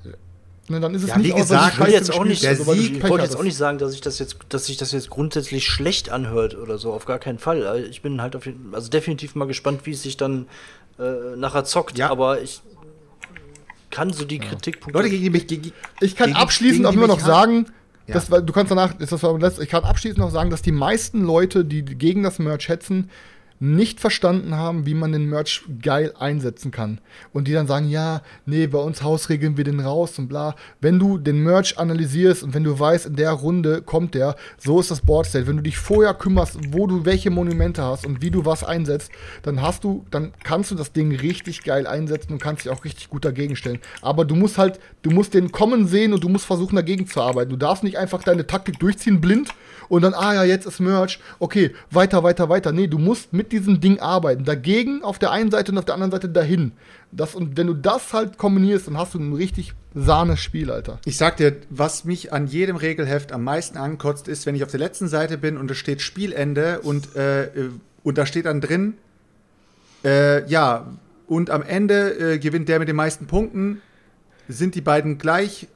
Ne, 0.69 0.81
dann 0.81 0.95
ist 0.97 1.05
es 1.05 1.11
ja, 1.11 1.19
nicht 1.19 1.33
wie 1.33 1.39
gesagt, 1.39 1.75
ich 1.75 1.87
will 1.87 1.93
jetzt 1.93 2.13
auch 2.13 2.25
nicht, 2.25 2.43
der 2.43 2.57
Sieg, 2.57 2.97
ich 2.97 3.09
wollte 3.09 3.25
jetzt 3.25 3.37
auch 3.37 3.45
nicht 3.45 3.57
sagen, 3.57 3.79
dass 3.79 3.95
ich 3.95 4.01
das 4.01 4.19
jetzt, 4.19 4.37
dass 4.49 4.67
sich 4.67 4.77
das 4.77 4.91
jetzt 4.91 5.11
grundsätzlich 5.11 5.65
schlecht 5.65 6.11
anhört 6.11 6.57
oder 6.57 6.77
so, 6.77 6.93
auf 6.93 7.05
gar 7.05 7.21
keinen 7.21 7.39
Fall. 7.39 7.87
Ich 7.89 8.03
bin 8.03 8.21
halt 8.21 8.35
auf 8.35 8.47
jeden, 8.47 8.75
also 8.75 8.91
definitiv 8.91 9.37
mal 9.37 9.47
gespannt, 9.47 9.83
wie 9.85 9.93
es 9.93 10.03
sich 10.03 10.17
dann 10.17 10.49
äh, 10.99 11.37
nachher 11.37 11.65
zockt. 11.65 11.99
Ja. 11.99 12.11
Aber 12.11 12.43
ich 12.43 12.63
kann 13.91 14.13
so 14.13 14.25
die 14.25 14.39
ja. 14.39 14.45
Kritikpunkte. 14.45 14.99
Leute, 14.99 15.11
gegen 15.11 15.31
mich, 15.31 15.47
gegen, 15.47 15.73
ich 16.01 16.17
kann 16.17 16.31
gegen, 16.31 16.39
abschließend 16.39 16.85
gegen 16.85 16.87
auch 16.87 16.95
nur 16.95 17.07
noch 17.07 17.21
sagen, 17.21 17.67
ja. 18.07 18.15
Das, 18.15 18.29
du 18.29 18.53
kannst 18.53 18.71
danach, 18.71 18.95
das 18.95 19.59
ich 19.59 19.69
kann 19.69 19.85
abschließend 19.85 20.19
noch 20.19 20.31
sagen, 20.31 20.51
dass 20.51 20.63
die 20.63 20.73
meisten 20.73 21.23
Leute, 21.25 21.65
die 21.65 21.85
gegen 21.85 22.23
das 22.23 22.39
Merch 22.39 22.69
hetzen, 22.69 23.11
nicht 23.59 24.01
verstanden 24.01 24.55
haben, 24.55 24.87
wie 24.87 24.95
man 24.95 25.13
den 25.13 25.29
Merch 25.29 25.65
geil 25.83 26.13
einsetzen 26.19 26.71
kann. 26.71 27.01
Und 27.33 27.49
die 27.49 27.53
dann 27.53 27.67
sagen, 27.67 27.89
ja, 27.89 28.23
nee, 28.45 28.67
bei 28.67 28.79
uns 28.79 29.03
hausregeln 29.03 29.57
wir 29.57 29.65
den 29.65 29.81
raus 29.81 30.19
und 30.19 30.29
bla. 30.29 30.55
Wenn 30.81 30.99
du 30.99 31.19
den 31.19 31.43
Merch 31.43 31.79
analysierst 31.79 32.43
und 32.43 32.55
wenn 32.55 32.65
du 32.65 32.79
weißt, 32.79 33.07
in 33.07 33.17
der 33.17 33.33
Runde 33.33 33.83
kommt 33.83 34.15
der, 34.15 34.37
so 34.59 34.81
ist 34.81 34.91
das 34.91 35.01
Boardstate. 35.01 35.47
Wenn 35.47 35.57
du 35.57 35.63
dich 35.63 35.79
vorher 35.79 36.15
kümmerst, 36.15 36.59
wo 36.73 36.87
du 36.87 37.05
welche 37.05 37.31
Monumente 37.31 37.83
hast 37.83 38.07
und 38.07 38.23
wie 38.23 38.31
du 38.31 38.45
was 38.45 38.65
einsetzt, 38.65 39.11
dann 39.43 39.63
hast 39.63 39.85
du, 39.85 40.05
dann 40.11 40.33
kannst 40.45 40.71
du 40.71 40.75
das 40.75 40.93
Ding 40.93 41.15
richtig 41.15 41.63
geil 41.65 41.87
einsetzen 41.87 42.33
und 42.33 42.43
kannst 42.43 42.65
dich 42.65 42.73
auch 42.73 42.85
richtig 42.85 43.09
gut 43.09 43.25
dagegen 43.25 43.57
stellen. 43.57 43.81
Aber 44.03 44.25
du 44.25 44.35
musst 44.35 44.59
halt, 44.59 44.81
du 45.03 45.11
musst 45.11 45.35
den 45.35 45.53
kommen 45.53 45.89
sehen 45.89 46.13
und 46.13 46.23
du 46.23 46.29
musst 46.29 46.47
versuchen, 46.47 46.77
dagegen 46.77 47.07
zu 47.07 47.23
arbeiten. 47.23 47.51
Du 47.51 47.57
darfst 47.57 47.85
nicht 47.85 47.99
einfach 47.99 48.23
deine 48.23 48.47
Taktik 48.47 48.79
durchziehen 48.79 49.21
blind 49.21 49.51
und 49.89 50.03
dann, 50.03 50.15
ah 50.15 50.35
ja, 50.35 50.45
jetzt 50.45 50.67
ist 50.67 50.81
Merch, 50.81 51.21
okay, 51.39 51.73
weiter, 51.91 52.23
weiter, 52.23 52.49
weiter. 52.49 52.73
Nee, 52.73 52.87
du 52.87 52.99
musst 52.99 53.33
mit 53.33 53.46
diesem 53.53 53.81
Ding 53.81 54.01
arbeiten. 54.01 54.45
Dagegen 54.45 55.03
auf 55.03 55.19
der 55.19 55.31
einen 55.31 55.51
Seite 55.51 55.73
und 55.73 55.79
auf 55.79 55.85
der 55.85 55.95
anderen 55.95 56.13
Seite 56.13 56.29
dahin. 56.29 56.73
Das, 57.13 57.35
und 57.35 57.57
wenn 57.57 57.67
du 57.67 57.75
das 57.75 58.13
halt 58.13 58.39
kombinierst, 58.39 58.89
dann 58.89 58.97
hast 58.97 59.15
du 59.15 59.19
ein 59.19 59.33
richtig 59.33 59.75
sahnes 59.95 60.41
Spiel, 60.41 60.71
Alter. 60.71 60.99
Ich 61.05 61.17
sag 61.17 61.37
dir, 61.39 61.57
was 61.71 62.05
mich 62.05 62.33
an 62.33 62.47
jedem 62.47 62.77
Regelheft 62.77 63.33
am 63.33 63.45
meisten 63.45 63.79
ankotzt, 63.79 64.29
ist, 64.29 64.47
wenn 64.47 64.55
ich 64.55 64.65
auf 64.65 64.71
der 64.71 64.81
letzten 64.81 65.09
Seite 65.09 65.39
bin 65.39 65.57
und 65.57 65.71
es 65.71 65.79
steht 65.79 66.03
Spielende 66.03 66.81
und, 66.81 67.17
äh, 67.17 67.49
und 68.03 68.19
da 68.19 68.27
steht 68.27 68.47
dann 68.47 68.61
drin, 68.61 68.95
äh, 70.05 70.47
ja, 70.49 70.87
und 71.27 71.51
am 71.51 71.63
Ende 71.63 72.35
äh, 72.35 72.39
gewinnt 72.39 72.69
der 72.69 72.79
mit 72.79 72.89
den 72.89 72.97
meisten 72.97 73.27
Punkten, 73.27 73.81
sind 74.49 74.75
die 74.75 74.81
beiden 74.81 75.19
gleich, 75.19 75.67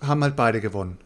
haben 0.00 0.22
halt 0.22 0.36
beide 0.36 0.60
gewonnen. 0.60 0.98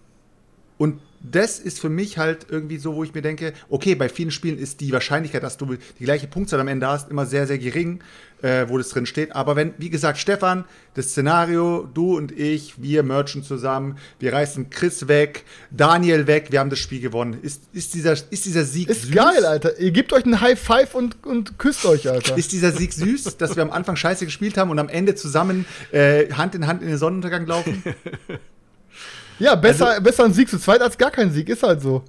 Und 0.77 1.01
das 1.21 1.59
ist 1.59 1.81
für 1.81 1.89
mich 1.89 2.19
halt 2.19 2.47
irgendwie 2.49 2.79
so, 2.79 2.95
wo 2.95 3.05
ich 3.05 3.15
mir 3.15 3.23
denke, 3.23 3.53
okay, 3.69 3.95
bei 3.95 4.09
vielen 4.09 4.31
Spielen 4.31 4.59
ist 4.59 4.81
die 4.81 4.93
Wahrscheinlichkeit, 4.93 5.43
dass 5.43 5.57
du 5.57 5.77
die 5.99 6.05
gleiche 6.05 6.27
Punktzahl 6.27 6.61
am 6.61 6.69
Ende 6.69 6.87
hast, 6.87 7.11
immer 7.11 7.27
sehr, 7.27 7.47
sehr 7.47 7.59
gering, 7.59 8.01
äh, 8.43 8.67
wo 8.69 8.79
das 8.79 8.91
drin 8.91 9.07
steht. 9.07 9.35
Aber 9.35 9.57
wenn, 9.57 9.75
wie 9.79 9.91
gesagt, 9.91 10.19
Stefan, 10.19 10.65
das 10.95 11.11
Szenario, 11.11 11.89
du 11.93 12.17
und 12.17 12.33
ich, 12.33 12.81
wir 12.81 13.03
merchen 13.03 13.43
zusammen, 13.43 13.99
wir 14.21 14.33
reißen 14.33 14.71
Chris 14.71 15.09
weg, 15.09 15.45
Daniel 15.71 16.27
weg, 16.27 16.49
wir 16.51 16.61
haben 16.61 16.71
das 16.71 16.79
Spiel 16.79 17.01
gewonnen. 17.01 17.39
Ist, 17.43 17.63
ist, 17.73 17.95
dieser, 17.95 18.13
ist 18.13 18.45
dieser 18.45 18.65
Sieg 18.65 18.89
ist 18.89 19.03
süß? 19.03 19.11
Ist 19.11 19.17
geil, 19.17 19.45
Alter. 19.45 19.79
Ihr 19.79 19.91
gebt 19.91 20.13
euch 20.13 20.25
einen 20.25 20.41
High 20.41 20.59
Five 20.59 20.95
und, 20.95 21.25
und 21.25 21.59
küsst 21.59 21.85
euch, 21.85 22.09
Alter. 22.09 22.37
Ist 22.37 22.53
dieser 22.53 22.73
Sieg 22.73 22.93
süß, 22.93 23.37
dass 23.39 23.57
wir 23.57 23.63
am 23.63 23.71
Anfang 23.71 23.97
scheiße 23.97 24.25
gespielt 24.25 24.57
haben 24.57 24.71
und 24.71 24.79
am 24.79 24.89
Ende 24.89 25.15
zusammen 25.15 25.67
äh, 25.91 26.33
Hand 26.33 26.55
in 26.55 26.67
Hand 26.67 26.83
in 26.83 26.89
den 26.89 26.99
Sonnenuntergang 26.99 27.47
laufen? 27.47 27.83
Ja, 29.39 29.55
besser, 29.55 29.89
also, 29.89 30.03
besser 30.03 30.25
ein 30.25 30.33
Sieg 30.33 30.49
zu 30.49 30.59
zweit 30.59 30.81
als 30.81 30.99
gar 30.99 31.11
kein 31.11 31.31
Sieg, 31.31 31.49
ist 31.49 31.63
halt 31.63 31.81
so. 31.81 32.03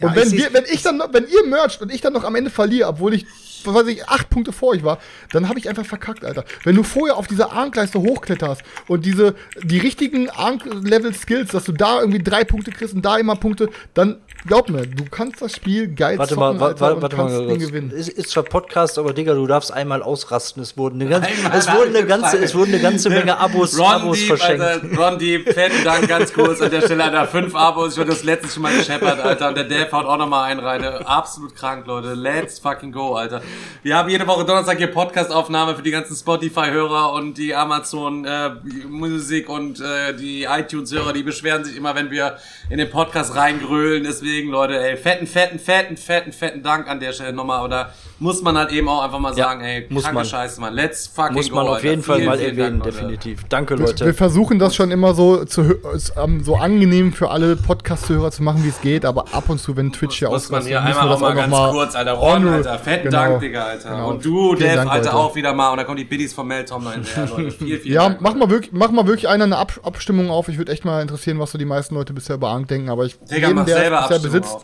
Und 0.00 0.10
ja, 0.10 0.16
wenn, 0.16 0.32
wir, 0.32 0.52
wenn 0.52 0.64
ich 0.64 0.82
dann, 0.82 1.00
wenn 1.12 1.26
ihr 1.28 1.46
mercht 1.46 1.80
und 1.80 1.92
ich 1.92 2.00
dann 2.00 2.12
noch 2.12 2.24
am 2.24 2.34
Ende 2.34 2.50
verliere, 2.50 2.88
obwohl 2.88 3.14
ich 3.14 3.26
was 3.66 3.74
weiß 3.74 3.86
ich, 3.88 4.08
acht 4.08 4.30
Punkte 4.30 4.52
vor 4.52 4.70
euch 4.70 4.84
war, 4.84 4.98
dann 5.32 5.48
habe 5.48 5.58
ich 5.58 5.68
einfach 5.68 5.84
verkackt, 5.84 6.24
Alter. 6.24 6.44
Wenn 6.64 6.76
du 6.76 6.82
vorher 6.82 7.16
auf 7.16 7.26
diese 7.26 7.50
Arnkleiste 7.50 8.00
hochkletterst 8.00 8.62
und 8.88 9.04
diese, 9.04 9.34
die 9.62 9.78
richtigen 9.78 10.30
Ark-Level-Skills, 10.30 11.50
dass 11.50 11.64
du 11.64 11.72
da 11.72 12.00
irgendwie 12.00 12.22
drei 12.22 12.44
Punkte 12.44 12.70
kriegst 12.70 12.94
und 12.94 13.04
da 13.04 13.16
immer 13.16 13.36
Punkte, 13.36 13.70
dann 13.94 14.20
glaub 14.46 14.68
mir, 14.68 14.86
du 14.86 15.04
kannst 15.10 15.40
das 15.40 15.56
Spiel 15.56 15.88
geil 15.94 16.18
warte 16.18 16.34
zocken, 16.34 16.58
mal, 16.58 16.66
Alter, 16.68 16.80
warte, 17.00 17.02
warte 17.02 17.16
mal, 17.16 17.58
gewinnen. 17.58 17.90
Ist, 17.90 18.08
ist 18.08 18.30
zwar 18.30 18.42
Podcast, 18.42 18.98
aber 18.98 19.12
Digga, 19.12 19.34
du 19.34 19.46
darfst 19.46 19.72
einmal 19.72 20.02
ausrasten. 20.02 20.62
Es 20.62 20.76
wurden 20.76 21.00
eine, 21.00 21.10
ganz, 21.10 21.26
es 21.52 21.72
wurden 21.72 21.96
eine 21.96 22.06
ganze, 22.06 22.38
es 22.38 22.54
wurden 22.54 22.74
eine 22.74 22.82
ganze 22.82 23.10
Menge 23.10 23.38
Abos, 23.38 23.78
Ron 23.78 23.86
Abos 23.86 24.18
Deep, 24.18 24.26
verschenkt. 24.26 24.62
Alter, 24.62 24.96
Ron 24.96 25.18
Deep, 25.18 25.52
fetten 25.52 25.84
Dank 25.84 26.08
ganz 26.08 26.32
kurz 26.32 26.60
an 26.60 26.70
der 26.70 26.82
Stelle, 26.82 27.04
Alter. 27.04 27.26
Fünf 27.26 27.54
Abos, 27.54 27.92
ich 27.92 27.98
wurde 27.98 28.10
das 28.10 28.24
letzte 28.24 28.48
schon 28.48 28.62
mal 28.62 28.76
gescheppert, 28.76 29.20
Alter. 29.20 29.48
Und 29.48 29.56
der 29.56 29.64
Dave 29.64 29.90
haut 29.92 30.06
auch 30.06 30.18
nochmal 30.18 30.50
einen 30.50 30.60
rein. 30.60 30.84
Absolut 30.84 31.54
krank, 31.54 31.86
Leute. 31.86 32.14
Let's 32.14 32.58
fucking 32.58 32.92
go, 32.92 33.14
Alter. 33.14 33.40
Wir 33.82 33.96
haben 33.96 34.08
jede 34.08 34.26
Woche 34.26 34.44
Donnerstag 34.44 34.78
hier 34.78 34.88
Podcast-Aufnahme 34.88 35.74
für 35.74 35.82
die 35.82 35.90
ganzen 35.90 36.16
Spotify-Hörer 36.16 37.12
und 37.12 37.38
die 37.38 37.54
Amazon-Musik 37.54 39.48
äh, 39.48 39.52
und 39.52 39.80
äh, 39.80 40.14
die 40.14 40.44
iTunes-Hörer, 40.44 41.12
die 41.12 41.22
beschweren 41.22 41.64
sich 41.64 41.76
immer, 41.76 41.94
wenn 41.94 42.10
wir 42.10 42.38
in 42.70 42.78
den 42.78 42.90
Podcast 42.90 43.34
reingrölen. 43.36 44.04
Deswegen, 44.24 44.50
Leute, 44.50 44.82
ey, 44.82 44.96
fetten, 44.96 45.26
fetten, 45.26 45.58
fetten, 45.58 45.98
fetten, 45.98 46.32
fetten 46.32 46.62
Dank 46.62 46.88
an 46.88 46.98
der 46.98 47.12
Stelle 47.12 47.34
nochmal. 47.34 47.62
Oder 47.62 47.92
muss 48.20 48.40
man 48.40 48.56
halt 48.56 48.72
eben 48.72 48.88
auch 48.88 49.04
einfach 49.04 49.18
mal 49.18 49.34
sagen, 49.34 49.60
ja, 49.60 49.66
ey, 49.66 49.86
muss 49.90 50.10
man. 50.10 50.24
Scheiße, 50.24 50.58
Mann. 50.62 50.72
Let's 50.72 51.06
fucking 51.06 51.34
Muss 51.34 51.50
man 51.50 51.66
go, 51.66 51.72
auf 51.72 51.84
jeden 51.84 51.96
Alter. 51.96 52.04
Fall 52.04 52.16
vielen, 52.16 52.28
mal 52.28 52.40
erwähnen, 52.40 52.80
Dank, 52.80 52.84
definitiv. 52.84 53.44
Danke, 53.50 53.74
Leute. 53.74 54.00
Wir, 54.00 54.06
wir, 54.06 54.14
versuchen 54.14 54.58
das 54.58 54.74
schon 54.74 54.90
immer 54.90 55.12
so, 55.12 55.44
zu, 55.44 55.76
so 56.42 56.56
angenehm 56.56 57.12
für 57.12 57.30
alle 57.30 57.56
Podcast-Hörer 57.56 58.30
zu 58.30 58.42
machen, 58.42 58.64
wie 58.64 58.68
es 58.68 58.80
geht, 58.80 59.04
aber 59.04 59.26
ab 59.32 59.50
und 59.50 59.58
zu, 59.58 59.76
wenn 59.76 59.92
Twitch 59.92 60.20
hier 60.20 60.30
ausgeht, 60.30 60.50
muss 60.52 60.60
man 60.60 60.66
hier 60.66 60.82
einmal 60.82 61.12
auch 61.12 61.20
mal 61.20 61.34
ganz 61.34 61.50
mal 61.50 61.70
kurz, 61.72 61.94
Alter. 61.94 62.12
Ron, 62.12 62.48
Alter, 62.48 62.78
fetten 62.78 63.10
genau, 63.10 63.18
Dank, 63.18 63.40
Digga, 63.40 63.64
Alter. 63.64 63.90
Genau. 63.90 64.08
Und 64.08 64.24
du, 64.24 64.54
Dev, 64.54 64.74
Dank, 64.74 64.90
Alter, 64.90 65.16
auch 65.16 65.34
wieder 65.34 65.52
mal. 65.52 65.70
Und 65.70 65.76
dann 65.76 65.86
kommen 65.86 65.98
die 65.98 66.04
Biddies 66.04 66.32
vom 66.32 66.48
Meltom 66.48 66.82
noch 66.82 66.92
hinterher, 66.94 67.28
Leute. 67.28 67.50
Viel, 67.50 67.78
viel 67.78 67.92
Ja, 67.92 68.08
Dank, 68.08 68.22
mach, 68.22 68.34
mal 68.34 68.48
wirklich, 68.48 68.72
mach 68.72 68.90
mal 68.90 69.06
wirklich 69.06 69.28
einer 69.28 69.44
eine 69.44 69.58
Ab 69.58 69.78
Abstimmung 69.82 70.30
auf. 70.30 70.48
Ich 70.48 70.56
würde 70.56 70.72
echt 70.72 70.86
mal 70.86 71.02
interessieren, 71.02 71.38
was 71.38 71.52
so 71.52 71.58
die 71.58 71.66
meisten 71.66 71.94
Leute 71.94 72.14
bisher 72.14 72.36
über 72.36 72.48
Ank 72.48 72.68
denken. 72.68 72.88
Aber 72.88 73.04
ich, 73.04 73.18
Digga, 73.18 73.48
jeden, 73.48 73.66
der 73.66 73.92
es 74.10 74.13
bisher 74.18 74.40
besitzt, 74.40 74.56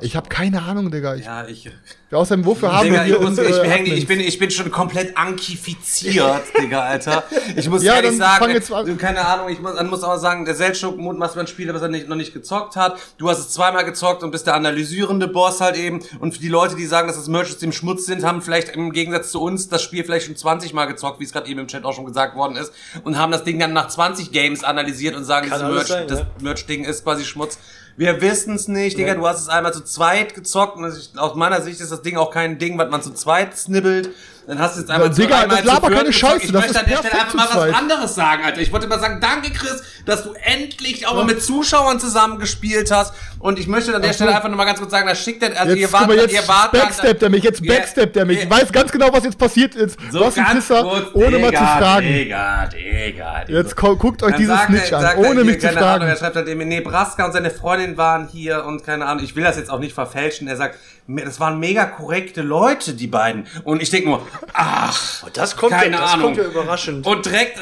ich 0.00 0.16
habe 0.16 0.28
keine 0.28 0.62
Ahnung, 0.62 0.90
Digga. 0.90 1.14
Ich, 1.14 1.24
ja, 1.24 1.46
ich... 1.46 1.70
Außerdem, 2.10 2.44
wofür 2.44 2.72
haben 2.72 2.84
Digga, 2.84 3.04
wir 3.06 3.14
ich, 3.16 3.20
muss, 3.20 3.38
ich, 3.38 3.62
häng, 3.62 3.86
ich, 3.86 4.06
bin, 4.06 4.20
ich 4.20 4.38
bin 4.38 4.50
schon 4.50 4.70
komplett 4.70 5.16
ankifiziert, 5.16 6.42
Digga, 6.60 6.80
Alter. 6.80 7.24
Ich 7.56 7.68
muss 7.68 7.82
ja, 7.82 7.96
ehrlich 7.96 8.16
sagen, 8.16 8.50
jetzt 8.50 8.70
keine 8.98 9.26
Ahnung, 9.26 9.48
ich 9.48 9.60
muss, 9.60 9.82
muss 9.82 10.02
auch 10.04 10.16
sagen, 10.16 10.44
der 10.44 10.54
Seltschuk 10.54 10.96
mutmaßt 10.96 11.36
man 11.36 11.46
Spieler, 11.46 11.74
was 11.74 11.82
er 11.82 11.88
nicht, 11.88 12.08
noch 12.08 12.16
nicht 12.16 12.32
gezockt 12.32 12.76
hat. 12.76 12.98
Du 13.18 13.28
hast 13.28 13.38
es 13.38 13.50
zweimal 13.50 13.84
gezockt 13.84 14.22
und 14.22 14.30
bist 14.30 14.46
der 14.46 14.54
analysierende 14.54 15.28
Boss 15.28 15.60
halt 15.60 15.76
eben. 15.76 16.00
Und 16.20 16.34
für 16.34 16.40
die 16.40 16.48
Leute, 16.48 16.76
die 16.76 16.86
sagen, 16.86 17.08
dass 17.08 17.16
das 17.16 17.28
Merchants 17.28 17.62
im 17.62 17.72
Schmutz 17.72 18.06
sind, 18.06 18.24
haben 18.24 18.42
vielleicht 18.42 18.68
im 18.70 18.92
Gegensatz 18.92 19.30
zu 19.30 19.40
uns 19.40 19.68
das 19.68 19.82
Spiel 19.82 20.04
vielleicht 20.04 20.26
schon 20.26 20.36
20 20.36 20.72
Mal 20.72 20.86
gezockt, 20.86 21.20
wie 21.20 21.24
es 21.24 21.32
gerade 21.32 21.48
eben 21.48 21.60
im 21.60 21.66
Chat 21.66 21.84
auch 21.84 21.94
schon 21.94 22.06
gesagt 22.06 22.36
worden 22.36 22.56
ist. 22.56 22.72
Und 23.02 23.18
haben 23.18 23.32
das 23.32 23.44
Ding 23.44 23.58
dann 23.58 23.72
nach 23.72 23.88
20 23.88 24.32
Games 24.32 24.64
analysiert 24.64 25.16
und 25.16 25.24
sagen, 25.24 25.50
das 25.50 25.62
Merch, 25.62 25.86
sein, 25.86 26.08
das 26.08 26.22
Merch-Ding 26.40 26.84
ist 26.84 27.04
quasi 27.04 27.24
Schmutz. 27.24 27.58
Wir 27.96 28.20
wissen 28.20 28.54
es 28.54 28.66
nicht, 28.66 28.98
Digga. 28.98 29.14
Du 29.14 29.26
hast 29.26 29.40
es 29.40 29.48
einmal 29.48 29.72
zu 29.72 29.84
zweit 29.84 30.34
gezockt. 30.34 30.76
Und 30.76 30.84
aus 31.16 31.34
meiner 31.34 31.62
Sicht 31.62 31.80
ist 31.80 31.92
das 31.92 32.02
Ding 32.02 32.16
auch 32.16 32.30
kein 32.30 32.58
Ding, 32.58 32.76
was 32.78 32.90
man 32.90 33.02
zu 33.02 33.12
zweit 33.12 33.56
snibbelt. 33.56 34.10
Dann 34.46 34.58
hast 34.58 34.76
du 34.76 34.80
jetzt 34.80 34.90
einfach 34.90 35.08
Digga, 35.14 35.40
einmal 35.40 35.56
das 35.58 35.64
laber 35.66 35.90
keine 35.90 36.12
Scheiße, 36.12 36.44
Ich 36.46 36.52
das 36.52 36.62
möchte 36.66 36.80
an 36.80 36.86
der 36.86 36.96
Stelle 36.98 37.14
einfach 37.14 37.34
mal 37.34 37.48
was 37.50 37.74
anderes 37.74 38.14
sagen, 38.14 38.44
Alter. 38.44 38.60
Ich 38.60 38.72
wollte 38.72 38.86
mal 38.86 39.00
sagen, 39.00 39.18
danke 39.20 39.50
Chris, 39.52 39.82
dass 40.04 40.22
du 40.24 40.34
endlich 40.34 41.06
auch 41.06 41.14
mal 41.14 41.24
mit 41.24 41.42
Zuschauern 41.42 41.98
zusammengespielt 41.98 42.90
hast. 42.90 43.14
Und 43.38 43.58
ich 43.58 43.66
möchte 43.66 43.94
an 43.94 44.02
der 44.02 44.12
Stelle 44.12 44.34
einfach 44.34 44.48
nur 44.48 44.56
mal 44.56 44.64
ganz 44.66 44.78
kurz 44.78 44.90
sagen, 44.90 45.06
da 45.06 45.14
schickt 45.14 45.42
er, 45.42 45.58
also 45.58 45.72
Jetzt, 45.72 45.80
ihr 45.80 45.92
wart, 45.92 46.10
jetzt 46.12 46.32
ihr 46.34 46.46
wart 46.48 46.72
backsteppt 46.72 47.22
er 47.22 47.30
mich, 47.30 47.42
jetzt 47.44 47.66
backsteppt 47.66 48.16
er 48.16 48.24
mich. 48.26 48.42
Ich 48.42 48.50
weiß 48.50 48.70
ganz 48.72 48.92
genau, 48.92 49.12
was 49.12 49.24
jetzt 49.24 49.38
passiert 49.38 49.74
ist. 49.74 49.98
so 50.10 50.20
was 50.20 50.36
ein 50.36 50.44
Pisser, 50.46 50.84
ohne 51.14 51.38
mal 51.38 51.50
zu 51.52 51.58
fragen. 51.58 52.06
Digga, 52.06 52.66
Digga. 52.66 53.44
Jetzt 53.48 53.76
gu- 53.76 53.96
guckt 53.96 54.22
euch 54.22 54.36
dieses 54.36 54.60
Snitch 54.62 54.92
an, 54.92 55.16
ohne 55.18 55.44
mich 55.44 55.60
zu 55.60 55.68
fragen. 55.68 56.04
er 56.06 56.16
schreibt 56.16 56.36
halt 56.36 56.48
eben, 56.48 56.66
Nebraska 56.68 57.24
und 57.24 57.32
seine 57.32 57.50
Freundin 57.50 57.96
waren 57.96 58.28
hier 58.28 58.64
und 58.64 58.84
keine 58.84 59.06
Ahnung, 59.06 59.24
ich 59.24 59.36
will 59.36 59.44
das 59.44 59.56
jetzt 59.56 59.70
auch 59.70 59.78
nicht 59.80 59.94
verfälschen. 59.94 60.48
Er 60.48 60.56
sagt, 60.56 60.78
das 61.06 61.38
waren 61.40 61.58
mega 61.58 61.84
korrekte 61.84 62.42
Leute, 62.42 62.94
die 62.94 63.06
beiden. 63.06 63.46
Und 63.64 63.82
ich 63.82 63.90
denke 63.90 64.08
nur, 64.08 64.26
ach, 64.52 65.24
Das 65.32 65.56
kommt, 65.56 65.72
keine 65.72 65.96
ja, 65.96 66.00
das 66.02 66.12
Ahnung. 66.14 66.26
kommt 66.26 66.36
ja 66.38 66.44
überraschend. 66.44 67.06
Und 67.06 67.26
direkt, 67.26 67.58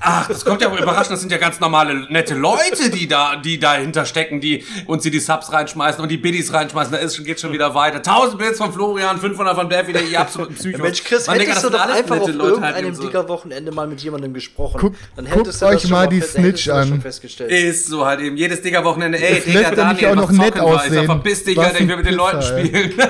ach, 0.00 0.28
das 0.28 0.44
kommt 0.44 0.60
ja 0.62 0.70
wohl 0.70 0.78
überraschend, 0.78 1.12
das 1.12 1.20
sind 1.20 1.30
ja 1.32 1.38
ganz 1.38 1.60
normale, 1.60 2.06
nette 2.10 2.34
Leute, 2.34 2.90
die 2.90 3.06
da, 3.06 3.36
die 3.36 3.58
dahinter 3.58 4.04
stecken, 4.04 4.40
die 4.40 4.64
uns 4.86 5.02
hier 5.02 5.12
die 5.12 5.20
Subs 5.20 5.52
reinschmeißen 5.52 6.00
und 6.02 6.08
die 6.08 6.16
Biddies 6.16 6.52
reinschmeißen. 6.52 6.92
Da 6.92 6.98
ist, 6.98 7.16
schon- 7.16 7.24
geht 7.24 7.40
schon 7.40 7.52
wieder 7.52 7.74
weiter. 7.74 7.98
1000 7.98 8.38
Bits 8.38 8.58
von 8.58 8.72
Florian, 8.72 9.18
500 9.18 9.54
von 9.56 9.68
Dev, 9.68 9.86
wieder 9.88 10.00
ihr 10.02 10.20
absoluten 10.20 10.54
Psychos. 10.54 10.80
Mensch, 10.80 11.04
Chris, 11.04 11.26
Man 11.26 11.36
denkt, 11.38 11.50
hättest 11.52 11.64
das 11.66 11.70
du 11.72 11.76
doch 11.78 11.84
einfach 11.94 12.16
auf 12.20 12.26
nette 12.26 12.38
Leute 12.38 12.60
halt 12.60 12.76
irgendeinem 12.76 12.94
so. 12.94 13.02
Digger-Wochenende 13.02 13.72
mal 13.72 13.86
mit 13.86 14.00
jemandem 14.00 14.32
gesprochen. 14.34 14.78
Guckt- 14.80 14.96
dann 15.16 15.24
guckt 15.26 15.38
hättest 15.38 15.62
du 15.62 15.66
euch 15.66 15.72
das 15.74 15.82
schon 15.82 15.90
mal 15.92 16.08
die 16.08 16.20
fest- 16.20 16.32
Snitch 16.34 16.64
das 16.66 16.90
an. 16.90 17.00
festgestellt. 17.00 17.50
Ist 17.50 17.86
so 17.88 18.04
halt 18.06 18.20
eben. 18.20 18.36
Jedes 18.36 18.62
Digger-Wochenende, 18.62 19.18
ey, 19.18 19.34
Jetzt 19.34 19.46
Digga, 19.46 19.60
lässt 19.60 19.72
er 19.78 19.84
mich 19.86 20.00
Daniel, 20.00 20.08
auch 20.08 20.14
noch 20.22 20.32
nett 20.32 20.58
aussehen. 20.60 21.04
verpiss 21.06 21.44
dich, 21.44 21.58
Alter, 21.58 21.80
ich 21.80 21.88
will 21.88 21.96
mit 21.96 22.06
den 22.06 22.14
Leuten 22.14 22.42
spielen. 22.42 22.94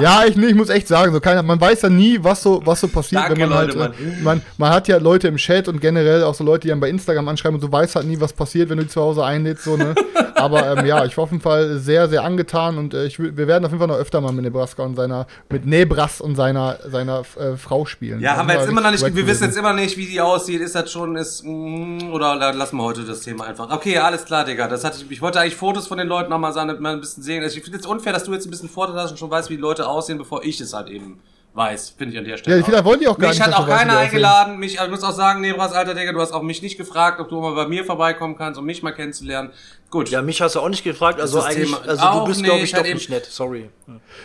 Ja, 0.00 0.24
ich, 0.26 0.36
nee, 0.36 0.46
ich 0.46 0.54
muss 0.54 0.68
echt 0.68 0.88
sagen, 0.88 1.12
so 1.12 1.20
keiner, 1.20 1.42
man 1.42 1.60
weiß 1.60 1.82
ja 1.82 1.88
nie, 1.88 2.18
was 2.22 2.42
so, 2.42 2.60
was 2.64 2.80
so 2.80 2.88
passiert, 2.88 3.22
Danke, 3.24 3.40
wenn 3.40 3.48
man 3.48 3.66
Leute, 3.66 3.80
halt, 3.80 3.92
äh, 3.94 4.22
man, 4.22 4.42
man 4.56 4.70
hat 4.70 4.88
ja 4.88 4.98
Leute 4.98 5.28
im 5.28 5.36
Chat 5.36 5.68
und 5.68 5.80
generell 5.80 6.22
auch 6.24 6.34
so 6.34 6.44
Leute, 6.44 6.66
die 6.66 6.72
einem 6.72 6.80
bei 6.80 6.88
Instagram 6.88 7.28
anschreiben 7.28 7.56
und 7.56 7.62
du 7.62 7.70
weißt 7.70 7.96
halt 7.96 8.06
nie, 8.06 8.20
was 8.20 8.32
passiert, 8.32 8.68
wenn 8.70 8.78
du 8.78 8.84
die 8.84 8.90
zu 8.90 9.00
Hause 9.00 9.24
einlädst, 9.24 9.64
so, 9.64 9.76
ne. 9.76 9.94
Aber, 10.34 10.78
ähm, 10.78 10.86
ja, 10.86 11.04
ich 11.04 11.16
war 11.16 11.24
auf 11.24 11.32
jeden 11.32 11.42
Fall 11.42 11.78
sehr, 11.78 12.08
sehr 12.08 12.22
angetan 12.22 12.78
und 12.78 12.94
äh, 12.94 13.06
ich, 13.06 13.18
wir 13.18 13.48
werden 13.48 13.64
auf 13.64 13.72
jeden 13.72 13.80
Fall 13.80 13.88
noch 13.88 13.96
öfter 13.96 14.20
mal 14.20 14.30
mit 14.30 14.44
Nebraska 14.44 14.84
und 14.84 14.94
seiner, 14.94 15.26
mit 15.50 15.66
Nebras 15.66 16.20
und 16.20 16.36
seiner, 16.36 16.78
seiner 16.88 17.22
äh, 17.40 17.56
Frau 17.56 17.84
spielen. 17.86 18.20
Ja, 18.20 18.36
haben 18.36 18.46
wir 18.48 18.54
jetzt 18.54 18.68
immer 18.68 18.80
noch 18.80 18.92
nicht, 18.92 19.02
wir 19.16 19.26
wissen 19.26 19.44
jetzt 19.44 19.56
immer 19.56 19.72
nicht, 19.72 19.96
wie 19.96 20.06
die 20.06 20.20
aussieht. 20.20 20.60
Ist 20.60 20.76
das 20.76 20.92
schon, 20.92 21.16
ist, 21.16 21.42
mm, 21.44 22.12
oder 22.12 22.36
la- 22.36 22.50
lassen 22.50 22.76
wir 22.76 22.84
heute 22.84 23.02
das 23.02 23.20
Thema 23.20 23.46
einfach. 23.46 23.68
Okay, 23.72 23.98
alles 23.98 24.24
klar, 24.26 24.44
Digga. 24.44 24.68
Das 24.68 24.84
hatte 24.84 24.98
ich, 25.02 25.10
ich 25.10 25.20
wollte 25.20 25.40
eigentlich 25.40 25.56
Fotos 25.56 25.88
von 25.88 25.98
den 25.98 26.06
Leuten 26.06 26.30
nochmal 26.30 26.52
sagen, 26.52 26.68
damit 26.68 26.80
man 26.82 26.92
ein 26.94 27.00
bisschen 27.00 27.24
sehen. 27.24 27.42
Also 27.42 27.56
ich 27.56 27.64
finde 27.64 27.80
es 27.80 27.86
unfair, 27.86 28.12
dass 28.12 28.22
du 28.22 28.32
jetzt 28.32 28.46
ein 28.46 28.50
bisschen 28.50 28.68
Vorteil 28.68 28.94
hast 28.94 29.10
und 29.10 29.18
schon 29.18 29.30
weißt, 29.32 29.50
wie 29.50 29.56
die 29.56 29.60
Leute 29.62 29.87
aussehen, 29.88 30.18
bevor 30.18 30.44
ich 30.44 30.60
es 30.60 30.72
halt 30.72 30.88
eben 30.88 31.20
weiß. 31.54 31.90
Finde 31.90 32.14
ich 32.14 32.18
an 32.18 32.24
der 32.24 32.36
Stelle. 32.36 32.58
Ja, 32.58 32.64
vielleicht 32.64 32.84
wollen 32.84 33.00
die 33.00 33.08
auch 33.08 33.18
gar 33.18 33.28
mich 33.28 33.38
nicht, 33.38 33.46
hat 33.46 33.52
dass 33.52 33.60
auch 33.60 33.66
keiner 33.68 33.94
aussehen. 33.94 34.04
eingeladen. 34.06 34.58
Mich, 34.58 34.78
ich 34.82 34.90
muss 34.90 35.02
auch 35.02 35.12
sagen, 35.12 35.40
Nebras, 35.40 35.72
alter 35.72 35.94
Digga, 35.94 36.12
du 36.12 36.20
hast 36.20 36.32
auch 36.32 36.42
mich 36.42 36.62
nicht 36.62 36.76
gefragt, 36.76 37.20
ob 37.20 37.28
du 37.28 37.40
mal 37.40 37.54
bei 37.54 37.66
mir 37.66 37.84
vorbeikommen 37.84 38.36
kannst, 38.36 38.58
um 38.58 38.64
mich 38.64 38.82
mal 38.82 38.92
kennenzulernen. 38.92 39.50
Gut. 39.90 40.10
Ja, 40.10 40.20
mich 40.20 40.40
hast 40.42 40.54
du 40.54 40.60
auch 40.60 40.68
nicht 40.68 40.84
gefragt, 40.84 41.18
also 41.18 41.40
eigentlich, 41.40 41.70
Thema- 41.74 41.80
also 41.88 42.18
du 42.20 42.24
bist, 42.26 42.44
glaube 42.44 42.60
nicht, 42.60 42.72
ich, 42.74 42.78
doch 42.78 42.84
nicht 42.84 43.08
nett, 43.08 43.24
sorry. 43.24 43.70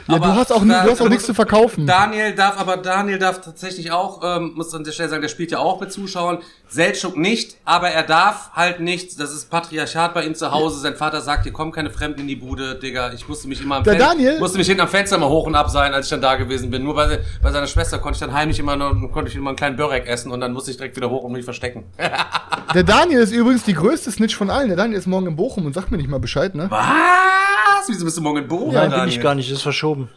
Ja, 0.10 0.20
du 0.20 0.26
hast 0.26 0.52
auch, 0.52 0.62
da- 0.68 0.84
du 0.84 0.92
hast 0.92 1.02
auch 1.02 1.08
nichts 1.08 1.26
zu 1.26 1.34
verkaufen. 1.34 1.88
Daniel 1.88 2.36
darf, 2.36 2.60
aber 2.60 2.76
Daniel 2.76 3.18
darf 3.18 3.40
tatsächlich 3.40 3.90
auch, 3.92 4.20
ähm, 4.24 4.52
muss 4.56 4.74
an 4.76 4.84
der 4.84 4.92
Stelle 4.92 5.08
sagen, 5.08 5.22
der 5.22 5.30
spielt 5.30 5.52
ja 5.52 5.60
auch 5.60 5.80
mit 5.80 5.92
Zuschauern. 5.94 6.40
Seltschuk 6.68 7.16
nicht, 7.16 7.56
aber 7.64 7.90
er 7.90 8.04
darf 8.04 8.50
halt 8.54 8.80
nicht. 8.82 9.18
Das 9.20 9.32
ist 9.32 9.50
Patriarchat 9.50 10.14
bei 10.14 10.26
ihm 10.26 10.36
zu 10.36 10.52
Hause. 10.52 10.80
Sein 10.80 10.96
Vater 10.96 11.22
sagt, 11.22 11.44
hier 11.44 11.54
kommen 11.54 11.72
keine 11.72 11.92
Fremden 11.92 12.22
in 12.22 12.28
die 12.28 12.36
Bude, 12.36 12.76
Digga. 12.76 13.14
Ich 13.14 13.30
musste 13.30 13.48
mich 13.48 13.62
immer 13.62 13.76
am 13.78 13.84
Der 13.84 13.94
Fen- 13.94 14.00
Daniel- 14.02 14.40
musste 14.40 14.58
mich 14.58 14.68
hinten 14.68 14.82
am 14.82 14.88
Fenster 14.90 15.18
mal 15.18 15.30
hoch 15.30 15.46
und 15.46 15.56
ab 15.56 15.70
sein, 15.70 15.94
als 15.94 16.08
ich 16.08 16.10
dann 16.10 16.22
da 16.22 16.36
gewesen 16.36 16.72
bin. 16.72 16.84
Nur 16.84 16.96
bei, 16.96 17.20
bei 17.42 17.52
seiner 17.52 17.68
Schwester 17.68 18.00
konnte 18.00 18.16
ich 18.18 18.20
dann 18.20 18.34
heimlich 18.34 18.60
immer 18.60 18.76
nur, 18.76 19.10
konnte 19.12 19.30
ich 19.30 19.38
immer 19.38 19.52
einen 19.52 19.58
kleinen 19.58 19.76
Börek 19.78 20.08
essen 20.08 20.32
und 20.32 20.42
dann 20.42 20.52
musste 20.52 20.72
ich 20.72 20.78
direkt 20.78 20.98
wieder 20.98 21.10
hoch 21.10 21.24
und 21.24 21.32
mich 21.32 21.46
verstecken. 21.46 21.86
Der 22.74 22.84
Daniel 22.84 23.22
ist 23.22 23.32
übrigens 23.32 23.64
die 23.64 23.74
größte 23.76 24.12
Snitch 24.12 24.36
von 24.36 24.50
allen. 24.50 24.68
Der 24.68 24.78
Daniel 24.78 24.98
ist 24.98 25.06
morgen 25.06 25.28
in 25.28 25.36
Bochum 25.36 25.53
und 25.58 25.74
sagt 25.74 25.92
mir 25.92 25.98
nicht 25.98 26.10
mal 26.10 26.20
Bescheid, 26.20 26.56
ne? 26.56 26.68
Was? 26.70 27.88
Wieso 27.88 28.06
bist 28.06 28.18
du 28.18 28.22
morgen 28.22 28.38
in 28.40 28.48
Bochum, 28.48 28.74
Nein, 28.74 28.90
Daniel? 28.90 29.00
bin 29.02 29.10
ich 29.10 29.22
gar 29.22 29.36
nicht, 29.36 29.52
ist 29.52 29.62
verschoben. 29.62 30.10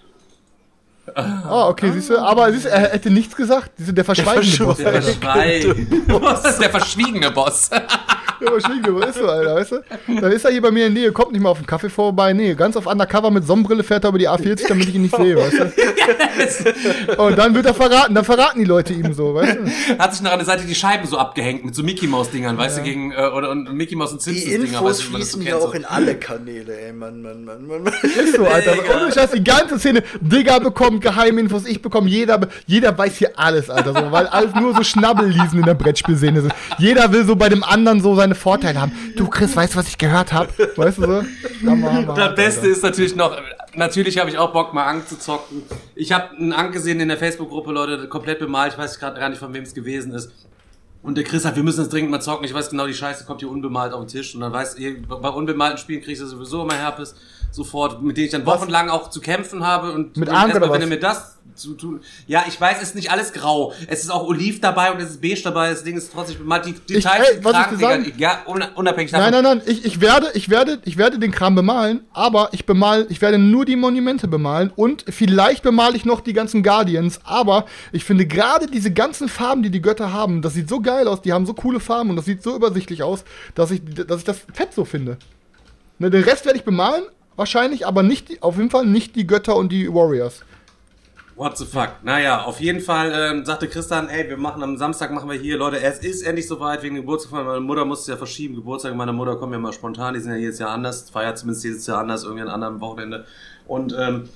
Ah, 1.15 1.69
okay, 1.69 1.93
siehst 1.93 2.11
du, 2.11 2.19
aber 2.19 2.51
siehst 2.53 2.65
du, 2.65 2.71
er 2.71 2.93
hätte 2.93 3.11
nichts 3.11 3.37
gesagt. 3.37 3.71
Der 3.79 4.05
verschweigende 4.05 4.65
Boss. 4.65 4.77
Der, 4.79 4.93
das 4.93 5.09
ist 5.09 5.23
der 6.61 6.71
verschwiegene 6.71 7.31
Boss. 7.31 7.71
Der 8.41 8.49
verschwiegende 8.49 8.93
Boss 8.93 9.07
ist 9.07 9.19
so, 9.19 9.29
Alter, 9.29 9.55
weißt 9.55 9.73
du? 9.73 10.21
Dann 10.21 10.33
ist 10.33 10.45
er 10.45 10.51
hier 10.51 10.63
bei 10.63 10.71
mir 10.71 10.87
in 10.87 10.95
der 10.95 11.03
Nähe, 11.03 11.13
kommt 11.13 11.33
nicht 11.33 11.41
mal 11.41 11.51
auf 11.51 11.59
den 11.59 11.67
Kaffee 11.67 11.89
vorbei. 11.89 12.33
Nee, 12.33 12.55
ganz 12.55 12.77
auf 12.77 12.87
Undercover 12.87 13.31
mit 13.31 13.47
Sonnenbrille 13.47 13.83
fährt 13.83 14.05
er 14.05 14.11
über 14.11 14.19
die 14.19 14.29
A40, 14.29 14.69
damit 14.69 14.89
ich 14.89 14.95
ihn 14.95 15.03
nicht 15.03 15.17
sehe, 15.17 15.37
weißt 15.37 15.59
du? 15.59 17.17
Und 17.23 17.39
dann 17.39 17.55
wird 17.55 17.67
er 17.67 17.75
verraten, 17.75 18.15
dann 18.15 18.25
verraten 18.25 18.59
die 18.59 18.65
Leute 18.65 18.93
ihm 18.93 19.13
so, 19.13 19.35
weißt 19.35 19.59
du? 19.59 19.99
Hat 19.99 20.13
sich 20.13 20.23
noch 20.23 20.33
an 20.33 20.39
der 20.39 20.47
Seite 20.47 20.65
die 20.65 20.75
Scheiben 20.75 21.07
so 21.07 21.19
abgehängt 21.19 21.65
mit 21.65 21.75
so 21.75 21.83
Mickey 21.83 22.07
Maus 22.07 22.31
Dingern, 22.31 22.57
weißt 22.59 22.79
du, 22.79 22.83
gegen 22.83 23.13
äh, 23.13 23.29
oder 23.35 23.51
und 23.51 23.73
Mickey 23.73 23.97
Maus 23.97 24.13
und 24.13 24.25
Die 24.25 24.31
Simpsons 24.31 24.51
Dinger, 24.51 24.65
Infos 24.65 24.89
weißt 24.89 25.01
du, 25.01 25.05
so 25.05 25.17
fließen 25.17 25.43
ja 25.43 25.57
auch 25.57 25.75
in 25.75 25.85
alle 25.85 26.17
Kanäle, 26.17 26.79
ey, 26.79 26.93
Mann, 26.93 27.23
Mann, 27.23 27.45
Mann, 27.45 27.67
Mann. 27.67 27.83
Mann. 27.85 27.93
Ist 28.03 28.37
so, 28.37 28.45
Alter. 28.45 28.75
Ohne 28.95 29.13
Scheiß, 29.13 29.33
die 29.33 29.45
ganze 29.45 29.79
Szene. 29.79 30.03
Digga 30.21 30.59
bekommt 30.59 31.01
Geheiminfos, 31.01 31.67
ich 31.67 31.81
bekomme, 31.83 32.09
jeder, 32.09 32.41
jeder 32.67 32.97
weiß 32.97 33.17
hier 33.17 33.33
alles, 33.37 33.71
Alter. 33.71 33.93
So, 33.95 34.13
weil 34.13 34.27
alles 34.27 34.55
nur 34.55 34.75
so 34.75 34.83
Schnabbelliesen 34.83 35.59
in 35.61 35.65
der 35.65 35.75
Brettspielszene 35.75 36.43
sind. 36.43 36.55
Jeder 36.79 37.11
will 37.13 37.25
so 37.25 37.37
bei 37.37 37.49
dem 37.49 37.65
anderen 37.65 38.01
so 38.01 38.15
seine 38.27 38.35
Vorteile 38.35 38.81
haben. 38.81 38.93
Du, 39.17 39.29
Chris, 39.29 39.55
weißt 39.57 39.75
du, 39.75 39.79
was 39.79 39.89
ich 39.89 39.99
gehört 39.99 40.33
habe? 40.33 40.51
Weißt 40.77 40.99
du 40.99 41.03
so? 41.03 41.25
Hammer, 41.69 41.93
Hammer, 41.93 42.07
Das 42.15 42.19
Alter. 42.19 42.35
Beste 42.35 42.67
ist 42.67 42.83
natürlich 42.83 43.15
noch, 43.15 43.37
natürlich 43.75 44.19
habe 44.19 44.31
ich 44.31 44.39
auch 44.39 44.53
Bock, 44.53 44.75
mal 44.75 44.85
Ank 44.85 45.09
zu 45.09 45.19
zocken. 45.19 45.63
Ich 45.95 46.13
habe 46.13 46.37
einen 46.37 46.53
Ank 46.53 46.73
gesehen 46.73 47.01
in 47.01 47.09
der 47.09 47.17
Facebook-Gruppe, 47.19 47.73
Leute, 47.73 48.09
komplett 48.09 48.39
bemalt. 48.39 48.73
Ich 48.73 48.79
weiß 48.79 48.99
gerade 48.99 49.19
gar 49.21 49.29
nicht, 49.29 49.39
von 49.39 49.55
wem 49.55 49.63
es 49.63 49.75
gewesen 49.75 50.13
ist. 50.13 50.33
Und 51.03 51.17
der 51.17 51.25
Chris 51.25 51.45
sagt, 51.45 51.55
wir 51.55 51.63
müssen 51.63 51.79
das 51.79 51.89
dringend 51.89 52.11
mal 52.11 52.21
zocken. 52.21 52.45
Ich 52.45 52.53
weiß 52.53 52.71
genau, 52.71 52.87
die 52.87 52.95
Scheiße 52.95 53.25
kommt 53.27 53.41
hier 53.41 53.51
unbemalt 53.51 53.93
auf 53.93 54.01
den 54.01 54.09
Tisch. 54.09 54.35
Und 54.35 54.41
dann 54.41 54.53
weiß 54.53 54.77
ihr, 54.77 55.01
bei 55.03 55.29
unbemalten 55.29 55.79
Spielen 55.79 56.03
kriegst 56.03 56.21
du 56.21 56.27
sowieso 56.27 56.63
immer 56.63 56.75
Herpes 56.75 57.15
sofort, 57.53 58.03
mit 58.03 58.17
denen 58.17 58.27
ich 58.27 58.33
dann 58.33 58.45
wochenlang 58.45 58.91
auch 58.91 59.09
zu 59.09 59.21
kämpfen 59.21 59.65
habe. 59.65 59.93
Und 59.93 60.17
Mit 60.17 60.29
Ank 60.29 60.55
wenn 60.55 60.81
er 60.81 60.87
mir 60.89 60.99
das 60.99 61.36
zu 61.57 61.75
tun. 61.75 62.01
Ja, 62.27 62.45
ich 62.47 62.61
weiß, 62.61 62.77
es 62.79 62.89
ist 62.91 62.95
nicht 62.95 63.11
alles 63.11 63.33
grau. 63.33 63.73
Es 63.89 64.01
ist 64.05 64.11
auch 64.11 64.27
Oliv 64.27 64.61
dabei 64.61 64.93
und 64.93 65.01
es 65.01 65.11
ist 65.11 65.21
beige 65.21 65.41
dabei. 65.43 65.71
Das 65.71 65.83
Ding 65.85 65.97
ist 65.97 66.13
trotzdem 66.13 66.39
bemalt. 66.39 66.67
Die 66.67 66.73
Details 66.75 67.27
ey, 67.29 67.35
sind 67.35 67.45
was 67.45 67.73
ich 67.73 67.79
sagen- 67.81 68.13
Ja, 68.19 68.43
un- 68.47 68.65
unabhängig 68.75 69.11
davon. 69.11 69.31
Nein, 69.31 69.43
nein, 69.43 69.59
nein, 69.59 69.67
ich, 69.67 69.85
ich, 69.85 70.01
werde, 70.01 70.31
ich, 70.35 70.49
werde, 70.51 70.79
ich 70.85 70.97
werde 70.97 71.19
den 71.19 71.33
Kram 71.33 71.55
bemalen, 71.55 72.01
aber 72.13 72.51
ich 72.53 72.67
bemal, 72.67 73.07
ich 73.09 73.21
werde 73.21 73.39
nur 73.39 73.65
die 73.65 73.77
Monumente 73.77 74.29
bemalen 74.29 74.71
und 74.77 75.05
vielleicht 75.09 75.63
bemale 75.63 75.97
ich 75.97 76.05
noch 76.05 76.21
die 76.21 76.33
ganzen 76.33 76.63
Guardians, 76.63 77.21
aber 77.25 77.67
ich 77.93 78.05
finde 78.05 78.27
gerade 78.27 78.67
diese 78.67 78.93
ganzen 78.93 79.29
Farben, 79.29 79.63
die 79.63 79.71
die 79.71 79.81
Götter 79.83 80.13
haben, 80.13 80.43
das 80.43 80.55
sieht 80.55 80.69
so 80.69 80.81
geil 80.81 81.09
aus, 81.09 81.23
die 81.23 81.33
haben 81.33 81.47
so 81.47 81.55
coole 81.55 81.81
Farben 81.81 82.11
und 82.11 82.17
das 82.17 82.25
sieht 82.27 82.43
so 82.43 82.55
übersichtlich 82.55 83.03
aus, 83.03 83.25
dass 83.55 83.71
ich, 83.71 83.81
dass 84.07 84.19
ich 84.19 84.25
das 84.25 84.39
fett 84.53 84.73
so 84.75 84.85
finde. 84.85 85.17
Ne, 85.99 86.11
den 86.11 86.23
Rest 86.25 86.45
werde 86.45 86.59
ich 86.59 86.65
bemalen, 86.65 87.05
wahrscheinlich, 87.37 87.87
aber 87.87 88.03
nicht, 88.03 88.43
auf 88.43 88.57
jeden 88.57 88.71
Fall 88.71 88.87
nicht 88.87 89.17
die 89.17 89.27
Götter 89.27 89.57
und 89.57 89.71
die 89.73 89.93
Warriors. 89.93 90.41
What 91.37 91.59
the 91.59 91.67
fuck? 91.67 92.03
Naja, 92.03 92.45
auf 92.45 92.61
jeden 92.61 92.81
Fall 92.81 93.13
ähm, 93.15 93.45
sagte 93.45 93.69
Christian, 93.69 94.09
ey, 94.09 94.27
wir 94.27 94.39
machen 94.39 94.63
am 94.63 94.79
Samstag 94.79 95.11
machen 95.13 95.29
wir 95.29 95.39
hier, 95.39 95.59
Leute, 95.59 95.79
es 95.83 95.99
ist 95.99 96.23
endlich 96.23 96.49
soweit, 96.49 96.83
wegen 96.83 96.95
dem 96.95 97.03
Geburtstag 97.03 97.29
von 97.29 97.45
meiner 97.45 97.61
Mutter 97.61 97.85
musste 97.85 98.13
ja 98.13 98.17
verschieben. 98.17 98.55
Geburtstag 98.55 98.97
meiner 98.97 99.13
Mutter 99.13 99.37
kommen 99.37 99.53
ja 99.53 99.59
mal 99.59 99.75
spontan, 99.75 100.15
die 100.15 100.21
sind 100.21 100.33
ja 100.33 100.39
jedes 100.39 100.59
Jahr 100.59 100.71
anders, 100.71 101.11
feiert 101.11 101.37
zumindest 101.37 101.65
jedes 101.65 101.87
Jahr 101.87 101.99
anders, 101.99 102.25
irgendwie 102.25 102.41
an 102.41 102.49
einem 102.49 102.55
anderen 102.55 102.81
Wochenende. 102.81 103.27
Und 103.67 103.95
ähm, 103.99 104.31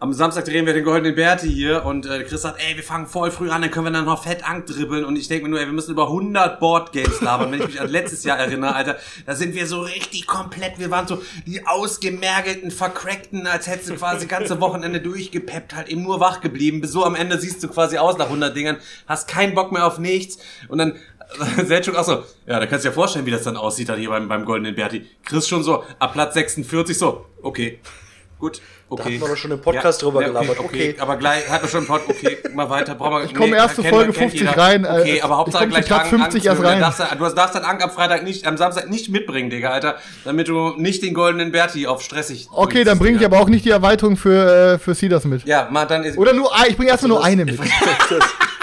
am 0.00 0.12
Samstag 0.12 0.44
drehen 0.44 0.64
wir 0.64 0.74
den 0.74 0.84
goldenen 0.84 1.16
Berti 1.16 1.52
hier 1.52 1.84
und 1.84 2.06
äh, 2.06 2.22
Chris 2.22 2.42
sagt, 2.42 2.60
ey, 2.62 2.76
wir 2.76 2.84
fangen 2.84 3.08
voll 3.08 3.32
früh 3.32 3.50
an, 3.50 3.62
dann 3.62 3.70
können 3.72 3.86
wir 3.86 3.90
dann 3.90 4.04
noch 4.04 4.22
fett 4.22 4.48
Ank 4.48 4.66
dribbeln 4.66 5.04
und 5.04 5.16
ich 5.16 5.26
denke 5.26 5.44
mir 5.44 5.50
nur, 5.50 5.60
ey, 5.60 5.66
wir 5.66 5.72
müssen 5.72 5.90
über 5.90 6.04
100 6.04 6.60
Boardgames 6.60 7.20
labern, 7.20 7.50
wenn 7.50 7.60
ich 7.60 7.66
mich 7.66 7.80
an 7.80 7.88
letztes 7.88 8.22
Jahr 8.22 8.38
erinnere, 8.38 8.76
Alter, 8.76 8.96
da 9.26 9.34
sind 9.34 9.56
wir 9.56 9.66
so 9.66 9.80
richtig 9.80 10.28
komplett, 10.28 10.78
wir 10.78 10.92
waren 10.92 11.08
so 11.08 11.20
die 11.46 11.66
ausgemergelten, 11.66 12.70
vercrackten, 12.70 13.48
als 13.48 13.66
hättest 13.66 13.90
du 13.90 13.94
quasi 13.96 14.26
ganze 14.26 14.60
Wochenende 14.60 15.00
durchgepeppt, 15.00 15.74
halt 15.74 15.88
eben 15.88 16.04
nur 16.04 16.20
wach 16.20 16.40
geblieben, 16.40 16.80
bis 16.80 16.92
so 16.92 17.04
am 17.04 17.16
Ende 17.16 17.36
siehst 17.38 17.60
du 17.64 17.68
quasi 17.68 17.98
aus 17.98 18.18
nach 18.18 18.26
100 18.26 18.54
Dingern, 18.54 18.76
hast 19.08 19.26
keinen 19.26 19.54
Bock 19.56 19.72
mehr 19.72 19.84
auf 19.84 19.98
nichts. 19.98 20.38
Und 20.68 20.78
dann 20.78 20.94
Selchuk 21.66 21.96
auch 21.96 22.04
so, 22.04 22.24
ja, 22.46 22.58
da 22.58 22.66
kannst 22.66 22.84
du 22.84 22.88
dir 22.88 22.94
vorstellen, 22.94 23.26
wie 23.26 23.30
das 23.30 23.42
dann 23.42 23.56
aussieht 23.56 23.88
dann 23.88 23.98
hier 23.98 24.10
beim, 24.10 24.28
beim 24.28 24.44
goldenen 24.44 24.74
Berti. 24.74 25.06
Chris 25.24 25.48
schon 25.48 25.62
so, 25.62 25.84
ab 25.98 26.12
Platz 26.12 26.34
46 26.34 26.96
so, 26.96 27.26
okay, 27.42 27.80
gut, 28.38 28.62
okay. 28.88 29.02
hatten 29.02 29.20
wir 29.20 29.28
doch 29.28 29.36
schon 29.36 29.50
im 29.50 29.60
Podcast 29.60 30.02
drüber 30.02 30.22
gelabert, 30.24 30.58
okay. 30.60 30.94
Aber 30.98 31.16
gleich, 31.16 31.48
hat 31.48 31.62
man 31.62 31.70
schon 31.70 31.78
einen 31.80 31.86
Pod, 31.88 32.02
okay, 32.08 32.38
mal 32.54 32.68
weiter, 32.70 32.94
brauchen 32.94 33.18
wir 33.18 33.24
Ich 33.24 33.34
komme 33.34 33.56
erst 33.56 33.76
zu 33.76 33.82
kennt- 33.82 33.94
Folge 33.94 34.12
kennt 34.12 34.30
50 34.32 34.40
jeder. 34.40 34.56
rein, 34.58 34.84
äh, 34.84 34.88
Okay, 34.88 35.20
aber 35.22 35.32
ich 35.34 35.38
Hauptsache 35.38 35.64
zu 35.64 35.68
gleich 35.70 35.86
Platz 35.86 36.00
Ang- 36.02 36.08
50 36.08 36.24
Angst- 36.34 36.46
erst 36.46 36.60
du 36.62 36.66
rein. 36.66 36.80
darfst, 36.80 37.00
du 37.18 37.34
darfst 37.34 37.54
dann 37.54 37.64
Ang 37.64 37.82
am 37.82 37.90
Freitag 37.90 38.22
nicht, 38.24 38.46
am 38.46 38.56
Samstag 38.56 38.88
nicht 38.90 39.08
mitbringen, 39.10 39.50
Digga, 39.50 39.70
Alter, 39.70 39.96
damit 40.24 40.48
du 40.48 40.70
nicht 40.76 41.02
den 41.02 41.14
goldenen 41.14 41.52
Berti 41.52 41.86
auf 41.86 42.02
stressig 42.02 42.48
Okay, 42.52 42.84
dann 42.84 42.98
bringe 42.98 43.18
ich 43.18 43.24
aber 43.24 43.40
auch 43.40 43.48
nicht 43.48 43.64
die 43.64 43.70
Erweiterung 43.70 44.16
für, 44.16 44.74
äh, 44.74 44.78
für 44.78 44.94
Cedars 44.94 45.24
mit. 45.24 45.44
Ja, 45.44 45.68
mal 45.70 45.84
dann 45.86 46.04
ist, 46.04 46.16
Oder 46.18 46.32
nur, 46.32 46.54
ein- 46.54 46.70
ich 46.70 46.76
bringe 46.76 46.90
erstmal 46.90 47.08
nur 47.10 47.24
eine 47.24 47.44
mit. 47.44 47.58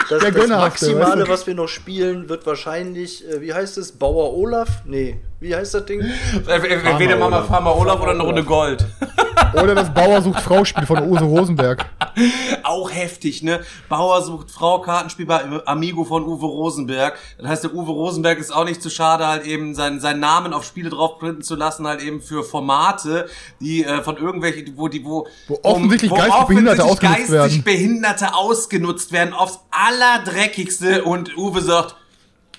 Das, 0.08 0.20
das, 0.20 0.20
Der 0.22 0.32
das 0.32 0.48
Maximale, 0.50 1.02
weißt 1.22 1.28
du? 1.28 1.30
was 1.34 1.48
wir 1.48 1.56
noch 1.56 1.68
spielen, 1.68 2.30
wird 2.30 2.46
wahrscheinlich, 2.46 3.28
äh, 3.28 3.42
wie 3.42 3.52
heißt 3.56 3.78
es, 3.80 3.92
Bauer 3.92 4.38
Olaf? 4.38 4.68
Nee, 4.86 5.18
wie 5.40 5.56
heißt 5.56 5.74
das 5.74 5.86
Ding? 5.86 6.04
entweder 6.48 7.16
Mama 7.18 7.42
Farmer 7.42 7.76
Olaf 7.76 8.00
oder 8.02 8.12
eine 8.12 8.22
Runde 8.22 8.44
Gold. 8.44 8.86
Oder 9.62 9.76
das 9.76 9.94
Bauer 9.94 10.22
sucht 10.22 10.42
Frau 10.42 10.66
Spiel 10.66 10.86
von 10.86 11.00
Ose 11.00 11.24
Rosenberg. 11.24 11.86
Auch 12.64 12.92
heftig, 12.92 13.44
ne? 13.44 13.62
Bauer 13.90 14.22
sucht 14.22 14.52
Frau, 14.52 14.80
Kartenspiel 14.80 15.26
bei 15.26 15.44
Amigo 15.66 16.04
von 16.04 16.24
Uwe 16.24 16.46
Rosenberg. 16.46 17.18
Das 17.38 17.48
heißt, 17.48 17.64
der 17.66 17.74
Uwe 17.74 17.92
Rosenberg 17.92 18.40
ist 18.40 18.52
auch 18.52 18.66
nicht 18.66 18.82
zu 18.82 18.90
schade, 18.90 19.28
halt 19.28 19.46
eben 19.46 19.76
seinen, 19.76 20.00
seinen 20.00 20.20
Namen 20.20 20.54
auf 20.54 20.64
Spiele 20.64 20.90
draufprinten 20.90 21.44
zu 21.44 21.56
lassen, 21.56 21.88
halt 21.88 22.02
eben 22.02 22.22
für 22.22 22.44
Formate, 22.44 23.28
die 23.60 23.84
äh, 23.84 24.02
von 24.02 24.18
irgendwelchen, 24.18 24.78
wo 24.78 24.88
die, 24.88 25.04
wo, 25.04 25.28
wo 25.48 25.60
offensichtlich 25.64 26.12
wo 26.12 26.16
geistig 26.16 26.46
Behinderte 26.48 26.84
ausgenutzt 26.84 27.18
geistig 27.18 27.32
werden. 27.32 27.64
Behinderte 27.64 28.36
ausgenutzt 28.36 29.12
werden 29.12 29.34
aufs 29.34 29.60
allerdreckigste 29.72 31.04
und 31.04 31.36
Uwe 31.38 31.62
sagt, 31.62 31.96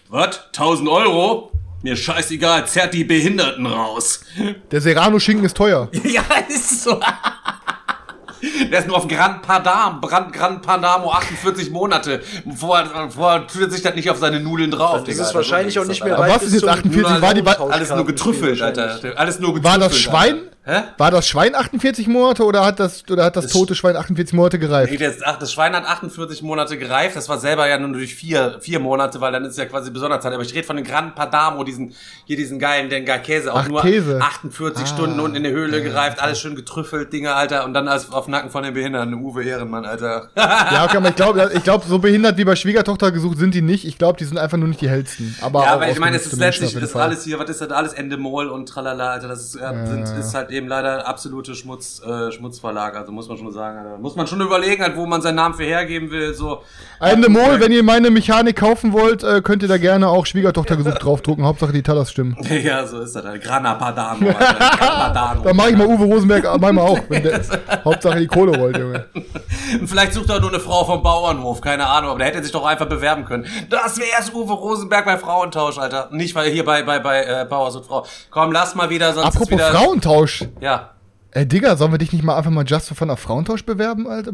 was? 0.09 0.41
1000 0.53 0.89
Euro? 0.89 1.51
Mir 1.87 1.95
scheißegal, 1.95 2.67
zerrt 2.67 2.95
die 2.95 3.05
Behinderten 3.05 3.65
raus. 3.65 4.23
Der 4.73 4.81
Serrano-Schinken 4.81 5.45
ist 5.45 5.57
teuer. 5.57 5.89
ja, 6.03 6.25
ist 6.49 6.83
so. 6.83 6.99
Der 8.73 8.81
ist 8.81 8.89
nur 8.89 8.97
auf 8.97 9.07
Grand 9.07 9.43
Padam, 9.43 10.01
Grand, 10.01 10.33
Grand 10.33 10.63
Padamo 10.63 11.13
48 11.13 11.71
Monate. 11.71 12.23
Vorher, 12.57 13.09
vorher 13.09 13.47
tut 13.47 13.63
er 13.63 13.71
sich 13.71 13.83
das 13.83 13.95
nicht 13.95 14.11
auf 14.11 14.19
seine 14.19 14.41
Nudeln 14.41 14.73
drauf. 14.73 15.05
Das 15.05 15.17
ist 15.17 15.33
wahrscheinlich 15.33 15.79
auch 15.79 15.85
nicht 15.85 16.03
mehr 16.03 16.19
weit. 16.19 16.25
Aber 16.25 16.35
was 16.35 16.43
ist 16.43 16.55
jetzt 16.55 16.67
48? 16.67 17.23
War 17.23 17.35
die 17.35 17.47
alles 17.47 17.91
nur 17.91 18.05
getrüffelt, 18.05 18.61
Alter. 18.61 18.99
Alles 19.15 19.39
nur 19.39 19.55
getrüffelt. 19.55 19.65
War 19.65 19.79
das 19.79 19.97
Schwein? 19.97 20.35
Alter. 20.39 20.56
Hä? 20.69 20.83
War 20.99 21.13
das 21.13 21.29
Schwein 21.29 21.55
48 21.55 22.09
Monate 22.09 22.45
oder 22.45 22.65
hat 22.65 22.81
das, 22.81 23.05
oder 23.09 23.27
hat 23.27 23.37
das, 23.37 23.45
das 23.45 23.53
tote 23.53 23.77
Schwein 23.77 23.95
48 23.95 24.35
Monate 24.35 24.59
gereift? 24.59 24.91
Nee, 24.91 24.99
das, 24.99 25.23
ach, 25.23 25.39
das 25.39 25.53
Schwein 25.53 25.77
hat 25.77 25.85
48 25.87 26.43
Monate 26.43 26.77
gereift. 26.77 27.15
Das 27.15 27.29
war 27.29 27.39
selber 27.39 27.69
ja 27.69 27.79
nur 27.79 27.93
durch 27.93 28.17
vier, 28.17 28.57
vier 28.59 28.81
Monate, 28.81 29.21
weil 29.21 29.31
dann 29.31 29.45
ist 29.45 29.57
ja 29.57 29.67
quasi 29.67 29.93
Besonderzeit. 29.93 30.33
Aber 30.33 30.43
ich 30.43 30.53
rede 30.53 30.67
von 30.67 30.75
den 30.75 30.85
Gran 30.85 31.15
Padamo, 31.15 31.63
diesen, 31.63 31.95
hier 32.25 32.37
diesen 32.37 32.59
geilen 32.59 32.91
Dengar 32.91 33.21
Käse. 33.21 33.53
Auch 33.53 33.61
ach, 33.61 33.69
nur 33.69 33.83
Käse. 33.83 34.21
48 34.21 34.83
ah, 34.83 34.87
Stunden 34.87 35.21
unten 35.21 35.37
in 35.37 35.45
der 35.45 35.53
Höhle 35.53 35.79
ja, 35.79 35.85
gereift. 35.85 36.21
Alles 36.21 36.41
schön 36.41 36.57
getrüffelt, 36.57 37.13
Dinge, 37.13 37.33
Alter. 37.37 37.65
Und 37.65 37.73
dann 37.73 37.87
alles 37.87 38.11
auf 38.11 38.27
Nacken 38.27 38.51
von 38.51 38.65
den 38.65 38.75
Behinderten. 38.75 39.15
Uwe 39.15 39.45
Ehrenmann, 39.45 39.85
Alter. 39.85 40.31
ja, 40.37 40.85
okay, 40.85 40.97
aber 40.97 41.11
ich 41.11 41.15
glaube, 41.15 41.51
ich 41.55 41.63
glaube, 41.63 41.85
so 41.87 42.01
behindert 42.01 42.39
wie 42.39 42.45
bei 42.45 42.57
Schwiegertochter 42.57 43.13
gesucht 43.13 43.39
sind 43.39 43.55
die 43.55 43.63
nicht. 43.63 43.85
Ich 43.85 43.99
glaube, 43.99 44.19
die 44.19 44.25
sind 44.25 44.37
einfach 44.37 44.59
nur 44.59 44.67
nicht 44.67 44.81
die 44.81 44.89
hellsten. 44.89 45.37
Aber 45.43 45.63
ja, 45.63 45.75
aber 45.75 45.89
ich 45.89 46.01
meine, 46.01 46.17
es 46.17 46.27
ist 46.27 46.41
letztlich, 46.41 46.75
ist 46.75 46.97
alles 46.97 47.23
hier, 47.23 47.39
was 47.39 47.49
ist 47.51 47.61
das 47.61 47.71
alles? 47.71 47.93
Endemol 47.93 48.49
und 48.49 48.69
tralala, 48.69 49.13
Alter. 49.13 49.29
Das 49.29 49.45
ist, 49.45 49.55
äh, 49.55 49.87
sind, 49.87 50.09
ist 50.19 50.35
halt 50.35 50.56
eben 50.57 50.69
leider 50.69 51.07
absolut 51.07 51.37
absolute 51.37 51.55
Schmutz, 51.55 52.01
äh, 52.03 52.33
Schmutzverlag, 52.33 52.97
also 52.97 53.13
muss 53.13 53.29
man 53.29 53.37
schon 53.37 53.53
sagen. 53.53 53.79
Also 53.79 53.99
muss 53.99 54.17
man 54.17 54.27
schon 54.27 54.41
überlegen, 54.41 54.83
halt, 54.83 54.97
wo 54.97 55.07
man 55.07 55.21
seinen 55.21 55.35
Namen 55.35 55.55
für 55.55 55.65
hergeben 55.65 56.11
will. 56.11 56.35
So. 56.35 56.63
Ende 57.01 57.29
Mol, 57.29 57.61
wenn 57.61 57.73
ihr 57.73 57.83
meine 57.83 58.11
Mechanik 58.11 58.57
kaufen 58.57 58.93
wollt, 58.93 59.23
äh, 59.23 59.43
könnt 59.43 59.63
ihr 59.63 59.69
da 59.69 59.77
gerne 59.77 60.09
auch 60.09 60.25
Schwiegertochter 60.25 60.77
gesucht 60.77 60.99
draufdrucken. 61.03 61.45
Hauptsache 61.45 61.73
die 61.73 61.83
Talas 61.83 62.11
stimmen. 62.11 62.37
ja, 62.63 62.87
so 62.87 63.01
ist 63.01 63.15
das. 63.15 63.25
Halt. 63.25 63.43
Grana 63.43 63.75
Padano. 63.75 64.33
Padano. 64.33 65.43
Dann 65.43 65.57
mach 65.57 65.69
ich 65.69 65.77
mal 65.77 65.87
Uwe 65.87 66.05
Rosenberg 66.05 66.45
manchmal 66.61 66.87
auch. 66.87 67.01
Der, 67.11 67.41
Hauptsache 67.85 68.19
die 68.19 68.27
Kohle 68.27 68.57
rollt, 68.57 68.79
Junge. 68.79 69.07
Vielleicht 69.85 70.15
sucht 70.15 70.31
er 70.31 70.41
nur 70.41 70.51
eine 70.51 70.61
Frau 70.61 70.85
vom 70.85 71.03
Bauernhof, 71.03 71.61
keine 71.61 71.87
Ahnung, 71.87 72.11
aber 72.11 72.21
da 72.21 72.27
hätte 72.27 72.43
sich 72.43 72.53
doch 72.53 72.65
einfach 72.65 72.87
bewerben 72.87 73.25
können. 73.25 73.47
Das 73.69 73.99
wäre 73.99 74.09
erst 74.17 74.33
Uwe 74.33 74.53
Rosenberg 74.53 75.05
bei 75.05 75.19
Frauentausch, 75.19 75.79
Alter. 75.79 76.09
Nicht 76.13 76.35
weil 76.35 76.51
hier 76.51 76.65
bei, 76.65 76.83
bei, 76.83 76.99
bei 76.99 77.25
äh, 77.25 77.47
Bauer 77.49 77.75
und 77.75 77.85
Frau. 77.85 78.07
Komm, 78.31 78.53
lass 78.53 78.75
mal 78.75 78.91
wieder, 78.91 79.13
sonst 79.13 79.27
Apropos 79.27 79.51
wieder, 79.51 79.71
Frauentausch. 79.71 80.46
Ja. 80.61 80.95
Ey, 81.33 81.47
Digga, 81.47 81.77
sollen 81.77 81.93
wir 81.93 81.99
dich 81.99 82.13
nicht 82.13 82.25
mal 82.25 82.37
einfach 82.37 82.51
mal 82.51 82.65
just 82.67 82.89
for 82.89 82.97
fun 82.97 83.11
auf 83.11 83.21
Frauentausch 83.21 83.65
bewerben, 83.65 84.07
Alter? 84.09 84.33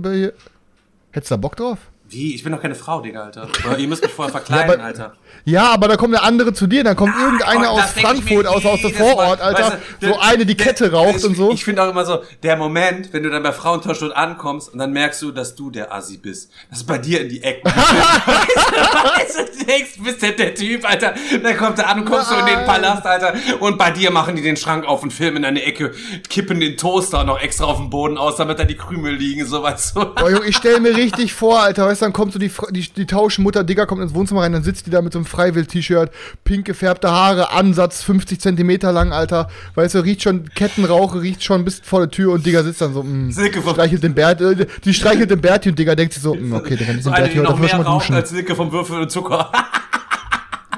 Hättest 1.11 1.31
du 1.31 1.35
da 1.35 1.37
Bock 1.37 1.57
drauf? 1.57 1.92
Wie? 2.13 2.35
Ich 2.35 2.43
bin 2.43 2.53
doch 2.53 2.61
keine 2.61 2.75
Frau, 2.75 3.01
Digga, 3.01 3.25
Alter. 3.25 3.49
ihr 3.79 3.89
müsst 3.89 4.03
mich 4.03 4.13
vorher 4.13 4.31
verkleiden, 4.45 4.69
ja, 4.69 4.75
aber, 4.75 4.85
Alter. 4.85 5.13
Ja, 5.45 5.73
aber 5.73 5.89
da 5.89 5.97
kommt 5.97 6.13
der 6.13 6.23
andere 6.23 6.53
zu 6.53 6.67
dir, 6.67 6.85
dann 6.85 6.95
kommt 6.95 7.15
ja, 7.15 7.25
irgendeiner 7.25 7.71
aus 7.71 7.93
Frankfurt, 7.93 8.47
aus, 8.47 8.65
aus 8.67 8.83
dem 8.83 8.93
Vorort, 8.93 9.41
Mal, 9.41 9.47
Alter. 9.47 9.65
Weißt 9.65 9.79
du, 10.01 10.09
so 10.09 10.19
eine, 10.21 10.47
die 10.47 10.55
Kette 10.55 10.93
raucht 10.93 11.17
ich, 11.17 11.25
und 11.25 11.37
so. 11.37 11.51
Ich 11.53 11.65
finde 11.65 11.83
auch 11.83 11.91
immer 11.91 12.05
so, 12.05 12.23
der 12.43 12.57
Moment, 12.57 13.13
wenn 13.13 13.23
du 13.23 13.31
dann 13.31 13.43
bei 13.43 13.53
Frauentausch 13.53 14.01
dort 14.01 14.15
ankommst 14.15 14.73
und 14.73 14.79
dann 14.79 14.93
merkst 14.93 15.23
du, 15.23 15.33
dass 15.33 15.55
du 15.55 15.71
der 15.71 15.93
Assi 15.93 16.19
bist. 16.19 16.51
Das 16.71 16.81
ist 16.81 16.87
bei 16.87 16.99
dir 16.99 17.23
in 17.23 17.29
die 17.29 17.43
Ecke. 17.43 17.65
weißt 17.65 19.39
du, 19.39 19.59
du 19.59 19.65
denkst, 19.65 19.97
du 19.97 20.05
bist 20.05 20.23
der, 20.23 20.33
der 20.33 20.55
Typ, 20.55 20.89
Alter. 20.89 21.15
Dann 21.43 21.57
kommt 21.57 21.79
er 21.79 21.89
an 21.89 22.01
und 22.01 22.05
kommst 22.05 22.31
Nein. 22.31 22.45
du 22.45 22.53
in 22.53 22.59
den 22.59 22.67
Palast, 22.67 23.07
Alter. 23.07 23.35
Und 23.61 23.79
bei 23.79 23.91
dir 23.91 24.11
machen 24.11 24.37
die 24.37 24.43
den 24.43 24.57
Schrank 24.57 24.87
auf 24.87 25.03
und 25.03 25.13
filmen 25.13 25.39
in 25.39 25.45
eine 25.45 25.63
Ecke, 25.63 25.93
kippen 26.29 26.61
den 26.61 26.77
Toaster 26.77 27.25
noch 27.25 27.41
extra 27.41 27.65
auf 27.65 27.79
den 27.79 27.91
Boden 27.91 28.19
aus, 28.19 28.37
damit 28.37 28.59
da 28.59 28.65
die 28.65 28.77
Krümel 28.77 29.15
liegen, 29.15 29.47
so 29.47 29.63
weißt 29.63 29.97
du. 29.97 30.05
Boah, 30.15 30.31
Junge, 30.31 30.47
ich 30.47 30.57
stell 30.57 30.81
mir 30.81 30.97
richtig 30.97 31.33
vor, 31.33 31.61
Alter, 31.61 31.87
weißt 31.87 32.02
du, 32.02 32.02
dann 32.03 32.13
kommt 32.13 32.33
so 32.33 32.39
die, 32.39 32.51
die, 32.71 32.89
die 32.93 33.07
Tauschmutter, 33.07 33.65
Digga, 33.65 33.87
kommt 33.87 34.03
ins 34.03 34.15
Wohnzimmer 34.15 34.43
rein, 34.43 34.53
dann 34.53 34.63
sitzt 34.63 34.87
die 34.87 34.91
da 34.91 35.01
mit 35.01 35.13
so 35.13 35.19
einem 35.19 35.27
Freiwild-T-Shirt, 35.27 36.11
pink 36.45 36.67
gefärbte 36.67 37.11
Haare, 37.11 37.53
Ansatz 37.53 38.03
50 38.03 38.41
Zentimeter 38.41 38.93
lang, 38.93 39.13
Alter. 39.13 39.49
Weißt 39.75 39.95
du, 39.95 40.01
riecht 40.01 40.23
schon 40.23 40.49
Kettenrauche, 40.51 41.23
riecht 41.23 41.43
schon 41.43 41.65
bis 41.65 41.81
vor 41.81 42.01
der 42.01 42.11
Tür 42.11 42.33
und 42.33 42.45
Digga 42.45 42.63
sitzt 42.63 42.81
dann 42.81 42.93
so, 42.93 43.03
mh, 43.03 43.31
mm, 43.31 43.71
streichelt 43.73 44.03
den 44.03 44.15
Bert, 44.15 44.41
äh, 44.41 44.67
die 44.85 44.95
streichelt 44.95 45.31
den 45.31 45.41
Berti 45.41 45.71
und 45.71 45.79
Digga 45.79 45.95
denkt 45.95 46.15
sich 46.15 46.23
so, 46.23 46.35
mh, 46.35 46.41
mm, 46.41 46.53
okay, 46.55 46.77
Digga, 46.77 46.93
diesen 46.93 47.05
so 47.05 47.11
Berti 47.11 47.37
heute 47.37 47.57
frisch 47.57 47.73
mal 47.73 47.85
duschen. 47.85 48.15
als 48.15 48.31
Silke 48.31 48.55
vom 48.55 48.73
Würfel 48.73 49.01
und 49.01 49.11
Zucker. 49.11 49.53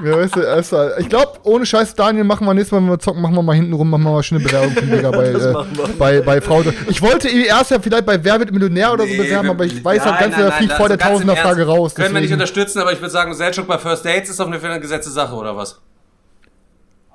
Ja, 0.03 0.17
weißt 0.17 0.37
du, 0.37 0.51
also, 0.51 0.89
ich 0.99 1.09
glaube, 1.09 1.39
ohne 1.45 1.65
Scheiß, 1.65 1.95
Daniel, 1.95 2.25
machen 2.25 2.45
wir 2.47 2.53
nächstes 2.53 2.73
Mal, 2.73 2.79
wenn 2.79 2.91
wir 2.91 2.99
zocken, 2.99 3.23
machen 3.23 3.37
wir 3.37 3.43
mal 3.43 3.55
hinten 3.55 3.73
rum, 3.75 3.91
machen 3.91 4.03
wir 4.03 4.11
mal 4.11 4.23
schöne 4.25 4.41
Bewerbung 4.41 4.73
von 4.73 4.91
Digga 4.91 5.11
bei, 5.11 5.25
äh, 5.29 5.55
bei, 5.97 6.21
bei 6.21 6.41
Frau. 6.41 6.63
Ich 6.89 7.01
wollte 7.01 7.29
erst 7.29 7.71
ja 7.71 7.79
vielleicht 7.79 8.05
bei 8.05 8.23
Wer 8.23 8.41
wird 8.41 8.51
Millionär 8.51 8.93
oder 8.93 9.05
nee, 9.05 9.17
so 9.17 9.23
bewerben, 9.23 9.51
aber 9.51 9.65
ich 9.65 9.85
weiß 9.85 10.05
halt 10.05 10.19
ganz 10.19 10.37
nein, 10.37 10.53
viel 10.53 10.71
vor 10.71 10.89
der 10.89 10.99
Tausender-Frage 10.99 11.67
raus. 11.67 11.95
Können 11.95 12.07
deswegen. 12.07 12.15
wir 12.15 12.21
nicht 12.23 12.33
unterstützen, 12.33 12.81
aber 12.81 12.93
ich 12.93 13.01
würde 13.01 13.11
sagen, 13.11 13.35
Selchuk 13.35 13.69
bei 13.69 13.79
First 13.79 14.05
Dates 14.05 14.31
ist 14.31 14.41
doch 14.41 14.51
eine 14.51 14.81
gesetzte 14.81 15.11
Sache, 15.11 15.35
oder 15.35 15.57
was? 15.57 15.81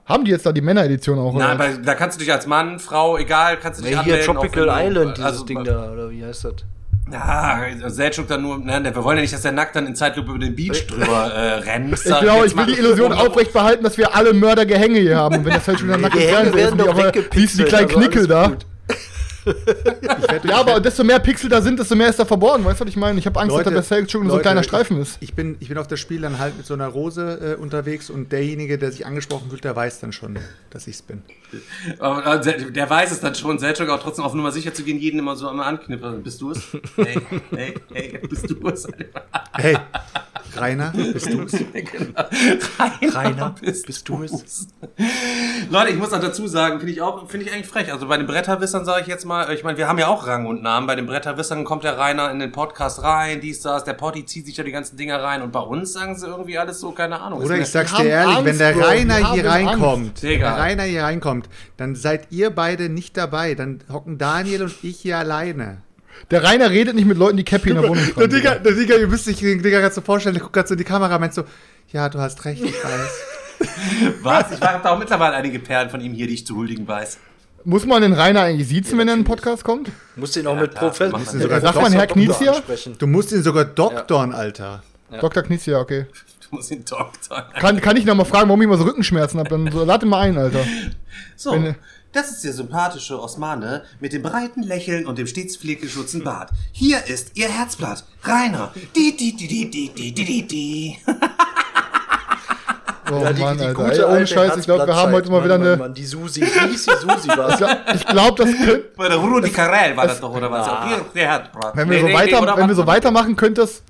Haben 0.05 0.23
die 0.25 0.31
jetzt 0.31 0.45
da 0.45 0.51
die 0.51 0.61
Männeredition 0.61 1.19
auch? 1.19 1.33
Nein, 1.33 1.51
aber 1.51 1.67
da 1.83 1.93
kannst 1.95 2.17
du 2.17 2.23
dich 2.23 2.33
als 2.33 2.47
Mann, 2.47 2.79
Frau, 2.79 3.17
egal, 3.17 3.57
kannst 3.57 3.81
du 3.81 3.85
dich 3.85 3.95
nee, 3.95 4.03
hier 4.03 4.21
Tropical 4.21 4.67
Island, 4.71 5.17
dieses 5.17 5.31
also, 5.31 5.45
Ding 5.45 5.63
da, 5.63 5.91
oder 5.91 6.09
wie 6.09 6.25
heißt 6.25 6.45
das? 6.45 6.53
Ja, 7.11 7.59
Selchuk 7.87 8.27
dann 8.27 8.41
nur, 8.41 8.57
ne, 8.59 8.81
wir 8.83 9.03
wollen 9.03 9.17
ja 9.17 9.21
nicht, 9.21 9.33
dass 9.33 9.41
der 9.41 9.51
nackt 9.51 9.75
dann 9.75 9.87
in 9.87 9.95
Zeitlupe 9.95 10.31
über 10.31 10.39
den 10.39 10.55
Beach 10.55 10.87
drüber 10.87 11.33
äh, 11.33 11.53
rennt. 11.55 11.93
Ich 11.93 12.03
glaube, 12.03 12.45
ich 12.47 12.55
will 12.55 12.65
die 12.65 12.79
Illusion 12.79 13.13
aufrecht 13.13 13.53
behalten, 13.53 13.83
dass 13.83 13.97
wir 13.97 14.15
alle 14.15 14.33
Mördergehänge 14.33 14.99
hier 14.99 15.17
haben. 15.17 15.37
Und 15.37 15.45
wenn 15.45 15.53
der 15.53 15.61
Selchuk 15.61 15.89
dann 15.89 16.01
nackt 16.01 16.15
im 16.15 16.21
Fernsehen 16.21 16.79
ist, 16.79 17.33
siehst 17.33 17.59
du 17.59 17.63
die 17.63 17.69
kleinen 17.69 17.87
also 17.87 17.99
Knickel 17.99 18.27
da. 18.27 18.47
Gut 18.47 18.65
ja, 20.43 20.57
aber 20.59 20.79
desto 20.79 21.03
mehr 21.03 21.19
Pixel 21.19 21.49
da 21.49 21.61
sind, 21.61 21.79
desto 21.79 21.95
mehr 21.95 22.09
ist 22.09 22.19
da 22.19 22.25
verborgen. 22.25 22.65
Weißt 22.65 22.79
du, 22.79 22.85
was 22.85 22.89
ich 22.89 22.97
meine? 22.97 23.19
Ich 23.19 23.25
habe 23.25 23.39
Angst, 23.39 23.55
Leute, 23.55 23.71
dass 23.71 23.87
der 23.87 23.97
Selchuk 23.97 24.23
nur 24.23 24.31
so 24.31 24.37
ein 24.37 24.41
kleiner 24.41 24.63
Streifen 24.63 25.01
ist. 25.01 25.17
Ich 25.21 25.33
bin, 25.33 25.57
ich 25.59 25.69
bin 25.69 25.77
auf 25.77 25.87
das 25.87 25.99
Spiel 25.99 26.21
dann 26.21 26.39
halt 26.39 26.57
mit 26.57 26.65
so 26.65 26.73
einer 26.73 26.87
Rose 26.87 27.55
äh, 27.57 27.61
unterwegs 27.61 28.09
und 28.09 28.31
derjenige, 28.31 28.77
der 28.77 28.91
sich 28.91 29.05
angesprochen 29.05 29.49
fühlt, 29.49 29.63
der 29.63 29.75
weiß 29.75 29.99
dann 29.99 30.11
schon, 30.11 30.37
dass 30.69 30.87
ich 30.87 30.95
es 30.95 31.01
bin. 31.01 31.23
Aber, 31.99 32.45
äh, 32.45 32.71
der 32.71 32.89
weiß 32.89 33.11
es 33.11 33.19
dann 33.19 33.35
schon. 33.35 33.59
Selchuk 33.59 33.89
auch 33.89 34.01
trotzdem 34.01 34.25
auf 34.25 34.33
Nummer 34.33 34.51
sicher 34.51 34.73
zu 34.73 34.83
gehen, 34.83 34.99
jeden 34.99 35.19
immer 35.19 35.35
so 35.35 35.49
einmal 35.49 35.67
anknüpfen. 35.67 36.23
Bist 36.23 36.41
du 36.41 36.51
es? 36.51 36.61
Hey, 36.95 37.21
hey, 37.51 37.75
hey, 37.91 38.19
bist 38.27 38.49
du 38.49 38.67
es? 38.67 38.87
hey. 39.53 39.77
Rainer, 40.55 40.91
bist 40.91 41.31
du 41.31 41.41
es? 41.43 41.51
genau. 41.73 42.23
Rainer, 42.79 43.15
Rainer, 43.15 43.55
bist, 43.61 43.85
bist 43.85 44.09
du 44.09 44.23
es? 44.23 44.67
Leute, 45.69 45.91
ich 45.91 45.97
muss 45.97 46.11
auch 46.13 46.19
dazu 46.19 46.47
sagen, 46.47 46.79
finde 46.79 46.93
ich 46.93 47.01
auch, 47.01 47.29
finde 47.29 47.45
ich 47.45 47.53
eigentlich 47.53 47.67
frech. 47.67 47.91
Also 47.91 48.07
bei 48.07 48.17
den 48.17 48.27
Bretterwissern 48.27 48.85
sage 48.85 49.01
ich 49.01 49.07
jetzt 49.07 49.25
mal, 49.25 49.28
ich 49.51 49.63
meine, 49.63 49.77
wir 49.77 49.87
haben 49.87 49.97
ja 49.99 50.07
auch 50.07 50.27
Rang 50.27 50.45
und 50.45 50.61
Namen. 50.61 50.87
Bei 50.87 50.95
den 50.95 51.05
Bretterwissern 51.05 51.63
kommt 51.63 51.83
der 51.83 51.97
Rainer 51.97 52.31
in 52.31 52.39
den 52.39 52.51
Podcast 52.51 53.03
rein, 53.03 53.41
dies, 53.41 53.61
das, 53.61 53.83
der 53.83 53.93
Potti 53.93 54.25
zieht 54.25 54.45
sich 54.45 54.57
ja 54.57 54.63
die 54.63 54.71
ganzen 54.71 54.97
Dinger 54.97 55.21
rein 55.21 55.41
und 55.41 55.51
bei 55.51 55.59
uns 55.59 55.93
sagen 55.93 56.17
sie 56.17 56.27
irgendwie 56.27 56.57
alles 56.57 56.79
so, 56.79 56.91
keine 56.91 57.19
Ahnung. 57.19 57.41
Oder 57.41 57.57
ich 57.57 57.67
sag's 57.67 57.93
dir 57.95 58.05
ehrlich, 58.05 58.35
Angst, 58.35 58.45
wenn 58.45 58.57
der 58.57 58.77
Rainer 58.77 59.33
hier 59.33 59.45
reinkommt, 59.45 60.23
wenn 60.23 60.39
der 60.39 60.57
Rainer 60.57 60.83
hier 60.83 61.03
reinkommt, 61.03 61.49
dann 61.77 61.95
seid 61.95 62.31
ihr 62.31 62.49
beide 62.49 62.89
nicht 62.89 63.17
dabei. 63.17 63.55
Dann 63.55 63.83
hocken 63.91 64.17
Daniel 64.17 64.63
und 64.63 64.75
ich 64.83 64.99
hier 64.99 65.17
alleine. 65.17 65.81
Der 66.31 66.43
Rainer 66.43 66.69
redet 66.69 66.95
nicht 66.95 67.07
mit 67.07 67.17
Leuten, 67.17 67.37
die 67.37 67.43
Cappy 67.43 67.69
in 67.69 67.75
der 67.75 67.89
Wohnung 67.89 68.03
tragen. 68.03 68.19
Der 68.19 68.27
Digga, 68.27 68.55
der 68.55 68.73
Digga, 68.73 68.95
ihr 68.95 69.07
müsst 69.07 69.27
euch 69.27 69.37
den 69.37 69.61
Digga 69.61 69.79
gerade 69.79 69.93
so 69.93 70.01
vorstellen, 70.01 70.35
der 70.35 70.41
guckt 70.41 70.53
gerade 70.53 70.67
so 70.67 70.73
in 70.73 70.79
die 70.79 70.83
Kamera 70.83 71.15
und 71.15 71.21
meint 71.21 71.33
so, 71.33 71.43
ja, 71.91 72.09
du 72.09 72.19
hast 72.19 72.43
recht, 72.45 72.63
ich 72.63 72.83
weiß. 72.83 73.23
Was? 74.21 74.51
Ich 74.51 74.61
habe 74.61 74.81
da 74.83 74.91
auch 74.91 74.99
mittlerweile 74.99 75.35
einige 75.35 75.59
Perlen 75.59 75.89
von 75.89 76.01
ihm 76.01 76.13
hier, 76.13 76.27
die 76.27 76.35
ich 76.35 76.45
zu 76.45 76.55
huldigen 76.55 76.87
weiß. 76.87 77.17
Muss 77.69 77.85
man 77.85 78.01
den 78.01 78.13
Rainer 78.13 78.41
eigentlich 78.41 78.67
siezen, 78.67 78.97
wenn 78.97 79.07
er 79.07 79.13
in 79.13 79.19
den 79.19 79.25
Podcast 79.25 79.63
kommt? 79.63 79.91
Muss 80.15 80.31
den 80.31 80.47
auch 80.47 80.55
ja, 80.55 80.61
mit 80.61 80.73
Professor. 80.73 81.19
Sagt 81.19 81.75
man 81.75 81.91
Herr 81.91 82.07
Knizia? 82.07 82.55
Du 82.97 83.05
musst 83.05 83.31
ihn 83.31 83.43
sogar 83.43 83.63
doktorn, 83.63 84.31
ja. 84.31 84.37
Alter. 84.37 84.83
Ja. 85.11 85.19
Dr. 85.19 85.43
Knizia, 85.43 85.79
okay. 85.79 86.07
Du 86.49 86.55
musst 86.55 86.71
ihn 86.71 86.83
doktorn. 86.83 87.43
Kann, 87.59 87.79
kann 87.79 87.95
ich 87.95 88.05
noch 88.05 88.15
mal 88.15 88.25
fragen, 88.25 88.49
warum 88.49 88.59
ich 88.59 88.65
immer 88.65 88.77
so 88.77 88.85
Rückenschmerzen 88.85 89.39
habe? 89.39 89.49
Dann 89.49 89.71
so, 89.71 89.83
lade 89.85 90.07
mal 90.07 90.21
ein, 90.21 90.35
Alter. 90.39 90.65
So. 91.35 91.51
Wenn, 91.51 91.75
das 92.11 92.31
ist 92.31 92.43
der 92.43 92.53
sympathische 92.53 93.21
Osmane 93.21 93.83
mit 93.99 94.13
dem 94.13 94.23
breiten 94.23 94.63
Lächeln 94.63 95.05
und 95.05 95.19
dem 95.19 95.27
stets 95.27 95.55
pflegeschützten 95.55 96.23
Bart. 96.23 96.49
Hier 96.71 97.05
ist 97.05 97.37
Ihr 97.37 97.49
Herzblatt, 97.49 98.03
Rainer. 98.23 98.73
Die, 98.95 99.15
die, 99.15 99.35
die, 99.35 99.47
die, 99.47 99.69
die, 99.69 99.89
die, 99.89 100.11
die, 100.11 100.25
die, 100.25 100.47
die. 100.47 100.97
Oh 103.11 103.23
ja, 103.23 103.33
die, 103.33 103.41
Mann, 103.41 103.57
die 103.57 103.65
Alter. 103.65 104.09
Ey, 104.09 104.15
ohne 104.15 104.27
Scheiß, 104.27 104.57
ich 104.57 104.65
glaube, 104.65 104.87
wir 104.87 104.95
haben 104.95 105.11
heute 105.11 105.31
mal 105.31 105.43
wieder 105.43 105.55
eine. 105.55 105.77
Mann, 105.77 105.93
die 105.93 106.05
Susi, 106.05 106.41
die 106.41 106.77
Susi 106.77 107.29
was? 107.35 107.61
ich 107.95 108.05
glaube, 108.05 108.43
das 108.43 108.57
könnte. 108.65 108.85
Bei 108.95 109.07
der 109.07 109.17
Rudi 109.17 109.49
Carell 109.49 109.95
war 109.97 110.07
das 110.07 110.19
doch, 110.19 110.33
oder 110.33 110.51
was? 110.51 110.67
Ah. 110.67 110.87
Wenn 111.73 111.89
wir, 111.89 111.99
so, 111.99 112.13
weiter, 112.13 112.57
wenn 112.57 112.67
wir 112.67 112.75
so 112.75 112.87
weitermachen, 112.87 113.35
könnte 113.35 113.61
das. 113.61 113.83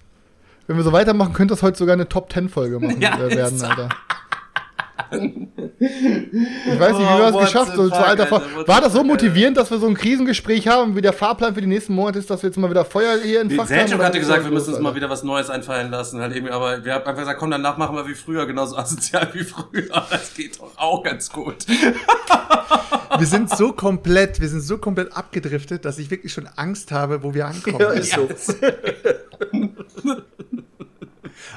Wenn 0.67 0.77
wir 0.77 0.83
so 0.83 0.91
weitermachen, 0.91 1.33
könnte 1.33 1.53
das 1.53 1.63
heute 1.63 1.79
sogar 1.79 1.93
eine 1.93 2.07
Top 2.07 2.31
10 2.31 2.47
Folge 2.47 2.79
machen, 2.79 3.01
ja, 3.01 3.17
äh, 3.17 3.35
werden, 3.35 3.61
Alter. 3.63 3.89
Ich 5.11 6.79
weiß 6.79 6.97
nicht, 6.97 7.07
wie 7.07 7.17
wir 7.17 7.31
das 7.31 7.35
Oh, 7.35 7.39
geschafft 7.39 7.77
what 7.77 7.91
haben. 7.93 8.27
So, 8.29 8.67
war 8.67 8.81
das 8.81 8.93
so 8.93 9.03
motivierend, 9.03 9.57
dass 9.57 9.71
wir 9.71 9.77
so 9.77 9.87
ein 9.87 9.93
Krisengespräch 9.95 10.67
haben, 10.67 10.95
wie 10.95 11.01
der 11.01 11.13
Fahrplan 11.13 11.55
für 11.55 11.61
die 11.61 11.67
nächsten 11.67 11.93
Monate 11.95 12.19
ist, 12.19 12.29
dass 12.29 12.43
wir 12.43 12.49
jetzt 12.49 12.57
mal 12.57 12.69
wieder 12.69 12.83
Feuer 12.85 13.17
hier 13.23 13.41
in 13.41 13.49
Selchuk 13.49 13.95
oder 13.95 14.05
hatte 14.05 14.19
gesagt, 14.19 14.43
wir 14.43 14.51
müssen 14.51 14.73
uns 14.73 14.83
mal 14.83 14.95
wieder 14.95 15.09
was 15.09 15.23
Neues 15.23 15.49
einfallen 15.49 15.89
lassen. 15.89 16.19
Halt 16.19 16.35
irgendwie, 16.35 16.51
aber 16.51 16.83
wir 16.83 16.93
haben 16.93 17.05
einfach 17.05 17.21
gesagt, 17.21 17.39
komm, 17.39 17.51
danach 17.51 17.77
machen 17.77 17.95
wir 17.95 18.07
wie 18.07 18.13
früher, 18.13 18.45
genauso 18.45 18.75
asozial 18.77 19.29
wie 19.33 19.43
früher. 19.43 20.05
Das 20.09 20.33
geht 20.33 20.59
doch 20.59 20.71
auch 20.77 21.03
ganz 21.03 21.29
gut. 21.31 21.65
Wir 23.17 23.25
sind 23.25 23.49
so 23.49 23.71
komplett, 23.73 24.39
wir 24.41 24.47
sind 24.47 24.61
so 24.61 24.77
komplett 24.77 25.15
abgedriftet, 25.15 25.85
dass 25.85 25.97
ich 25.97 26.11
wirklich 26.11 26.33
schon 26.33 26.47
Angst 26.55 26.91
habe, 26.91 27.23
wo 27.23 27.33
wir 27.33 27.47
ankommen. 27.47 27.79
Ja, 27.79 27.89
ist 27.91 28.13
so. 28.13 28.27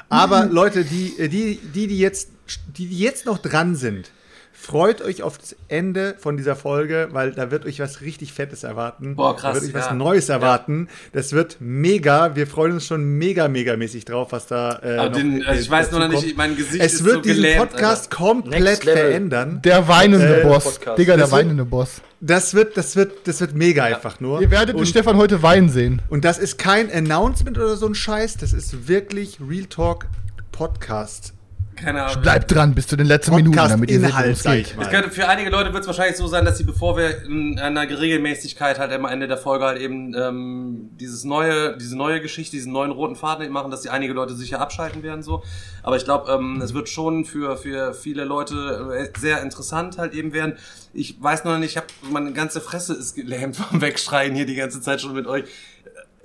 Aber 0.09 0.45
Leute, 0.45 0.83
die, 0.83 1.15
die, 1.29 1.57
die, 1.57 1.87
die 1.87 1.97
jetzt, 1.99 2.29
die, 2.77 2.87
jetzt 2.89 3.25
noch 3.25 3.37
dran 3.37 3.75
sind, 3.75 4.11
freut 4.55 5.01
euch 5.01 5.23
auf 5.23 5.37
das 5.39 5.55
Ende 5.67 6.15
von 6.19 6.37
dieser 6.37 6.55
Folge, 6.55 7.09
weil 7.11 7.31
da 7.31 7.51
wird 7.51 7.65
euch 7.65 7.79
was 7.79 7.99
richtig 8.01 8.31
Fettes 8.33 8.63
erwarten. 8.63 9.15
Boah, 9.15 9.35
krass, 9.35 9.55
Da 9.57 9.61
wird 9.61 9.73
euch 9.75 9.81
was 9.81 9.87
ja. 9.87 9.93
Neues 9.93 10.29
erwarten. 10.29 10.87
Das 11.11 11.33
wird 11.33 11.57
mega. 11.59 12.35
Wir 12.35 12.47
freuen 12.47 12.73
uns 12.73 12.85
schon 12.85 13.03
mega, 13.03 13.47
mega 13.49 13.75
mäßig 13.75 14.05
drauf, 14.05 14.31
was 14.31 14.45
da. 14.47 14.79
Äh, 14.83 14.97
Aber 14.97 15.09
noch, 15.09 15.17
den, 15.17 15.43
also 15.43 15.59
ich 15.59 15.69
weiß 15.69 15.91
noch 15.91 15.99
dazu 15.99 16.23
nicht, 16.23 16.37
mein 16.37 16.55
Gesicht 16.55 16.81
Es 16.83 16.93
ist 16.93 17.03
wird 17.03 17.15
so 17.15 17.21
diesen 17.21 17.35
gelähmt, 17.41 17.57
Podcast 17.71 18.03
Next 18.03 18.11
komplett 18.11 18.83
verändern. 18.83 19.61
Der 19.65 19.87
weinende 19.87 20.41
Äh, 20.41 20.43
Boss. 20.45 20.63
Podcast. 20.63 20.97
Digga, 20.99 21.13
der 21.15 21.23
Das 21.25 21.31
wird- 21.31 21.39
weinende 21.39 21.65
Boss. 21.65 22.01
Das 22.21 22.53
wird, 22.53 22.77
das 22.77 22.95
wird, 22.95 23.27
das 23.27 23.41
wird 23.41 23.53
mega 23.55 23.83
einfach 23.83 24.21
nur. 24.21 24.39
Ihr 24.39 24.49
werdet 24.49 24.75
den 24.75 24.79
Und- 24.79 24.85
Stefan 24.85 25.17
heute 25.17 25.41
weinen 25.43 25.67
sehen. 25.67 26.01
Und 26.09 26.23
das 26.23 26.37
ist 26.37 26.57
kein 26.57 26.89
Announcement 26.89 27.57
oder 27.57 27.75
so 27.75 27.85
ein 27.87 27.95
Scheiß, 27.95 28.37
das 28.37 28.53
ist 28.53 28.87
wirklich 28.87 29.39
Real 29.45 29.65
Talk 29.65 30.05
Podcast. 30.53 31.33
Keine 31.75 32.03
Ahnung. 32.03 32.21
Bleibt 32.21 32.51
dran 32.51 32.75
bis 32.75 32.87
zu 32.87 32.95
den 32.95 33.07
letzten 33.07 33.35
Minuten, 33.35 33.55
damit 33.55 33.89
ihr 33.89 33.99
seht, 33.99 34.13
es 34.13 34.43
geht. 34.43 34.67
ich 34.67 34.71
Es 34.71 34.77
mal. 34.77 34.89
könnte, 34.89 35.09
für 35.09 35.27
einige 35.27 35.49
Leute 35.49 35.73
wird 35.73 35.81
es 35.81 35.87
wahrscheinlich 35.87 36.17
so 36.17 36.27
sein, 36.27 36.45
dass 36.45 36.57
sie, 36.57 36.63
bevor 36.63 36.97
wir 36.97 37.23
in 37.23 37.59
einer 37.59 37.81
Regelmäßigkeit 37.81 38.79
halt 38.79 38.91
am 38.91 39.05
Ende 39.05 39.27
der 39.27 39.37
Folge 39.37 39.65
halt 39.65 39.79
eben 39.79 40.13
ähm, 40.15 40.89
dieses 40.99 41.23
neue, 41.23 41.77
diese 41.77 41.97
neue 41.97 42.21
Geschichte, 42.21 42.55
diesen 42.55 42.71
neuen 42.71 42.91
roten 42.91 43.15
Faden 43.15 43.43
eben 43.43 43.53
machen, 43.53 43.71
dass 43.71 43.81
die 43.81 43.89
einige 43.89 44.13
Leute 44.13 44.35
sicher 44.35 44.59
abschalten 44.61 45.03
werden 45.03 45.23
so. 45.23 45.43
Aber 45.81 45.97
ich 45.97 46.05
glaube, 46.05 46.31
ähm, 46.31 46.61
es 46.61 46.73
wird 46.73 46.89
schon 46.89 47.25
für 47.25 47.57
für 47.57 47.93
viele 47.93 48.23
Leute 48.23 49.09
äh, 49.13 49.19
sehr 49.19 49.41
interessant 49.41 49.97
halt 49.97 50.13
eben 50.13 50.33
werden. 50.33 50.57
Ich 50.93 51.21
weiß 51.21 51.43
noch 51.43 51.57
nicht, 51.57 51.71
ich 51.71 51.77
habe 51.77 51.87
meine 52.11 52.33
ganze 52.33 52.61
Fresse 52.61 52.93
ist 52.93 53.15
gelähmt 53.15 53.55
vom 53.57 53.81
Wegschreien 53.81 54.35
hier 54.35 54.45
die 54.45 54.55
ganze 54.55 54.81
Zeit 54.81 55.01
schon 55.01 55.13
mit 55.13 55.27
euch. 55.27 55.45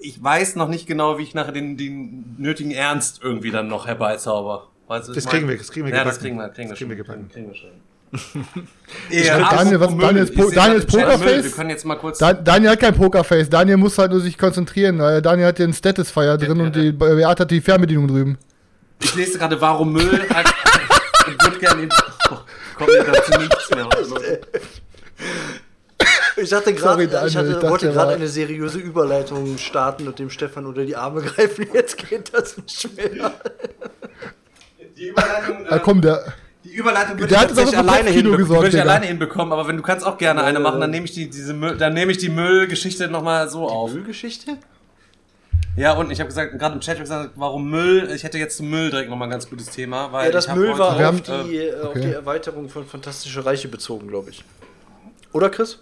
Ich 0.01 0.23
weiß 0.23 0.55
noch 0.57 0.69
nicht 0.69 0.87
genau, 0.87 1.19
wie 1.19 1.25
ich 1.25 1.35
nachher 1.35 1.53
den, 1.53 1.77
den 1.77 2.37
nötigen 2.39 2.71
Ernst 2.71 3.21
irgendwie 3.23 3.51
dann 3.51 3.67
noch 3.67 3.87
herbeizauber. 3.87 4.69
Weißt 4.89 5.09
du, 5.09 5.13
was 5.13 5.23
Das 5.25 5.27
kriegen 5.33 5.49
wir, 5.49 5.57
das 5.57 5.71
kriegen 5.71 5.87
wir 5.87 5.95
Ja, 5.95 6.05
das 6.05 6.19
kriegen 6.19 6.37
wir, 6.37 6.49
kriegen 6.49 6.69
wir 6.69 6.71
Das 6.71 6.79
kriegen 6.79 6.91
wir 6.91 6.97
gebacken. 6.97 7.29
Kriegen 7.33 7.49
wir 7.49 7.55
schon. 7.55 7.71
glaub, 9.11 9.51
Daniel, 9.51 9.81
was- 9.81 9.97
Daniel 9.99 10.25
ist 10.25 10.35
Po- 10.35 10.51
Daniel 10.51 10.79
ist 10.79 10.89
Pokerface? 10.89 11.45
Wir 11.45 11.51
können 11.51 11.71
jetzt 11.71 11.85
mal 11.85 11.97
kurz. 11.97 12.19
Da, 12.19 12.33
Daniel 12.33 12.71
hat 12.71 12.81
kein 12.81 12.95
Pokerface. 12.95 13.51
Daniel 13.51 13.77
muss 13.77 13.99
halt 13.99 14.11
nur 14.13 14.21
sich 14.21 14.39
konzentrieren. 14.39 14.99
weil 14.99 15.21
Daniel 15.21 15.49
hat 15.49 15.59
den 15.59 15.75
Statusfire 15.75 16.39
drin 16.39 16.59
und 16.61 16.75
die 16.75 16.91
Beate 16.93 17.43
hat 17.43 17.51
die 17.51 17.61
Fernbedienung 17.61 18.09
drüben. 18.09 18.39
Ich 19.03 19.15
lese 19.15 19.39
gerade, 19.39 19.61
warum 19.61 19.93
Müll. 19.93 20.27
Hat, 20.31 20.47
ich 21.29 21.45
würde 21.45 21.59
gerne. 21.59 21.89
Oh, 22.31 22.37
kommt 22.77 22.91
mir 22.91 23.05
dazu 23.05 23.39
nichts 23.39 23.71
mehr. 23.71 23.89
Also, 23.97 24.17
Ich 26.37 26.53
hatte 26.53 26.77
Sorry, 26.79 27.07
gerade, 27.07 27.09
Daniel, 27.09 27.29
ich 27.29 27.37
hatte, 27.37 27.49
ich 27.49 27.55
dachte, 27.55 27.69
wollte 27.71 27.93
gerade 27.93 28.15
eine 28.15 28.29
seriöse 28.29 28.79
Überleitung 28.79 29.59
starten 29.59 30.07
und 30.07 30.19
dem 30.21 30.31
Stefan 30.31 30.67
unter 30.67 30.85
die 30.87 30.95
Arme 30.97 31.21
greifen. 31.23 31.67
Jetzt 31.75 31.97
geht 31.99 32.33
das 32.33 32.57
nicht 32.57 32.97
mehr. 32.97 33.33
Die 34.99 35.09
Überleitung. 35.09 35.67
Äh, 35.71 35.81
komm, 35.83 36.01
der. 36.01 36.33
die 36.65 36.73
Überleitung 36.75 37.19
würde 37.19 37.29
Der 37.35 37.45
ich 37.45 37.53
für 37.71 37.79
alleine, 37.79 38.05
Kopfkino 38.05 38.13
hinbe 38.31 38.37
gesorgt, 38.39 38.63
würde 38.63 38.77
ich 38.77 38.83
alleine 38.83 39.07
hinbekommen, 39.07 39.53
aber 39.53 39.69
wenn 39.69 39.77
du 39.77 39.83
kannst 39.83 40.05
auch 40.07 40.19
gerne 40.19 40.43
eine 40.45 40.61
machen, 40.61 40.81
dann 40.81 40.91
nehme 40.91 41.05
ich 41.07 41.13
die, 41.13 41.29
diese 41.31 41.55
Müll, 41.55 41.77
dann 41.77 41.95
nehme 41.95 42.11
ich 42.13 42.19
die 42.19 42.29
Müllgeschichte 42.29 43.09
nochmal 43.09 43.49
so 43.49 43.69
auf. 43.69 43.93
Müllgeschichte? 43.93 44.59
Ja, 45.77 45.93
und 45.93 46.11
ich 46.11 46.19
habe 46.19 46.29
gesagt, 46.29 46.59
gerade 46.59 46.75
im 46.75 46.81
Chat 46.81 46.95
ich 46.97 47.03
gesagt, 47.03 47.31
warum 47.37 47.71
Müll? 47.71 48.11
Ich 48.13 48.25
hätte 48.25 48.37
jetzt 48.39 48.57
zum 48.57 48.69
Müll 48.69 48.91
direkt 48.91 49.09
nochmal 49.11 49.29
ein 49.29 49.31
ganz 49.31 49.49
gutes 49.49 49.67
Thema, 49.71 50.11
weil 50.13 50.27
Ja, 50.27 50.33
das 50.33 50.47
ich 50.49 50.55
Müll 50.55 50.71
heute 50.71 50.79
war 50.81 50.97
auf 50.97 51.01
haben- 51.01 51.23
die, 51.49 51.57
äh, 51.57 51.81
auf 51.81 51.91
okay. 51.91 52.01
die 52.01 52.13
Erweiterung 52.13 52.69
von 52.69 52.85
Fantastische 52.85 53.45
Reiche 53.47 53.69
bezogen, 53.69 54.09
glaube 54.09 54.31
ich. 54.31 54.43
Oder, 55.33 55.51
Chris? 55.51 55.79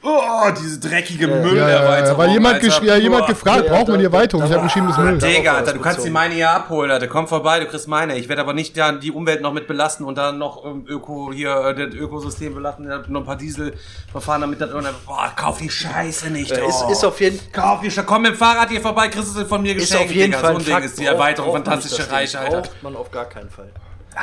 Oh, 0.00 0.48
diese 0.56 0.78
dreckige 0.78 1.26
Ja. 1.28 1.36
Müllerweiterung. 1.36 2.06
ja, 2.12 2.18
weil 2.18 2.30
jemand, 2.30 2.62
Alter. 2.62 2.84
ja, 2.84 2.96
jemand 2.96 3.26
gefragt, 3.26 3.64
Ja, 3.66 3.72
braucht 3.74 3.88
man 3.88 3.98
die 3.98 4.04
Erweiterung? 4.04 4.44
Ich 4.46 4.52
habe 4.52 4.62
geschrieben, 4.62 4.86
das 4.86 4.96
ist 4.96 5.02
da- 5.04 5.10
Müll. 5.10 5.18
Digga, 5.18 5.54
Alter, 5.56 5.72
du 5.72 5.80
kannst 5.80 5.98
die 5.98 6.02
bezogen. 6.02 6.12
meine 6.12 6.34
ja 6.36 6.54
abholen, 6.54 6.90
Alter. 6.92 7.08
Komm 7.08 7.26
vorbei, 7.26 7.58
du 7.58 7.66
kriegst 7.66 7.88
meine. 7.88 8.16
Ich 8.16 8.28
werde 8.28 8.42
aber 8.42 8.54
nicht 8.54 8.76
ja, 8.76 8.92
die 8.92 9.10
Umwelt 9.10 9.42
noch 9.42 9.52
mit 9.52 9.66
belasten 9.66 10.04
und 10.04 10.16
dann 10.16 10.38
noch 10.38 10.64
ähm, 10.64 10.84
Öko 10.88 11.32
hier, 11.32 11.50
äh, 11.50 11.74
das 11.86 11.94
Ökosystem 11.96 12.54
belasten, 12.54 12.86
noch 13.08 13.20
ein 13.22 13.26
paar 13.26 13.34
Dieselverfahren, 13.36 14.40
damit 14.42 14.60
dann 14.60 14.68
irgendwann, 14.70 14.94
boah, 15.04 15.32
kauf 15.34 15.58
die 15.58 15.68
Scheiße 15.70 16.30
nicht, 16.30 16.50
Ja, 16.52 16.64
ist, 16.68 16.84
oh. 16.86 16.92
ist 16.92 17.04
auf 17.04 17.20
jeden 17.20 17.40
Kauf 17.52 17.80
die 17.80 17.90
Scheiße, 17.90 18.06
komm 18.06 18.22
mit 18.22 18.32
dem 18.32 18.36
Fahrrad 18.38 18.68
hier 18.70 18.80
vorbei, 18.80 19.08
kriegst 19.08 19.34
du 19.34 19.40
es 19.40 19.48
von 19.48 19.60
mir 19.62 19.74
ist 19.74 19.90
geschenkt, 19.90 20.10
auf 20.10 20.14
jeden 20.14 20.26
Digga. 20.32 20.38
Fall 20.38 20.52
So 20.52 20.58
ein 20.58 20.64
Ding 20.64 20.84
ist 20.88 20.98
die 21.00 21.06
Erweiterung 21.06 21.52
Fantastische 21.54 22.08
Alter. 22.12 22.60
Braucht 22.62 22.82
man 22.84 22.94
auf 22.96 23.10
gar 23.10 23.24
keinen 23.24 23.50
Fall. 23.50 23.70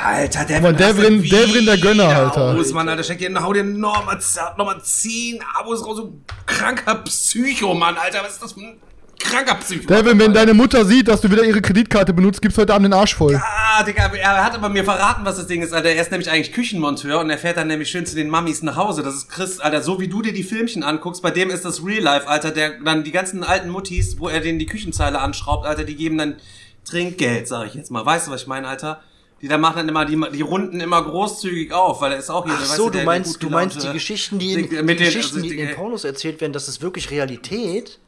Alter, 0.04 0.44
der 0.44 0.58
Aber 0.58 0.72
Devin- 0.72 1.22
Devin 1.22 1.64
der 1.64 1.78
Gönner, 1.78 2.04
Alter. 2.08 2.54
Aus, 2.54 2.72
Mann, 2.72 2.88
Alter, 2.88 3.02
steck 3.02 3.18
dir, 3.18 3.32
hau 3.42 3.52
dir 3.52 3.64
nochmal 3.64 4.18
noch 4.58 4.64
mal 4.66 4.80
10 4.82 5.38
Abos 5.58 5.84
raus, 5.86 5.96
so 5.96 6.04
ein 6.06 6.24
kranker 6.44 6.96
Psycho, 6.96 7.72
Mann, 7.74 7.96
Alter, 7.96 8.20
was 8.22 8.34
ist 8.34 8.42
das 8.42 8.52
für 8.52 8.60
ein 8.60 8.78
kranker 9.18 9.54
Psycho? 9.54 9.86
Devin, 9.86 10.18
wenn 10.18 10.34
deine 10.34 10.52
Mutter 10.52 10.84
sieht, 10.84 11.08
dass 11.08 11.22
du 11.22 11.30
wieder 11.30 11.44
ihre 11.44 11.62
Kreditkarte 11.62 12.12
benutzt, 12.12 12.42
gibst 12.42 12.58
heute 12.58 12.74
Abend 12.74 12.84
den 12.86 12.92
Arsch 12.92 13.14
voll. 13.14 13.40
Ah, 13.42 13.82
Digga, 13.84 14.10
er 14.14 14.44
hat 14.44 14.54
aber 14.54 14.68
mir 14.68 14.84
verraten, 14.84 15.24
was 15.24 15.36
das 15.36 15.46
Ding 15.46 15.62
ist, 15.62 15.72
Alter. 15.72 15.88
Er 15.88 16.02
ist 16.02 16.10
nämlich 16.10 16.30
eigentlich 16.30 16.52
Küchenmonteur 16.52 17.20
und 17.20 17.30
er 17.30 17.38
fährt 17.38 17.56
dann 17.56 17.68
nämlich 17.68 17.88
schön 17.88 18.04
zu 18.04 18.14
den 18.16 18.28
Mammis 18.28 18.62
nach 18.62 18.76
Hause. 18.76 19.02
Das 19.02 19.14
ist 19.14 19.30
Chris, 19.30 19.60
Alter, 19.60 19.82
so 19.82 19.98
wie 19.98 20.08
du 20.08 20.20
dir 20.20 20.34
die 20.34 20.42
Filmchen 20.44 20.82
anguckst, 20.82 21.22
bei 21.22 21.30
dem 21.30 21.48
ist 21.48 21.64
das 21.64 21.82
Real 21.84 22.02
Life, 22.02 22.28
Alter, 22.28 22.50
der 22.50 22.78
dann 22.84 23.02
die 23.02 23.12
ganzen 23.12 23.42
alten 23.44 23.70
Muttis, 23.70 24.18
wo 24.20 24.28
er 24.28 24.40
denen 24.40 24.58
die 24.58 24.66
Küchenzeile 24.66 25.20
anschraubt, 25.20 25.64
Alter, 25.66 25.84
die 25.84 25.96
geben 25.96 26.18
dann 26.18 26.36
Trinkgeld, 26.84 27.48
sag 27.48 27.66
ich 27.68 27.74
jetzt 27.74 27.90
mal. 27.90 28.04
Weißt 28.04 28.26
du, 28.26 28.30
was 28.30 28.42
ich 28.42 28.46
meine, 28.46 28.68
Alter? 28.68 29.00
Die 29.42 29.48
da 29.48 29.58
machen 29.58 29.76
dann 29.76 29.88
immer 29.88 30.06
die, 30.06 30.18
die 30.32 30.40
Runden 30.42 30.80
immer 30.80 31.02
großzügig 31.04 31.70
auf, 31.72 32.00
weil 32.00 32.12
er 32.12 32.18
ist 32.18 32.30
auch 32.30 32.46
hier. 32.46 32.54
Ach 32.58 32.64
so, 32.64 32.88
du 32.88 33.02
meinst, 33.02 33.42
du 33.42 33.50
meinst 33.50 33.82
die 33.82 33.92
Geschichten, 33.92 34.38
die 34.38 34.52
in, 34.54 34.62
Die- 34.62 34.68
die 34.76 34.82
mit 34.82 34.98
den- 34.98 35.06
Geschichten, 35.06 35.36
also 35.36 35.40
die 35.46 35.50
in 35.52 35.58
den 35.58 35.68
die- 35.68 35.74
Pornos 35.74 36.04
erzählt 36.04 36.40
werden, 36.40 36.54
das 36.54 36.68
ist 36.68 36.80
wirklich 36.80 37.10
Realität? 37.10 37.98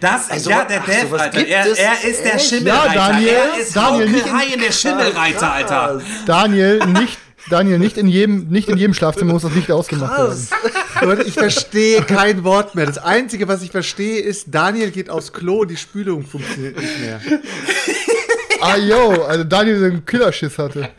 Das, 0.00 0.30
Also, 0.30 0.50
ja, 0.50 0.64
der 0.64 0.80
Dev, 0.80 1.12
Alter. 1.14 1.38
gibt 1.38 1.50
Er, 1.50 1.64
er 1.66 2.04
ist 2.04 2.22
der 2.24 2.34
Echt? 2.36 2.48
Schimmelreiter. 2.48 2.94
Ja, 2.94 3.08
Daniel, 3.10 3.28
er 3.28 3.58
ist 3.60 3.76
Daniel, 3.76 4.08
nicht 4.10 4.26
in- 4.54 4.60
der 4.60 4.72
Schimmelreiter, 4.72 5.52
Alter. 5.52 6.02
Daniel, 6.26 6.78
nicht, 6.86 7.18
Daniel, 7.48 7.78
nicht 7.78 7.96
in 7.96 8.06
jedem, 8.06 8.48
nicht 8.48 8.68
in 8.68 8.76
jedem 8.76 8.92
Schlafzimmer 8.92 9.32
muss 9.32 9.42
das 9.42 9.54
Licht 9.54 9.70
ausgemacht 9.70 10.16
werden. 10.18 10.48
Leute, 11.02 11.22
ich 11.22 11.32
verstehe 11.34 12.02
kein 12.02 12.44
Wort 12.44 12.74
mehr. 12.74 12.84
Das 12.86 12.98
Einzige, 12.98 13.48
was 13.48 13.62
ich 13.62 13.70
verstehe, 13.70 14.20
ist, 14.20 14.46
Daniel 14.48 14.90
geht 14.90 15.08
aufs 15.08 15.32
Klo, 15.32 15.64
die 15.64 15.76
Spülung 15.78 16.24
funktioniert 16.26 16.78
nicht 16.78 17.00
mehr. 17.00 17.20
Ah, 18.60 18.76
yo, 18.76 19.22
also 19.24 19.44
Daniel 19.44 19.80
den 19.90 20.04
Killerschiss 20.04 20.58
hatte. 20.58 20.88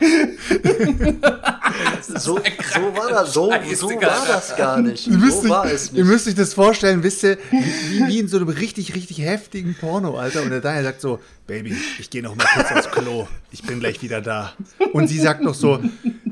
So, 2.16 2.38
so 2.38 2.80
war 2.96 3.10
das, 3.10 3.32
so, 3.32 3.50
so 3.76 3.88
war 3.90 4.26
das 4.26 4.56
gar 4.56 4.80
nicht. 4.80 5.06
Ihr 5.06 5.16
müsst, 5.16 5.42
So 5.42 5.48
war 5.48 5.64
euch, 5.64 5.72
es 5.72 5.92
ihr 5.92 6.02
nicht. 6.02 6.06
müsst 6.12 6.26
euch 6.28 6.34
das 6.34 6.54
vorstellen, 6.54 7.02
wisst 7.02 7.22
ihr, 7.22 7.38
wie, 7.50 8.06
wie 8.08 8.18
in 8.18 8.28
so 8.28 8.38
einem 8.38 8.48
richtig, 8.48 8.94
richtig 8.96 9.18
heftigen 9.20 9.76
Porno, 9.78 10.18
Alter. 10.18 10.42
Und 10.42 10.50
der 10.50 10.60
Daniel 10.60 10.84
sagt 10.84 11.00
so, 11.00 11.20
Baby, 11.46 11.76
ich 11.98 12.10
gehe 12.10 12.22
noch 12.22 12.34
mal 12.34 12.44
kurz 12.54 12.72
aufs 12.72 12.90
Klo. 12.90 13.28
Ich 13.52 13.62
bin 13.62 13.78
gleich 13.80 14.02
wieder 14.02 14.20
da. 14.20 14.52
Und 14.92 15.06
sie 15.08 15.18
sagt 15.18 15.42
noch 15.42 15.54
so, 15.54 15.80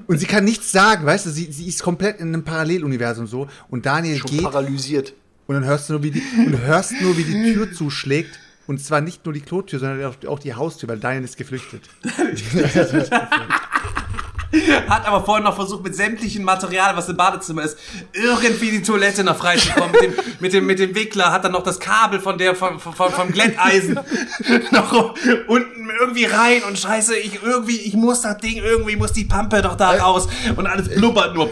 und 0.06 0.18
sie 0.18 0.26
kann 0.26 0.44
nichts 0.44 0.72
sagen, 0.72 1.06
weißt 1.06 1.26
du, 1.26 1.30
sie, 1.30 1.50
sie 1.52 1.68
ist 1.68 1.82
komplett 1.82 2.18
in 2.20 2.28
einem 2.28 2.44
Paralleluniversum 2.44 3.26
so. 3.26 3.46
Und 3.68 3.86
Daniel 3.86 4.18
Schon 4.18 4.30
geht 4.30 4.42
paralysiert. 4.42 5.12
und 5.46 5.54
dann 5.54 5.64
hörst 5.64 5.88
du 5.88 5.94
nur, 5.94 6.02
wie 6.02 6.10
die, 6.10 6.22
und 6.38 6.52
du 6.52 6.58
hörst 6.58 6.92
nur, 7.00 7.16
wie 7.16 7.24
die 7.24 7.52
Tür 7.52 7.72
zuschlägt. 7.72 8.38
Und 8.68 8.84
zwar 8.84 9.00
nicht 9.00 9.24
nur 9.24 9.32
die 9.32 9.40
Klotür, 9.40 9.78
sondern 9.80 10.14
auch, 10.28 10.38
die 10.38 10.54
Haustür, 10.54 10.90
weil 10.90 10.98
Daniel 10.98 11.24
ist 11.28 11.38
geflüchtet. 11.38 11.88
Hat 14.88 15.06
aber 15.06 15.24
vorhin 15.24 15.44
noch 15.44 15.54
versucht, 15.54 15.84
mit 15.84 15.94
sämtlichen 15.94 16.44
Material, 16.44 16.94
was 16.96 17.08
im 17.08 17.16
Badezimmer 17.16 17.62
ist, 17.62 17.78
irgendwie 18.12 18.70
die 18.70 18.82
Toilette 18.82 19.24
noch 19.24 19.36
freizukommen. 19.36 19.92
mit, 19.92 20.02
dem, 20.02 20.14
mit, 20.40 20.52
dem, 20.52 20.66
mit 20.66 20.78
dem 20.78 20.94
Wickler 20.94 21.32
hat 21.32 21.44
dann 21.44 21.52
noch 21.52 21.62
das 21.62 21.80
Kabel 21.80 22.20
von 22.20 22.36
der, 22.38 22.54
vom, 22.54 22.78
vom, 22.78 22.92
vom 22.94 23.32
Glätteisen 23.32 23.94
noch 24.70 25.14
unten 25.46 25.90
irgendwie 26.00 26.24
rein 26.26 26.62
und 26.68 26.78
scheiße, 26.78 27.16
ich 27.16 27.42
irgendwie, 27.42 27.76
ich 27.76 27.94
muss 27.94 28.20
das 28.22 28.38
Ding, 28.38 28.58
irgendwie 28.58 28.96
muss 28.96 29.12
die 29.12 29.24
Pampe 29.24 29.62
doch 29.62 29.76
da 29.76 29.92
raus 29.92 30.28
und 30.56 30.66
alles 30.66 30.88
blubbert 30.94 31.34
nur. 31.34 31.50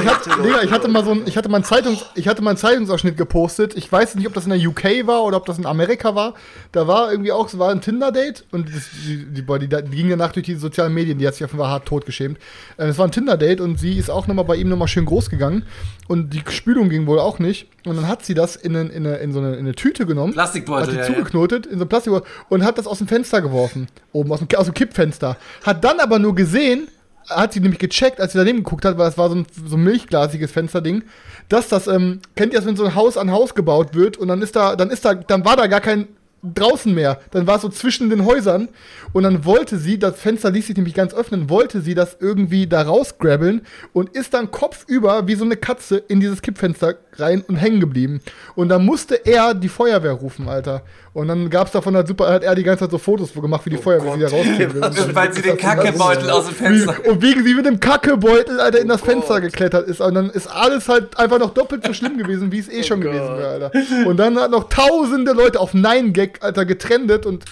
Ich, 0.00 0.06
hab, 0.06 0.22
Digga, 0.42 0.62
ich 0.62 0.70
hatte 0.72 0.88
mal 0.88 1.04
so 1.04 1.10
ein, 1.12 1.22
ich 1.26 1.36
hatte 1.36 1.48
mal 1.48 1.56
einen 1.58 1.64
Zeitungs, 1.64 2.04
ich 2.14 2.26
hatte 2.28 2.40
mal 2.42 2.50
einen 2.50 2.56
Zeitungsausschnitt 2.56 3.16
gepostet. 3.16 3.74
Ich 3.76 3.90
weiß 3.90 4.14
nicht, 4.14 4.26
ob 4.26 4.32
das 4.32 4.44
in 4.46 4.50
der 4.50 4.58
UK 4.68 5.06
war 5.06 5.22
oder 5.24 5.36
ob 5.36 5.44
das 5.46 5.58
in 5.58 5.66
Amerika 5.66 6.14
war. 6.14 6.34
Da 6.72 6.86
war 6.86 7.10
irgendwie 7.10 7.32
auch, 7.32 7.46
es 7.46 7.58
war 7.58 7.70
ein 7.70 7.80
Tinder-Date 7.82 8.44
und 8.52 8.68
das, 8.74 8.84
die, 9.06 9.24
die, 9.26 9.42
die, 9.42 9.68
die 9.68 9.96
ging 9.96 10.08
danach 10.08 10.32
durch 10.32 10.46
die 10.46 10.54
sozialen 10.54 10.94
Medien. 10.94 11.18
Die 11.18 11.26
hat 11.26 11.34
sich 11.34 11.44
offenbar 11.44 11.68
hart 11.68 11.86
totgeschämt. 11.86 12.38
Äh, 12.78 12.86
Es 12.86 12.98
war 12.98 13.06
ein 13.06 13.12
Tinder-Date 13.12 13.60
und 13.60 13.78
sie 13.78 13.98
ist 13.98 14.10
auch 14.10 14.26
nochmal 14.26 14.44
bei 14.46 14.56
ihm 14.56 14.68
nochmal 14.68 14.88
schön 14.88 15.04
groß 15.04 15.28
gegangen 15.28 15.64
und 16.08 16.30
die 16.32 16.42
Spülung 16.48 16.88
ging 16.88 17.06
wohl 17.06 17.18
auch 17.18 17.38
nicht. 17.38 17.68
Und 17.84 17.96
dann 17.96 18.08
hat 18.08 18.24
sie 18.24 18.34
das 18.34 18.56
in, 18.56 18.74
eine- 18.76 18.90
in, 18.90 19.06
eine, 19.06 19.16
in 19.16 19.32
so 19.32 19.40
eine, 19.40 19.54
in 19.54 19.60
eine 19.60 19.74
Tüte 19.74 20.06
genommen, 20.06 20.32
Plastikbeutel, 20.32 20.86
hat 20.86 20.92
die 20.92 20.96
ja, 20.98 21.02
ja. 21.02 21.14
zugeknotet 21.14 21.66
in 21.66 21.78
so 21.78 21.84
ein 21.84 21.88
Plastikbeutel 21.88 22.26
und 22.48 22.64
hat 22.64 22.78
das 22.78 22.86
aus 22.86 22.98
dem 22.98 23.08
Fenster 23.08 23.42
geworfen, 23.42 23.88
oben 24.12 24.32
aus 24.32 24.38
dem, 24.38 24.48
aus 24.56 24.66
dem 24.66 24.74
Kippfenster. 24.74 25.36
Hat 25.64 25.82
dann 25.84 25.98
aber 26.00 26.18
nur 26.18 26.34
gesehen, 26.34 26.88
hat 27.28 27.52
sie 27.52 27.60
nämlich 27.60 27.78
gecheckt, 27.78 28.20
als 28.20 28.32
sie 28.32 28.38
daneben 28.38 28.58
geguckt 28.58 28.84
hat, 28.84 28.98
weil 28.98 29.08
es 29.08 29.18
war 29.18 29.28
so 29.28 29.36
ein, 29.36 29.46
so 29.66 29.76
ein 29.76 29.84
milchglasiges 29.84 30.50
Fensterding, 30.50 31.04
dass 31.48 31.68
das, 31.68 31.86
ähm, 31.86 32.20
kennt 32.36 32.52
ihr 32.52 32.58
das, 32.58 32.66
wenn 32.66 32.76
so 32.76 32.84
ein 32.84 32.94
Haus 32.94 33.16
an 33.16 33.30
Haus 33.30 33.54
gebaut 33.54 33.94
wird 33.94 34.16
und 34.16 34.28
dann 34.28 34.42
ist 34.42 34.56
da, 34.56 34.76
dann 34.76 34.90
ist 34.90 35.04
da, 35.04 35.14
dann 35.14 35.44
war 35.44 35.56
da 35.56 35.66
gar 35.66 35.80
kein 35.80 36.08
draußen 36.42 36.92
mehr. 36.92 37.20
Dann 37.30 37.46
war 37.46 37.56
es 37.56 37.62
so 37.62 37.68
zwischen 37.68 38.10
den 38.10 38.24
Häusern 38.24 38.68
und 39.12 39.22
dann 39.22 39.44
wollte 39.44 39.78
sie, 39.78 39.98
das 39.98 40.18
Fenster 40.18 40.50
ließ 40.50 40.66
sich 40.66 40.76
nämlich 40.76 40.94
ganz 40.94 41.14
öffnen, 41.14 41.48
wollte 41.48 41.80
sie 41.80 41.94
das 41.94 42.16
irgendwie 42.18 42.66
da 42.66 42.82
rausgrabbeln 42.82 43.62
und 43.92 44.10
ist 44.10 44.34
dann 44.34 44.50
kopfüber 44.50 45.28
wie 45.28 45.36
so 45.36 45.44
eine 45.44 45.56
Katze 45.56 45.98
in 45.98 46.20
dieses 46.20 46.42
Kippfenster 46.42 46.96
rein 47.14 47.42
und 47.42 47.56
hängen 47.56 47.80
geblieben. 47.80 48.20
Und 48.56 48.68
dann 48.70 48.84
musste 48.84 49.14
er 49.24 49.54
die 49.54 49.68
Feuerwehr 49.68 50.12
rufen, 50.12 50.48
Alter. 50.48 50.82
Und 51.14 51.28
dann 51.28 51.50
gab 51.50 51.66
es 51.66 51.72
davon 51.74 51.94
halt 51.94 52.08
super, 52.08 52.32
hat 52.32 52.42
er 52.42 52.54
die 52.54 52.62
ganze 52.62 52.84
Zeit 52.84 52.90
so 52.90 52.96
Fotos 52.96 53.34
gemacht, 53.34 53.66
wie 53.66 53.70
die 53.70 53.76
oh 53.76 53.82
Feuerwehr 53.82 54.16
wieder 54.16 54.30
rausgehen 54.30 54.72
will. 54.74 54.82
Und 54.82 55.14
weil 55.14 55.30
sie 55.30 55.42
den 55.42 55.58
Kackebeutel 55.58 56.30
aus 56.30 56.46
dem 56.46 56.54
Fenster. 56.54 56.96
Wie, 57.04 57.10
und 57.10 57.22
wie 57.22 57.42
sie 57.42 57.54
mit 57.54 57.66
dem 57.66 57.80
Kackebeutel, 57.80 58.58
Alter, 58.58 58.80
in 58.80 58.88
das 58.88 59.02
oh 59.02 59.06
Fenster 59.06 59.34
Gott. 59.34 59.42
geklettert 59.42 59.88
ist. 59.88 60.00
Und 60.00 60.14
dann 60.14 60.30
ist 60.30 60.46
alles 60.46 60.88
halt 60.88 61.18
einfach 61.18 61.38
noch 61.38 61.50
doppelt 61.52 61.84
so 61.84 61.92
schlimm 61.92 62.16
gewesen, 62.16 62.50
wie 62.50 62.60
es 62.60 62.68
eh 62.70 62.80
oh 62.80 62.82
schon 62.84 63.02
Gott. 63.02 63.12
gewesen 63.12 63.36
wäre, 63.36 63.48
Alter. 63.48 63.72
Und 64.06 64.16
dann 64.16 64.38
hat 64.38 64.50
noch 64.50 64.70
tausende 64.70 65.32
Leute 65.32 65.60
auf 65.60 65.74
Nein 65.74 66.14
Gag, 66.14 66.38
Alter, 66.42 66.64
getrendet 66.64 67.26
und 67.26 67.44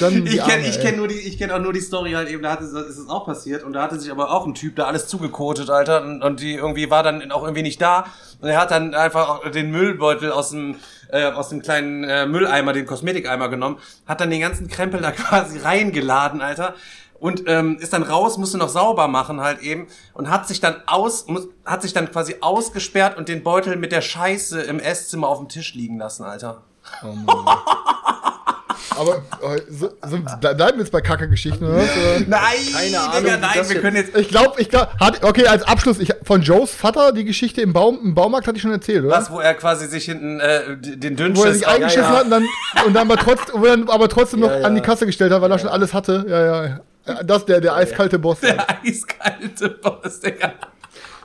dann. 0.00 0.26
Ich 0.26 0.42
kenne 0.42 0.64
kenn 0.82 0.96
nur 0.96 1.06
die, 1.06 1.14
ich 1.14 1.38
kenne 1.38 1.54
auch 1.54 1.60
nur 1.60 1.72
die 1.72 1.80
Story 1.80 2.12
halt 2.12 2.28
eben, 2.28 2.42
da 2.42 2.50
hatte, 2.50 2.64
ist 2.64 2.98
es 2.98 3.08
auch 3.08 3.26
passiert. 3.26 3.62
Und 3.62 3.74
da 3.74 3.82
hatte 3.82 4.00
sich 4.00 4.10
aber 4.10 4.32
auch 4.32 4.44
ein 4.44 4.54
Typ 4.54 4.74
da 4.74 4.86
alles 4.86 5.06
zugekotet, 5.06 5.70
Alter. 5.70 6.02
Und, 6.02 6.22
und 6.24 6.40
die 6.40 6.54
irgendwie 6.54 6.90
war 6.90 7.04
dann 7.04 7.30
auch 7.30 7.44
irgendwie 7.44 7.62
nicht 7.62 7.80
da. 7.80 8.06
Und 8.40 8.48
er 8.48 8.60
hat 8.60 8.72
dann 8.72 8.92
einfach 8.92 9.48
den 9.52 9.70
Müllbeutel 9.70 10.32
aus 10.32 10.50
dem 10.50 10.74
äh, 11.08 11.26
aus 11.26 11.48
dem 11.48 11.62
kleinen 11.62 12.04
äh, 12.04 12.26
Mülleimer, 12.26 12.72
den 12.72 12.86
Kosmetikeimer 12.86 13.48
genommen, 13.48 13.78
hat 14.06 14.20
dann 14.20 14.30
den 14.30 14.40
ganzen 14.40 14.68
Krempel 14.68 15.00
da 15.00 15.10
quasi 15.12 15.58
reingeladen, 15.58 16.40
Alter. 16.40 16.74
Und 17.20 17.44
ähm, 17.46 17.78
ist 17.78 17.92
dann 17.92 18.02
raus, 18.02 18.36
musste 18.36 18.58
noch 18.58 18.68
sauber 18.68 19.08
machen 19.08 19.40
halt 19.40 19.60
eben 19.60 19.86
und 20.12 20.28
hat 20.28 20.46
sich 20.46 20.60
dann 20.60 20.82
aus, 20.86 21.26
muss, 21.26 21.48
hat 21.64 21.80
sich 21.80 21.94
dann 21.94 22.10
quasi 22.10 22.36
ausgesperrt 22.40 23.16
und 23.16 23.28
den 23.28 23.42
Beutel 23.42 23.76
mit 23.76 23.92
der 23.92 24.02
Scheiße 24.02 24.60
im 24.60 24.78
Esszimmer 24.78 25.28
auf 25.28 25.38
dem 25.38 25.48
Tisch 25.48 25.74
liegen 25.74 25.98
lassen, 25.98 26.24
Alter. 26.24 26.62
Oh 27.02 27.12
Mann. 27.12 27.58
Aber 28.90 29.16
äh, 29.42 29.60
so, 29.68 29.92
so, 30.06 30.18
bleiben 30.40 30.58
wir 30.58 30.78
jetzt 30.78 30.92
bei 30.92 31.00
Kacke-Geschichten, 31.00 31.64
oder? 31.64 31.82
Nein, 32.26 32.40
keine 32.72 33.00
Ahnung. 33.00 33.24
Digga, 33.24 33.36
nein, 33.38 33.68
wir 33.68 33.80
können 33.80 33.96
jetzt. 33.96 34.16
Ich 34.16 34.28
glaube, 34.28 34.60
ich 34.60 34.68
glaub, 34.68 34.88
okay, 35.22 35.46
als 35.46 35.62
Abschluss, 35.64 35.98
ich, 35.98 36.12
von 36.22 36.42
Joes 36.42 36.70
Vater, 36.70 37.12
die 37.12 37.24
Geschichte 37.24 37.60
im, 37.60 37.72
Baum, 37.72 37.98
im 38.02 38.14
Baumarkt 38.14 38.46
hatte 38.46 38.56
ich 38.56 38.62
schon 38.62 38.72
erzählt, 38.72 39.04
oder? 39.04 39.16
Was, 39.16 39.30
wo 39.30 39.40
er 39.40 39.54
quasi 39.54 39.86
sich 39.86 40.04
hinten 40.04 40.40
äh, 40.40 40.76
den 40.76 41.16
Dünnschiss... 41.16 41.44
Wo 41.44 41.48
er 41.48 41.54
sich 41.54 41.66
eingeschissen 41.66 42.02
ja, 42.02 42.10
ja. 42.12 42.16
hat 42.18 42.24
und 42.24 42.30
dann, 42.30 42.46
und 42.86 42.94
dann 42.94 43.10
aber, 43.10 43.20
trotz, 43.20 43.40
wo 43.52 43.64
er 43.64 43.78
aber 43.88 44.08
trotzdem 44.08 44.40
noch 44.40 44.50
ja, 44.50 44.62
an 44.62 44.74
die 44.74 44.80
Kasse 44.80 45.06
gestellt 45.06 45.32
hat, 45.32 45.40
weil 45.40 45.50
er 45.50 45.58
schon 45.58 45.70
alles 45.70 45.94
hatte. 45.94 46.24
Ja, 46.28 46.66
ja. 46.66 46.80
Das 47.22 47.44
der, 47.44 47.60
der 47.60 47.74
eiskalte 47.74 48.18
Boss. 48.18 48.40
Der 48.40 48.64
eiskalte 48.82 49.68
Boss, 49.68 50.20
Digga. 50.20 50.54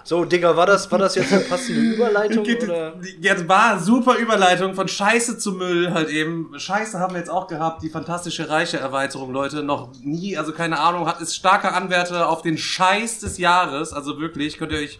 So, 0.10 0.26
Digga, 0.26 0.57
war 0.57 0.65
das, 0.65 0.91
war 0.91 0.98
das 0.98 1.14
jetzt 1.14 1.31
eine 1.31 1.44
passende 1.44 1.81
Überleitung? 1.94 2.44
oder? 2.44 2.95
Jetzt 3.22 3.48
war 3.48 3.80
super 3.80 4.15
Überleitung 4.15 4.73
von 4.73 4.88
Scheiße 4.88 5.38
zu 5.38 5.52
Müll 5.52 5.94
halt 5.94 6.10
eben. 6.10 6.52
Scheiße 6.57 6.98
haben 6.98 7.14
wir 7.14 7.19
jetzt 7.19 7.30
auch 7.30 7.45
gehabt, 7.45 7.84
die 7.84 7.90
fantastische 7.90 8.49
reiche 8.49 8.77
Erweiterung, 8.77 9.31
Leute. 9.31 9.61
Noch 9.61 9.91
nie, 10.02 10.36
also 10.36 10.52
keine 10.52 10.80
Ahnung, 10.80 11.06
hat 11.06 11.22
ist 11.22 11.36
starker 11.36 11.76
Anwärter 11.76 12.27
auf 12.27 12.41
den 12.41 12.57
Scheiß 12.57 13.19
des 13.19 13.38
Jahres. 13.38 13.94
Also 13.94 14.19
wirklich, 14.19 14.57
könnt 14.57 14.72
ihr 14.72 14.80
euch. 14.80 14.99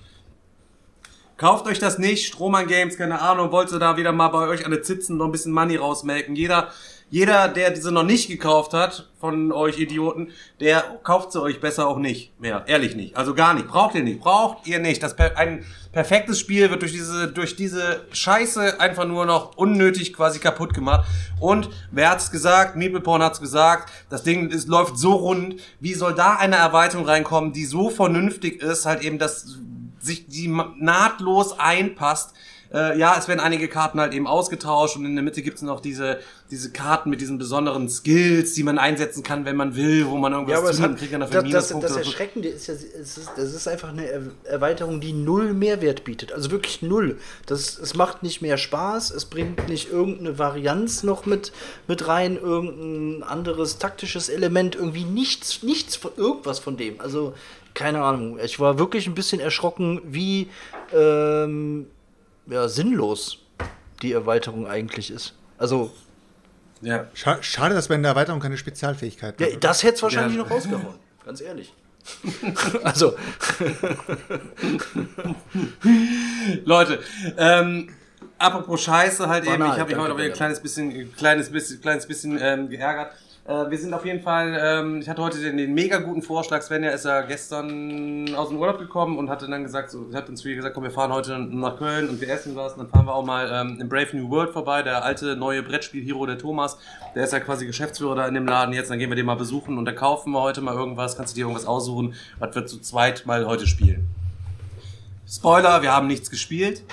Kauft 1.38 1.66
euch 1.66 1.80
das 1.80 1.98
nicht, 1.98 2.28
Strohmann 2.28 2.68
Games, 2.68 2.96
keine 2.96 3.20
Ahnung, 3.20 3.52
wollt 3.52 3.72
ihr 3.72 3.80
da 3.80 3.98
wieder 3.98 4.12
mal 4.12 4.28
bei 4.28 4.48
euch 4.48 4.64
an 4.64 4.72
den 4.72 4.84
Zitzen 4.84 5.18
noch 5.18 5.26
ein 5.26 5.32
bisschen 5.32 5.54
Money 5.54 5.78
rausmelken. 5.78 6.36
Jeder 6.36 6.68
jeder, 7.10 7.48
der 7.48 7.72
diese 7.72 7.92
noch 7.92 8.04
nicht 8.04 8.28
gekauft 8.28 8.74
hat, 8.74 9.10
von 9.20 9.52
euch 9.52 9.80
Idioten, 9.80 10.32
der 10.60 10.82
kauft 11.04 11.32
sie 11.32 11.42
euch 11.42 11.60
besser 11.60 11.88
auch 11.88 11.98
nicht 11.98 12.40
mehr. 12.40 12.64
Ehrlich 12.68 12.96
nicht. 12.96 13.18
Also 13.18 13.34
gar 13.34 13.54
nicht. 13.54 13.68
Braucht 13.68 13.96
ihr 13.96 14.04
nicht. 14.04 14.20
Braucht 14.20 14.66
ihr 14.68 14.80
nicht. 14.80 15.04
Das 15.04 15.16
per 15.16 15.38
ein 15.38 15.66
perfektes 15.92 16.40
Spiel 16.40 16.70
wird 16.70 16.82
durch 16.82 16.94
diese, 16.94 17.28
durch 17.28 17.56
diese 17.56 18.06
Scheiße 18.12 18.80
einfach 18.80 19.06
nur 19.06 19.26
noch 19.26 19.58
unnötig 19.58 20.14
quasi 20.14 20.40
kaputt 20.40 20.74
gemacht. 20.74 21.08
Und 21.40 21.70
wer 21.92 22.12
hat's 22.12 22.32
gesagt? 22.32 22.76
Meepleporn 22.76 23.22
hat's 23.22 23.42
gesagt. 23.42 23.92
Das 24.10 24.24
Ding 24.24 24.50
ist, 24.50 24.68
läuft 24.68 24.98
so 24.98 25.14
rund. 25.14 25.56
Wie 25.80 25.94
soll 25.96 26.14
da 26.14 26.36
eine 26.36 26.56
Erweiterung 26.56 27.06
reinkommen, 27.06 27.52
die 27.52 27.66
so 27.66 27.90
vernünftig 27.90 28.62
ist, 28.62 28.86
halt 28.86 29.04
eben, 29.04 29.20
dass 29.20 29.58
sich 30.00 30.28
die 30.28 30.48
nahtlos 30.48 31.60
einpasst 31.60 32.34
äh, 32.74 33.00
ja, 33.00 33.16
es 33.18 33.28
werden 33.28 33.40
einige 33.40 33.68
Karten 33.68 34.00
halt 34.00 34.14
eben 34.14 34.28
ausgetauscht 34.28 34.96
und 34.96 35.06
in 35.06 35.16
der 35.16 35.24
Mitte 35.24 35.42
gibt's 35.42 35.62
noch 35.62 35.80
diese, 35.80 36.20
diese 36.52 36.72
Karten 36.72 37.10
mit 37.10 37.20
diesen 37.20 37.40
besonderen 37.40 37.90
Skills, 37.90 38.54
die 38.54 38.64
man 38.64 38.78
einsetzen 38.78 39.24
kann, 39.24 39.46
wenn 39.46 39.56
man 39.56 39.76
will, 39.76 40.08
wo 40.08 40.18
man 40.18 40.34
irgendwas 40.34 40.54
ja, 40.54 40.60
aber 40.60 40.72
tut, 40.72 40.82
hat, 40.82 40.98
kriegt 40.98 41.14
dann 41.14 41.22
dafür 41.22 41.44
das, 41.44 41.70
das, 41.70 41.80
das 41.80 41.96
Erschreckende 41.96 42.48
ist 42.48 42.68
ja, 42.68 42.76
es 42.76 43.18
ist, 43.18 43.32
das 43.36 43.54
ist 43.54 43.68
einfach 43.68 43.90
eine 43.90 44.32
Erweiterung, 44.44 45.02
die 45.02 45.14
null 45.14 45.54
Mehrwert 45.54 46.04
bietet. 46.04 46.32
Also 46.32 46.52
wirklich 46.52 46.82
null. 46.82 47.18
Das, 47.48 47.80
es 47.80 47.96
macht 47.96 48.22
nicht 48.22 48.42
mehr 48.42 48.58
Spaß, 48.58 49.12
es 49.12 49.26
bringt 49.26 49.68
nicht 49.68 49.92
irgendeine 49.92 50.38
Varianz 50.38 51.02
noch 51.02 51.26
mit, 51.26 51.52
mit 51.88 52.08
rein, 52.08 52.38
irgendein 52.38 53.24
anderes 53.28 53.80
taktisches 53.80 54.30
Element, 54.30 54.76
irgendwie 54.76 55.06
nichts, 55.06 55.64
nichts 55.64 55.96
von 55.96 56.12
irgendwas 56.16 56.60
von 56.60 56.78
dem. 56.78 57.02
Also, 57.02 57.34
keine 57.74 58.04
Ahnung. 58.04 58.38
Ich 58.44 58.60
war 58.60 58.78
wirklich 58.78 59.08
ein 59.08 59.16
bisschen 59.16 59.40
erschrocken, 59.40 60.02
wie 60.04 60.50
ähm, 60.94 61.88
ja, 62.50 62.68
sinnlos 62.68 63.40
die 64.02 64.14
Erweiterung 64.14 64.68
eigentlich 64.68 65.12
ist. 65.12 65.34
Also. 65.58 65.92
Ja. 66.82 67.08
Schade, 67.14 67.76
dass 67.76 67.88
in 67.88 68.04
der 68.04 68.12
Erweiterung 68.12 68.40
keine 68.40 68.58
Spezialfähigkeit 68.58 69.34
haben. 69.40 69.52
Ja, 69.52 69.58
das 69.60 69.84
hätte 69.84 69.96
es 69.96 70.04
wahrscheinlich 70.04 70.38
ja. 70.38 70.44
noch 70.44 70.50
rausgehauen. 70.50 70.96
Ganz 71.26 71.42
ehrlich. 71.42 71.74
also. 72.84 73.16
Leute, 76.64 77.00
ähm, 77.38 77.90
apropos 78.38 78.82
Scheiße 78.82 79.28
halt 79.28 79.44
Banal, 79.44 79.68
eben, 79.68 79.74
ich 79.74 79.80
habe 79.80 79.94
mich 79.94 80.02
heute 80.02 80.24
ein 80.24 80.34
kleines 80.34 80.62
bisschen, 80.62 81.14
kleines 81.16 81.52
bisschen, 81.52 81.82
kleines 81.82 82.08
bisschen 82.08 82.40
ähm, 82.42 82.70
geärgert. 82.70 83.12
Äh, 83.50 83.72
wir 83.72 83.80
sind 83.80 83.96
auf 83.96 84.06
jeden 84.06 84.22
Fall, 84.22 84.56
ähm, 84.62 85.02
ich 85.02 85.10
hatte 85.10 85.24
heute 85.24 85.42
den, 85.42 85.58
den 85.58 85.74
mega 85.74 85.98
guten 85.98 86.22
Vorschlag, 86.22 86.62
Svenja 86.62 86.92
ist 86.92 87.06
ja 87.06 87.22
gestern 87.22 88.32
aus 88.36 88.50
dem 88.50 88.60
Urlaub 88.60 88.78
gekommen 88.78 89.18
und 89.18 89.28
hatte 89.28 89.48
dann 89.48 89.64
gesagt, 89.64 89.90
so, 89.90 90.06
hat 90.14 90.30
uns 90.30 90.44
gesagt, 90.44 90.76
komm, 90.76 90.84
wir 90.84 90.92
fahren 90.92 91.12
heute 91.12 91.40
nach 91.40 91.78
Köln 91.80 92.10
und 92.10 92.22
wir 92.22 92.30
essen 92.30 92.56
was. 92.56 92.74
Und 92.74 92.80
dann 92.80 92.90
fahren 92.90 93.08
wir 93.08 93.16
auch 93.16 93.26
mal 93.26 93.50
ähm, 93.52 93.82
im 93.82 93.90
Brave 93.90 94.16
New 94.16 94.30
World 94.30 94.52
vorbei, 94.52 94.84
der 94.84 95.04
alte 95.04 95.36
neue 95.36 95.64
Brettspiel-Hero, 95.64 96.28
der 96.28 96.38
Thomas, 96.38 96.78
der 97.16 97.24
ist 97.24 97.34
ja 97.34 97.40
quasi 97.40 97.66
Geschäftsführer 97.66 98.14
da 98.14 98.28
in 98.28 98.36
dem 98.36 98.46
Laden 98.46 98.72
jetzt, 98.72 98.92
dann 98.92 99.00
gehen 99.00 99.10
wir 99.10 99.16
den 99.16 99.26
mal 99.26 99.34
besuchen 99.34 99.80
und 99.80 99.86
dann 99.86 99.96
kaufen 99.96 100.32
wir 100.32 100.42
heute 100.44 100.62
mal 100.62 100.76
irgendwas, 100.76 101.18
kannst 101.18 101.34
du 101.34 101.36
dir 101.36 101.42
irgendwas 101.48 101.66
aussuchen, 101.66 102.14
was 102.38 102.54
wir 102.54 102.68
zu 102.68 102.80
zweit 102.80 103.26
mal 103.26 103.48
heute 103.48 103.66
spielen. 103.66 104.08
Spoiler, 105.28 105.82
wir 105.82 105.92
haben 105.92 106.06
nichts 106.06 106.30
gespielt. 106.30 106.84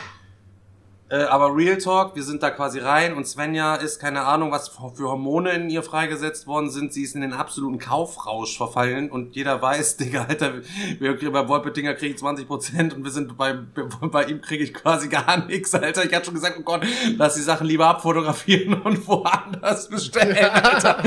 Äh, 1.09 1.23
aber 1.23 1.55
Real 1.55 1.79
Talk, 1.79 2.17
wir 2.17 2.25
sind 2.25 2.43
da 2.43 2.51
quasi 2.51 2.81
rein 2.81 3.15
und 3.15 3.29
Svenja 3.29 3.77
ist, 3.77 4.01
keine 4.01 4.23
Ahnung, 4.23 4.51
was 4.51 4.69
für 4.69 5.09
Hormone 5.09 5.51
in 5.53 5.71
ihr 5.71 5.85
freigesetzt 5.85 6.49
worden 6.49 6.69
sind. 6.69 6.93
Sie 6.93 7.05
ist 7.05 7.15
in 7.15 7.21
den 7.21 7.33
absoluten 7.33 7.79
Kaufrausch 7.79 8.57
verfallen 8.57 9.09
und 9.09 9.37
jeder 9.37 9.63
weiß, 9.63 9.97
Digga, 9.99 10.27
Alter, 10.29 10.55
wir, 10.99 11.31
bei 11.31 11.49
Wolpetinger 11.49 11.95
kriege 11.95 12.15
ich 12.15 12.21
20% 12.21 12.93
und 12.93 13.05
wir 13.05 13.13
sind 13.13 13.37
bei, 13.37 13.53
bei 14.01 14.25
ihm 14.25 14.41
kriege 14.41 14.65
ich 14.65 14.75
quasi 14.75 15.09
gar 15.09 15.47
nichts, 15.47 15.73
Alter. 15.77 16.05
Ich 16.05 16.13
hatte 16.13 16.25
schon 16.25 16.35
gesagt, 16.35 16.57
oh 16.59 16.63
Gott, 16.63 16.85
lass 17.17 17.37
die 17.37 17.43
Sachen 17.43 17.69
lieber 17.69 17.87
abfotografieren 17.87 18.75
und 18.83 19.07
woanders 19.07 19.89
bestellen, 19.89 20.37
Alter. 20.37 21.05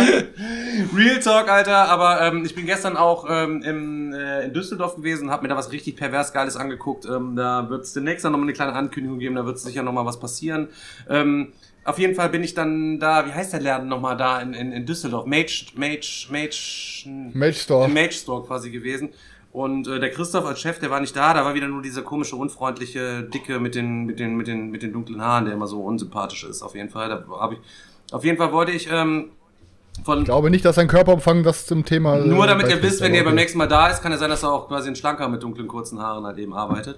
Real 0.96 1.20
Talk, 1.20 1.50
Alter, 1.50 1.90
aber 1.90 2.22
ähm, 2.22 2.46
ich 2.46 2.56
bin 2.56 2.66
gestern 2.66 2.96
auch 2.96 3.26
ähm, 3.30 3.62
im, 3.64 4.14
äh, 4.14 4.46
in 4.46 4.54
Düsseldorf 4.54 4.96
gewesen, 4.96 5.30
habe 5.30 5.44
mir 5.44 5.50
da 5.50 5.58
was 5.58 5.74
richtig 5.74 5.98
pervers 5.98 6.32
Geiles 6.32 6.56
angeguckt. 6.56 7.06
Ähm, 7.06 7.36
da 7.36 7.70
wird 7.70 7.84
es 7.84 7.92
demnächst 7.92 8.24
dann 8.24 8.32
nochmal 8.32 8.46
eine 8.46 8.54
kleine 8.54 8.74
Ankündigung 8.74 9.20
geben, 9.20 9.36
da 9.36 9.46
wird 9.46 9.58
es 9.58 9.64
sicher 9.64 9.84
nochmal 9.90 10.06
was 10.06 10.20
passieren. 10.20 10.70
Ähm, 11.10 11.54
auf 11.84 11.98
jeden 11.98 12.16
Fall 12.16 12.30
bin 12.30 12.44
ich 12.44 12.54
dann 12.54 13.00
da, 13.00 13.26
wie 13.26 13.34
heißt 13.34 13.54
der 13.54 13.62
Laden 13.62 13.88
nochmal 13.88 14.16
da 14.16 14.40
in, 14.42 14.54
in, 14.54 14.72
in 14.72 14.86
Düsseldorf? 14.86 15.26
Mage, 15.26 15.68
Mage, 15.76 16.28
Mage, 16.30 17.08
Mage 17.34 17.54
Store. 17.54 17.88
Mage 17.88 18.14
Store 18.14 18.46
quasi 18.46 18.70
gewesen. 18.70 19.10
Und 19.52 19.88
äh, 19.88 20.00
der 20.00 20.12
Christoph 20.12 20.46
als 20.46 20.60
Chef, 20.60 20.80
der 20.80 20.92
war 20.92 21.00
nicht 21.00 21.16
da, 21.16 21.34
da 21.34 21.44
war 21.44 21.56
wieder 21.56 21.68
nur 21.68 21.82
dieser 21.82 22.04
komische, 22.04 22.36
unfreundliche, 22.36 23.24
dicke 23.24 23.60
mit 23.60 23.74
den, 23.74 24.06
mit 24.06 24.20
den, 24.20 24.36
mit 24.36 24.48
den, 24.48 24.70
mit 24.70 24.84
den 24.84 24.94
dunklen 24.94 25.22
Haaren, 25.22 25.46
der 25.46 25.56
immer 25.56 25.66
so 25.66 25.82
unsympathisch 25.82 26.44
ist, 26.44 26.62
auf 26.62 26.76
jeden 26.76 26.90
Fall. 26.90 27.10
Da 27.10 27.26
habe 27.40 27.56
ich, 27.56 28.14
auf 28.14 28.24
jeden 28.24 28.38
Fall 28.38 28.52
wollte 28.52 28.72
ich 28.72 28.88
ähm, 28.92 29.32
von, 30.04 30.20
ich 30.20 30.26
glaube 30.26 30.50
nicht, 30.50 30.66
dass 30.66 30.76
sein 30.76 30.88
Körperumfang 30.88 31.44
das 31.44 31.66
zum 31.66 31.86
Thema. 31.86 32.18
Nur 32.18 32.48
damit 32.48 32.70
ihr 32.70 32.82
wisst, 32.82 33.02
wenn 33.02 33.14
ihr 33.14 33.24
beim 33.24 33.36
nächsten 33.36 33.58
Mal 33.58 33.68
da 33.68 33.88
ist, 33.88 34.02
kann 34.02 34.12
ja 34.12 34.18
sein, 34.18 34.30
dass 34.30 34.44
er 34.44 34.52
auch 34.52 34.68
quasi 34.68 34.90
ein 34.90 34.96
Schlanker 34.96 35.28
mit 35.30 35.44
dunklen, 35.44 35.68
kurzen 35.68 36.00
Haaren 36.00 36.26
halt 36.26 36.38
eben 36.38 36.54
arbeitet. 36.54 36.98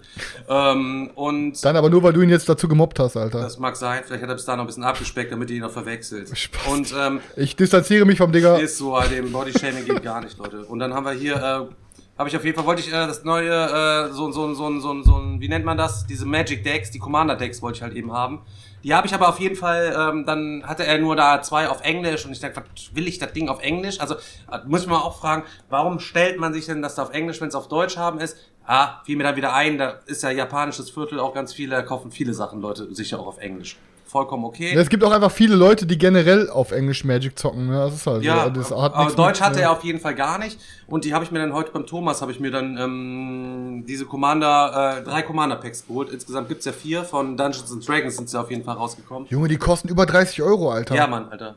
ähm, 0.49 1.11
und 1.15 1.63
Dann 1.63 1.75
aber 1.75 1.89
nur, 1.89 2.03
weil 2.03 2.13
du 2.13 2.21
ihn 2.21 2.29
jetzt 2.29 2.47
dazu 2.47 2.67
gemobbt 2.67 2.99
hast, 2.99 3.17
Alter. 3.17 3.41
Das 3.41 3.59
mag 3.59 3.75
sein. 3.75 4.01
Vielleicht 4.05 4.23
hat 4.23 4.29
er 4.29 4.35
bis 4.35 4.45
da 4.45 4.55
noch 4.55 4.63
ein 4.63 4.67
bisschen 4.67 4.83
abgespeckt, 4.83 5.31
damit 5.31 5.49
ihr 5.49 5.57
ihn 5.57 5.61
noch 5.61 5.71
verwechselt. 5.71 6.37
Spaß. 6.37 6.67
Und, 6.67 6.93
ähm, 6.99 7.19
ich 7.35 7.55
distanziere 7.55 8.05
mich 8.05 8.17
vom 8.17 8.31
Digger. 8.31 8.59
Ist 8.59 8.77
so, 8.77 8.99
halt 8.99 9.11
eben 9.11 9.31
Bodyshaming 9.31 9.85
geht 9.85 10.03
gar 10.03 10.21
nicht, 10.21 10.37
Leute. 10.37 10.65
Und 10.65 10.79
dann 10.79 10.93
haben 10.93 11.05
wir 11.05 11.13
hier, 11.13 11.35
äh, 11.35 11.73
habe 12.21 12.29
ich 12.29 12.37
auf 12.37 12.45
jeden 12.45 12.55
Fall, 12.55 12.67
wollte 12.67 12.81
ich 12.81 12.89
äh, 12.89 13.07
das 13.07 13.23
neue, 13.23 13.49
äh, 13.49 14.13
so, 14.13 14.31
so, 14.31 14.53
so, 14.53 14.79
so, 14.79 15.01
so, 15.01 15.23
wie 15.39 15.49
nennt 15.49 15.65
man 15.65 15.75
das? 15.75 16.05
Diese 16.05 16.27
Magic 16.27 16.63
Decks, 16.63 16.91
die 16.91 16.99
Commander 16.99 17.35
Decks 17.35 17.63
wollte 17.63 17.77
ich 17.77 17.81
halt 17.81 17.95
eben 17.95 18.13
haben. 18.13 18.43
Die 18.83 18.93
habe 18.93 19.07
ich 19.07 19.13
aber 19.15 19.27
auf 19.27 19.39
jeden 19.39 19.55
Fall, 19.55 19.95
ähm, 19.97 20.25
dann 20.27 20.63
hatte 20.67 20.85
er 20.85 20.99
nur 20.99 21.15
da 21.15 21.41
zwei 21.41 21.67
auf 21.67 21.81
Englisch 21.81 22.23
und 22.25 22.31
ich 22.31 22.39
dachte, 22.39 22.57
was 22.57 22.95
will 22.95 23.07
ich 23.07 23.17
das 23.17 23.33
Ding 23.33 23.49
auf 23.49 23.63
Englisch? 23.63 23.99
Also 23.99 24.15
äh, 24.15 24.59
muss 24.67 24.85
mal 24.85 24.99
auch 24.99 25.17
fragen, 25.17 25.43
warum 25.69 25.99
stellt 25.99 26.39
man 26.39 26.53
sich 26.53 26.67
denn 26.67 26.83
das 26.83 26.93
da 26.93 27.03
auf 27.03 27.11
Englisch, 27.11 27.41
wenn 27.41 27.47
es 27.47 27.55
auf 27.55 27.67
Deutsch 27.67 27.97
haben 27.97 28.19
ist? 28.19 28.37
Ah, 28.67 29.01
fiel 29.03 29.17
mir 29.17 29.23
dann 29.23 29.35
wieder 29.35 29.55
ein, 29.55 29.79
da 29.79 29.99
ist 30.05 30.21
ja 30.21 30.29
japanisches 30.29 30.91
Viertel 30.91 31.19
auch 31.19 31.33
ganz 31.33 31.53
viele, 31.53 31.75
da 31.75 31.81
kaufen 31.81 32.11
viele 32.11 32.35
Sachen 32.35 32.61
Leute 32.61 32.93
sicher 32.93 33.19
auch 33.19 33.25
auf 33.25 33.39
Englisch 33.39 33.77
vollkommen 34.11 34.43
okay. 34.43 34.75
Ja, 34.75 34.81
es 34.81 34.89
gibt 34.89 35.03
auch 35.03 35.11
einfach 35.11 35.31
viele 35.31 35.55
Leute, 35.55 35.85
die 35.85 35.97
generell 35.97 36.49
auf 36.49 36.71
Englisch 36.71 37.05
Magic 37.05 37.39
zocken. 37.39 37.67
Ne? 37.67 37.77
Das 37.77 37.93
ist 37.93 38.05
halt 38.05 38.23
ja, 38.23 38.43
so. 38.43 38.49
Das 38.49 38.71
hat 38.71 38.93
aber 38.93 39.11
Deutsch 39.11 39.39
mit, 39.39 39.47
hatte 39.47 39.55
ne? 39.57 39.63
er 39.63 39.71
auf 39.71 39.83
jeden 39.83 39.99
Fall 39.99 40.15
gar 40.15 40.37
nicht. 40.37 40.59
Und 40.87 41.05
die 41.05 41.13
habe 41.13 41.23
ich 41.23 41.31
mir 41.31 41.39
dann 41.39 41.53
heute 41.53 41.71
beim 41.71 41.85
Thomas, 41.87 42.21
habe 42.21 42.33
ich 42.33 42.39
mir 42.39 42.51
dann 42.51 42.77
ähm, 42.77 43.85
diese 43.87 44.05
Commander, 44.05 44.97
äh, 44.99 45.03
drei 45.03 45.21
Commander-Packs 45.21 45.87
geholt. 45.87 46.09
Insgesamt 46.09 46.49
gibt's 46.49 46.65
ja 46.65 46.73
vier. 46.73 47.05
Von 47.05 47.37
Dungeons 47.37 47.71
and 47.71 47.87
Dragons 47.87 48.17
sind 48.17 48.29
sie 48.29 48.39
auf 48.39 48.51
jeden 48.51 48.65
Fall 48.65 48.75
rausgekommen. 48.75 49.29
Junge, 49.29 49.47
die 49.47 49.57
kosten 49.57 49.87
über 49.87 50.05
30 50.05 50.41
Euro, 50.41 50.71
Alter. 50.71 50.93
Ja, 50.93 51.07
Mann, 51.07 51.29
Alter. 51.29 51.55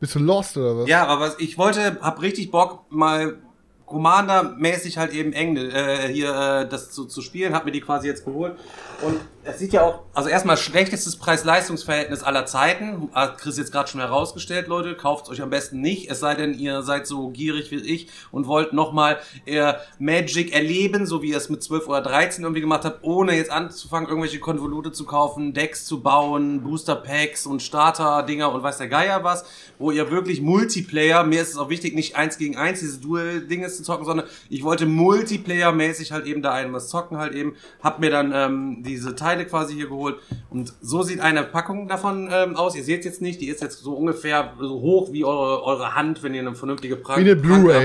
Bist 0.00 0.14
du 0.14 0.18
lost 0.18 0.58
oder 0.58 0.80
was? 0.80 0.88
Ja, 0.88 1.06
aber 1.06 1.20
was, 1.24 1.38
ich 1.38 1.56
wollte, 1.56 1.96
hab 2.02 2.20
richtig 2.20 2.50
Bock, 2.50 2.84
mal 2.90 3.38
Commander-mäßig 3.86 4.98
halt 4.98 5.12
eben 5.14 5.32
Englisch, 5.32 5.72
äh, 5.72 6.12
hier 6.12 6.28
äh, 6.28 6.68
das 6.68 6.90
zu, 6.90 7.06
zu 7.06 7.22
spielen, 7.22 7.54
hab 7.54 7.64
mir 7.64 7.72
die 7.72 7.80
quasi 7.80 8.06
jetzt 8.06 8.24
geholt. 8.26 8.58
Und 9.00 9.18
es 9.44 9.58
sieht 9.58 9.72
ja 9.72 9.82
auch, 9.82 10.00
also 10.14 10.28
erstmal 10.28 10.56
schlechtestes 10.56 11.16
Preis-Leistungs-Verhältnis 11.16 12.22
aller 12.22 12.46
Zeiten. 12.46 13.10
Hat 13.12 13.38
Chris 13.38 13.58
jetzt 13.58 13.72
gerade 13.72 13.88
schon 13.88 14.00
herausgestellt, 14.00 14.68
Leute. 14.68 14.94
Kauft 14.96 15.28
euch 15.28 15.42
am 15.42 15.50
besten 15.50 15.80
nicht, 15.80 16.10
es 16.10 16.20
sei 16.20 16.34
denn, 16.34 16.54
ihr 16.54 16.82
seid 16.82 17.06
so 17.06 17.28
gierig 17.28 17.70
wie 17.70 17.76
ich 17.76 18.08
und 18.30 18.46
wollt 18.46 18.72
nochmal 18.72 19.18
eher 19.44 19.80
Magic 19.98 20.54
erleben, 20.54 21.06
so 21.06 21.22
wie 21.22 21.30
ihr 21.30 21.36
es 21.36 21.48
mit 21.48 21.62
12 21.62 21.88
oder 21.88 22.00
13 22.00 22.44
irgendwie 22.44 22.60
gemacht 22.60 22.84
habt, 22.84 23.02
ohne 23.02 23.36
jetzt 23.36 23.50
anzufangen, 23.50 24.08
irgendwelche 24.08 24.40
Konvolute 24.40 24.92
zu 24.92 25.04
kaufen, 25.04 25.52
Decks 25.52 25.84
zu 25.84 26.02
bauen, 26.02 26.62
Booster-Packs 26.62 27.46
und 27.46 27.62
Starter-Dinger 27.62 28.52
und 28.52 28.62
weiß 28.62 28.78
der 28.78 28.88
Geier 28.88 29.24
was, 29.24 29.44
wo 29.78 29.90
ihr 29.90 30.10
wirklich 30.10 30.40
Multiplayer, 30.40 31.24
mir 31.24 31.42
ist 31.42 31.50
es 31.50 31.56
auch 31.56 31.68
wichtig, 31.68 31.94
nicht 31.94 32.16
eins 32.16 32.38
gegen 32.38 32.56
eins 32.56 32.80
diese 32.80 32.98
Dual-Dinge 32.98 33.68
zu 33.68 33.82
zocken, 33.82 34.06
sondern 34.06 34.26
ich 34.48 34.62
wollte 34.62 34.86
Multiplayer-mäßig 34.86 36.12
halt 36.12 36.26
eben 36.26 36.42
da 36.42 36.52
ein 36.52 36.72
was 36.72 36.88
zocken 36.88 37.18
halt 37.18 37.34
eben. 37.34 37.56
Hab 37.82 38.00
mir 38.00 38.10
dann 38.10 38.32
ähm, 38.34 38.82
diese 38.82 39.14
Teile 39.14 39.33
quasi 39.44 39.74
hier 39.74 39.88
geholt. 39.88 40.16
Und 40.50 40.72
so 40.80 41.02
sieht 41.02 41.20
eine 41.20 41.42
Packung 41.42 41.88
davon 41.88 42.28
ähm, 42.32 42.56
aus. 42.56 42.76
Ihr 42.76 42.84
seht 42.84 43.04
jetzt 43.04 43.20
nicht, 43.20 43.40
die 43.40 43.48
ist 43.48 43.60
jetzt 43.60 43.80
so 43.82 43.94
ungefähr 43.94 44.54
so 44.60 44.80
hoch 44.80 45.12
wie 45.12 45.24
eure, 45.24 45.64
eure 45.64 45.94
Hand, 45.96 46.22
wenn 46.22 46.34
ihr 46.34 46.40
eine 46.40 46.54
vernünftige 46.54 46.96
Packung 46.96 47.24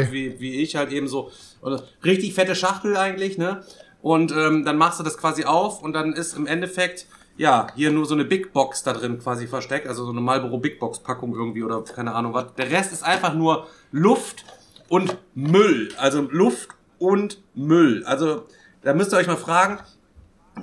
habt, 0.03 0.11
wie, 0.11 0.39
wie 0.39 0.61
ich 0.61 0.76
halt 0.76 0.91
eben 0.91 1.07
so. 1.07 1.31
Oder 1.61 1.84
richtig 2.05 2.35
fette 2.35 2.55
Schachtel 2.55 2.95
eigentlich, 2.95 3.38
ne? 3.38 3.63
Und 4.01 4.31
ähm, 4.31 4.63
dann 4.63 4.77
machst 4.77 4.99
du 4.99 5.03
das 5.03 5.17
quasi 5.17 5.43
auf 5.43 5.81
und 5.81 5.93
dann 5.93 6.13
ist 6.13 6.38
im 6.38 6.45
Endeffekt 6.45 7.07
ja, 7.39 7.67
hier 7.73 7.89
nur 7.89 8.05
so 8.05 8.13
eine 8.13 8.26
Big 8.26 8.51
Box 8.51 8.84
da 8.84 8.91
drin 8.91 9.17
quasi 9.17 9.47
versteckt, 9.47 9.88
also 9.88 10.03
so 10.03 10.11
eine 10.11 10.19
Marlboro 10.19 10.57
Big 10.57 10.77
Box 10.77 10.99
Packung 10.99 11.34
irgendwie 11.34 11.63
oder 11.63 11.81
keine 11.84 12.13
Ahnung 12.13 12.34
was. 12.34 12.53
Der 12.55 12.69
Rest 12.69 12.91
ist 12.91 13.01
einfach 13.01 13.34
nur 13.34 13.65
Luft 13.93 14.43
und 14.89 15.17
Müll, 15.35 15.89
also 15.97 16.27
Luft 16.30 16.69
und 16.97 17.41
Müll. 17.55 18.03
Also 18.05 18.43
da 18.84 18.93
müsst 18.93 19.13
ihr 19.13 19.17
euch 19.17 19.27
mal 19.27 19.38
fragen, 19.38 19.80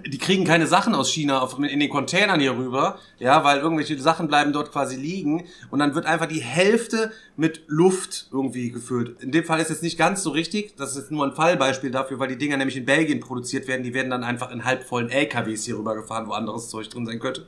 die 0.04 0.18
kriegen 0.18 0.44
keine 0.44 0.66
Sachen 0.66 0.94
aus 0.94 1.10
China 1.10 1.40
auf, 1.40 1.58
in 1.58 1.80
den 1.80 1.90
Containern 1.90 2.40
hier 2.40 2.56
rüber, 2.56 2.98
ja, 3.18 3.44
weil 3.44 3.58
irgendwelche 3.58 3.98
Sachen 3.98 4.28
bleiben 4.28 4.52
dort 4.52 4.72
quasi 4.72 4.96
liegen 4.96 5.44
und 5.70 5.78
dann 5.78 5.94
wird 5.94 6.06
einfach 6.06 6.26
die 6.26 6.40
Hälfte 6.42 7.12
mit 7.36 7.62
Luft 7.66 8.28
irgendwie 8.32 8.70
gefüllt. 8.70 9.20
In 9.22 9.32
dem 9.32 9.44
Fall 9.44 9.60
ist 9.60 9.70
jetzt 9.70 9.82
nicht 9.82 9.98
ganz 9.98 10.22
so 10.22 10.30
richtig, 10.30 10.76
das 10.76 10.96
ist 10.96 11.10
nur 11.10 11.24
ein 11.24 11.32
Fallbeispiel 11.32 11.90
dafür, 11.90 12.18
weil 12.18 12.28
die 12.28 12.38
Dinger 12.38 12.56
nämlich 12.56 12.76
in 12.76 12.84
Belgien 12.84 13.20
produziert 13.20 13.68
werden, 13.68 13.82
die 13.82 13.94
werden 13.94 14.10
dann 14.10 14.24
einfach 14.24 14.50
in 14.50 14.64
halbvollen 14.64 15.10
LKWs 15.10 15.64
hier 15.64 15.78
rübergefahren, 15.78 16.26
wo 16.28 16.32
anderes 16.32 16.68
Zeug 16.68 16.88
drin 16.88 17.06
sein 17.06 17.18
könnte. 17.20 17.46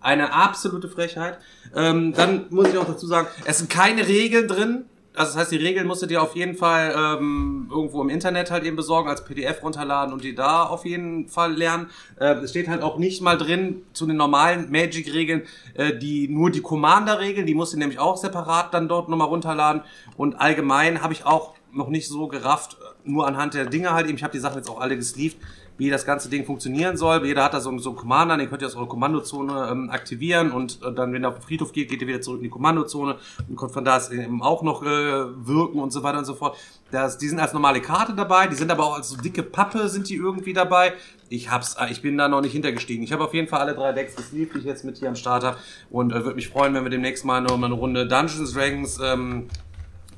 Eine 0.00 0.32
absolute 0.32 0.88
Frechheit. 0.88 1.38
Ähm, 1.76 2.14
dann 2.14 2.46
muss 2.50 2.68
ich 2.68 2.78
auch 2.78 2.86
dazu 2.86 3.06
sagen, 3.06 3.28
es 3.44 3.58
sind 3.58 3.68
keine 3.68 4.08
Regeln 4.08 4.48
drin, 4.48 4.86
also 5.14 5.32
das 5.32 5.36
heißt, 5.36 5.52
die 5.52 5.56
Regeln 5.56 5.86
musst 5.86 6.02
du 6.02 6.06
dir 6.06 6.22
auf 6.22 6.36
jeden 6.36 6.54
Fall 6.54 6.94
ähm, 6.96 7.68
irgendwo 7.70 8.00
im 8.00 8.08
Internet 8.08 8.50
halt 8.50 8.64
eben 8.64 8.76
besorgen, 8.76 9.08
als 9.08 9.24
PDF 9.24 9.62
runterladen 9.62 10.12
und 10.12 10.22
die 10.22 10.34
da 10.34 10.64
auf 10.64 10.84
jeden 10.84 11.28
Fall 11.28 11.52
lernen. 11.52 11.90
Äh, 12.16 12.34
es 12.34 12.50
steht 12.50 12.68
halt 12.68 12.82
auch 12.82 12.96
nicht 12.96 13.20
mal 13.20 13.36
drin 13.36 13.82
zu 13.92 14.06
den 14.06 14.16
normalen 14.16 14.70
Magic-Regeln, 14.70 15.42
äh, 15.74 15.96
die 15.96 16.28
nur 16.28 16.50
die 16.50 16.62
Commander-Regeln, 16.62 17.46
die 17.46 17.54
musst 17.54 17.72
du 17.72 17.78
nämlich 17.78 17.98
auch 17.98 18.16
separat 18.16 18.72
dann 18.72 18.88
dort 18.88 19.08
nochmal 19.08 19.28
runterladen. 19.28 19.82
Und 20.16 20.40
allgemein 20.40 21.02
habe 21.02 21.12
ich 21.12 21.26
auch 21.26 21.54
noch 21.72 21.88
nicht 21.88 22.08
so 22.08 22.28
gerafft, 22.28 22.76
nur 23.04 23.26
anhand 23.26 23.54
der 23.54 23.66
Dinge 23.66 23.92
halt 23.92 24.06
eben. 24.06 24.16
Ich 24.16 24.22
habe 24.22 24.32
die 24.32 24.38
Sachen 24.38 24.58
jetzt 24.58 24.70
auch 24.70 24.80
alle 24.80 24.96
gesleeved 24.96 25.38
wie 25.80 25.88
das 25.88 26.04
ganze 26.04 26.28
Ding 26.28 26.44
funktionieren 26.44 26.98
soll. 26.98 27.24
Jeder 27.26 27.42
hat 27.42 27.54
da 27.54 27.60
so, 27.60 27.76
so 27.78 27.90
einen 27.90 27.98
Commander, 27.98 28.36
den 28.36 28.50
könnt 28.50 28.60
ihr 28.60 28.68
aus 28.68 28.76
eurer 28.76 28.86
Kommandozone 28.86 29.68
ähm, 29.72 29.88
aktivieren 29.88 30.52
und 30.52 30.78
äh, 30.82 30.92
dann, 30.92 31.14
wenn 31.14 31.24
er 31.24 31.30
auf 31.30 31.36
den 31.36 31.42
Friedhof 31.42 31.72
geht, 31.72 31.88
geht 31.88 32.02
ihr 32.02 32.06
wieder 32.06 32.20
zurück 32.20 32.40
in 32.40 32.44
die 32.44 32.50
Kommandozone 32.50 33.16
und 33.48 33.56
könnt 33.56 33.72
von 33.72 33.82
da 33.82 33.98
eben 34.10 34.42
auch 34.42 34.62
noch 34.62 34.82
äh, 34.82 34.86
wirken 34.86 35.80
und 35.80 35.90
so 35.90 36.02
weiter 36.02 36.18
und 36.18 36.26
so 36.26 36.34
fort. 36.34 36.58
Das, 36.90 37.16
die 37.16 37.28
sind 37.28 37.40
als 37.40 37.54
normale 37.54 37.80
Karte 37.80 38.12
dabei, 38.12 38.46
die 38.46 38.56
sind 38.56 38.70
aber 38.70 38.84
auch 38.84 38.96
als 38.96 39.08
so 39.08 39.16
dicke 39.16 39.42
Pappe 39.42 39.88
sind 39.88 40.10
die 40.10 40.16
irgendwie 40.16 40.52
dabei. 40.52 40.92
Ich 41.30 41.50
hab's, 41.50 41.76
äh, 41.80 41.90
ich 41.90 42.02
bin 42.02 42.18
da 42.18 42.28
noch 42.28 42.42
nicht 42.42 42.52
hintergestiegen. 42.52 43.02
Ich 43.02 43.12
habe 43.12 43.24
auf 43.24 43.32
jeden 43.32 43.48
Fall 43.48 43.60
alle 43.60 43.74
drei 43.74 43.92
Decks 43.92 44.16
gesleeved, 44.16 44.56
die 44.56 44.58
ich 44.58 44.64
jetzt 44.66 44.84
mit 44.84 44.98
hier 44.98 45.08
am 45.08 45.16
Start 45.16 45.44
habe 45.44 45.56
und 45.88 46.12
äh, 46.12 46.22
würde 46.24 46.34
mich 46.34 46.50
freuen, 46.50 46.74
wenn 46.74 46.84
wir 46.84 46.90
demnächst 46.90 47.24
mal 47.24 47.40
noch 47.40 47.54
eine 47.54 47.72
Runde 47.72 48.06
Dungeons 48.06 48.52
Dragons 48.52 49.00
ähm, 49.02 49.48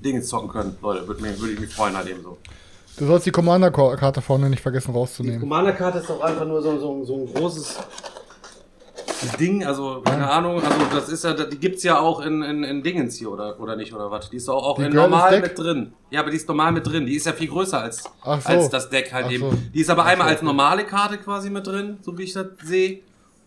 Dinge 0.05 0.22
zocken 0.22 0.48
können. 0.48 0.76
Leute, 0.82 1.06
würde 1.06 1.22
würd 1.22 1.52
ich 1.52 1.60
mich 1.60 1.72
freuen 1.72 1.97
halt 1.97 2.09
eben 2.09 2.22
so. 2.22 2.36
Du 2.98 3.06
sollst 3.06 3.27
die 3.27 3.31
Commander-Karte 3.31 4.20
vorne 4.20 4.51
nicht 4.51 4.62
vergessen 4.62 4.93
rauszunehmen. 4.93 5.39
Die 5.39 5.40
Commander-Karte 5.40 5.98
ist 5.98 6.10
doch 6.10 6.20
einfach 6.20 6.47
nur 6.47 6.62
so, 6.62 6.78
so, 6.78 7.05
so 7.05 7.16
ein 7.16 7.35
großes 7.35 7.78
Ding, 9.39 9.64
also 9.64 10.02
keine 10.05 10.28
Ahnung, 10.28 10.60
also 10.62 10.78
das 10.93 11.09
ist 11.09 11.24
ja, 11.24 11.32
die 11.32 11.59
gibt's 11.59 11.85
ja 11.85 12.01
auch 12.01 12.20
in, 12.20 12.43
in, 12.43 12.64
in 12.64 12.82
Dingens 12.82 13.16
hier 13.16 13.31
oder, 13.31 13.59
oder 13.60 13.77
nicht 13.77 13.94
oder 13.94 14.10
was? 14.10 14.31
Die 14.31 14.36
ist 14.36 14.48
auch, 14.48 14.64
auch 14.64 14.78
in 14.81 14.93
normal 14.93 15.40
mit 15.40 15.56
drin. 15.56 15.93
Ja, 16.10 16.20
aber 16.20 16.31
die 16.31 16.36
ist 16.36 16.48
normal 16.48 16.73
mit 16.73 16.86
drin. 16.86 17.06
Die 17.06 17.14
ist 17.14 17.27
ja 17.27 17.32
viel 17.32 17.48
größer 17.48 17.81
als, 17.81 18.02
so. 18.02 18.10
als 18.24 18.69
das 18.69 18.90
Deck 18.90 19.12
halt 19.12 19.27
Ach 19.28 19.32
eben. 19.32 19.51
So. 19.51 19.56
Die 19.73 19.81
ist 19.81 19.90
aber 19.90 20.02
Ach 20.02 20.09
einmal 20.09 20.28
so. 20.28 20.32
als 20.32 20.43
normale 20.43 20.85
Karte 20.85 21.19
quasi 21.19 21.51
mit 21.51 21.66
drin, 21.66 21.98
so 22.02 22.19
wie 22.19 22.24
ich 22.24 22.32
das 22.32 22.47
sehe 22.64 23.01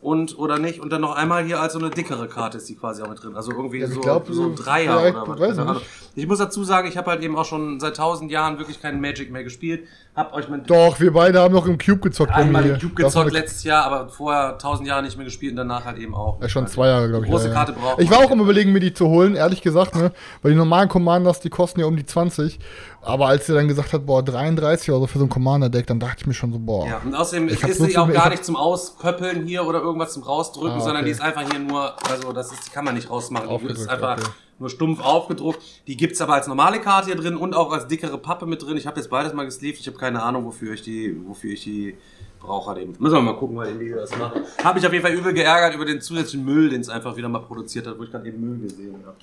und 0.05 0.37
oder 0.37 0.59
nicht 0.59 0.79
und 0.79 0.93
dann 0.93 1.01
noch 1.01 1.15
einmal 1.15 1.43
hier 1.43 1.59
als 1.59 1.73
so 1.73 1.79
eine 1.79 1.89
dickere 1.89 2.27
Karte 2.27 2.57
ist 2.57 2.69
die 2.69 2.75
quasi 2.75 3.01
auch 3.01 3.09
mit 3.09 3.23
drin. 3.23 3.35
Also 3.35 3.51
irgendwie 3.51 3.79
ja, 3.79 3.87
so, 3.87 4.01
glaub, 4.01 4.27
so 4.29 4.43
ein 4.43 4.55
Dreier 4.55 5.01
oder 5.01 5.27
was. 5.27 5.57
Also, 5.57 5.81
ich 6.13 6.27
muss 6.27 6.37
dazu 6.37 6.63
sagen, 6.63 6.87
ich 6.87 6.95
habe 6.95 7.09
halt 7.09 7.23
eben 7.23 7.35
auch 7.35 7.43
schon 7.43 7.79
seit 7.79 7.95
tausend 7.95 8.29
Jahren 8.29 8.59
wirklich 8.59 8.79
keinen 8.79 9.01
Magic 9.01 9.31
mehr 9.31 9.43
gespielt. 9.43 9.87
Hab 10.15 10.33
euch 10.33 10.47
mein 10.47 10.63
Doch, 10.63 10.99
wir 10.99 11.11
beide 11.11 11.39
haben 11.39 11.53
noch 11.53 11.65
im 11.65 11.79
Cube 11.79 12.01
gezockt. 12.01 12.31
Einmal 12.31 12.65
im 12.67 12.79
Cube 12.79 12.93
gezockt 12.93 13.33
letztes 13.33 13.63
Jahr, 13.63 13.83
aber 13.83 14.07
vorher 14.09 14.59
tausend 14.59 14.87
Jahre 14.87 15.01
nicht 15.01 15.17
mehr 15.17 15.25
gespielt 15.25 15.53
und 15.53 15.57
danach 15.57 15.85
halt 15.85 15.97
eben 15.97 16.13
auch. 16.13 16.39
Ja, 16.39 16.49
schon 16.49 16.67
zwei 16.67 16.87
Jahre, 16.87 17.09
glaube 17.09 17.25
ich. 17.25 17.31
Große 17.31 17.47
ja, 17.47 17.53
Karte 17.53 17.73
braucht 17.73 17.99
Ich 17.99 18.11
war 18.11 18.19
auch 18.19 18.29
im 18.29 18.39
Überlegen, 18.39 18.73
mir 18.73 18.79
die 18.79 18.93
zu 18.93 19.07
holen, 19.07 19.35
ehrlich 19.35 19.63
gesagt, 19.63 19.95
ne? 19.95 20.11
Weil 20.43 20.51
die 20.51 20.57
normalen 20.57 20.87
Commanders, 20.87 21.39
die 21.39 21.49
kosten 21.49 21.79
ja 21.79 21.87
um 21.87 21.97
die 21.97 22.05
20. 22.05 22.59
Aber 23.05 23.27
als 23.27 23.45
sie 23.45 23.53
dann 23.53 23.67
gesagt 23.67 23.93
hat, 23.93 24.05
boah, 24.05 24.23
33 24.23 24.89
oder 24.89 25.01
so 25.01 25.07
für 25.07 25.19
so 25.19 25.25
ein 25.25 25.29
Commander-Deck, 25.29 25.85
dann 25.85 25.99
dachte 25.99 26.17
ich 26.21 26.27
mir 26.27 26.33
schon 26.33 26.51
so, 26.51 26.57
boah. 26.57 26.87
Ja, 26.87 27.01
und 27.05 27.13
außerdem 27.13 27.47
ist 27.49 27.61
sie 27.61 27.97
auch 27.97 28.11
gar 28.11 28.29
nicht 28.29 28.43
zum 28.43 28.55
Auspöppeln 28.55 29.45
hier 29.45 29.63
oder 29.63 29.79
irgendwas 29.79 30.13
zum 30.13 30.23
Rausdrücken, 30.23 30.71
ah, 30.71 30.75
okay. 30.75 30.85
sondern 30.85 31.05
die 31.05 31.11
ist 31.11 31.21
einfach 31.21 31.43
hier 31.49 31.59
nur, 31.59 31.93
also 32.09 32.33
das 32.33 32.51
ist, 32.51 32.65
die 32.65 32.71
kann 32.71 32.83
man 32.83 32.95
nicht 32.95 33.09
rausmachen. 33.09 33.47
Die 33.59 33.67
ist 33.67 33.87
einfach 33.87 34.17
okay. 34.17 34.29
nur 34.57 34.71
stumpf 34.71 35.01
aufgedruckt. 35.01 35.61
Die 35.85 35.97
gibt's 35.97 36.19
aber 36.19 36.33
als 36.33 36.47
normale 36.47 36.81
Karte 36.81 37.07
hier 37.07 37.15
drin 37.15 37.37
und 37.37 37.55
auch 37.55 37.71
als 37.71 37.87
dickere 37.87 38.17
Pappe 38.17 38.47
mit 38.47 38.63
drin. 38.63 38.75
Ich 38.75 38.87
habe 38.87 38.99
jetzt 38.99 39.11
beides 39.11 39.33
mal 39.33 39.45
gesleeved. 39.45 39.79
Ich 39.79 39.87
habe 39.87 39.97
keine 39.97 40.23
Ahnung, 40.23 40.45
wofür 40.45 40.73
ich 40.73 40.81
die, 40.81 41.15
wofür 41.27 41.51
ich 41.51 41.63
die 41.63 41.95
brauche 42.39 42.69
halt 42.69 42.79
eben. 42.79 42.95
Müssen 42.97 43.13
wir 43.13 43.21
mal 43.21 43.35
gucken, 43.37 43.55
weil 43.55 43.77
die 43.77 43.91
das 43.91 44.17
machen. 44.17 44.41
Habe 44.63 44.79
ich 44.79 44.87
auf 44.87 44.93
jeden 44.93 45.05
Fall 45.05 45.13
übel 45.13 45.33
geärgert 45.33 45.75
über 45.75 45.85
den 45.85 46.01
zusätzlichen 46.01 46.43
Müll, 46.43 46.69
den 46.69 46.81
es 46.81 46.89
einfach 46.89 47.15
wieder 47.15 47.29
mal 47.29 47.39
produziert 47.39 47.85
hat, 47.85 47.99
wo 47.99 48.03
ich 48.03 48.11
gerade 48.11 48.27
eben 48.27 48.39
Müll 48.41 48.67
gesehen 48.67 48.95
habe. 49.05 49.15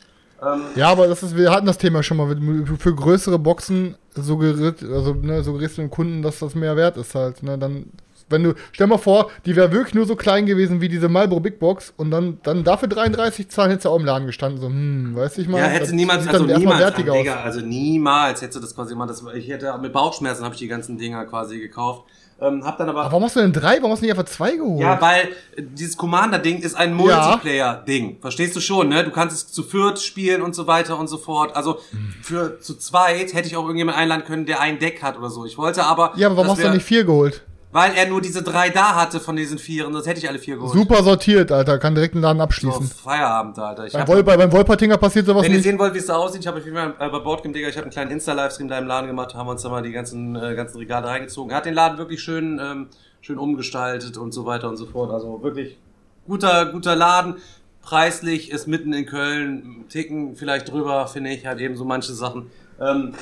Ähm, 0.42 0.62
ja, 0.74 0.88
aber 0.88 1.06
das 1.06 1.22
ist, 1.22 1.36
wir 1.36 1.50
hatten 1.50 1.66
das 1.66 1.78
Thema 1.78 2.02
schon 2.02 2.16
mal. 2.16 2.36
Für 2.78 2.94
größere 2.94 3.38
Boxen 3.38 3.96
suggeriert, 4.14 4.82
also 4.82 5.14
ne, 5.14 5.42
suggerierst 5.42 5.78
du 5.78 5.82
dem 5.82 5.90
Kunden, 5.90 6.22
dass 6.22 6.40
das 6.40 6.54
mehr 6.54 6.76
wert 6.76 6.96
ist 6.96 7.14
halt. 7.14 7.42
Ne? 7.42 7.56
Dann, 7.56 7.86
wenn 8.28 8.42
du, 8.42 8.54
stell 8.72 8.86
mal 8.88 8.98
vor, 8.98 9.30
die 9.46 9.54
wäre 9.54 9.70
wirklich 9.70 9.94
nur 9.94 10.06
so 10.06 10.16
klein 10.16 10.46
gewesen 10.46 10.80
wie 10.80 10.88
diese 10.88 11.08
Marlboro 11.08 11.40
Big 11.40 11.60
Box 11.60 11.92
und 11.96 12.10
dann, 12.10 12.38
dann 12.42 12.64
dafür 12.64 12.88
33 12.88 13.48
zahlen, 13.50 13.70
hättest 13.70 13.84
du 13.84 13.90
auch 13.90 13.98
im 13.98 14.04
Laden 14.04 14.26
gestanden. 14.26 14.60
So, 14.60 14.66
hm, 14.66 15.14
weiß 15.14 15.38
ich 15.38 15.48
mal. 15.48 15.58
Ja, 15.58 15.66
hätte 15.66 15.94
niemals, 15.94 16.26
also 16.26 16.44
niemals, 16.44 16.94
Digga, 16.96 17.42
also 17.42 17.60
niemals 17.60 18.42
hättest 18.42 18.56
du 18.56 18.60
das 18.60 18.74
quasi 18.74 18.94
immer, 18.94 19.06
das, 19.06 19.22
ich 19.34 19.48
hätte, 19.48 19.78
mit 19.80 19.92
Bauchschmerzen 19.92 20.44
habe 20.44 20.54
ich 20.54 20.60
die 20.60 20.68
ganzen 20.68 20.98
Dinger 20.98 21.24
quasi 21.26 21.60
gekauft. 21.60 22.04
Ähm, 22.42 22.64
hab 22.64 22.76
dann 22.76 22.88
aber, 22.88 23.02
aber 23.02 23.12
warum 23.12 23.24
hast 23.24 23.36
du 23.36 23.40
denn 23.40 23.52
drei? 23.52 23.76
Warum 23.76 23.92
hast 23.92 24.00
du 24.00 24.06
nicht 24.06 24.18
einfach 24.18 24.30
zwei 24.30 24.56
geholt? 24.56 24.80
Ja, 24.80 25.00
weil 25.00 25.28
äh, 25.56 25.62
dieses 25.62 25.96
Commander-Ding 25.96 26.58
ist 26.58 26.74
ein 26.74 26.92
Multiplayer-Ding. 26.94 28.18
Verstehst 28.20 28.56
du 28.56 28.60
schon, 28.60 28.88
ne? 28.88 29.04
Du 29.04 29.10
kannst 29.10 29.36
es 29.36 29.52
zu 29.52 29.62
viert 29.62 30.00
spielen 30.00 30.42
und 30.42 30.54
so 30.54 30.66
weiter 30.66 30.98
und 30.98 31.06
so 31.06 31.18
fort. 31.18 31.54
Also 31.54 31.78
hm. 31.90 32.14
für 32.20 32.58
zu 32.58 32.76
zweit 32.76 33.32
hätte 33.32 33.46
ich 33.46 33.56
auch 33.56 33.62
irgendjemand 33.62 33.96
einladen 33.96 34.24
können, 34.24 34.44
der 34.44 34.60
ein 34.60 34.80
Deck 34.80 35.02
hat 35.02 35.16
oder 35.16 35.30
so. 35.30 35.46
Ich 35.46 35.56
wollte 35.56 35.84
aber. 35.84 36.12
Ja, 36.16 36.26
aber 36.26 36.38
warum 36.38 36.50
hast 36.50 36.64
du 36.64 36.70
nicht 36.70 36.84
vier 36.84 37.04
geholt? 37.04 37.42
Weil 37.72 37.94
er 37.94 38.06
nur 38.06 38.20
diese 38.20 38.42
drei 38.42 38.68
da 38.68 38.94
hatte 38.94 39.18
von 39.18 39.34
diesen 39.34 39.58
vieren, 39.58 39.94
sonst 39.94 40.06
hätte 40.06 40.20
ich 40.20 40.28
alle 40.28 40.38
vier 40.38 40.56
geholt. 40.56 40.74
Super 40.74 41.02
sortiert, 41.02 41.50
Alter. 41.50 41.78
Kann 41.78 41.94
direkt 41.94 42.14
einen 42.14 42.22
Laden 42.22 42.42
abschließen. 42.42 42.86
So, 42.86 42.94
Feierabend, 42.94 43.58
Alter. 43.58 43.86
Ich 43.86 43.94
Beim, 43.94 44.06
Wol 44.06 44.22
beim 44.22 44.52
Wolpertinger 44.52 44.98
passiert 44.98 45.24
sowas 45.24 45.42
Wenn 45.42 45.52
ihr 45.52 45.56
nicht. 45.56 45.64
sehen 45.64 45.78
wollt, 45.78 45.94
wie 45.94 45.98
es 45.98 46.06
da 46.06 46.16
aussieht, 46.16 46.42
ich 46.42 46.46
habe 46.46 46.60
äh, 46.60 47.08
bei 47.08 47.18
Boardgame 47.18 47.54
Digger, 47.54 47.68
ich 47.70 47.76
habe 47.76 47.84
einen 47.84 47.90
kleinen 47.92 48.10
Insta-Livestream 48.10 48.68
da 48.68 48.78
im 48.78 48.86
Laden 48.86 49.06
gemacht, 49.06 49.34
haben 49.34 49.48
uns 49.48 49.62
da 49.62 49.70
mal 49.70 49.82
die 49.82 49.90
ganzen, 49.90 50.36
äh, 50.36 50.54
ganzen 50.54 50.76
Regale 50.76 51.06
reingezogen. 51.06 51.50
Er 51.50 51.56
hat 51.56 51.64
den 51.64 51.72
Laden 51.72 51.96
wirklich 51.96 52.22
schön, 52.22 52.60
ähm, 52.62 52.88
schön 53.22 53.38
umgestaltet 53.38 54.18
und 54.18 54.32
so 54.32 54.44
weiter 54.44 54.68
und 54.68 54.76
so 54.76 54.84
fort. 54.84 55.10
Also 55.10 55.42
wirklich 55.42 55.78
guter, 56.26 56.66
guter 56.66 56.94
Laden. 56.94 57.36
Preislich 57.80 58.50
ist 58.50 58.68
mitten 58.68 58.92
in 58.92 59.06
Köln, 59.06 59.86
Ticken 59.88 60.36
vielleicht 60.36 60.70
drüber, 60.70 61.08
finde 61.08 61.30
ich, 61.30 61.46
halt 61.46 61.58
eben 61.58 61.76
so 61.76 61.84
manche 61.86 62.12
Sachen. 62.12 62.50
Ähm, 62.78 63.14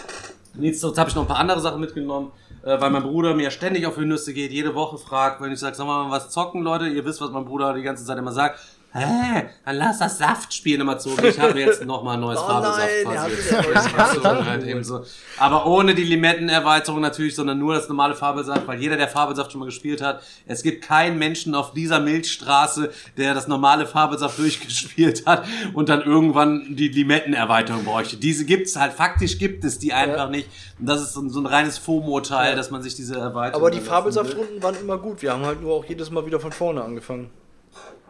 Nichtsdestotrotz 0.54 0.98
habe 0.98 1.10
ich 1.10 1.16
noch 1.16 1.22
ein 1.22 1.28
paar 1.28 1.38
andere 1.38 1.60
Sachen 1.60 1.80
mitgenommen, 1.80 2.32
äh, 2.62 2.80
weil 2.80 2.90
mein 2.90 3.02
Bruder 3.02 3.34
mir 3.34 3.50
ständig 3.50 3.86
auf 3.86 3.94
die 3.94 4.04
Nüsse 4.04 4.32
geht, 4.34 4.52
jede 4.52 4.74
Woche 4.74 4.98
fragt, 4.98 5.40
wenn 5.40 5.52
ich 5.52 5.60
sage, 5.60 5.76
sag 5.76 5.86
mal 5.86 6.10
was 6.10 6.30
zocken, 6.30 6.62
Leute, 6.62 6.88
ihr 6.88 7.04
wisst, 7.04 7.20
was 7.20 7.30
mein 7.30 7.44
Bruder 7.44 7.74
die 7.74 7.82
ganze 7.82 8.04
Zeit 8.04 8.18
immer 8.18 8.32
sagt. 8.32 8.58
Hä, 8.92 9.44
dann 9.64 9.76
lass 9.76 10.00
das 10.00 10.18
Saftspielen 10.18 10.80
immer 10.80 10.98
zu. 10.98 11.10
Ich 11.22 11.38
habe 11.38 11.60
jetzt 11.60 11.84
nochmal 11.84 12.14
ein 12.14 12.20
neues 12.20 12.40
Oh 12.40 12.46
Fabelsaft 12.46 14.24
halt 14.24 14.84
so. 14.84 15.04
Aber 15.38 15.66
ohne 15.66 15.94
die 15.94 16.02
Limettenerweiterung 16.02 17.00
natürlich, 17.00 17.36
sondern 17.36 17.60
nur 17.60 17.74
das 17.74 17.88
normale 17.88 18.16
Fabelsaft, 18.16 18.66
weil 18.66 18.80
jeder, 18.80 18.96
der 18.96 19.06
Fabelsaft 19.06 19.52
schon 19.52 19.60
mal 19.60 19.66
gespielt 19.66 20.02
hat, 20.02 20.22
es 20.46 20.64
gibt 20.64 20.84
keinen 20.84 21.18
Menschen 21.18 21.54
auf 21.54 21.72
dieser 21.72 22.00
Milchstraße, 22.00 22.90
der 23.16 23.32
das 23.32 23.46
normale 23.46 23.86
Fabelsaft 23.86 24.38
durchgespielt 24.38 25.24
hat 25.24 25.44
und 25.72 25.88
dann 25.88 26.02
irgendwann 26.02 26.74
die 26.74 26.88
Limettenerweiterung 26.88 27.84
bräuchte. 27.84 28.16
Diese 28.16 28.44
gibt's 28.44 28.74
halt, 28.74 28.92
faktisch 28.92 29.38
gibt 29.38 29.64
es 29.64 29.78
die 29.78 29.92
einfach 29.92 30.30
nicht. 30.30 30.48
Und 30.80 30.86
das 30.86 31.00
ist 31.00 31.12
so 31.12 31.20
ein, 31.20 31.30
so 31.30 31.38
ein 31.38 31.46
reines 31.46 31.78
FOMO-Teil, 31.78 32.56
dass 32.56 32.72
man 32.72 32.82
sich 32.82 32.96
diese 32.96 33.14
Erweiterung. 33.14 33.62
Aber 33.62 33.70
die. 33.70 33.80
Fabelsafrunden 33.80 34.62
waren 34.62 34.76
immer 34.80 34.98
gut. 34.98 35.22
Wir 35.22 35.32
haben 35.32 35.44
halt 35.44 35.62
nur 35.62 35.74
auch 35.74 35.84
jedes 35.84 36.10
Mal 36.10 36.24
wieder 36.26 36.38
von 36.38 36.52
vorne 36.52 36.82
angefangen. 36.82 37.30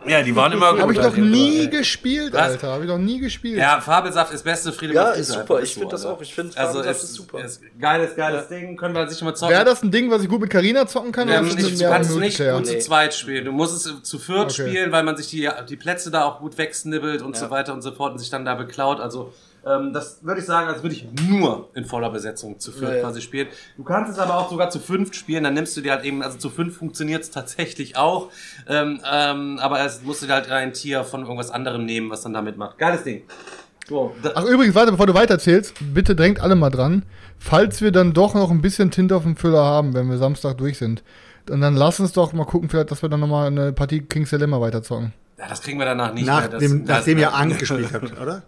Ja, 0.06 0.22
die 0.22 0.34
waren 0.34 0.52
immer 0.52 0.70
gut. 0.72 0.80
Habe 0.80 0.92
ich 0.92 0.98
jeden 1.16 1.30
nie 1.30 1.58
Fall. 1.58 1.68
gespielt, 1.68 2.32
Was? 2.32 2.42
Alter. 2.52 2.68
Habe 2.72 2.84
ich 2.84 2.88
noch 2.90 2.98
nie 2.98 3.18
gespielt. 3.18 3.58
Ja, 3.58 3.80
Fabelsaft 3.80 4.32
ist 4.32 4.42
beste 4.42 4.72
Friede 4.72 4.94
Ja, 4.94 5.10
ist 5.10 5.28
super. 5.28 5.40
einfach 5.56 5.60
Ich 5.62 5.74
finde 5.74 5.88
das 5.90 6.04
Alter. 6.06 6.16
auch. 6.16 6.20
Ich 6.22 6.34
finde 6.34 6.56
Also 6.56 6.72
Fabelsaft 6.78 6.96
es 6.96 7.10
ist 7.10 7.14
super. 7.14 7.44
Ist 7.44 7.62
geiles, 7.78 8.16
geiles 8.16 8.48
Ding. 8.48 8.76
Können 8.76 8.94
wir 8.94 9.08
sicher 9.08 9.24
mal 9.26 9.34
zocken. 9.34 9.54
Wäre 9.54 9.64
das 9.64 9.82
ein 9.82 9.90
Ding, 9.90 10.10
was 10.10 10.22
ich 10.22 10.28
gut 10.28 10.40
mit 10.40 10.50
Carina 10.50 10.86
zocken 10.86 11.12
kann? 11.12 11.28
Ist 11.28 11.56
nicht, 11.56 11.80
du 11.80 11.84
kannst 11.88 12.10
ein 12.12 12.20
nicht 12.20 12.38
gut 12.38 12.66
zu 12.66 12.78
zweit 12.78 13.14
spielen. 13.14 13.44
Du 13.44 13.52
musst 13.52 13.74
es 13.86 14.02
zu 14.02 14.18
viert 14.18 14.50
Okay. 14.52 14.68
spielen, 14.68 14.90
weil 14.92 15.02
man 15.02 15.16
sich 15.16 15.28
die, 15.28 15.48
die 15.68 15.76
Plätze 15.76 16.10
da 16.10 16.24
auch 16.24 16.40
gut 16.40 16.56
wegsnibbelt 16.56 17.20
und 17.22 17.36
so 17.36 17.50
weiter 17.50 17.72
und 17.74 17.82
so 17.82 17.92
fort 17.92 18.12
und 18.12 18.18
sich 18.18 18.30
dann 18.30 18.44
da 18.44 18.54
beklaut. 18.54 19.00
Also 19.00 19.32
ähm, 19.66 19.92
das 19.92 20.24
würde 20.24 20.40
ich 20.40 20.46
sagen, 20.46 20.68
als 20.68 20.82
würde 20.82 20.94
ich 20.94 21.06
nur 21.28 21.68
in 21.74 21.84
voller 21.84 22.10
Besetzung 22.10 22.58
zu 22.58 22.72
viert 22.72 22.90
Ja, 22.90 22.96
ja. 22.96 23.02
quasi 23.02 23.20
spielen. 23.20 23.48
Du 23.76 23.84
kannst 23.84 24.10
es 24.12 24.18
aber 24.18 24.36
auch 24.36 24.50
sogar 24.50 24.70
zu 24.70 24.78
fünft 24.78 25.14
spielen, 25.14 25.44
dann 25.44 25.54
nimmst 25.54 25.76
du 25.76 25.80
dir 25.80 25.92
halt 25.92 26.04
eben, 26.04 26.22
also 26.22 26.38
zu 26.38 26.50
fünf 26.50 26.76
funktioniert 26.76 27.22
es 27.22 27.30
tatsächlich 27.30 27.96
auch. 27.96 28.30
Ähm, 28.68 29.00
ähm, 29.10 29.58
aber 29.60 29.84
es 29.84 30.02
musst 30.02 30.22
du 30.22 30.26
dir 30.26 30.34
halt 30.34 30.50
ein 30.50 30.72
Tier 30.72 31.04
von 31.04 31.22
irgendwas 31.22 31.50
anderem 31.50 31.84
nehmen, 31.84 32.10
was 32.10 32.22
dann 32.22 32.32
damit 32.32 32.56
macht. 32.56 32.78
Geiles 32.78 33.02
Ding. 33.04 33.22
Da, 34.22 34.30
Ach 34.36 34.44
übrigens, 34.44 34.76
warte, 34.76 34.92
bevor 34.92 35.06
du 35.06 35.14
weiterzählst, 35.14 35.74
bitte 35.92 36.14
drängt 36.14 36.40
alle 36.40 36.54
mal 36.54 36.70
dran, 36.70 37.02
falls 37.40 37.82
wir 37.82 37.90
dann 37.90 38.12
doch 38.12 38.34
noch 38.34 38.52
ein 38.52 38.62
bisschen 38.62 38.92
Tinte 38.92 39.16
auf 39.16 39.24
dem 39.24 39.34
Füller 39.34 39.64
haben, 39.64 39.94
wenn 39.94 40.08
wir 40.08 40.16
Samstag 40.16 40.58
durch 40.58 40.78
sind. 40.78 41.02
Und 41.50 41.60
dann 41.60 41.74
lass 41.74 41.98
uns 41.98 42.12
doch 42.12 42.32
mal 42.32 42.44
gucken, 42.44 42.68
vielleicht, 42.68 42.92
dass 42.92 43.02
wir 43.02 43.08
dann 43.08 43.18
nochmal 43.18 43.48
eine 43.48 43.72
Partie 43.72 44.02
King's 44.02 44.30
Dilemma 44.30 44.60
weiterzocken. 44.60 45.12
ja, 45.36 45.48
das 45.48 45.60
kriegen 45.60 45.78
wir 45.80 45.86
danach 45.86 46.14
nicht 46.14 46.24
mehr. 46.26 46.42
Das, 46.42 46.62
Nachdem, 46.62 46.86
das, 46.86 46.98
nachdem 46.98 47.18
ihr 47.18 47.34
Ankh 47.34 47.58
gespielt 47.58 47.88
habt, 47.92 48.20
oder? 48.20 48.42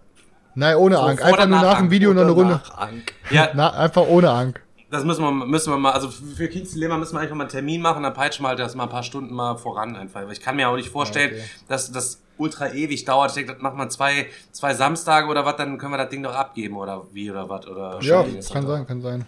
Nein, 0.54 0.76
ohne 0.76 0.96
So, 0.96 1.00
Ank. 1.02 1.20
vor 1.20 1.28
Einfach 1.28 1.46
nur 1.46 1.58
nach 1.58 1.62
nach 1.62 1.78
dem? 1.78 1.90
Video 1.90 2.12
noch 2.12 2.22
eine 2.22 2.30
Runde. 2.32 2.60
Danach 2.64 2.78
Ank. 2.88 3.12
Ja, 3.30 3.48
Na, 3.54 3.70
einfach 3.72 4.02
ohne 4.06 4.30
Ank. 4.30 4.60
Das 4.90 5.04
müssen 5.04 5.22
wir, 5.22 5.30
müssen 5.32 5.72
wir 5.72 5.78
mal, 5.78 5.92
also 5.92 6.10
für 6.10 6.48
Kings 6.48 6.72
Dilemma 6.72 6.98
müssen 6.98 7.14
wir 7.14 7.20
einfach 7.20 7.34
mal 7.34 7.44
einen 7.44 7.50
Termin 7.50 7.80
machen, 7.80 8.02
dann 8.02 8.12
peitschen 8.12 8.44
wir 8.44 8.50
halt 8.50 8.58
das 8.58 8.74
mal 8.74 8.82
ein 8.84 8.90
paar 8.90 9.02
Stunden 9.02 9.32
mal 9.34 9.56
voran 9.56 9.96
einfach. 9.96 10.22
Weil 10.22 10.32
ich 10.32 10.42
kann 10.42 10.54
mir 10.56 10.68
auch 10.68 10.76
nicht 10.76 10.90
vorstellen, 10.90 11.32
dass 11.68 11.90
das 11.90 12.20
ultra 12.36 12.72
ewig 12.72 13.04
dauert. 13.06 13.30
Ich 13.30 13.36
denke, 13.36 13.54
das 13.54 13.62
machen 13.62 13.78
wir 13.78 13.88
zwei, 13.88 14.26
zwei 14.50 14.74
Samstage 14.74 15.28
oder 15.28 15.46
was, 15.46 15.56
dann 15.56 15.78
können 15.78 15.92
wir 15.92 15.98
das 15.98 16.10
Ding 16.10 16.22
doch 16.22 16.34
abgeben 16.34 16.76
oder 16.76 17.04
wie 17.12 17.30
oder 17.30 17.48
was. 17.48 17.66
Oder 17.66 17.98
Ja, 18.02 18.22
kann 18.52 18.66
sein, 18.66 18.86
kann 18.86 19.00
sein. 19.00 19.24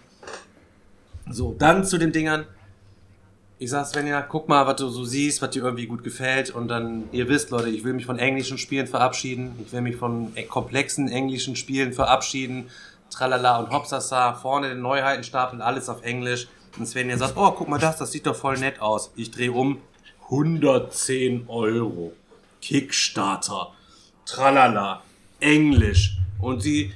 So, 1.31 1.55
dann 1.57 1.83
zu 1.83 1.97
den 1.97 2.11
Dingern. 2.11 2.45
Ich 3.57 3.69
sag 3.69 3.85
Svenja, 3.85 4.21
guck 4.21 4.49
mal, 4.49 4.67
was 4.67 4.75
du 4.75 4.89
so 4.89 5.05
siehst, 5.05 5.41
was 5.41 5.51
dir 5.51 5.63
irgendwie 5.63 5.85
gut 5.85 6.03
gefällt 6.03 6.49
und 6.49 6.67
dann, 6.67 7.05
ihr 7.13 7.29
wisst, 7.29 7.51
Leute, 7.51 7.69
ich 7.69 7.85
will 7.85 7.93
mich 7.93 8.05
von 8.05 8.19
englischen 8.19 8.57
Spielen 8.57 8.85
verabschieden. 8.85 9.57
Ich 9.65 9.71
will 9.71 9.79
mich 9.79 9.95
von 9.95 10.35
äh, 10.35 10.43
komplexen 10.43 11.07
englischen 11.07 11.55
Spielen 11.55 11.93
verabschieden. 11.93 12.69
Tralala 13.09 13.59
und 13.59 13.69
Hopsasa, 13.71 14.33
vorne 14.33 14.69
den 14.69 14.81
Neuheitenstapel, 14.81 15.61
alles 15.61 15.87
auf 15.87 16.03
Englisch. 16.03 16.47
Und 16.77 16.85
Svenja 16.85 17.17
sagt, 17.17 17.37
oh, 17.37 17.51
guck 17.51 17.69
mal 17.69 17.79
das, 17.79 17.97
das 17.97 18.11
sieht 18.11 18.25
doch 18.25 18.35
voll 18.35 18.57
nett 18.57 18.81
aus. 18.81 19.11
Ich 19.15 19.31
drehe 19.31 19.53
um, 19.53 19.79
110 20.25 21.45
Euro. 21.47 22.11
Kickstarter. 22.61 23.71
Tralala. 24.25 25.01
Englisch. 25.39 26.17
Und 26.41 26.61
sie, 26.61 26.91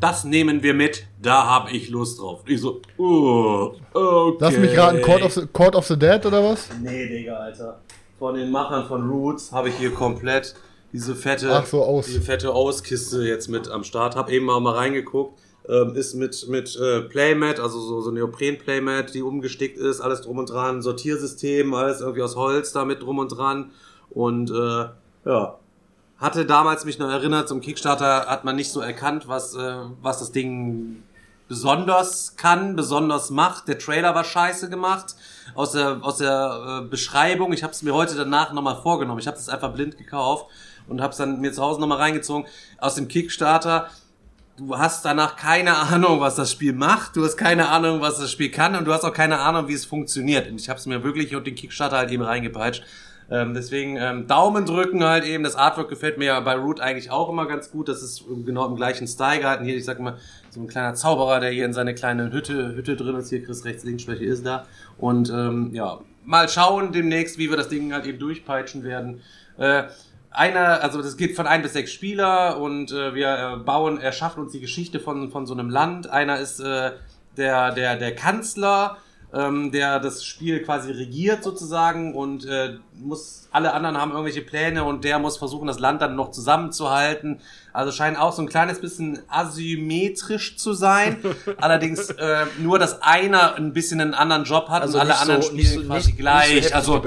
das 0.00 0.24
nehmen 0.24 0.62
wir 0.62 0.74
mit, 0.74 1.06
da 1.20 1.46
habe 1.46 1.70
ich 1.72 1.88
Lust 1.88 2.20
drauf. 2.20 2.42
Ich 2.46 2.60
so, 2.60 2.80
oh, 2.98 3.72
okay. 3.92 4.36
Lass 4.40 4.56
mich 4.56 4.76
raten, 4.76 5.02
Court 5.02 5.22
of, 5.22 5.32
the, 5.32 5.46
Court 5.46 5.74
of 5.74 5.86
the 5.86 5.98
Dead 5.98 6.24
oder 6.24 6.42
was? 6.42 6.68
Nee, 6.80 7.08
Digga, 7.08 7.36
Alter. 7.36 7.80
Von 8.18 8.34
den 8.34 8.50
Machern 8.50 8.86
von 8.86 9.08
Roots 9.08 9.52
habe 9.52 9.68
ich 9.68 9.76
hier 9.76 9.92
komplett 9.92 10.54
diese 10.92 11.14
fette, 11.14 11.62
so, 11.66 11.82
aus. 11.82 12.06
diese 12.06 12.20
fette 12.20 12.52
Auskiste 12.52 13.22
jetzt 13.22 13.48
mit 13.48 13.68
am 13.68 13.84
Start. 13.84 14.16
Hab 14.16 14.30
eben 14.30 14.46
mal, 14.46 14.60
mal 14.60 14.74
reingeguckt. 14.74 15.38
Ähm, 15.68 15.94
ist 15.96 16.14
mit, 16.14 16.48
mit 16.48 16.76
äh, 16.76 17.02
Playmat, 17.02 17.60
also 17.60 17.78
so, 17.78 18.00
so 18.00 18.10
Neopren-Playmat, 18.10 19.12
die 19.12 19.20
umgestickt 19.20 19.76
ist, 19.76 20.00
alles 20.00 20.22
drum 20.22 20.38
und 20.38 20.48
dran, 20.48 20.80
Sortiersystem, 20.80 21.74
alles 21.74 22.00
irgendwie 22.00 22.22
aus 22.22 22.36
Holz 22.36 22.72
damit 22.72 23.02
drum 23.02 23.18
und 23.18 23.28
dran. 23.28 23.70
Und 24.08 24.50
äh, 24.50 24.86
ja, 25.26 25.58
hatte 26.18 26.44
damals 26.44 26.84
mich 26.84 26.98
noch 26.98 27.10
erinnert, 27.10 27.48
zum 27.48 27.60
Kickstarter 27.60 28.26
hat 28.26 28.44
man 28.44 28.56
nicht 28.56 28.72
so 28.72 28.80
erkannt, 28.80 29.28
was, 29.28 29.54
äh, 29.54 29.76
was 30.02 30.18
das 30.18 30.32
Ding 30.32 31.02
besonders 31.46 32.36
kann, 32.36 32.76
besonders 32.76 33.30
macht. 33.30 33.68
Der 33.68 33.78
Trailer 33.78 34.14
war 34.14 34.24
scheiße 34.24 34.68
gemacht. 34.68 35.14
Aus 35.54 35.72
der, 35.72 35.98
aus 36.02 36.18
der 36.18 36.82
äh, 36.82 36.88
Beschreibung, 36.88 37.52
ich 37.52 37.62
habe 37.62 37.72
es 37.72 37.82
mir 37.82 37.94
heute 37.94 38.14
danach 38.16 38.52
nochmal 38.52 38.80
vorgenommen. 38.82 39.20
Ich 39.20 39.26
habe 39.26 39.36
es 39.36 39.48
einfach 39.48 39.72
blind 39.72 39.96
gekauft 39.96 40.46
und 40.88 41.00
habe 41.00 41.12
es 41.12 41.18
dann 41.18 41.40
mir 41.40 41.52
zu 41.52 41.62
Hause 41.62 41.80
nochmal 41.80 41.98
reingezogen. 41.98 42.46
Aus 42.78 42.96
dem 42.96 43.08
Kickstarter, 43.08 43.88
du 44.58 44.76
hast 44.76 45.04
danach 45.04 45.36
keine 45.36 45.76
Ahnung, 45.76 46.20
was 46.20 46.34
das 46.34 46.52
Spiel 46.52 46.74
macht. 46.74 47.16
Du 47.16 47.24
hast 47.24 47.36
keine 47.36 47.68
Ahnung, 47.68 48.00
was 48.00 48.18
das 48.18 48.30
Spiel 48.30 48.50
kann 48.50 48.74
und 48.74 48.84
du 48.84 48.92
hast 48.92 49.04
auch 49.04 49.14
keine 49.14 49.38
Ahnung, 49.38 49.68
wie 49.68 49.74
es 49.74 49.86
funktioniert. 49.86 50.50
Und 50.50 50.60
ich 50.60 50.68
habe 50.68 50.78
es 50.78 50.86
mir 50.86 51.02
wirklich 51.02 51.34
und 51.34 51.46
den 51.46 51.54
Kickstarter 51.54 51.96
halt 51.96 52.10
eben 52.10 52.22
reingepeitscht. 52.22 52.82
Ähm, 53.30 53.52
deswegen 53.54 53.96
ähm, 53.96 54.26
Daumen 54.26 54.64
drücken 54.64 55.04
halt 55.04 55.24
eben. 55.24 55.44
Das 55.44 55.54
Artwork 55.54 55.88
gefällt 55.88 56.18
mir 56.18 56.26
ja 56.26 56.40
bei 56.40 56.54
Root 56.54 56.80
eigentlich 56.80 57.10
auch 57.10 57.28
immer 57.28 57.46
ganz 57.46 57.70
gut. 57.70 57.88
Das 57.88 58.02
ist 58.02 58.24
genau 58.44 58.66
im 58.66 58.76
gleichen 58.76 59.06
Style 59.06 59.40
gehalten. 59.40 59.64
Hier, 59.64 59.76
ich 59.76 59.84
sag 59.84 60.00
mal, 60.00 60.16
so 60.50 60.60
ein 60.60 60.66
kleiner 60.66 60.94
Zauberer, 60.94 61.40
der 61.40 61.50
hier 61.50 61.66
in 61.66 61.72
seine 61.72 61.94
kleine 61.94 62.32
Hütte, 62.32 62.74
Hütte 62.74 62.96
drin 62.96 63.16
ist. 63.16 63.28
Hier, 63.28 63.44
Chris 63.44 63.64
rechts, 63.64 63.84
links, 63.84 64.06
welche 64.06 64.24
ist 64.24 64.46
da. 64.46 64.66
Und 64.96 65.30
ähm, 65.30 65.70
ja, 65.74 65.98
mal 66.24 66.48
schauen 66.48 66.92
demnächst, 66.92 67.38
wie 67.38 67.50
wir 67.50 67.56
das 67.56 67.68
Ding 67.68 67.92
halt 67.92 68.06
eben 68.06 68.18
durchpeitschen 68.18 68.82
werden. 68.82 69.20
Äh, 69.58 69.84
einer, 70.30 70.82
also 70.82 71.02
das 71.02 71.16
geht 71.16 71.36
von 71.36 71.46
ein 71.46 71.62
bis 71.62 71.72
sechs 71.72 71.92
Spieler 71.92 72.60
und 72.60 72.92
äh, 72.92 73.14
wir 73.14 73.56
äh, 73.56 73.56
bauen, 73.56 73.98
erschaffen 73.98 74.42
uns 74.42 74.52
die 74.52 74.60
Geschichte 74.60 75.00
von, 75.00 75.30
von 75.30 75.46
so 75.46 75.54
einem 75.54 75.70
Land. 75.70 76.08
Einer 76.08 76.38
ist 76.38 76.60
äh, 76.60 76.92
der, 77.36 77.72
der, 77.72 77.96
der 77.96 78.14
Kanzler, 78.14 78.98
ähm, 79.34 79.70
der 79.72 80.00
das 80.00 80.24
Spiel 80.24 80.62
quasi 80.62 80.90
regiert 80.90 81.44
sozusagen 81.44 82.14
und 82.14 82.46
äh, 82.46 82.76
muss, 82.94 83.46
alle 83.50 83.74
anderen 83.74 83.98
haben 83.98 84.10
irgendwelche 84.12 84.40
Pläne 84.42 84.84
und 84.84 85.04
der 85.04 85.18
muss 85.18 85.36
versuchen, 85.36 85.66
das 85.66 85.78
Land 85.78 86.00
dann 86.00 86.16
noch 86.16 86.30
zusammenzuhalten. 86.30 87.40
Also 87.74 87.92
scheint 87.92 88.18
auch 88.18 88.32
so 88.32 88.40
ein 88.42 88.48
kleines 88.48 88.80
bisschen 88.80 89.18
asymmetrisch 89.28 90.56
zu 90.56 90.72
sein. 90.72 91.18
Allerdings 91.60 92.10
äh, 92.10 92.46
nur, 92.58 92.78
dass 92.78 93.02
einer 93.02 93.54
ein 93.56 93.72
bisschen 93.72 94.00
einen 94.00 94.14
anderen 94.14 94.44
Job 94.44 94.68
hat 94.68 94.86
und 94.86 94.94
alle 94.96 95.10
nicht 95.10 95.20
anderen 95.20 95.42
so- 95.42 95.48
spielen 95.48 95.58
nicht 95.58 95.74
so- 95.74 95.82
quasi 95.86 96.06
nicht- 96.08 96.18
gleich. 96.18 96.54
nicht 96.54 96.68
so 96.70 96.74
also. 96.74 97.02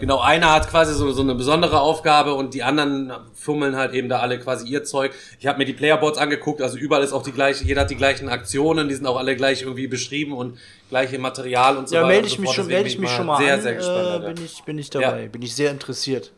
Genau, 0.00 0.20
einer 0.20 0.52
hat 0.52 0.68
quasi 0.70 0.94
so, 0.94 1.10
so 1.12 1.22
eine 1.22 1.34
besondere 1.34 1.80
Aufgabe 1.80 2.34
und 2.34 2.54
die 2.54 2.62
anderen 2.62 3.12
fummeln 3.34 3.76
halt 3.76 3.92
eben 3.94 4.08
da 4.08 4.20
alle 4.20 4.38
quasi 4.38 4.66
ihr 4.68 4.84
Zeug. 4.84 5.12
Ich 5.40 5.46
habe 5.46 5.58
mir 5.58 5.64
die 5.64 5.72
Playerboards 5.72 6.18
angeguckt, 6.18 6.62
also 6.62 6.76
überall 6.78 7.02
ist 7.02 7.12
auch 7.12 7.22
die 7.22 7.32
gleiche, 7.32 7.64
jeder 7.64 7.82
hat 7.82 7.90
die 7.90 7.96
gleichen 7.96 8.28
Aktionen, 8.28 8.88
die 8.88 8.94
sind 8.94 9.06
auch 9.06 9.16
alle 9.16 9.36
gleich 9.36 9.62
irgendwie 9.62 9.86
beschrieben 9.86 10.32
und 10.32 10.58
gleiche 10.90 11.18
Material 11.18 11.76
und 11.76 11.88
so 11.88 11.94
Ja, 11.96 12.02
weiter. 12.02 12.08
melde 12.08 12.22
und 12.26 12.32
ich 12.32 12.38
mich 12.38 12.52
schon, 12.52 12.66
melde 12.66 12.88
ich 12.88 12.98
mich 12.98 13.10
schon 13.10 13.26
mal 13.26 13.38
sehr, 13.38 13.54
an. 13.54 13.60
sehr 13.62 13.74
gespannt. 13.74 14.24
äh, 14.24 14.32
bin, 14.34 14.44
ich, 14.44 14.62
bin 14.64 14.78
ich 14.78 14.90
dabei. 14.90 15.22
Ja. 15.22 15.28
Bin 15.28 15.42
ich 15.42 15.54
sehr 15.54 15.70
interessiert. 15.70 16.32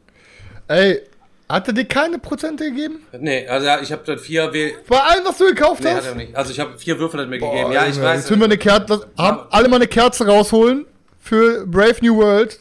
Ey, 0.69 1.03
hat 1.49 1.69
er 1.69 1.75
dir 1.75 1.85
keine 1.85 2.19
Prozente 2.19 2.65
gegeben? 2.65 3.01
Nee, 3.19 3.47
also 3.47 3.67
ja, 3.67 3.81
ich 3.81 3.93
habe 3.93 4.03
dann 4.07 4.19
vier, 4.19 4.53
W 4.53 4.73
Bei 4.89 4.99
allem, 5.01 5.25
was 5.27 5.37
du 5.39 5.45
gekauft 5.47 5.83
nee, 5.85 5.91
hat 5.91 5.99
hast? 5.99 6.07
er 6.07 6.15
nicht. 6.15 6.35
Also 6.35 6.51
ich 6.53 6.59
habe 6.61 6.79
vier 6.79 6.99
Würfel 6.99 7.21
hat 7.21 7.29
mir 7.29 7.39
Boah, 7.39 7.51
gegeben. 7.53 7.73
Ja, 7.73 7.87
ich 7.87 7.97
Junge, 7.97 8.07
weiß. 8.07 8.21
Jetzt 8.21 8.31
müssen 8.31 8.41
wir 8.41 8.47
eine 8.47 8.59
Kerze, 8.59 9.07
alle 9.17 9.69
mal 9.69 9.77
eine 9.77 9.87
Kerze 9.87 10.27
rausholen 10.27 10.87
für 11.21 11.67
Brave 11.67 11.97
New 12.01 12.17
World. 12.17 12.61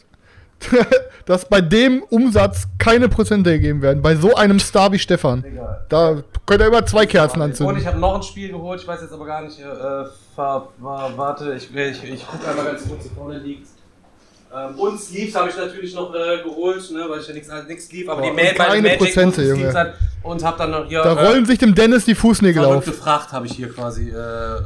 dass 1.26 1.48
bei 1.48 1.60
dem 1.60 2.02
Umsatz 2.02 2.66
keine 2.78 3.08
Prozente 3.08 3.52
gegeben 3.52 3.82
werden. 3.82 4.02
Bei 4.02 4.16
so 4.16 4.34
einem 4.34 4.58
Star 4.58 4.92
wie 4.92 4.98
Stefan. 4.98 5.44
Da 5.88 6.22
könnt 6.46 6.60
ihr 6.60 6.66
immer 6.66 6.84
zwei 6.86 7.06
Kerzen 7.06 7.40
anzünden. 7.42 7.74
Und 7.74 7.80
ich 7.80 7.86
habe 7.86 7.98
noch 7.98 8.16
ein 8.16 8.22
Spiel 8.22 8.50
geholt, 8.50 8.80
ich 8.80 8.86
weiß 8.88 9.02
jetzt 9.02 9.12
aber 9.12 9.26
gar 9.26 9.42
nicht, 9.42 9.58
äh, 9.58 9.64
ver, 10.34 10.68
warte, 10.78 11.54
ich, 11.54 11.74
ich, 11.74 12.04
ich 12.04 12.26
gucke 12.26 12.48
einmal 12.48 12.66
ganz 12.66 12.88
kurz, 12.88 13.02
hier 13.02 13.12
vorne 13.12 13.38
liegt. 13.38 13.68
Ähm, 14.54 14.78
und 14.78 15.00
Sleeves 15.00 15.34
habe 15.34 15.50
ich 15.50 15.56
natürlich 15.56 15.94
noch 15.94 16.14
äh, 16.14 16.42
geholt, 16.42 16.90
ne, 16.92 17.06
weil 17.08 17.20
ich 17.20 17.28
ja 17.28 17.34
nichts 17.34 17.90
lief, 17.90 18.08
aber 18.08 18.22
oh, 18.22 18.26
die 18.26 18.30
Mail 18.30 18.54
bei 18.56 18.80
Magic 18.80 18.98
Prozente, 18.98 19.42
Junge. 19.42 19.72
Halt, 19.72 19.94
und 20.22 20.42
habe 20.42 20.56
dann 20.56 20.70
noch 20.70 20.86
hier. 20.86 21.02
Da 21.02 21.12
rollen 21.12 21.44
äh, 21.44 21.46
sich 21.46 21.58
dem 21.58 21.74
Dennis 21.74 22.04
die 22.04 22.14
Fußnägel 22.14 22.64
auf. 22.64 22.84
Fracht 22.84 23.32
habe 23.32 23.46
ich 23.46 23.52
hier 23.52 23.68
quasi 23.72 24.10
äh, 24.10 24.14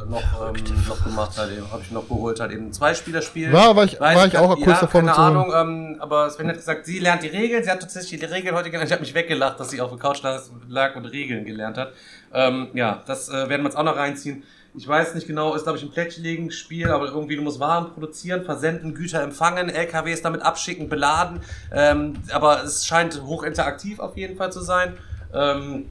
noch, 0.09 0.21
ähm, 0.47 0.63
noch 0.87 1.03
gemacht, 1.03 1.37
halt 1.37 1.57
eben, 1.57 1.71
habe 1.71 1.81
ich 1.81 1.91
noch 1.91 2.07
geholt, 2.07 2.39
halt 2.39 2.51
eben 2.51 2.67
ein 2.67 2.73
Zweispielerspiel. 2.73 3.51
War, 3.51 3.75
war 3.75 3.85
ich, 3.85 3.99
war 3.99 4.27
ich 4.27 4.37
auch 4.37 4.55
kurz 4.55 4.67
ja, 4.67 4.81
davon 4.81 5.05
Keine 5.07 5.17
Ahnung, 5.17 5.53
ähm, 5.55 5.95
aber 5.99 6.29
Sven 6.29 6.47
hat 6.47 6.55
gesagt, 6.55 6.85
sie 6.85 6.99
lernt 6.99 7.23
die 7.23 7.27
Regeln, 7.27 7.63
sie 7.63 7.69
hat 7.71 7.79
tatsächlich 7.79 8.19
die 8.19 8.25
Regeln 8.25 8.55
heute 8.55 8.69
gelernt. 8.69 8.89
Ich 8.89 8.93
habe 8.93 9.01
mich 9.01 9.13
weggelacht, 9.13 9.59
dass 9.59 9.71
sie 9.71 9.81
auf 9.81 9.89
der 9.89 9.99
Couch 9.99 10.21
lag 10.67 10.95
und 10.95 11.05
Regeln 11.05 11.45
gelernt 11.45 11.77
hat. 11.77 11.93
Ähm, 12.31 12.67
ja, 12.73 13.03
das 13.07 13.29
äh, 13.29 13.49
werden 13.49 13.63
wir 13.63 13.65
uns 13.65 13.75
auch 13.75 13.83
noch 13.83 13.97
reinziehen. 13.97 14.43
Ich 14.75 14.87
weiß 14.87 15.15
nicht 15.15 15.27
genau, 15.27 15.55
ist 15.55 15.63
glaube 15.63 15.77
ich 15.77 15.83
ein 15.83 15.91
plättchenigen 15.91 16.51
Spiel, 16.51 16.89
aber 16.89 17.07
irgendwie 17.07 17.35
du 17.35 17.41
musst 17.41 17.59
Waren 17.59 17.91
produzieren, 17.93 18.45
versenden, 18.45 18.93
Güter 18.93 19.21
empfangen, 19.21 19.69
LKWs 19.69 20.21
damit 20.21 20.41
abschicken, 20.41 20.89
beladen. 20.89 21.41
Ähm, 21.71 22.13
aber 22.31 22.63
es 22.63 22.85
scheint 22.85 23.21
hochinteraktiv 23.23 23.99
auf 23.99 24.15
jeden 24.15 24.37
Fall 24.37 24.51
zu 24.51 24.61
sein. 24.61 24.97
Ähm, 25.33 25.89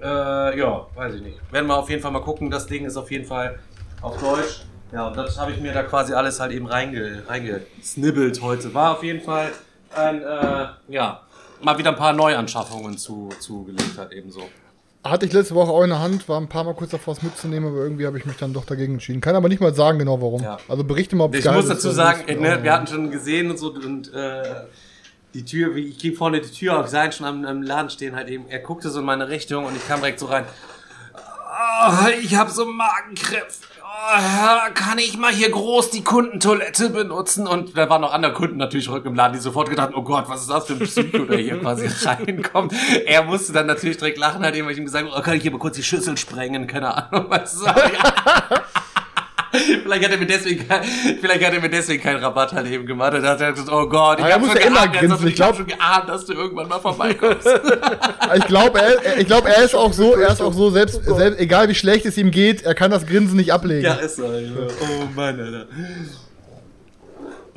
äh, 0.00 0.58
ja, 0.58 0.86
weiß 0.94 1.14
ich 1.14 1.22
nicht. 1.22 1.52
Werden 1.52 1.66
wir 1.66 1.76
auf 1.76 1.90
jeden 1.90 2.02
Fall 2.02 2.12
mal 2.12 2.22
gucken. 2.22 2.50
Das 2.50 2.66
Ding 2.66 2.84
ist 2.84 2.96
auf 2.96 3.10
jeden 3.10 3.24
Fall 3.24 3.58
auf 4.00 4.18
Deutsch. 4.20 4.62
Ja, 4.92 5.08
und 5.08 5.16
das 5.16 5.38
habe 5.38 5.50
ich 5.50 5.60
mir 5.60 5.72
da 5.72 5.82
quasi 5.82 6.14
alles 6.14 6.38
halt 6.38 6.52
eben 6.52 6.66
reinge, 6.66 7.24
reingesnibbelt 7.26 8.40
heute. 8.42 8.72
War 8.74 8.92
auf 8.92 9.02
jeden 9.02 9.20
Fall 9.20 9.50
ein, 9.94 10.22
äh, 10.22 10.66
ja, 10.88 11.20
mal 11.60 11.76
wieder 11.78 11.90
ein 11.90 11.96
paar 11.96 12.12
Neuanschaffungen 12.12 12.96
zu, 12.96 13.30
zugelegt 13.40 13.98
hat 13.98 14.12
ebenso. 14.12 14.42
Hatte 15.04 15.26
ich 15.26 15.34
letzte 15.34 15.54
Woche 15.54 15.70
auch 15.70 15.82
in 15.82 15.90
der 15.90 16.00
Hand, 16.00 16.30
war 16.30 16.40
ein 16.40 16.48
paar 16.48 16.64
Mal 16.64 16.72
kurz 16.74 16.92
davor, 16.92 17.12
es 17.12 17.22
mitzunehmen, 17.22 17.68
aber 17.68 17.82
irgendwie 17.82 18.06
habe 18.06 18.16
ich 18.16 18.24
mich 18.24 18.38
dann 18.38 18.54
doch 18.54 18.64
dagegen 18.64 18.94
entschieden. 18.94 19.20
Kann 19.20 19.36
aber 19.36 19.50
nicht 19.50 19.60
mal 19.60 19.74
sagen 19.74 19.98
genau 19.98 20.22
warum. 20.22 20.42
Ja. 20.42 20.56
Also 20.66 20.82
berichte 20.82 21.14
mal, 21.14 21.24
ob 21.24 21.34
Ich 21.34 21.44
muss 21.44 21.68
dazu 21.68 21.90
sagen, 21.90 22.24
ne, 22.40 22.62
wir 22.62 22.72
hatten 22.72 22.86
schon 22.86 23.10
gesehen 23.10 23.50
und 23.50 23.58
so 23.58 23.70
und 23.70 24.12
äh, 24.14 24.42
die 25.34 25.44
Tür, 25.44 25.74
wie 25.74 25.88
ich 25.88 25.98
ging 25.98 26.14
vorne 26.14 26.40
die 26.40 26.50
Tür 26.50 26.78
auf, 26.78 26.86
ich 26.86 26.92
sah 26.92 27.04
ihn 27.04 27.12
schon 27.12 27.26
am, 27.26 27.44
am, 27.44 27.62
Laden 27.62 27.90
stehen 27.90 28.16
halt 28.16 28.30
eben. 28.30 28.46
Er 28.48 28.60
guckte 28.60 28.88
so 28.88 29.00
in 29.00 29.04
meine 29.04 29.28
Richtung 29.28 29.66
und 29.66 29.76
ich 29.76 29.86
kam 29.86 30.00
direkt 30.00 30.20
so 30.20 30.26
rein. 30.26 30.46
Oh, 31.14 32.08
ich 32.22 32.34
habe 32.34 32.50
so 32.50 32.64
Magenkrämpfe 32.64 33.73
kann 34.74 34.98
ich 34.98 35.16
mal 35.16 35.32
hier 35.32 35.50
groß 35.50 35.90
die 35.90 36.04
Kundentoilette 36.04 36.90
benutzen? 36.90 37.46
Und 37.46 37.76
da 37.76 37.88
waren 37.88 38.00
noch 38.00 38.12
andere 38.12 38.32
Kunden 38.32 38.56
natürlich 38.56 38.88
rück 38.88 39.04
im 39.06 39.14
Laden, 39.14 39.34
die 39.34 39.38
sofort 39.38 39.70
gedacht 39.70 39.90
oh 39.94 40.02
Gott, 40.02 40.28
was 40.28 40.42
ist 40.42 40.50
das 40.50 40.66
für 40.66 40.74
ein 40.74 40.80
Psycho, 40.80 41.24
der 41.24 41.38
hier 41.38 41.58
quasi 41.60 41.88
reinkommt. 42.06 42.72
Er 43.06 43.24
musste 43.24 43.52
dann 43.52 43.66
natürlich 43.66 43.96
direkt 43.96 44.18
lachen, 44.18 44.44
hat 44.44 44.54
ihm 44.56 44.66
gesagt, 44.66 45.06
oh, 45.14 45.20
kann 45.20 45.36
ich 45.36 45.42
hier 45.42 45.52
mal 45.52 45.58
kurz 45.58 45.76
die 45.76 45.82
Schüssel 45.82 46.16
sprengen? 46.16 46.66
Keine 46.66 46.94
Ahnung, 46.94 47.26
was 47.28 47.54
ist 47.54 47.66
das? 47.66 47.74
Vielleicht 49.54 50.04
hat 50.04 50.12
er 50.12 50.18
mir 50.18 50.26
deswegen, 50.26 50.64
vielleicht 51.20 51.44
hat 51.44 51.54
er 51.54 51.60
mir 51.60 51.68
deswegen 51.68 52.02
keinen 52.02 52.22
Rabatt 52.22 52.52
halt 52.52 52.66
eben 52.66 52.86
gemacht. 52.86 53.14
Er 53.14 53.20
dachte, 53.20 53.54
oh 53.70 53.86
Gott, 53.88 54.18
ich 54.18 54.24
habe 54.24 54.46
schon, 54.46 54.56
ja 54.56 54.68
geahnt, 54.68 54.92
grinsen. 54.92 55.28
Ich 55.28 55.34
glaub, 55.34 55.56
schon 55.56 55.66
geahnt, 55.66 56.08
dass 56.08 56.24
du 56.26 56.32
irgendwann 56.32 56.68
mal 56.68 56.80
vorbeikommst. 56.80 57.46
ich 58.36 58.46
glaube, 58.46 58.80
er, 58.80 59.18
ich 59.18 59.26
glaub, 59.26 59.46
er 59.46 59.62
ist 59.64 59.74
auch 59.74 59.92
so, 59.92 60.14
er 60.14 60.32
ist 60.32 60.40
auch 60.40 60.52
so 60.52 60.70
selbst, 60.70 61.00
selbst, 61.04 61.40
egal 61.40 61.68
wie 61.68 61.74
schlecht 61.74 62.06
es 62.06 62.16
ihm 62.16 62.30
geht, 62.30 62.62
er 62.62 62.74
kann 62.74 62.90
das 62.90 63.06
Grinsen 63.06 63.36
nicht 63.36 63.52
ablegen. 63.52 63.84
Ja, 63.84 63.94
ist 63.94 64.16
so. 64.16 64.24
Oh 64.24 65.04
Mann, 65.14 65.40
Alter. 65.40 65.66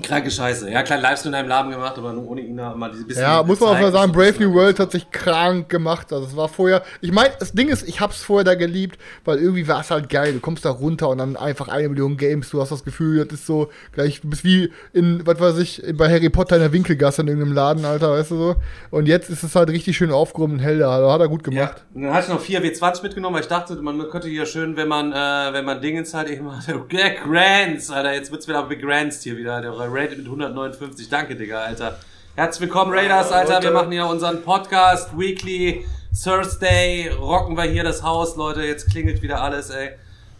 Kranke 0.03 0.29
Scheiße. 0.29 0.69
Ja, 0.69 0.83
kleinen 0.83 1.01
Livestream 1.01 1.33
in 1.33 1.39
einem 1.39 1.49
Laden 1.49 1.71
gemacht, 1.71 1.97
aber 1.97 2.13
nur 2.13 2.29
ohne 2.29 2.41
ihn 2.41 2.55
mal 2.55 2.91
diese 2.91 3.05
bisschen. 3.05 3.23
Ja, 3.23 3.41
muss 3.41 3.59
man 3.59 3.69
auch 3.69 3.81
mal 3.81 3.91
sagen, 3.91 4.11
Brave 4.11 4.35
New 4.39 4.53
World 4.53 4.79
hat 4.79 4.91
sich 4.91 5.09
krank 5.09 5.69
gemacht. 5.69 6.13
Also 6.13 6.27
es 6.27 6.35
war 6.35 6.47
vorher. 6.47 6.83
Ich 7.01 7.11
meine, 7.11 7.31
das 7.39 7.51
Ding 7.51 7.69
ist, 7.69 7.87
ich 7.87 7.99
hab's 7.99 8.21
vorher 8.21 8.43
da 8.43 8.53
geliebt, 8.53 8.99
weil 9.25 9.39
irgendwie 9.39 9.67
war 9.67 9.81
es 9.81 9.89
halt 9.89 10.09
geil. 10.09 10.33
Du 10.33 10.39
kommst 10.39 10.65
da 10.65 10.69
runter 10.69 11.09
und 11.09 11.17
dann 11.17 11.35
einfach 11.35 11.67
eine 11.67 11.89
Million 11.89 12.15
Games. 12.15 12.49
Du 12.51 12.61
hast 12.61 12.71
das 12.71 12.83
Gefühl, 12.83 13.25
das 13.25 13.39
ist 13.39 13.47
so 13.47 13.71
gleich, 13.91 14.21
du 14.21 14.29
bist 14.29 14.43
wie 14.43 14.71
in, 14.93 15.25
was 15.25 15.39
weiß 15.39 15.57
ich, 15.57 15.83
bei 15.95 16.09
Harry 16.09 16.29
Potter 16.29 16.57
in 16.57 16.61
der 16.61 16.73
Winkelgasse 16.73 17.21
in 17.21 17.27
irgendeinem 17.29 17.53
Laden, 17.53 17.85
Alter, 17.85 18.11
weißt 18.11 18.31
du 18.31 18.35
so. 18.37 18.55
Und 18.91 19.07
jetzt 19.07 19.29
ist 19.31 19.43
es 19.43 19.55
halt 19.55 19.69
richtig 19.69 19.97
schön 19.97 20.11
aufgehoben 20.11 20.53
und 20.53 20.59
hell 20.59 20.79
da. 20.79 20.91
Also 20.91 21.11
hat 21.11 21.21
er 21.21 21.27
gut 21.27 21.43
gemacht. 21.43 21.75
Ja. 21.77 21.95
Und 21.95 22.03
dann 22.03 22.13
hatte 22.13 22.27
ich 22.27 22.33
noch 22.33 22.41
4 22.41 22.63
W20 22.63 23.03
mitgenommen, 23.03 23.35
weil 23.35 23.41
ich 23.41 23.47
dachte, 23.47 23.75
man 23.77 23.97
könnte 24.09 24.27
hier 24.27 24.45
schön, 24.45 24.77
wenn 24.77 24.87
man, 24.87 25.11
äh, 25.11 25.53
wenn 25.53 25.65
man 25.65 25.81
Dingens 25.81 26.13
halt 26.13 26.29
eben, 26.29 26.49
der 26.91 27.11
Grants, 27.23 27.89
Alter, 27.89 28.13
jetzt 28.13 28.31
wird's 28.31 28.47
wieder 28.47 28.63
begrenzt 28.63 29.23
hier 29.23 29.37
wieder. 29.37 29.61
Der 29.61 29.71
Rated 29.89 30.17
mit 30.17 30.27
109 30.27 30.53
59. 30.53 31.09
Danke, 31.09 31.35
Digga, 31.35 31.59
Alter. 31.61 31.97
Herzlich 32.35 32.61
willkommen, 32.61 32.93
Raiders, 32.93 33.31
Alter. 33.31 33.61
Wir 33.63 33.71
machen 33.71 33.91
hier 33.91 34.05
unseren 34.05 34.43
Podcast 34.43 35.17
Weekly 35.17 35.85
Thursday. 36.23 37.09
Rocken 37.09 37.55
wir 37.55 37.63
hier 37.63 37.83
das 37.83 38.03
Haus, 38.03 38.35
Leute. 38.35 38.63
Jetzt 38.63 38.91
klingelt 38.91 39.21
wieder 39.21 39.41
alles, 39.41 39.69
ey. 39.69 39.91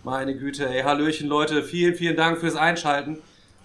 Meine 0.04 0.36
Güte, 0.36 0.68
ey. 0.70 0.84
Hallöchen, 0.84 1.28
Leute. 1.28 1.64
Vielen, 1.64 1.96
vielen 1.96 2.16
Dank 2.16 2.40
fürs 2.40 2.56
Einschalten. 2.56 3.18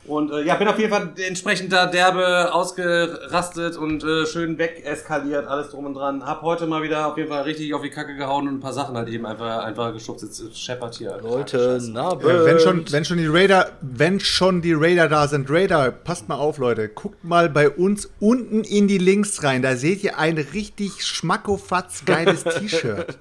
Und 0.05 0.33
äh, 0.33 0.43
ja, 0.43 0.57
bin 0.57 0.67
auf 0.67 0.81
jeden 0.81 0.91
Fall 0.91 1.13
entsprechend 1.29 1.73
da 1.73 1.87
derbe 1.87 2.53
ausgerastet 2.53 3.77
und 3.77 4.03
äh, 4.03 4.27
schön 4.27 4.59
wegeskaliert, 4.59 5.47
alles 5.47 5.71
drum 5.71 5.87
und 5.87 5.95
dran. 5.95 6.27
Hab 6.27 6.43
heute 6.43 6.67
mal 6.67 6.83
wieder 6.83 7.07
auf 7.07 7.17
jeden 7.17 7.29
Fall 7.29 7.43
richtig 7.43 7.73
auf 7.73 7.83
die 7.83 7.91
Kacke 7.91 8.17
gehauen 8.17 8.49
und 8.49 8.55
ein 8.55 8.61
paar 8.61 8.73
Sachen 8.73 8.97
halt 8.97 9.09
eben 9.09 9.25
einfach, 9.27 9.65
einfach 9.65 9.93
geschubst. 9.93 10.25
Jetzt 10.25 10.59
scheppert 10.59 10.97
hier. 10.97 11.17
Leute, 11.23 11.79
na, 11.83 12.15
ja, 12.15 12.45
wenn 12.45 12.59
schon, 12.59 12.85
wenn 12.91 13.05
schon 13.05 13.19
die 13.19 13.29
Raider, 13.29 13.71
wenn 13.81 14.19
schon 14.19 14.61
die 14.61 14.73
Raider 14.73 15.09
da 15.09 15.29
sind, 15.29 15.49
Raider, 15.49 15.93
passt 15.93 16.29
mal 16.29 16.35
auf, 16.35 16.59
Leute. 16.59 16.89
Guckt 16.89 17.23
mal 17.23 17.49
bei 17.49 17.71
uns 17.71 18.11
unten 18.19 18.65
in 18.65 18.89
die 18.89 18.99
Links 18.99 19.45
rein. 19.45 19.63
Da 19.63 19.77
seht 19.77 20.03
ihr 20.03 20.19
ein 20.19 20.37
richtig 20.37 21.05
schmackofatz 21.05 22.05
geiles 22.05 22.43
T-Shirt. 22.59 23.19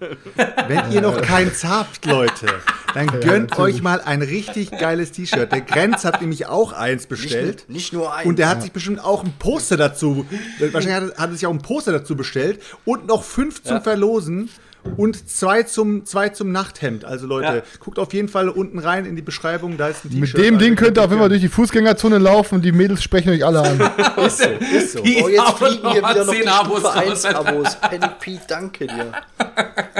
wenn 0.67 0.91
ihr 0.91 1.01
noch 1.01 1.21
keins 1.21 1.63
habt, 1.63 2.07
Leute, 2.07 2.47
dann 2.95 3.07
gönnt 3.21 3.51
ja, 3.51 3.59
euch 3.59 3.83
mal 3.83 4.01
ein 4.01 4.23
richtig 4.23 4.71
geiles 4.71 5.11
T-Shirt. 5.11 5.51
Der 5.51 5.61
Grenz 5.61 6.05
hat 6.05 6.21
nämlich 6.21 6.47
auch 6.47 6.70
auch 6.71 6.77
eins 6.77 7.07
bestellt. 7.07 7.65
Nicht, 7.67 7.69
nicht 7.69 7.93
nur 7.93 8.13
eins. 8.13 8.27
Und 8.27 8.39
der 8.39 8.49
hat 8.49 8.61
sich 8.61 8.71
bestimmt 8.71 9.03
auch 9.03 9.23
ein 9.23 9.33
Poster 9.37 9.77
dazu. 9.77 10.25
Wahrscheinlich 10.59 11.11
hat, 11.11 11.17
hat 11.17 11.29
er 11.29 11.35
sich 11.35 11.45
auch 11.45 11.53
ein 11.53 11.61
Poster 11.61 11.91
dazu 11.91 12.15
bestellt 12.15 12.61
und 12.85 13.07
noch 13.07 13.23
fünf 13.23 13.63
zum 13.63 13.81
Verlosen 13.81 14.49
und 14.97 15.29
zwei 15.29 15.63
zum, 15.63 16.05
zwei 16.05 16.29
zum 16.29 16.51
Nachthemd. 16.51 17.05
Also 17.05 17.27
Leute, 17.27 17.57
ja. 17.57 17.63
guckt 17.79 17.99
auf 17.99 18.13
jeden 18.13 18.27
Fall 18.27 18.49
unten 18.49 18.79
rein 18.79 19.05
in 19.05 19.15
die 19.15 19.21
Beschreibung, 19.21 19.77
da 19.77 19.87
ist 19.87 20.05
ein 20.05 20.09
T-Shirt. 20.09 20.37
Mit 20.37 20.45
dem 20.45 20.59
Ding 20.59 20.75
könnt 20.75 20.97
ihr 20.97 21.03
auch 21.03 21.11
immer 21.11 21.29
durch 21.29 21.41
die 21.41 21.49
Fußgängerzone 21.49 22.17
laufen 22.17 22.55
und 22.55 22.65
die 22.65 22.71
Mädels 22.71 23.03
sprechen 23.03 23.29
euch 23.29 23.45
alle 23.45 23.61
an. 23.61 23.79
ist 24.25 24.39
so, 24.39 24.49
ist 24.49 24.91
so. 24.93 24.99
oh, 24.99 25.29
jetzt 25.29 25.51
fliegen 25.57 25.91
hier 25.91 26.01
wieder 26.01 26.25
noch 26.25 26.33
die 26.33 26.47
Abos 26.47 26.85
1 26.85 27.25
Abos. 27.25 27.75
Penny 27.75 28.07
Pete, 28.19 28.41
danke 28.47 28.87
dir. 28.87 29.11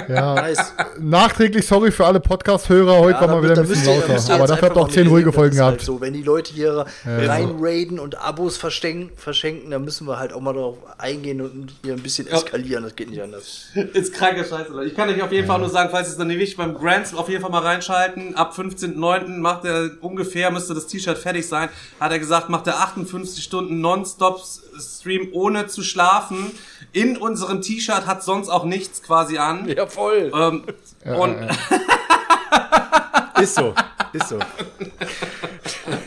Ja, 0.08 0.36
nice. 0.36 0.74
nachträglich 1.00 1.66
sorry 1.66 1.92
für 1.92 2.06
alle 2.06 2.20
Podcast-Hörer, 2.20 2.98
heute 2.98 3.16
ja, 3.16 3.22
war 3.22 3.28
mal 3.28 3.44
wieder 3.44 3.58
ein 3.58 3.68
bisschen 3.68 3.86
lauter. 3.86 4.16
Ihr, 4.16 4.36
aber 4.36 4.48
dafür 4.48 4.70
habt 4.70 4.78
ihr 4.78 4.82
auch 4.82 4.90
zehn 4.90 5.08
ruhige 5.08 5.32
Folgen 5.32 5.56
gehabt. 5.58 5.78
Halt 5.78 5.82
so. 5.82 6.02
Wenn 6.02 6.14
die 6.14 6.24
Leute 6.24 6.54
hier 6.54 6.86
ja, 7.06 7.26
reinraiden 7.28 8.00
und 8.00 8.20
Abos 8.20 8.58
verschenken, 8.58 9.12
verschenken, 9.16 9.72
dann 9.72 9.84
müssen 9.84 10.08
wir 10.08 10.18
halt 10.18 10.34
auch 10.34 10.42
mal 10.42 10.54
darauf 10.54 10.78
eingehen 10.98 11.42
und 11.42 11.74
hier 11.84 11.94
ein 11.94 12.02
bisschen 12.02 12.28
eskalieren. 12.28 12.84
Das 12.84 12.96
geht 12.96 13.10
nicht 13.10 13.22
anders. 13.22 13.68
Ist 13.94 14.14
kranke 14.14 14.44
Scheiße. 14.44 14.71
Ich 14.86 14.96
kann 14.96 15.10
euch 15.10 15.22
auf 15.22 15.32
jeden 15.32 15.48
Fall 15.48 15.60
nur 15.60 15.70
sagen, 15.70 15.90
falls 15.92 16.08
es 16.08 16.18
dann 16.18 16.28
nicht 16.28 16.40
wichtig 16.40 16.58
beim 16.58 16.74
Grants 16.74 17.14
auf 17.14 17.30
jeden 17.30 17.42
Fall 17.42 17.52
mal 17.52 17.62
reinschalten. 17.62 18.36
Ab 18.36 18.54
15.09. 18.58 19.40
macht 19.40 19.66
er 19.66 19.92
ungefähr, 20.02 20.50
müsste 20.52 20.74
das 20.74 20.88
T-Shirt 20.88 21.18
fertig 21.18 21.48
sein. 21.48 21.70
Hat 22.00 22.12
er 22.12 22.20
gesagt, 22.20 22.50
macht 22.50 22.68
er 22.68 22.80
58 22.80 23.44
Stunden 23.44 23.82
Nonstop 23.82 24.42
Stream 24.80 25.30
ohne 25.34 25.68
zu 25.68 25.84
schlafen. 25.84 26.52
In 26.94 27.18
unserem 27.18 27.62
T-Shirt 27.62 28.06
hat 28.06 28.24
sonst 28.24 28.50
auch 28.50 28.64
nichts 28.64 29.04
quasi 29.04 29.38
an. 29.38 29.68
Ja, 29.68 29.88
voll. 29.88 30.32
Ähm, 30.34 30.64
ja, 31.06 31.16
und 31.16 31.34
ja, 31.34 31.48
ja. 31.48 33.12
ist 33.42 33.56
so, 33.56 33.74
ist 34.14 34.30
so. 34.30 34.40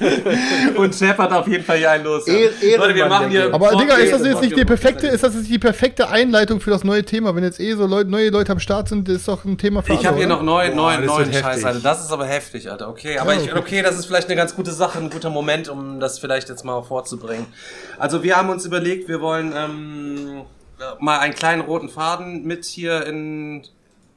und 0.77 0.95
Chef 0.95 1.17
hat 1.19 1.33
auf 1.33 1.47
jeden 1.47 1.65
Fall 1.65 1.79
hier 1.79 1.91
einen 1.91 2.05
los. 2.05 2.27
Ja. 2.27 2.77
Leute, 2.79 2.95
wir 2.95 3.07
machen 3.07 3.31
hier. 3.31 3.53
Aber 3.53 3.77
Digga, 3.77 3.95
ist 3.97 4.13
das 4.13 4.25
jetzt 4.25 4.43
nicht 4.43 4.57
die 4.57 4.65
perfekte, 4.65 5.07
ist 5.07 5.23
das 5.25 5.35
jetzt 5.35 5.49
die 5.49 5.59
perfekte 5.59 6.09
Einleitung 6.09 6.61
für 6.61 6.71
das 6.71 6.85
neue 6.85 7.05
Thema? 7.05 7.35
Wenn 7.35 7.45
jetzt 7.45 7.61
eh 7.61 7.75
so 7.75 7.87
Leute, 7.87 8.11
neue 8.11 8.31
Leute 8.31 8.53
am 8.53 8.61
Start 8.61 8.89
sind, 8.89 9.09
ist 9.09 9.29
doch 9.29 9.45
ein 9.45 9.59
Thema 9.59 9.83
für 9.83 9.95
Ich 9.95 10.07
habe 10.07 10.17
hier 10.17 10.27
noch 10.27 10.43
neuen, 10.43 10.77
neuen, 10.77 11.05
neuen 11.05 11.33
Scheiß, 11.33 11.65
Alter. 11.65 11.81
Das 11.81 12.05
ist 12.05 12.13
aber 12.13 12.27
heftig, 12.27 12.71
Alter. 12.71 12.89
Okay, 12.89 13.19
aber 13.19 13.35
ja, 13.35 13.41
okay. 13.41 13.49
Ich, 13.51 13.57
okay, 13.57 13.83
das 13.83 13.99
ist 13.99 14.07
vielleicht 14.07 14.29
eine 14.29 14.37
ganz 14.37 14.55
gute 14.55 14.73
Sache, 14.73 14.99
ein 14.99 15.11
guter 15.11 15.31
Moment, 15.31 15.69
um 15.69 16.01
das 16.01 16.19
vielleicht 16.19 16.49
jetzt 16.49 16.65
mal 16.65 16.83
vorzubringen. 16.83 17.47
Also 17.99 18.23
wir 18.23 18.37
haben 18.37 18.51
uns 18.51 18.65
überlegt, 18.65 19.09
wir 19.09 19.21
wollen 19.21 19.53
ähm, 19.57 20.43
mal 20.99 21.19
einen 21.19 21.35
kleinen 21.35 21.63
roten 21.63 21.89
Faden 21.89 22.45
mit 22.45 22.65
hier 22.65 23.07
in 23.07 23.63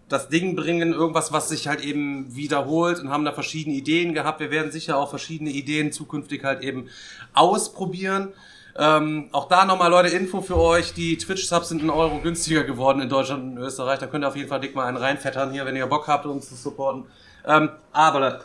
das 0.09 0.29
Ding 0.29 0.55
bringen, 0.55 0.93
irgendwas, 0.93 1.31
was 1.31 1.49
sich 1.49 1.67
halt 1.67 1.81
eben 1.81 2.35
wiederholt 2.35 2.99
und 2.99 3.09
haben 3.09 3.25
da 3.25 3.33
verschiedene 3.33 3.75
Ideen 3.75 4.13
gehabt. 4.13 4.39
Wir 4.39 4.51
werden 4.51 4.71
sicher 4.71 4.97
auch 4.97 5.09
verschiedene 5.09 5.49
Ideen 5.49 5.91
zukünftig 5.91 6.43
halt 6.43 6.61
eben 6.61 6.87
ausprobieren. 7.33 8.33
Ähm, 8.79 9.29
auch 9.31 9.47
da 9.47 9.65
nochmal, 9.65 9.89
Leute, 9.89 10.15
Info 10.15 10.41
für 10.41 10.57
euch. 10.57 10.93
Die 10.93 11.17
Twitch-Subs 11.17 11.69
sind 11.69 11.83
ein 11.83 11.89
Euro 11.89 12.19
günstiger 12.19 12.63
geworden 12.63 13.01
in 13.01 13.09
Deutschland 13.09 13.43
und 13.43 13.51
in 13.53 13.57
Österreich. 13.57 13.99
Da 13.99 14.07
könnt 14.07 14.23
ihr 14.23 14.27
auf 14.27 14.35
jeden 14.35 14.49
Fall 14.49 14.61
dick 14.61 14.75
mal 14.75 14.85
einen 14.85 14.97
reinfettern 14.97 15.51
hier, 15.51 15.65
wenn 15.65 15.75
ihr 15.75 15.87
Bock 15.87 16.07
habt, 16.07 16.25
uns 16.25 16.47
zu 16.47 16.55
supporten. 16.55 17.05
Ähm, 17.45 17.69
aber 17.91 18.41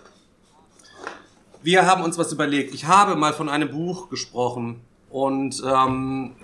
wir 1.63 1.87
haben 1.87 2.03
uns 2.03 2.19
was 2.19 2.33
überlegt. 2.33 2.75
Ich 2.75 2.87
habe 2.87 3.15
mal 3.15 3.35
von 3.35 3.49
einem 3.49 3.71
Buch 3.71 4.09
gesprochen 4.09 4.81
Und 5.13 5.63
ähm, 5.65 6.35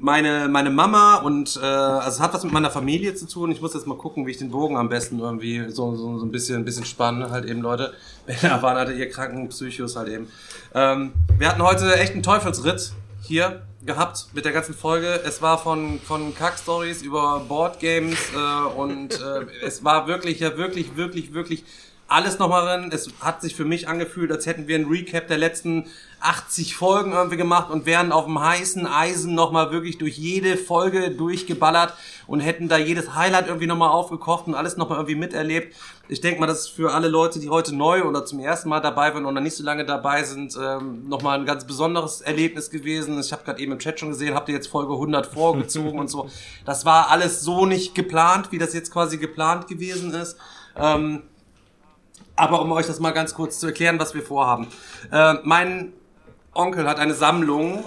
meine, 0.00 0.48
meine 0.48 0.70
Mama 0.70 1.16
und 1.16 1.58
äh, 1.62 1.66
also 1.66 2.16
es 2.16 2.20
hat 2.20 2.34
was 2.34 2.42
mit 2.42 2.52
meiner 2.52 2.70
Familie 2.70 3.14
zu 3.14 3.26
tun. 3.26 3.52
Ich 3.52 3.60
muss 3.60 3.74
jetzt 3.74 3.86
mal 3.86 3.96
gucken, 3.96 4.26
wie 4.26 4.30
ich 4.30 4.38
den 4.38 4.50
Bogen 4.50 4.76
am 4.76 4.88
besten 4.88 5.18
irgendwie 5.18 5.70
so, 5.70 5.94
so, 5.94 6.18
so 6.18 6.24
ein 6.24 6.30
bisschen 6.30 6.56
ein 6.56 6.64
bisschen 6.64 6.84
spannen, 6.84 7.30
halt 7.30 7.44
eben 7.44 7.60
Leute. 7.60 7.94
Bella 8.26 8.62
waren 8.62 8.78
hatte 8.78 8.92
ihr 8.92 9.10
kranken 9.10 9.48
Psychos 9.48 9.96
halt 9.96 10.08
eben. 10.08 10.28
Ähm, 10.74 11.12
wir 11.38 11.48
hatten 11.48 11.62
heute 11.62 11.94
echt 11.96 12.14
einen 12.14 12.22
Teufelsritt 12.22 12.92
hier 13.22 13.62
gehabt 13.84 14.26
mit 14.32 14.44
der 14.44 14.52
ganzen 14.52 14.74
Folge. 14.74 15.20
Es 15.24 15.42
war 15.42 15.58
von, 15.58 16.00
von 16.00 16.34
Kack-Stories 16.34 17.02
über 17.02 17.40
Boardgames 17.46 18.18
äh, 18.34 18.78
und 18.78 19.14
äh, 19.20 19.46
es 19.64 19.84
war 19.84 20.06
wirklich, 20.06 20.40
ja 20.40 20.56
wirklich, 20.56 20.96
wirklich, 20.96 21.32
wirklich 21.34 21.64
alles 22.10 22.38
nochmal 22.38 22.66
drin. 22.66 22.90
Es 22.92 23.08
hat 23.20 23.40
sich 23.40 23.54
für 23.54 23.64
mich 23.64 23.88
angefühlt, 23.88 24.32
als 24.32 24.44
hätten 24.44 24.66
wir 24.66 24.76
ein 24.76 24.86
Recap 24.86 25.28
der 25.28 25.38
letzten 25.38 25.86
80 26.20 26.74
Folgen 26.74 27.12
irgendwie 27.12 27.36
gemacht 27.36 27.70
und 27.70 27.86
wären 27.86 28.12
auf 28.12 28.24
dem 28.24 28.40
heißen 28.40 28.86
Eisen 28.86 29.34
nochmal 29.34 29.70
wirklich 29.70 29.96
durch 29.96 30.18
jede 30.18 30.56
Folge 30.56 31.12
durchgeballert 31.12 31.94
und 32.26 32.40
hätten 32.40 32.68
da 32.68 32.76
jedes 32.76 33.14
Highlight 33.14 33.46
irgendwie 33.46 33.68
nochmal 33.68 33.90
aufgekocht 33.90 34.48
und 34.48 34.54
alles 34.54 34.76
nochmal 34.76 34.98
irgendwie 34.98 35.14
miterlebt. 35.14 35.74
Ich 36.08 36.20
denke 36.20 36.40
mal, 36.40 36.48
das 36.48 36.60
ist 36.60 36.68
für 36.70 36.92
alle 36.92 37.06
Leute, 37.06 37.38
die 37.38 37.48
heute 37.48 37.74
neu 37.74 38.02
oder 38.02 38.24
zum 38.26 38.40
ersten 38.40 38.68
Mal 38.68 38.80
dabei 38.80 39.12
sind 39.12 39.24
oder 39.24 39.40
nicht 39.40 39.56
so 39.56 39.62
lange 39.62 39.86
dabei 39.86 40.24
sind, 40.24 40.58
ähm, 40.60 41.08
nochmal 41.08 41.38
ein 41.38 41.46
ganz 41.46 41.64
besonderes 41.64 42.20
Erlebnis 42.20 42.70
gewesen. 42.70 43.20
Ich 43.20 43.32
habe 43.32 43.44
gerade 43.44 43.60
eben 43.60 43.72
im 43.72 43.78
Chat 43.78 44.00
schon 44.00 44.10
gesehen, 44.10 44.34
habt 44.34 44.48
ihr 44.48 44.54
jetzt 44.56 44.66
Folge 44.66 44.92
100 44.92 45.26
vorgezogen 45.26 45.98
und 45.98 46.08
so. 46.08 46.28
Das 46.64 46.84
war 46.84 47.10
alles 47.10 47.40
so 47.40 47.66
nicht 47.66 47.94
geplant, 47.94 48.52
wie 48.52 48.58
das 48.58 48.74
jetzt 48.74 48.92
quasi 48.92 49.16
geplant 49.16 49.66
gewesen 49.68 50.12
ist. 50.12 50.36
Ähm, 50.76 51.22
aber 52.40 52.62
um 52.62 52.72
euch 52.72 52.86
das 52.86 53.00
mal 53.00 53.10
ganz 53.10 53.34
kurz 53.34 53.60
zu 53.60 53.66
erklären, 53.66 53.98
was 53.98 54.14
wir 54.14 54.22
vorhaben. 54.22 54.66
Äh, 55.12 55.34
mein 55.44 55.92
Onkel 56.54 56.88
hat 56.88 56.98
eine 56.98 57.12
Sammlung 57.12 57.84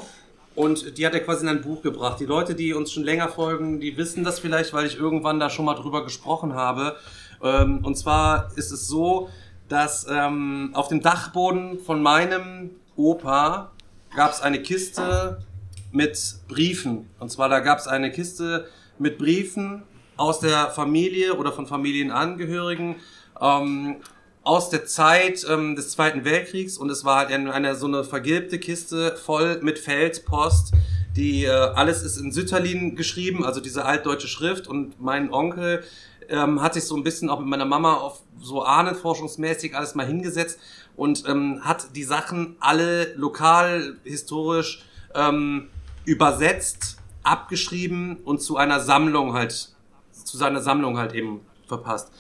und 0.53 0.97
die 0.99 1.07
hat 1.07 1.13
er 1.15 1.21
quasi 1.21 1.41
in 1.43 1.49
ein 1.49 1.61
Buch 1.61 1.81
gebracht. 1.81 2.19
Die 2.19 2.25
Leute, 2.25 2.53
die 2.53 2.73
uns 2.73 2.91
schon 2.91 3.03
länger 3.03 3.29
folgen, 3.29 3.79
die 3.79 3.97
wissen 3.97 4.23
das 4.23 4.39
vielleicht, 4.39 4.71
weil 4.71 4.85
ich 4.85 4.95
irgendwann 4.95 5.39
da 5.39 5.49
schon 5.49 5.65
mal 5.65 5.73
drüber 5.73 6.03
gesprochen 6.03 6.53
habe. 6.53 6.95
Ähm, 7.41 7.79
und 7.83 7.97
zwar 7.97 8.51
ist 8.55 8.71
es 8.71 8.87
so, 8.87 9.29
dass 9.69 10.05
ähm, 10.07 10.69
auf 10.73 10.87
dem 10.87 11.01
Dachboden 11.01 11.79
von 11.79 12.03
meinem 12.03 12.69
Opa 12.95 13.71
gab 14.15 14.33
es 14.33 14.41
eine 14.41 14.61
Kiste 14.61 15.43
mit 15.91 16.35
Briefen. 16.47 17.09
Und 17.17 17.31
zwar 17.31 17.49
da 17.49 17.59
gab 17.59 17.79
es 17.79 17.87
eine 17.87 18.11
Kiste 18.11 18.67
mit 18.99 19.17
Briefen 19.17 19.81
aus 20.15 20.39
der 20.39 20.69
Familie 20.69 21.33
oder 21.33 21.51
von 21.51 21.65
Familienangehörigen. 21.65 22.97
Ähm, 23.41 23.95
aus 24.43 24.69
der 24.69 24.85
Zeit 24.85 25.45
ähm, 25.49 25.75
des 25.75 25.89
Zweiten 25.89 26.25
Weltkriegs 26.25 26.77
und 26.77 26.89
es 26.89 27.05
war 27.05 27.19
halt 27.19 27.31
eine, 27.31 27.53
eine 27.53 27.75
so 27.75 27.87
eine 27.87 28.03
vergilbte 28.03 28.59
Kiste 28.59 29.15
voll 29.15 29.59
mit 29.61 29.79
Feldpost. 29.79 30.73
Die 31.15 31.45
äh, 31.45 31.49
alles 31.49 32.03
ist 32.03 32.17
in 32.17 32.31
Sütterlin 32.31 32.95
geschrieben, 32.95 33.45
also 33.45 33.61
diese 33.61 33.85
altdeutsche 33.85 34.27
Schrift 34.27 34.67
und 34.67 34.99
mein 34.99 35.31
Onkel 35.31 35.83
ähm, 36.29 36.61
hat 36.61 36.73
sich 36.73 36.85
so 36.85 36.95
ein 36.95 37.03
bisschen 37.03 37.29
auch 37.29 37.39
mit 37.39 37.47
meiner 37.47 37.65
Mama 37.65 37.95
auf 37.95 38.21
so 38.41 38.63
ahnenforschungsmäßig 38.63 39.75
alles 39.75 39.95
mal 39.95 40.05
hingesetzt 40.05 40.59
und 40.95 41.23
ähm, 41.27 41.61
hat 41.63 41.95
die 41.95 42.03
Sachen 42.03 42.55
alle 42.59 43.13
lokal 43.15 43.97
historisch 44.03 44.83
ähm, 45.15 45.69
übersetzt, 46.05 46.97
abgeschrieben 47.23 48.17
und 48.25 48.41
zu 48.41 48.57
einer 48.57 48.79
Sammlung 48.79 49.33
halt 49.33 49.69
zu 50.11 50.37
seiner 50.37 50.61
Sammlung 50.61 50.97
halt 50.97 51.13
eben 51.13 51.41
verpasst. 51.67 52.11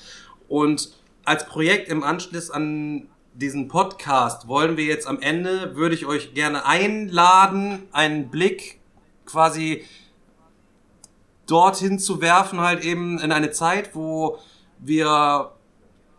Und 0.47 0.91
als 1.25 1.45
Projekt 1.45 1.89
im 1.89 2.03
Anschluss 2.03 2.49
an 2.49 3.07
diesen 3.33 3.67
Podcast 3.67 4.47
wollen 4.47 4.77
wir 4.77 4.85
jetzt 4.85 5.07
am 5.07 5.19
Ende, 5.19 5.75
würde 5.75 5.95
ich 5.95 6.05
euch 6.05 6.33
gerne 6.33 6.65
einladen, 6.65 7.83
einen 7.91 8.29
Blick 8.29 8.79
quasi 9.25 9.83
dorthin 11.47 11.99
zu 11.99 12.21
werfen, 12.21 12.61
halt 12.61 12.83
eben 12.83 13.19
in 13.19 13.31
eine 13.31 13.51
Zeit, 13.51 13.95
wo 13.95 14.37
wir, 14.79 15.51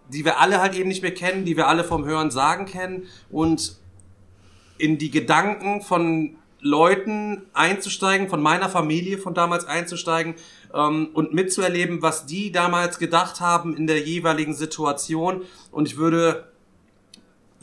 die 0.09 0.24
wir 0.24 0.40
alle 0.40 0.60
halt 0.60 0.74
eben 0.74 0.89
nicht 0.89 1.02
mehr 1.02 1.14
kennen, 1.14 1.44
die 1.44 1.56
wir 1.56 1.68
alle 1.68 1.85
vom 1.85 2.05
Hören 2.05 2.31
sagen 2.31 2.66
kennen 2.66 3.06
und 3.31 3.78
in 4.78 4.98
die 4.98 5.10
Gedanken 5.10 5.82
von 5.82 6.36
Leuten 6.64 7.42
einzusteigen, 7.52 8.30
von 8.30 8.40
meiner 8.40 8.70
Familie 8.70 9.18
von 9.18 9.34
damals 9.34 9.66
einzusteigen 9.66 10.34
ähm, 10.72 11.10
und 11.12 11.34
mitzuerleben, 11.34 12.00
was 12.00 12.24
die 12.24 12.52
damals 12.52 12.98
gedacht 12.98 13.40
haben 13.40 13.76
in 13.76 13.86
der 13.86 14.00
jeweiligen 14.00 14.54
Situation. 14.54 15.42
Und 15.70 15.86
ich 15.86 15.98
würde 15.98 16.48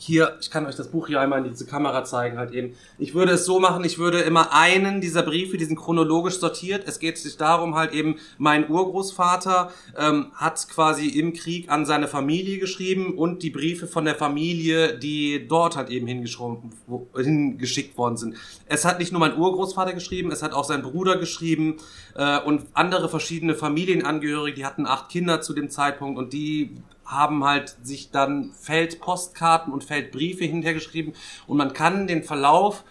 hier, 0.01 0.37
ich 0.41 0.49
kann 0.49 0.65
euch 0.65 0.75
das 0.75 0.89
Buch 0.89 1.07
hier 1.07 1.21
einmal 1.21 1.45
in 1.45 1.51
diese 1.51 1.67
Kamera 1.67 2.03
zeigen, 2.03 2.39
halt 2.39 2.53
eben. 2.53 2.73
Ich 2.97 3.13
würde 3.13 3.33
es 3.33 3.45
so 3.45 3.59
machen, 3.59 3.83
ich 3.83 3.99
würde 3.99 4.21
immer 4.21 4.51
einen 4.51 4.99
dieser 4.99 5.21
Briefe, 5.21 5.57
die 5.57 5.65
sind 5.65 5.75
chronologisch 5.75 6.39
sortiert. 6.39 6.87
Es 6.87 6.97
geht 6.97 7.19
sich 7.19 7.37
darum, 7.37 7.75
halt 7.75 7.93
eben, 7.93 8.15
mein 8.39 8.67
Urgroßvater 8.67 9.71
ähm, 9.95 10.31
hat 10.33 10.67
quasi 10.69 11.07
im 11.07 11.33
Krieg 11.33 11.69
an 11.69 11.85
seine 11.85 12.07
Familie 12.07 12.57
geschrieben 12.57 13.15
und 13.15 13.43
die 13.43 13.51
Briefe 13.51 13.85
von 13.85 14.03
der 14.03 14.15
Familie, 14.15 14.97
die 14.97 15.47
dort 15.47 15.77
halt 15.77 15.89
eben 15.89 16.07
hingeschickt 16.07 17.95
worden 17.95 18.17
sind. 18.17 18.35
Es 18.65 18.85
hat 18.85 18.97
nicht 18.97 19.11
nur 19.11 19.19
mein 19.19 19.37
Urgroßvater 19.37 19.93
geschrieben, 19.93 20.31
es 20.31 20.41
hat 20.41 20.53
auch 20.53 20.65
sein 20.65 20.81
Bruder 20.81 21.17
geschrieben 21.17 21.77
äh, 22.15 22.39
und 22.39 22.65
andere 22.73 23.07
verschiedene 23.07 23.53
Familienangehörige, 23.53 24.55
die 24.55 24.65
hatten 24.65 24.87
acht 24.87 25.09
Kinder 25.09 25.41
zu 25.41 25.53
dem 25.53 25.69
Zeitpunkt 25.69 26.17
und 26.17 26.33
die 26.33 26.75
haben 27.11 27.43
halt 27.43 27.75
sich 27.83 28.11
dann 28.11 28.51
Feldpostkarten 28.53 29.71
und 29.71 29.83
Feldbriefe 29.83 30.45
hintergeschrieben. 30.45 31.13
Und 31.47 31.57
man 31.57 31.73
kann 31.73 32.07
den 32.07 32.23
Verlauf 32.23 32.83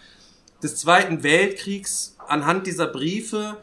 des 0.62 0.76
Zweiten 0.76 1.22
Weltkriegs 1.22 2.16
anhand 2.28 2.66
dieser 2.66 2.86
Briefe 2.86 3.56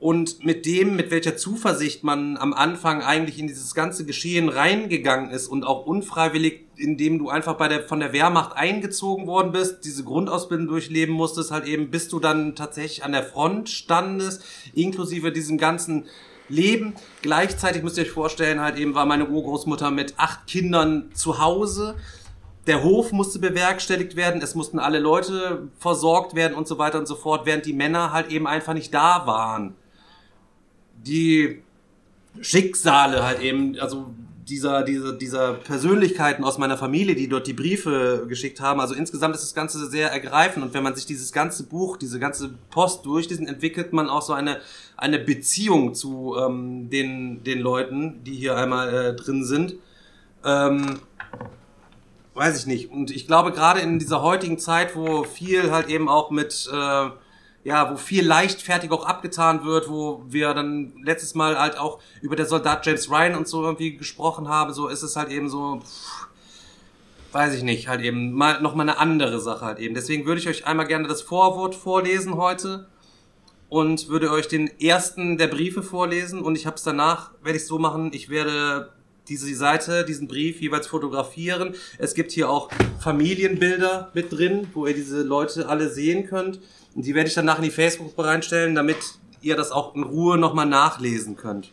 und 0.00 0.44
mit 0.44 0.64
dem, 0.64 0.94
mit 0.94 1.10
welcher 1.10 1.36
Zuversicht 1.36 2.04
man 2.04 2.36
am 2.36 2.54
Anfang 2.54 3.02
eigentlich 3.02 3.38
in 3.38 3.48
dieses 3.48 3.74
ganze 3.74 4.06
Geschehen 4.06 4.48
reingegangen 4.48 5.30
ist 5.30 5.48
und 5.48 5.64
auch 5.64 5.86
unfreiwillig, 5.86 6.66
indem 6.76 7.18
du 7.18 7.30
einfach 7.30 7.54
bei 7.54 7.66
der, 7.66 7.82
von 7.82 7.98
der 7.98 8.12
Wehrmacht 8.12 8.56
eingezogen 8.56 9.26
worden 9.26 9.50
bist, 9.50 9.84
diese 9.84 10.04
Grundausbildung 10.04 10.68
durchleben 10.68 11.14
musstest, 11.14 11.50
halt 11.50 11.66
eben, 11.66 11.90
bis 11.90 12.08
du 12.08 12.20
dann 12.20 12.54
tatsächlich 12.54 13.04
an 13.04 13.10
der 13.10 13.24
Front 13.24 13.70
standest, 13.70 14.44
inklusive 14.72 15.32
diesem 15.32 15.58
ganzen 15.58 16.06
leben. 16.48 16.94
Gleichzeitig 17.22 17.82
müsst 17.82 17.98
ihr 17.98 18.04
euch 18.04 18.10
vorstellen, 18.10 18.60
halt 18.60 18.76
eben 18.76 18.94
war 18.94 19.06
meine 19.06 19.28
Urgroßmutter 19.28 19.90
mit 19.90 20.14
acht 20.18 20.46
Kindern 20.46 21.10
zu 21.14 21.38
Hause. 21.40 21.96
Der 22.66 22.82
Hof 22.82 23.12
musste 23.12 23.38
bewerkstelligt 23.38 24.14
werden, 24.16 24.42
es 24.42 24.54
mussten 24.54 24.78
alle 24.78 24.98
Leute 24.98 25.68
versorgt 25.78 26.34
werden 26.34 26.54
und 26.54 26.68
so 26.68 26.78
weiter 26.78 26.98
und 26.98 27.08
so 27.08 27.14
fort, 27.14 27.46
während 27.46 27.64
die 27.64 27.72
Männer 27.72 28.12
halt 28.12 28.30
eben 28.30 28.46
einfach 28.46 28.74
nicht 28.74 28.92
da 28.92 29.26
waren. 29.26 29.74
Die 31.02 31.62
Schicksale 32.40 33.24
halt 33.24 33.40
eben, 33.40 33.78
also 33.78 34.10
dieser, 34.48 34.82
dieser, 34.82 35.12
dieser 35.12 35.54
Persönlichkeiten 35.54 36.44
aus 36.44 36.58
meiner 36.58 36.78
Familie, 36.78 37.14
die 37.14 37.28
dort 37.28 37.46
die 37.46 37.52
Briefe 37.52 38.24
geschickt 38.28 38.60
haben. 38.60 38.80
Also 38.80 38.94
insgesamt 38.94 39.34
ist 39.34 39.42
das 39.42 39.54
Ganze 39.54 39.86
sehr 39.88 40.10
ergreifend 40.10 40.64
und 40.64 40.74
wenn 40.74 40.82
man 40.82 40.94
sich 40.94 41.06
dieses 41.06 41.32
ganze 41.32 41.64
Buch, 41.64 41.96
diese 41.96 42.18
ganze 42.18 42.50
Post 42.70 43.04
durchliest, 43.06 43.40
entwickelt 43.42 43.92
man 43.92 44.08
auch 44.08 44.22
so 44.22 44.32
eine, 44.32 44.60
eine 44.96 45.18
Beziehung 45.18 45.94
zu 45.94 46.36
ähm, 46.38 46.90
den, 46.90 47.44
den 47.44 47.60
Leuten, 47.60 48.24
die 48.24 48.34
hier 48.34 48.56
einmal 48.56 48.94
äh, 48.94 49.14
drin 49.14 49.44
sind. 49.44 49.74
Ähm, 50.44 51.00
weiß 52.34 52.58
ich 52.58 52.66
nicht. 52.66 52.90
Und 52.90 53.10
ich 53.10 53.26
glaube, 53.26 53.52
gerade 53.52 53.80
in 53.80 53.98
dieser 53.98 54.22
heutigen 54.22 54.58
Zeit, 54.58 54.96
wo 54.96 55.24
viel 55.24 55.70
halt 55.70 55.88
eben 55.88 56.08
auch 56.08 56.30
mit 56.30 56.70
äh, 56.72 57.08
ja, 57.68 57.92
wo 57.92 57.96
viel 57.96 58.26
leichtfertig 58.26 58.90
auch 58.90 59.04
abgetan 59.04 59.62
wird, 59.62 59.90
wo 59.90 60.24
wir 60.26 60.54
dann 60.54 60.94
letztes 61.04 61.34
Mal 61.34 61.58
halt 61.58 61.76
auch 61.78 62.00
über 62.22 62.34
der 62.34 62.46
Soldat 62.46 62.86
James 62.86 63.10
Ryan 63.10 63.34
und 63.34 63.46
so 63.46 63.62
irgendwie 63.62 63.94
gesprochen 63.94 64.48
haben, 64.48 64.72
so 64.72 64.88
ist 64.88 65.02
es 65.02 65.16
halt 65.16 65.28
eben 65.28 65.50
so, 65.50 65.82
pff, 65.84 66.28
weiß 67.32 67.52
ich 67.52 67.62
nicht, 67.62 67.86
halt 67.86 68.00
eben 68.00 68.32
mal 68.32 68.62
noch 68.62 68.74
mal 68.74 68.84
eine 68.84 68.96
andere 68.98 69.38
Sache 69.38 69.66
halt 69.66 69.80
eben. 69.80 69.94
Deswegen 69.94 70.24
würde 70.24 70.40
ich 70.40 70.48
euch 70.48 70.66
einmal 70.66 70.86
gerne 70.86 71.08
das 71.08 71.20
Vorwort 71.20 71.74
vorlesen 71.74 72.36
heute 72.36 72.88
und 73.68 74.08
würde 74.08 74.30
euch 74.30 74.48
den 74.48 74.68
ersten 74.80 75.36
der 75.36 75.48
Briefe 75.48 75.82
vorlesen 75.82 76.40
und 76.40 76.56
ich 76.56 76.64
habe 76.64 76.76
es 76.76 76.84
danach, 76.84 77.32
werde 77.42 77.58
ich 77.58 77.66
so 77.66 77.78
machen, 77.78 78.12
ich 78.14 78.30
werde 78.30 78.94
diese 79.28 79.54
Seite, 79.54 80.06
diesen 80.06 80.26
Brief 80.26 80.62
jeweils 80.62 80.86
fotografieren. 80.86 81.74
Es 81.98 82.14
gibt 82.14 82.32
hier 82.32 82.48
auch 82.48 82.70
Familienbilder 82.98 84.10
mit 84.14 84.32
drin, 84.32 84.68
wo 84.72 84.86
ihr 84.86 84.94
diese 84.94 85.20
Leute 85.20 85.68
alle 85.68 85.90
sehen 85.90 86.26
könnt. 86.26 86.60
Und 86.94 87.06
die 87.06 87.14
werde 87.14 87.28
ich 87.28 87.34
danach 87.34 87.58
in 87.58 87.64
die 87.64 87.70
Facebook-Gruppe 87.70 88.24
reinstellen, 88.24 88.74
damit 88.74 88.96
ihr 89.40 89.56
das 89.56 89.70
auch 89.70 89.94
in 89.94 90.02
Ruhe 90.02 90.38
nochmal 90.38 90.66
nachlesen 90.66 91.36
könnt. 91.36 91.70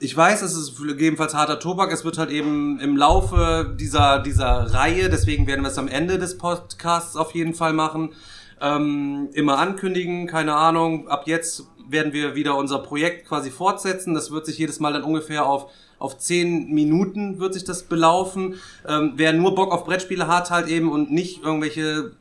Ich 0.00 0.14
weiß, 0.14 0.42
es 0.42 0.54
ist 0.54 0.76
gegebenenfalls 0.76 1.34
harter 1.34 1.58
Tobak. 1.60 1.90
Es 1.90 2.04
wird 2.04 2.18
halt 2.18 2.30
eben 2.30 2.78
im 2.80 2.96
Laufe 2.96 3.74
dieser, 3.80 4.18
dieser 4.18 4.74
Reihe, 4.74 5.08
deswegen 5.08 5.46
werden 5.46 5.62
wir 5.62 5.70
es 5.70 5.78
am 5.78 5.88
Ende 5.88 6.18
des 6.18 6.36
Podcasts 6.36 7.16
auf 7.16 7.34
jeden 7.34 7.54
Fall 7.54 7.72
machen, 7.72 8.12
ähm, 8.60 9.30
immer 9.32 9.58
ankündigen. 9.58 10.26
Keine 10.26 10.56
Ahnung, 10.56 11.08
ab 11.08 11.26
jetzt 11.26 11.68
werden 11.88 12.12
wir 12.12 12.34
wieder 12.34 12.56
unser 12.56 12.78
Projekt 12.78 13.26
quasi 13.26 13.50
fortsetzen. 13.50 14.14
Das 14.14 14.30
wird 14.30 14.46
sich 14.46 14.58
jedes 14.58 14.80
Mal 14.80 14.92
dann 14.92 15.04
ungefähr 15.04 15.46
auf 15.46 15.70
auf 15.98 16.18
zehn 16.18 16.70
Minuten 16.74 17.38
wird 17.40 17.54
sich 17.54 17.64
das 17.64 17.84
belaufen. 17.84 18.56
Ähm, 18.86 19.12
wer 19.16 19.32
nur 19.32 19.54
Bock 19.54 19.72
auf 19.72 19.84
Brettspiele 19.84 20.26
hat 20.26 20.50
halt 20.50 20.68
eben 20.68 20.90
und 20.90 21.10
nicht 21.10 21.42
irgendwelche 21.42 22.12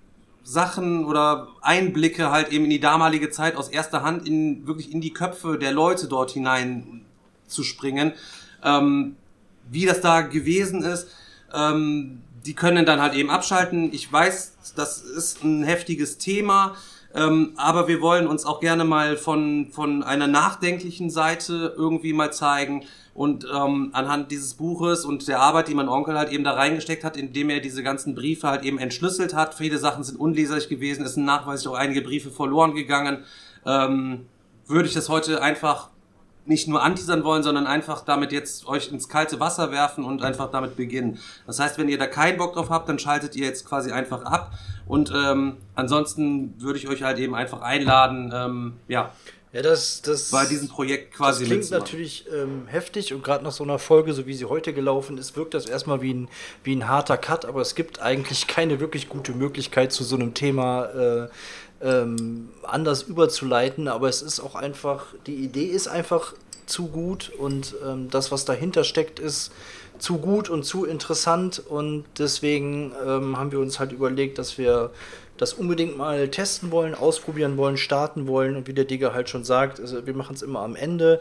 Sachen 0.44 1.06
oder 1.06 1.48
Einblicke 1.61 2.31
halt 2.31 2.49
eben 2.52 2.65
in 2.65 2.69
die 2.69 2.80
damalige 2.80 3.30
Zeit 3.30 3.56
aus 3.56 3.69
erster 3.69 4.03
Hand 4.03 4.27
in 4.27 4.68
wirklich 4.68 4.91
in 4.91 5.02
die 5.02 5.11
Köpfe 5.11 5.57
der 5.57 5.72
Leute 5.72 6.07
dort 6.07 6.31
hinein 6.31 7.02
zu 7.48 7.64
springen, 7.64 8.14
ähm, 8.64 9.15
wie 9.69 9.85
das 9.85 10.02
da 10.02 10.22
gewesen 10.22 10.84
ist. 10.84 11.07
Ähm, 11.53 12.22
die 12.45 12.53
können 12.53 12.85
dann 12.85 13.02
halt 13.02 13.14
eben 13.14 13.30
abschalten. 13.30 13.94
Ich 13.94 14.11
weiß, 14.11 14.73
das 14.76 15.02
ist 15.02 15.44
ein 15.44 15.64
heftiges 15.64 16.18
Thema. 16.18 16.76
Ähm, 17.15 17.53
aber 17.57 17.88
wir 17.88 18.02
wollen 18.02 18.27
uns 18.27 18.45
auch 18.45 18.60
gerne 18.60 18.85
mal 18.85 19.18
von, 19.18 19.68
von 19.72 20.03
einer 20.03 20.27
nachdenklichen 20.27 21.10
Seite 21.10 21.73
irgendwie 21.77 22.14
mal 22.14 22.34
zeigen. 22.34 22.85
Und 23.14 23.45
ähm, 23.53 23.91
anhand 23.94 24.31
dieses 24.31 24.56
Buches 24.56 25.06
und 25.06 25.27
der 25.27 25.40
Arbeit, 25.40 25.68
die 25.68 25.76
mein 25.76 25.88
Onkel 25.88 26.18
halt 26.18 26.31
eben 26.31 26.44
da 26.44 26.53
reingesteckt 26.53 27.03
hat, 27.03 27.15
indem 27.15 27.52
er 27.52 27.60
diese 27.60 27.84
ganzen 27.84 28.15
Briefe 28.15 28.48
halt 28.48 28.64
eben 28.64 28.80
entschlüsselt 28.80 29.35
hat, 29.35 29.53
viele 29.53 29.77
Sachen 29.77 30.03
sind 30.03 30.19
unleserlich 30.19 30.68
gewesen, 30.68 31.06
es 31.06 31.14
sind 31.14 31.26
nachweislich 31.26 31.68
auch 31.68 31.77
einige 31.77 32.02
Briefe 32.02 32.31
verloren 32.31 32.73
gegangen, 32.73 33.19
ähm, 33.68 34.26
würde 34.65 34.88
ich 34.88 34.95
das 34.95 35.10
heute 35.10 35.44
einfach 35.44 35.90
nicht 36.45 36.68
nur 36.68 36.84
anteasern 36.84 37.24
wollen, 37.24 37.44
sondern 37.44 37.68
einfach 37.68 38.02
damit 38.03 38.32
jetzt 38.32 38.68
euch 38.68 38.91
ins 38.91 39.07
kalte 39.07 39.40
Wasser 39.40 39.72
werfen 39.72 40.03
und 40.03 40.22
einfach 40.24 40.52
damit 40.52 40.76
beginnen. 40.76 41.20
Das 41.48 41.60
heißt, 41.60 41.78
wenn 41.78 41.90
ihr 41.90 41.98
da 41.98 42.07
keinen 42.07 42.38
Bock 42.38 42.53
drauf 42.53 42.70
habt, 42.70 42.90
dann 42.90 42.99
schaltet 42.99 43.36
ihr 43.36 43.45
jetzt 43.45 43.65
quasi 43.65 43.91
einfach 43.91 44.24
ab. 44.24 44.52
Und 44.86 45.11
ähm, 45.15 45.57
ansonsten 45.76 46.53
würde 46.60 46.78
ich 46.80 46.88
euch 46.88 47.03
halt 47.03 47.18
eben 47.20 47.36
einfach 47.36 47.61
einladen, 47.61 48.32
ähm, 48.36 48.74
ja. 48.88 49.11
Ja, 49.53 49.61
das, 49.61 50.02
das 50.02 50.32
bei 50.32 50.48
diesem 50.48 50.68
Projekt 50.68 51.14
quasi 51.14 51.44
Das 51.44 51.49
klingt 51.49 51.70
natürlich 51.70 52.26
ähm, 52.34 52.65
heftig 52.65 53.14
und 53.14 53.24
gerade 53.24 53.44
nach 53.44 53.52
so 53.52 53.64
einer 53.64 53.78
Folge, 53.78 54.11
so 54.14 54.26
wie 54.26 54.34
sie 54.34 54.45
heute 54.45 54.74
gelaufen 54.74 55.20
ist, 55.20 55.38
wirkt 55.38 55.53
das 55.53 55.68
erstmal 55.68 56.02
wie 56.02 56.11
ein, 56.11 56.30
wie 56.64 56.76
ein 56.76 56.88
harter 56.88 57.18
Cut, 57.18 57.45
aber 57.45 57.61
es 57.61 57.76
gibt 57.76 58.02
eigentlich 58.02 58.48
keine 58.48 58.80
wirklich 58.80 59.10
gute 59.10 59.34
Möglichkeit 59.34 59.91
zu 59.91 60.03
so 60.03 60.15
einem 60.15 60.34
Thema 60.34 60.86
äh, 60.86 61.30
ähm, 61.84 62.49
anders 62.64 63.03
überzuleiten, 63.03 63.88
aber 63.88 64.10
es 64.10 64.22
ist 64.22 64.39
auch 64.39 64.55
einfach, 64.55 65.07
die 65.27 65.35
Idee 65.35 65.65
ist 65.65 65.88
einfach 65.88 66.34
zu 66.65 66.88
gut 66.88 67.31
und 67.38 67.76
ähm, 67.85 68.10
das, 68.10 68.31
was 68.31 68.45
dahinter 68.45 68.84
steckt, 68.84 69.19
ist 69.19 69.51
zu 69.99 70.18
gut 70.18 70.49
und 70.49 70.64
zu 70.64 70.85
interessant 70.85 71.61
und 71.68 72.05
deswegen 72.18 72.93
ähm, 73.05 73.38
haben 73.38 73.51
wir 73.51 73.60
uns 73.60 73.80
halt 73.80 73.91
überlegt, 73.91 74.38
dass 74.38 74.57
wir 74.57 74.91
das 75.38 75.53
unbedingt 75.53 75.97
mal 75.97 76.30
testen 76.30 76.72
wollen, 76.72 76.95
ausprobieren 76.95 77.57
wollen, 77.57 77.77
starten 77.77 78.27
wollen 78.27 78.55
und 78.55 78.68
wie 78.68 78.73
der 78.73 78.85
Digger 78.85 79.14
halt 79.14 79.30
schon 79.30 79.43
sagt, 79.43 79.80
also 79.80 80.05
wir 80.05 80.14
machen 80.14 80.35
es 80.35 80.41
immer 80.41 80.60
am 80.60 80.76
Ende 80.76 81.19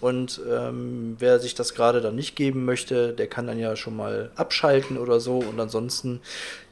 und 0.00 0.40
ähm, 0.50 1.16
wer 1.18 1.40
sich 1.40 1.54
das 1.54 1.74
gerade 1.74 2.00
dann 2.00 2.14
nicht 2.14 2.36
geben 2.36 2.64
möchte, 2.64 3.12
der 3.12 3.26
kann 3.26 3.46
dann 3.46 3.58
ja 3.58 3.74
schon 3.74 3.96
mal 3.96 4.30
abschalten 4.36 4.98
oder 4.98 5.18
so 5.18 5.38
und 5.38 5.58
ansonsten, 5.58 6.20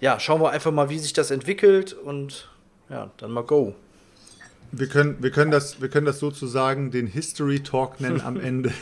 ja, 0.00 0.20
schauen 0.20 0.40
wir 0.40 0.50
einfach 0.50 0.70
mal, 0.70 0.90
wie 0.90 0.98
sich 0.98 1.12
das 1.12 1.30
entwickelt 1.30 1.92
und 1.94 2.48
ja, 2.92 3.10
dann 3.16 3.32
mal 3.32 3.42
go. 3.42 3.74
Wir 4.70 4.86
können, 4.86 5.16
wir, 5.20 5.30
können 5.30 5.50
das, 5.50 5.82
wir 5.82 5.88
können 5.88 6.06
das 6.06 6.18
sozusagen 6.18 6.90
den 6.90 7.06
History 7.06 7.60
Talk 7.60 8.00
nennen 8.00 8.20
am 8.20 8.38
Ende 8.40 8.72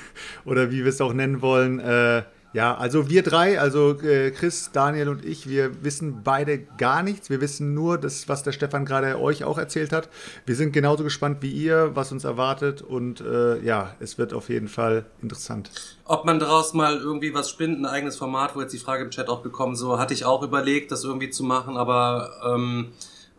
oder 0.44 0.70
wie 0.70 0.84
wir 0.84 0.88
es 0.88 1.00
auch 1.00 1.12
nennen 1.12 1.42
wollen. 1.42 1.80
Äh, 1.80 2.22
ja, 2.52 2.76
also 2.76 3.08
wir 3.08 3.22
drei, 3.22 3.60
also 3.60 4.00
äh, 4.00 4.32
Chris, 4.32 4.70
Daniel 4.72 5.08
und 5.08 5.24
ich, 5.24 5.48
wir 5.48 5.84
wissen 5.84 6.22
beide 6.24 6.58
gar 6.58 7.04
nichts. 7.04 7.30
Wir 7.30 7.40
wissen 7.40 7.74
nur 7.74 7.96
das, 7.98 8.28
was 8.28 8.42
der 8.42 8.50
Stefan 8.50 8.84
gerade 8.84 9.20
euch 9.20 9.44
auch 9.44 9.56
erzählt 9.56 9.92
hat. 9.92 10.08
Wir 10.46 10.56
sind 10.56 10.72
genauso 10.72 11.04
gespannt 11.04 11.38
wie 11.42 11.50
ihr, 11.50 11.94
was 11.94 12.10
uns 12.10 12.24
erwartet 12.24 12.82
und 12.82 13.20
äh, 13.20 13.60
ja, 13.62 13.94
es 14.00 14.18
wird 14.18 14.32
auf 14.32 14.48
jeden 14.48 14.66
Fall 14.66 15.06
interessant. 15.22 15.70
Ob 16.04 16.24
man 16.24 16.40
daraus 16.40 16.74
mal 16.74 16.96
irgendwie 16.96 17.32
was 17.34 17.48
spinnt, 17.48 17.78
ein 17.78 17.86
eigenes 17.86 18.16
Format, 18.16 18.56
wo 18.56 18.60
jetzt 18.60 18.72
die 18.72 18.78
Frage 18.78 19.04
im 19.04 19.10
Chat 19.10 19.28
auch 19.28 19.42
bekommen, 19.42 19.76
so 19.76 20.00
hatte 20.00 20.12
ich 20.12 20.24
auch 20.24 20.42
überlegt, 20.42 20.90
das 20.90 21.04
irgendwie 21.04 21.30
zu 21.30 21.44
machen, 21.44 21.76
aber 21.76 22.32
ähm, 22.44 22.88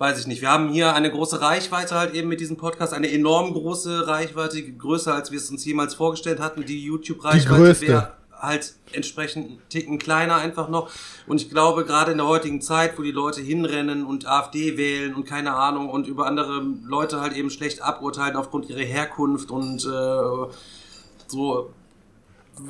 weiß 0.02 0.20
ich 0.20 0.26
nicht. 0.26 0.42
Wir 0.42 0.50
haben 0.50 0.70
hier 0.70 0.96
eine 0.96 1.12
große 1.12 1.42
Reichweite 1.42 1.94
halt 1.94 2.16
eben 2.16 2.28
mit 2.28 2.40
diesem 2.40 2.58
Podcast, 2.58 2.92
eine 2.92 3.12
enorm 3.12 3.54
große 3.54 4.08
Reichweite, 4.08 4.64
größer 4.64 5.14
als 5.14 5.30
wir 5.32 5.38
es 5.38 5.52
uns 5.52 5.64
jemals 5.64 5.94
vorgestellt 5.94 6.40
hatten. 6.40 6.66
Die 6.66 6.84
YouTube-Reichweite 6.84 7.82
wäre 7.82 8.14
halt 8.32 8.74
entsprechend 8.94 9.46
einen 9.46 9.62
Ticken 9.70 10.00
kleiner 10.00 10.38
einfach 10.38 10.70
noch. 10.70 10.90
Und 11.28 11.40
ich 11.40 11.52
glaube, 11.52 11.86
gerade 11.86 12.14
in 12.14 12.18
der 12.18 12.26
heutigen 12.26 12.62
Zeit, 12.62 12.98
wo 12.98 13.04
die 13.04 13.12
Leute 13.12 13.42
hinrennen 13.42 14.04
und 14.04 14.26
AfD 14.26 14.76
wählen 14.76 15.14
und 15.14 15.26
keine 15.26 15.54
Ahnung 15.54 15.88
und 15.88 16.08
über 16.08 16.26
andere 16.26 16.66
Leute 16.84 17.22
halt 17.22 17.34
eben 17.34 17.52
schlecht 17.52 17.84
aburteilen 17.84 18.36
aufgrund 18.36 18.72
ihrer 18.72 18.80
Herkunft 18.80 19.52
und 19.52 19.86
äh, 19.86 20.52
so 21.28 21.72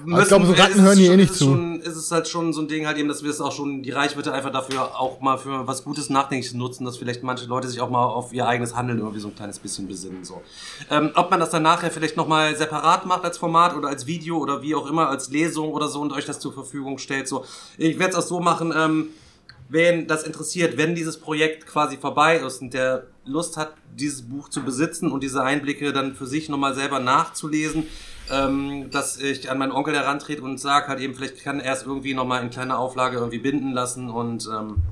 Müssen, 0.06 0.22
ich 0.22 0.28
glaube, 0.28 0.46
so 0.46 0.54
Ratten 0.54 0.82
hören 0.82 0.98
hier 0.98 1.12
eh 1.12 1.18
nicht 1.18 1.34
zu. 1.34 1.46
Schon, 1.46 1.80
ist 1.82 1.96
es 1.96 2.12
halt 2.12 2.28
schon 2.28 2.54
so 2.54 2.62
ein 2.62 2.68
Ding 2.68 2.88
halt 2.88 2.98
eben, 2.98 3.08
dass 3.08 3.24
wir 3.24 3.30
es 3.30 3.42
auch 3.42 3.52
schon, 3.52 3.84
die 3.84 3.92
Reichweite 3.92 4.34
einfach 4.34 4.52
dafür 4.52 5.00
auch 5.00 5.22
mal 5.22 5.38
für 5.38 5.68
was 5.68 5.84
Gutes 5.84 6.10
Nachdenkliches 6.10 6.54
nutzen, 6.54 6.86
dass 6.86 6.98
vielleicht 6.98 7.24
manche 7.24 7.46
Leute 7.46 7.68
sich 7.68 7.82
auch 7.82 7.90
mal 7.90 8.06
auf 8.06 8.34
ihr 8.34 8.48
eigenes 8.48 8.76
Handeln 8.76 9.00
irgendwie 9.00 9.20
so 9.20 9.28
ein 9.28 9.36
kleines 9.36 9.60
bisschen 9.60 9.88
besinnen, 9.88 10.24
so. 10.24 10.42
Ähm, 10.90 11.12
ob 11.16 11.30
man 11.30 11.40
das 11.40 11.50
dann 11.50 11.64
nachher 11.64 11.92
vielleicht 11.92 12.18
nochmal 12.18 12.56
separat 12.56 13.06
macht 13.06 13.24
als 13.24 13.38
Format 13.38 13.76
oder 13.76 13.90
als 13.90 14.08
Video 14.08 14.38
oder 14.38 14.62
wie 14.62 14.76
auch 14.76 14.88
immer, 14.90 15.10
als 15.10 15.30
Lesung 15.30 15.72
oder 15.72 15.88
so 15.88 16.02
und 16.02 16.12
euch 16.14 16.26
das 16.26 16.40
zur 16.40 16.54
Verfügung 16.54 16.98
stellt, 16.98 17.28
so. 17.28 17.46
Ich 17.78 18.00
werde 18.00 18.12
es 18.12 18.16
auch 18.18 18.28
so 18.28 18.40
machen, 18.40 18.74
ähm, 18.76 19.08
wen 19.70 20.06
das 20.08 20.24
interessiert, 20.24 20.78
wenn 20.78 20.96
dieses 20.96 21.18
Projekt 21.18 21.66
quasi 21.66 21.98
vorbei 21.98 22.38
ist 22.38 22.62
und 22.62 22.74
der 22.74 23.08
Lust 23.26 23.56
hat, 23.58 23.74
dieses 23.96 24.24
Buch 24.24 24.50
zu 24.50 24.64
besitzen 24.64 25.12
und 25.12 25.24
diese 25.24 25.44
Einblicke 25.44 25.94
dann 25.94 26.14
für 26.14 26.28
sich 26.28 26.50
nochmal 26.50 26.74
selber 26.76 27.00
nachzulesen, 27.00 27.88
ähm, 28.30 28.90
dass 28.92 29.18
ich 29.18 29.50
an 29.50 29.58
meinen 29.58 29.72
Onkel 29.72 29.96
herantrete 29.96 30.42
und 30.42 30.60
sage 30.60 30.88
halt 30.88 31.00
eben, 31.00 31.16
vielleicht 31.16 31.44
kann 31.44 31.60
er 31.60 31.74
es 31.74 31.84
irgendwie 31.84 32.14
nochmal 32.14 32.44
in 32.44 32.50
kleiner 32.50 32.78
Auflage 32.78 33.18
irgendwie 33.18 33.40
binden 33.40 33.72
lassen 33.72 34.10
und 34.10 34.48
ähm, 34.54 34.84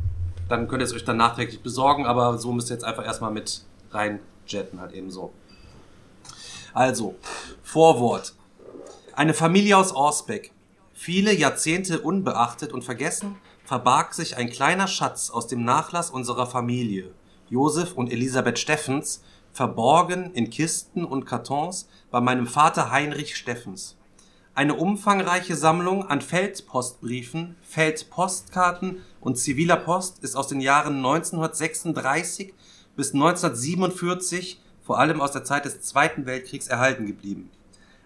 dann 0.48 0.68
könnt 0.68 0.82
ihr 0.82 0.86
es 0.86 0.94
euch 0.94 1.06
dann 1.06 1.18
nachträglich 1.18 1.62
besorgen, 1.62 2.06
aber 2.06 2.38
so 2.38 2.52
müsst 2.52 2.72
ihr 2.72 2.74
jetzt 2.74 2.84
einfach 2.84 3.06
erstmal 3.06 3.32
mit 3.32 3.64
reinjetten 3.92 4.80
halt 4.80 4.94
eben 4.94 5.12
so. 5.12 5.32
Also, 6.74 7.16
Vorwort. 7.64 8.34
Eine 9.14 9.34
Familie 9.34 9.78
aus 9.78 9.94
Orsbeck. 9.94 10.52
Viele 10.94 11.34
Jahrzehnte 11.34 12.00
unbeachtet 12.00 12.74
und 12.74 12.84
vergessen, 12.84 13.38
verbarg 13.64 14.14
sich 14.14 14.38
ein 14.38 14.50
kleiner 14.50 14.88
Schatz 14.88 15.30
aus 15.30 15.48
dem 15.48 15.64
Nachlass 15.64 16.10
unserer 16.10 16.48
Familie. 16.48 17.12
Josef 17.50 17.94
und 17.94 18.12
Elisabeth 18.12 18.60
Steffens, 18.60 19.24
verborgen 19.60 20.31
in 20.36 20.49
Kisten 20.49 21.03
und 21.03 21.26
Kartons 21.26 21.90
bei 22.11 22.22
meinem 22.22 22.48
Vater 22.48 22.91
Heinrich 22.91 23.36
Steffens. 23.36 23.98
Eine 24.56 24.76
umfangreiche 24.76 25.57
Sammlung 25.57 26.07
an 26.07 26.22
Feldpostbriefen, 26.22 27.57
Feldpostkarten 27.61 29.02
und 29.19 29.38
ziviler 29.38 29.76
Post 29.76 30.23
ist 30.23 30.38
aus 30.38 30.48
den 30.48 30.61
Jahren 30.61 30.95
1936 30.99 32.53
bis 32.95 33.14
1947, 33.14 34.61
vor 34.81 34.98
allem 34.98 35.19
aus 35.19 35.34
der 35.34 35.44
Zeit 35.44 35.65
des 35.65 35.81
Zweiten 35.81 36.26
Weltkriegs, 36.26 36.69
erhalten 36.69 37.06
geblieben. 37.06 37.49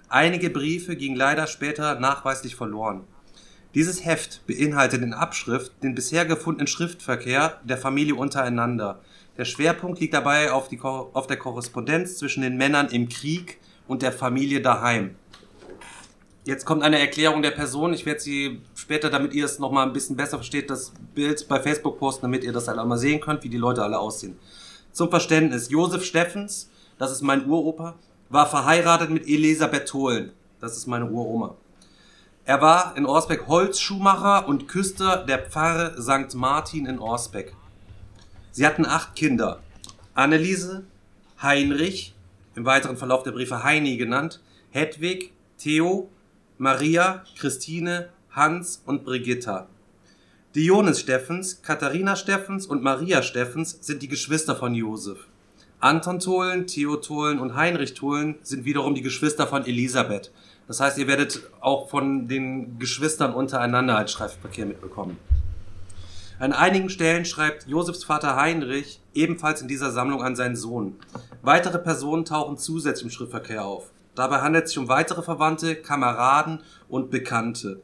Einige 0.10 0.50
Briefe 0.50 0.96
gingen 0.96 1.16
leider 1.16 1.46
später 1.46 2.00
nachweislich 2.00 2.56
verloren. 2.56 3.04
Dieses 3.76 4.04
Heft 4.04 4.42
beinhaltet 4.48 5.04
in 5.04 5.14
Abschrift 5.14 5.72
den 5.84 5.94
bisher 5.94 6.26
gefundenen 6.26 6.66
Schriftverkehr 6.66 7.60
der 7.64 7.78
Familie 7.78 8.16
untereinander. 8.16 9.02
Der 9.38 9.46
Schwerpunkt 9.46 10.00
liegt 10.00 10.14
dabei 10.14 10.52
auf, 10.52 10.68
die, 10.68 10.80
auf 10.82 11.28
der 11.28 11.38
Korrespondenz 11.38 12.18
zwischen 12.18 12.44
den 12.44 12.56
Männern 12.56 12.90
im 12.90 13.10
Krieg 13.10 13.60
und 13.88 14.02
der 14.02 14.12
Familie 14.12 14.62
daheim. 14.62 15.16
Jetzt 16.46 16.66
kommt 16.66 16.84
eine 16.84 17.00
Erklärung 17.00 17.42
der 17.42 17.52
Person. 17.52 17.94
Ich 17.94 18.06
werde 18.06 18.20
sie 18.20 18.62
später, 18.76 19.10
damit 19.10 19.34
ihr 19.34 19.46
es 19.46 19.60
nochmal 19.60 19.88
ein 19.88 19.94
bisschen 19.94 20.18
besser 20.18 20.38
versteht, 20.38 20.70
das 20.70 20.92
Bild 21.16 21.48
bei 21.48 21.60
Facebook 21.60 21.98
posten, 21.98 22.24
damit 22.24 22.44
ihr 22.44 22.52
das 22.52 22.68
halt 22.68 22.78
einmal 22.78 22.98
sehen 22.98 23.22
könnt, 23.22 23.44
wie 23.44 23.50
die 23.50 23.58
Leute 23.58 23.82
alle 23.82 23.98
aussehen. 23.98 24.38
Zum 24.92 25.10
Verständnis. 25.10 25.70
Josef 25.70 26.04
Steffens, 26.04 26.70
das 27.00 27.12
ist 27.12 27.22
mein 27.22 27.50
Uropa, 27.50 27.96
war 28.30 28.46
verheiratet 28.46 29.10
mit 29.10 29.28
Elisabeth 29.28 29.88
Tholen. 29.88 30.32
Das 30.60 30.78
ist 30.78 30.86
meine 30.86 31.10
Uroma. 31.10 31.56
Er 32.46 32.62
war 32.62 32.96
in 32.98 33.06
Orsbeck 33.06 33.48
Holzschuhmacher 33.48 34.48
und 34.48 34.68
Küster 34.68 35.26
der 35.26 35.40
Pfarre 35.40 35.96
St. 36.02 36.36
Martin 36.36 36.86
in 36.86 37.00
Orsbeck. 37.00 37.56
Sie 38.56 38.68
hatten 38.68 38.86
acht 38.86 39.16
Kinder. 39.16 39.64
Anneliese, 40.14 40.84
Heinrich, 41.42 42.14
im 42.54 42.66
weiteren 42.66 42.98
Verlauf 42.98 43.24
der 43.24 43.32
Briefe 43.32 43.64
Heini 43.64 43.98
genannt, 43.98 44.42
Hedwig, 44.70 45.34
Theo, 45.58 46.08
Maria, 46.60 47.24
Christine, 47.36 48.10
Hans 48.30 48.84
und 48.86 49.06
Brigitta. 49.06 49.68
Dionis 50.54 51.00
Steffens, 51.00 51.64
Katharina 51.64 52.16
Steffens 52.16 52.68
und 52.68 52.84
Maria 52.84 53.24
Steffens 53.24 53.80
sind 53.82 54.04
die 54.04 54.08
Geschwister 54.08 54.56
von 54.56 54.76
Josef. 54.76 55.26
Anton 55.80 56.20
Tholen, 56.20 56.68
Theo 56.68 56.98
Tholen 56.98 57.40
und 57.40 57.56
Heinrich 57.56 57.96
Tholen 57.96 58.36
sind 58.44 58.66
wiederum 58.66 58.94
die 58.94 59.02
Geschwister 59.02 59.48
von 59.48 59.66
Elisabeth. 59.66 60.32
Das 60.68 60.80
heißt, 60.80 61.00
ihr 61.00 61.08
werdet 61.08 61.42
auch 61.60 61.90
von 61.90 62.28
den 62.28 62.78
Geschwistern 62.78 63.34
untereinander 63.34 63.98
als 63.98 64.12
Schreibverkehr 64.12 64.68
mitbekommen. 64.68 65.18
An 66.44 66.52
einigen 66.52 66.90
Stellen 66.90 67.24
schreibt 67.24 67.68
Josefs 67.70 68.04
Vater 68.04 68.36
Heinrich 68.36 69.00
ebenfalls 69.14 69.62
in 69.62 69.70
dieser 69.70 69.92
Sammlung 69.92 70.22
an 70.22 70.36
seinen 70.36 70.58
Sohn. 70.58 70.98
Weitere 71.42 71.80
Personen 71.80 72.26
tauchen 72.26 72.58
zusätzlich 72.58 73.06
im 73.06 73.12
Schriftverkehr 73.12 73.64
auf. 73.64 73.92
Dabei 74.14 74.42
handelt 74.42 74.66
es 74.66 74.72
sich 74.72 74.78
um 74.78 74.90
weitere 74.90 75.22
Verwandte, 75.22 75.74
Kameraden 75.78 76.60
und 76.90 77.12
Bekannte. 77.12 77.82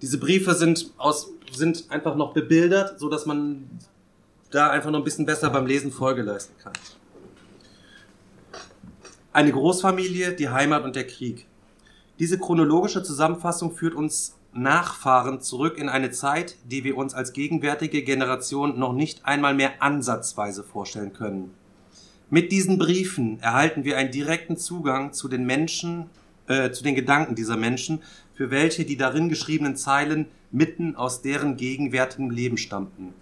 Diese 0.00 0.16
Briefe 0.16 0.54
sind 0.54 0.90
aus 0.96 1.30
sind 1.52 1.90
einfach 1.90 2.16
noch 2.16 2.32
bebildert, 2.32 2.98
so 2.98 3.10
dass 3.10 3.26
man 3.26 3.68
da 4.50 4.70
einfach 4.70 4.90
noch 4.90 5.00
ein 5.00 5.04
bisschen 5.04 5.26
besser 5.26 5.50
beim 5.50 5.66
Lesen 5.66 5.92
Folge 5.92 6.22
leisten 6.22 6.54
kann. 6.56 6.72
Eine 9.34 9.52
Großfamilie, 9.52 10.32
die 10.32 10.48
Heimat 10.48 10.82
und 10.82 10.96
der 10.96 11.06
Krieg. 11.06 11.46
Diese 12.18 12.38
chronologische 12.38 13.02
Zusammenfassung 13.02 13.76
führt 13.76 13.94
uns 13.94 14.35
nachfahrend 14.56 15.42
zurück 15.42 15.78
in 15.78 15.88
eine 15.88 16.10
Zeit, 16.10 16.56
die 16.64 16.84
wir 16.84 16.96
uns 16.96 17.14
als 17.14 17.32
gegenwärtige 17.32 18.02
Generation 18.02 18.78
noch 18.78 18.92
nicht 18.92 19.24
einmal 19.24 19.54
mehr 19.54 19.82
ansatzweise 19.82 20.62
vorstellen 20.62 21.12
können. 21.12 21.54
Mit 22.28 22.50
diesen 22.50 22.78
Briefen 22.78 23.38
erhalten 23.40 23.84
wir 23.84 23.96
einen 23.96 24.10
direkten 24.10 24.56
Zugang 24.56 25.12
zu 25.12 25.28
den 25.28 25.46
Menschen, 25.46 26.10
äh, 26.48 26.70
zu 26.70 26.82
den 26.82 26.94
Gedanken 26.94 27.36
dieser 27.36 27.56
Menschen, 27.56 28.02
für 28.34 28.50
welche 28.50 28.84
die 28.84 28.96
darin 28.96 29.28
geschriebenen 29.28 29.76
Zeilen 29.76 30.26
mitten 30.50 30.96
aus 30.96 31.22
deren 31.22 31.56
gegenwärtigem 31.56 32.30
Leben 32.30 32.58
stammten. 32.58 33.14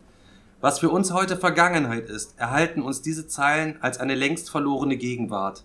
Was 0.61 0.78
für 0.78 0.89
uns 0.89 1.12
heute 1.12 1.36
Vergangenheit 1.36 2.09
ist, 2.09 2.39
erhalten 2.39 2.81
uns 2.81 3.02
diese 3.02 3.27
Zeilen 3.27 3.77
als 3.82 3.98
eine 3.98 4.15
längst 4.15 4.48
verlorene 4.48 4.97
Gegenwart. 4.97 5.65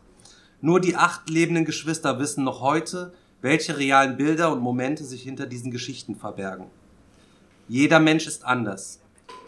Nur 0.61 0.81
die 0.81 0.97
acht 0.97 1.29
lebenden 1.29 1.63
Geschwister 1.63 2.19
wissen 2.19 2.43
noch 2.43 2.59
heute, 2.59 3.13
welche 3.41 3.77
realen 3.77 4.17
Bilder 4.17 4.51
und 4.51 4.61
Momente 4.61 5.03
sich 5.03 5.23
hinter 5.23 5.45
diesen 5.45 5.71
Geschichten 5.71 6.15
verbergen. 6.15 6.67
Jeder 7.67 7.99
Mensch 7.99 8.27
ist 8.27 8.45
anders. 8.45 8.99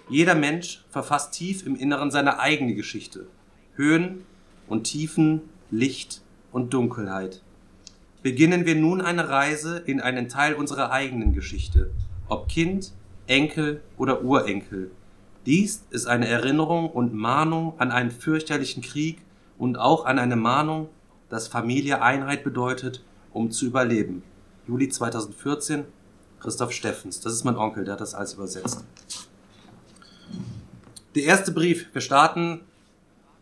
Jeder 0.09 0.35
Mensch 0.35 0.85
verfasst 0.89 1.33
tief 1.33 1.65
im 1.65 1.75
Inneren 1.75 2.11
seine 2.11 2.39
eigene 2.39 2.75
Geschichte. 2.75 3.27
Höhen 3.75 4.25
und 4.67 4.83
Tiefen, 4.83 5.41
Licht 5.71 6.21
und 6.51 6.73
Dunkelheit. 6.73 7.41
Beginnen 8.21 8.65
wir 8.65 8.75
nun 8.75 9.01
eine 9.01 9.29
Reise 9.29 9.79
in 9.79 9.99
einen 9.99 10.29
Teil 10.29 10.53
unserer 10.53 10.91
eigenen 10.91 11.33
Geschichte, 11.33 11.91
ob 12.27 12.47
Kind, 12.47 12.93
Enkel 13.25 13.81
oder 13.97 14.23
Urenkel. 14.23 14.91
Dies 15.45 15.85
ist 15.89 16.05
eine 16.05 16.27
Erinnerung 16.27 16.89
und 16.89 17.13
Mahnung 17.13 17.73
an 17.79 17.91
einen 17.91 18.11
fürchterlichen 18.11 18.83
Krieg 18.83 19.17
und 19.57 19.77
auch 19.77 20.05
an 20.05 20.19
eine 20.19 20.35
Mahnung, 20.35 20.89
dass 21.29 21.47
Familie 21.47 22.01
Einheit 22.01 22.43
bedeutet 22.43 23.01
um 23.33 23.51
zu 23.51 23.65
überleben. 23.65 24.23
Juli 24.67 24.89
2014, 24.89 25.85
Christoph 26.39 26.71
Steffens. 26.71 27.19
Das 27.19 27.33
ist 27.33 27.43
mein 27.43 27.57
Onkel, 27.57 27.85
der 27.85 27.93
hat 27.93 28.01
das 28.01 28.13
alles 28.13 28.33
übersetzt. 28.33 28.83
Der 31.15 31.23
erste 31.23 31.51
Brief. 31.51 31.87
Wir 31.93 32.01
starten 32.01 32.61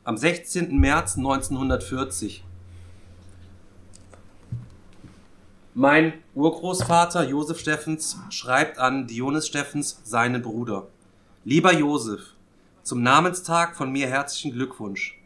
am 0.04 0.18
16. 0.18 0.78
März 0.80 1.18
1940. 1.18 2.44
Mein 5.76 6.14
Urgroßvater 6.34 7.30
Josef 7.30 7.60
Steffens 7.60 8.18
schreibt 8.32 8.80
an 8.80 9.08
Dionys 9.08 9.46
Steffens, 9.46 10.02
seinen 10.04 10.42
Bruder. 10.42 10.88
Lieber 11.46 11.72
Josef, 11.72 12.34
zum 12.84 13.04
Namenstag 13.04 13.78
von 13.78 13.92
mir 13.92 14.08
herzlichen 14.08 14.52
Glückwunsch. 14.52 15.19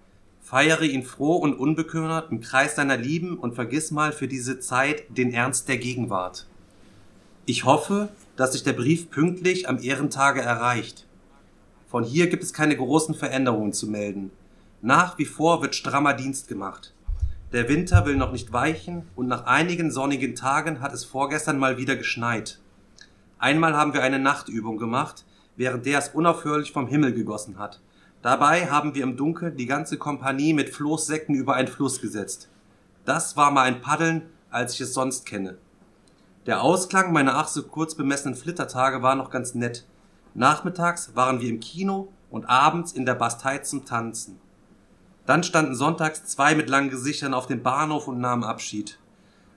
Feiere 0.43 0.83
ihn 0.83 1.03
froh 1.03 1.37
und 1.37 1.53
unbekümmert 1.53 2.29
im 2.29 2.41
Kreis 2.41 2.75
deiner 2.75 2.97
Lieben 2.97 3.37
und 3.37 3.55
vergiss 3.55 3.91
mal 3.91 4.11
für 4.11 4.27
diese 4.27 4.59
Zeit 4.59 5.05
den 5.17 5.33
Ernst 5.33 5.69
der 5.69 5.77
Gegenwart. 5.77 6.47
Ich 7.45 7.63
hoffe, 7.63 8.09
dass 8.35 8.51
sich 8.51 8.63
der 8.63 8.73
Brief 8.73 9.09
pünktlich 9.09 9.69
am 9.69 9.81
Ehrentage 9.81 10.41
erreicht. 10.41 11.07
Von 11.87 12.03
hier 12.03 12.27
gibt 12.27 12.43
es 12.43 12.51
keine 12.51 12.75
großen 12.75 13.15
Veränderungen 13.15 13.71
zu 13.71 13.87
melden. 13.87 14.31
Nach 14.81 15.17
wie 15.17 15.25
vor 15.25 15.61
wird 15.61 15.75
strammer 15.75 16.13
Dienst 16.13 16.49
gemacht. 16.49 16.93
Der 17.53 17.69
Winter 17.69 18.05
will 18.05 18.17
noch 18.17 18.33
nicht 18.33 18.51
weichen 18.51 19.03
und 19.15 19.27
nach 19.27 19.45
einigen 19.45 19.91
sonnigen 19.91 20.35
Tagen 20.35 20.81
hat 20.81 20.93
es 20.93 21.05
vorgestern 21.05 21.57
mal 21.57 21.77
wieder 21.77 21.95
geschneit. 21.95 22.59
Einmal 23.39 23.77
haben 23.77 23.93
wir 23.93 24.03
eine 24.03 24.19
Nachtübung 24.19 24.77
gemacht, 24.77 25.23
während 25.55 25.85
der 25.85 25.99
es 25.99 26.09
unaufhörlich 26.09 26.73
vom 26.73 26.87
Himmel 26.87 27.13
gegossen 27.13 27.59
hat. 27.59 27.79
Dabei 28.23 28.67
haben 28.67 28.95
wir 28.95 29.03
im 29.03 29.17
Dunkeln 29.17 29.57
die 29.57 29.65
ganze 29.65 29.97
Kompanie 29.97 30.53
mit 30.53 30.69
Floßsäcken 30.69 31.35
über 31.35 31.55
einen 31.55 31.67
Fluss 31.67 31.99
gesetzt. 31.99 32.47
Das 33.03 33.35
war 33.35 33.51
mal 33.51 33.63
ein 33.63 33.81
Paddeln, 33.81 34.29
als 34.49 34.75
ich 34.75 34.81
es 34.81 34.93
sonst 34.93 35.25
kenne. 35.25 35.57
Der 36.45 36.61
Ausklang 36.61 37.11
meiner 37.11 37.35
ach 37.35 37.49
so 37.49 37.63
kurz 37.63 37.95
bemessenen 37.95 38.35
Flittertage 38.35 39.01
war 39.01 39.15
noch 39.15 39.29
ganz 39.29 39.55
nett. 39.55 39.85
Nachmittags 40.35 41.17
waren 41.17 41.41
wir 41.41 41.49
im 41.49 41.59
Kino 41.59 42.13
und 42.31 42.45
abends 42.45 42.93
in 42.93 43.05
der 43.05 43.15
Bastei 43.15 43.57
zum 43.57 43.83
Tanzen. 43.83 44.39
Dann 45.25 45.43
standen 45.43 45.75
sonntags 45.75 46.23
zwei 46.23 46.55
mit 46.55 46.69
langen 46.69 46.89
Gesichtern 46.89 47.33
auf 47.33 47.47
dem 47.47 47.61
Bahnhof 47.61 48.07
und 48.07 48.21
nahmen 48.21 48.45
Abschied. 48.45 48.99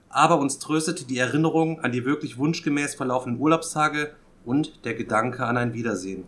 Aber 0.09 0.39
uns 0.39 0.59
tröstete 0.59 1.05
die 1.05 1.19
Erinnerung 1.19 1.79
an 1.79 1.93
die 1.93 2.03
wirklich 2.03 2.37
wunschgemäß 2.37 2.95
verlaufenden 2.95 3.41
Urlaubstage 3.41 4.13
und 4.43 4.83
der 4.83 4.93
Gedanke 4.93 5.45
an 5.45 5.55
ein 5.55 5.73
Wiedersehen. 5.73 6.27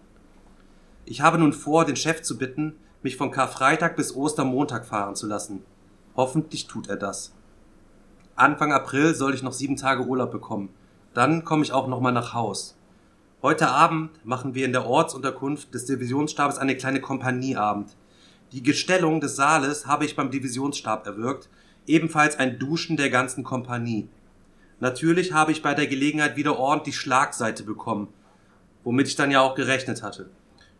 Ich 1.12 1.22
habe 1.22 1.40
nun 1.40 1.54
vor, 1.54 1.86
den 1.86 1.96
Chef 1.96 2.22
zu 2.22 2.38
bitten, 2.38 2.76
mich 3.02 3.18
von 3.18 3.32
Karfreitag 3.32 3.96
bis 3.96 4.16
Ostermontag 4.16 4.86
fahren 4.86 5.16
zu 5.16 5.26
lassen. 5.26 5.64
Hoffentlich 6.16 6.68
tut 6.68 6.88
er 6.88 6.98
das. 6.98 7.34
Anfang 8.36 8.72
April 8.72 9.16
soll 9.16 9.34
ich 9.34 9.42
noch 9.42 9.54
sieben 9.54 9.76
Tage 9.76 10.06
Urlaub 10.06 10.32
bekommen. 10.32 10.70
Dann 11.16 11.44
komme 11.44 11.64
ich 11.64 11.72
auch 11.74 11.88
nochmal 11.88 12.12
nach 12.12 12.36
Haus. 12.36 12.78
Heute 13.42 13.70
Abend 13.70 14.24
machen 14.24 14.54
wir 14.54 14.66
in 14.66 14.72
der 14.72 14.86
Ortsunterkunft 14.86 15.74
des 15.74 15.86
Divisionsstabes 15.86 16.60
eine 16.60 16.78
kleine 16.78 17.02
Kompanieabend. 17.02 17.96
Die 18.52 18.62
Gestellung 18.62 19.20
des 19.20 19.36
Saales 19.36 19.88
habe 19.88 20.06
ich 20.06 20.16
beim 20.16 20.30
Divisionsstab 20.30 21.08
erwirkt, 21.08 21.50
ebenfalls 21.88 22.38
ein 22.38 22.60
Duschen 22.60 22.98
der 22.98 23.10
ganzen 23.10 23.44
Kompanie. 23.44 24.08
Natürlich 24.80 25.34
habe 25.34 25.54
ich 25.54 25.64
bei 25.64 25.74
der 25.74 25.88
Gelegenheit 25.88 26.36
wieder 26.36 26.60
ordentlich 26.60 26.98
Schlagseite 26.98 27.64
bekommen, 27.64 28.10
womit 28.84 29.08
ich 29.08 29.16
dann 29.16 29.32
ja 29.32 29.42
auch 29.42 29.56
gerechnet 29.56 30.04
hatte. 30.04 30.30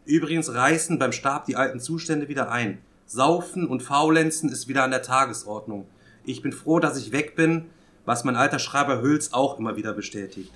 Übrigens 0.10 0.52
reißen 0.52 0.98
beim 0.98 1.12
Stab 1.12 1.46
die 1.46 1.56
alten 1.56 1.80
Zustände 1.80 2.30
wieder 2.30 2.52
ein. 2.52 2.80
Saufen 3.06 3.68
und 3.68 3.84
Faulenzen 3.84 4.50
ist 4.50 4.68
wieder 4.68 4.84
an 4.84 4.90
der 4.90 5.04
Tagesordnung. 5.04 5.86
Ich 6.26 6.42
bin 6.42 6.52
froh, 6.52 6.80
dass 6.80 6.98
ich 6.98 7.12
weg 7.12 7.36
bin, 7.36 7.66
was 8.06 8.24
mein 8.24 8.36
alter 8.36 8.58
Schreiber 8.58 9.04
Hüls 9.04 9.34
auch 9.34 9.60
immer 9.60 9.76
wieder 9.76 9.94
bestätigt. 9.94 10.52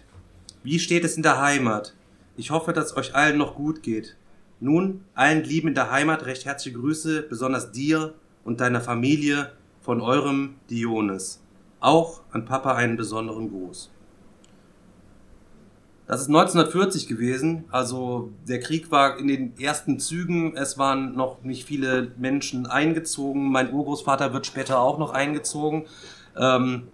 Wie 0.64 0.80
steht 0.80 1.04
es 1.04 1.18
in 1.18 1.22
der 1.22 1.40
Heimat? 1.40 1.94
Ich 2.36 2.50
hoffe, 2.50 2.74
dass 2.74 2.98
euch 2.98 3.14
allen 3.14 3.38
noch 3.38 3.54
gut 3.54 3.84
geht. 3.84 4.18
Nun, 4.60 5.06
allen 5.14 5.44
Lieben 5.44 5.68
in 5.68 5.76
der 5.76 5.92
Heimat 5.92 6.26
recht 6.26 6.46
herzliche 6.46 6.80
Grüße, 6.80 7.22
besonders 7.22 7.72
dir 7.72 8.16
und 8.44 8.60
deiner 8.60 8.82
Familie 8.82 9.52
von 9.82 10.02
eurem 10.02 10.56
Dionis. 10.72 11.44
Auch 11.80 12.22
an 12.32 12.46
Papa 12.46 12.74
einen 12.74 12.98
besonderen 12.98 13.52
Gruß. 13.52 13.92
Das 16.06 16.20
ist 16.22 16.28
1940 16.28 17.08
gewesen. 17.08 17.64
Also 17.72 18.32
der 18.48 18.60
Krieg 18.60 18.92
war 18.92 19.18
in 19.18 19.28
den 19.28 19.58
ersten 19.58 20.00
Zügen. 20.00 20.56
Es 20.58 20.78
waren 20.78 21.16
noch 21.16 21.44
nicht 21.44 21.66
viele 21.66 22.12
Menschen 22.18 22.66
eingezogen. 22.66 23.50
Mein 23.50 23.72
Urgroßvater 23.72 24.34
wird 24.34 24.46
später 24.46 24.80
auch 24.80 24.98
noch 24.98 25.14
eingezogen. 25.14 25.86
Ähm, 26.38 26.90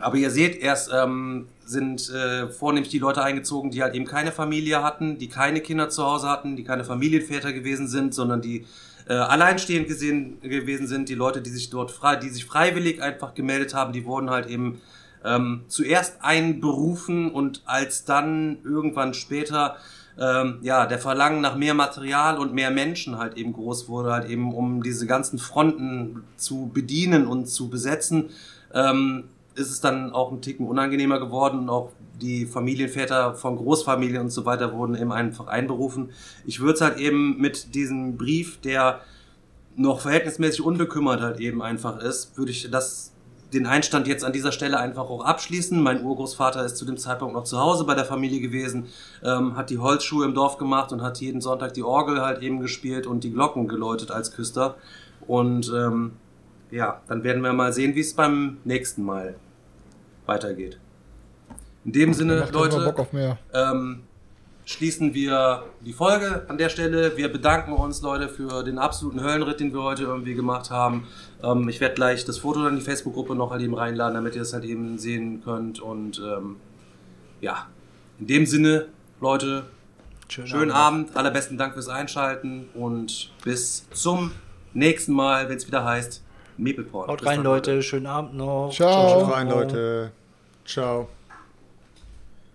aber 0.00 0.16
ihr 0.16 0.30
seht, 0.30 0.56
erst 0.60 0.90
ähm, 0.94 1.48
sind 1.64 2.08
äh, 2.10 2.48
vornehmlich 2.48 2.90
die 2.90 2.98
Leute 2.98 3.22
eingezogen, 3.22 3.70
die 3.70 3.82
halt 3.82 3.94
eben 3.94 4.06
keine 4.06 4.32
Familie 4.32 4.82
hatten, 4.82 5.18
die 5.18 5.28
keine 5.28 5.60
Kinder 5.60 5.90
zu 5.90 6.04
Hause 6.04 6.28
hatten, 6.28 6.56
die 6.56 6.64
keine 6.64 6.84
Familienväter 6.84 7.52
gewesen 7.52 7.88
sind, 7.88 8.14
sondern 8.14 8.40
die 8.40 8.64
äh, 9.08 9.14
alleinstehend 9.14 9.88
gesehen, 9.88 10.40
gewesen 10.40 10.86
sind. 10.86 11.08
Die 11.08 11.14
Leute, 11.14 11.42
die 11.42 11.50
sich 11.50 11.68
dort 11.68 11.90
frei, 11.90 12.16
die 12.16 12.28
sich 12.28 12.44
freiwillig 12.44 13.02
einfach 13.02 13.34
gemeldet 13.34 13.74
haben, 13.74 13.92
die 13.92 14.04
wurden 14.04 14.30
halt 14.30 14.46
eben 14.46 14.80
ähm, 15.24 15.64
zuerst 15.68 16.22
einberufen 16.22 17.30
und 17.30 17.62
als 17.66 18.04
dann 18.04 18.58
irgendwann 18.64 19.14
später 19.14 19.76
ähm, 20.18 20.58
ja 20.62 20.86
der 20.86 20.98
Verlangen 20.98 21.40
nach 21.40 21.56
mehr 21.56 21.74
Material 21.74 22.38
und 22.38 22.52
mehr 22.52 22.70
Menschen 22.70 23.18
halt 23.18 23.36
eben 23.36 23.52
groß 23.52 23.88
wurde, 23.88 24.12
halt 24.12 24.28
eben 24.28 24.52
um 24.52 24.82
diese 24.82 25.06
ganzen 25.06 25.38
Fronten 25.38 26.24
zu 26.36 26.70
bedienen 26.72 27.26
und 27.26 27.46
zu 27.46 27.68
besetzen, 27.68 28.30
ähm, 28.74 29.24
ist 29.54 29.70
es 29.70 29.80
dann 29.80 30.12
auch 30.12 30.30
ein 30.30 30.40
Ticken 30.40 30.66
unangenehmer 30.66 31.18
geworden 31.18 31.60
und 31.60 31.70
auch 31.70 31.92
die 32.20 32.46
Familienväter 32.46 33.34
von 33.34 33.56
Großfamilien 33.56 34.22
und 34.22 34.30
so 34.30 34.44
weiter 34.44 34.72
wurden 34.72 34.96
eben 34.96 35.12
einfach 35.12 35.46
einberufen. 35.46 36.10
Ich 36.46 36.60
würde 36.60 36.74
es 36.74 36.80
halt 36.80 36.98
eben 36.98 37.40
mit 37.40 37.74
diesem 37.74 38.16
Brief, 38.16 38.60
der 38.60 39.00
noch 39.76 40.00
verhältnismäßig 40.00 40.62
unbekümmert 40.62 41.20
halt 41.20 41.38
eben 41.40 41.62
einfach 41.62 42.00
ist, 42.00 42.36
würde 42.36 42.50
ich 42.50 42.68
das 42.70 43.12
den 43.52 43.66
Einstand 43.66 44.06
jetzt 44.06 44.24
an 44.24 44.32
dieser 44.32 44.52
Stelle 44.52 44.78
einfach 44.78 45.08
auch 45.08 45.24
abschließen. 45.24 45.80
Mein 45.80 46.04
Urgroßvater 46.04 46.64
ist 46.64 46.76
zu 46.76 46.84
dem 46.84 46.98
Zeitpunkt 46.98 47.34
noch 47.34 47.44
zu 47.44 47.58
Hause 47.58 47.84
bei 47.84 47.94
der 47.94 48.04
Familie 48.04 48.40
gewesen, 48.40 48.86
ähm, 49.24 49.56
hat 49.56 49.70
die 49.70 49.78
Holzschuhe 49.78 50.24
im 50.24 50.34
Dorf 50.34 50.58
gemacht 50.58 50.92
und 50.92 51.02
hat 51.02 51.18
jeden 51.20 51.40
Sonntag 51.40 51.74
die 51.74 51.82
Orgel 51.82 52.20
halt 52.20 52.42
eben 52.42 52.60
gespielt 52.60 53.06
und 53.06 53.24
die 53.24 53.32
Glocken 53.32 53.68
geläutet 53.68 54.10
als 54.10 54.32
Küster. 54.32 54.76
Und 55.26 55.72
ähm, 55.74 56.12
ja, 56.70 57.00
dann 57.08 57.24
werden 57.24 57.42
wir 57.42 57.52
mal 57.52 57.72
sehen, 57.72 57.94
wie 57.94 58.00
es 58.00 58.14
beim 58.14 58.58
nächsten 58.64 59.02
Mal 59.02 59.36
weitergeht. 60.26 60.78
In 61.84 61.92
dem 61.92 62.12
Sinne, 62.12 62.48
Leute, 62.52 62.94
ähm, 63.54 64.02
schließen 64.66 65.14
wir 65.14 65.62
die 65.80 65.94
Folge 65.94 66.44
an 66.48 66.58
der 66.58 66.68
Stelle. 66.68 67.16
Wir 67.16 67.32
bedanken 67.32 67.72
uns, 67.72 68.02
Leute, 68.02 68.28
für 68.28 68.62
den 68.62 68.78
absoluten 68.78 69.22
Höllenritt, 69.22 69.60
den 69.60 69.72
wir 69.72 69.82
heute 69.82 70.02
irgendwie 70.02 70.34
gemacht 70.34 70.70
haben. 70.70 71.06
Ähm, 71.42 71.68
ich 71.68 71.80
werde 71.80 71.94
gleich 71.94 72.24
das 72.24 72.38
Foto 72.38 72.66
in 72.66 72.76
die 72.76 72.82
Facebook-Gruppe 72.82 73.34
noch 73.34 73.50
halt 73.50 73.62
eben 73.62 73.74
reinladen, 73.74 74.14
damit 74.14 74.34
ihr 74.34 74.40
das 74.40 74.52
halt 74.52 74.64
eben 74.64 74.98
sehen 74.98 75.42
könnt. 75.42 75.80
Und 75.80 76.18
ähm, 76.18 76.56
ja, 77.40 77.66
in 78.18 78.26
dem 78.26 78.46
Sinne, 78.46 78.86
Leute, 79.20 79.64
schönen, 80.28 80.48
schönen 80.48 80.70
Abend. 80.70 81.08
Abend. 81.08 81.16
Allerbesten 81.16 81.58
Dank 81.58 81.74
fürs 81.74 81.88
Einschalten 81.88 82.68
und 82.74 83.32
bis 83.44 83.88
zum 83.90 84.32
nächsten 84.74 85.12
Mal, 85.12 85.48
wenn 85.48 85.56
es 85.56 85.66
wieder 85.66 85.84
heißt 85.84 86.22
Maple 86.56 86.86
Haut 86.92 87.24
rein, 87.24 87.42
Leute. 87.42 87.82
Schönen 87.82 88.06
Abend 88.06 88.34
noch. 88.34 88.72
Ciao. 88.72 89.26
Haut 89.26 89.32
rein, 89.32 89.48
Leute. 89.48 90.10
Ciao. 90.64 91.08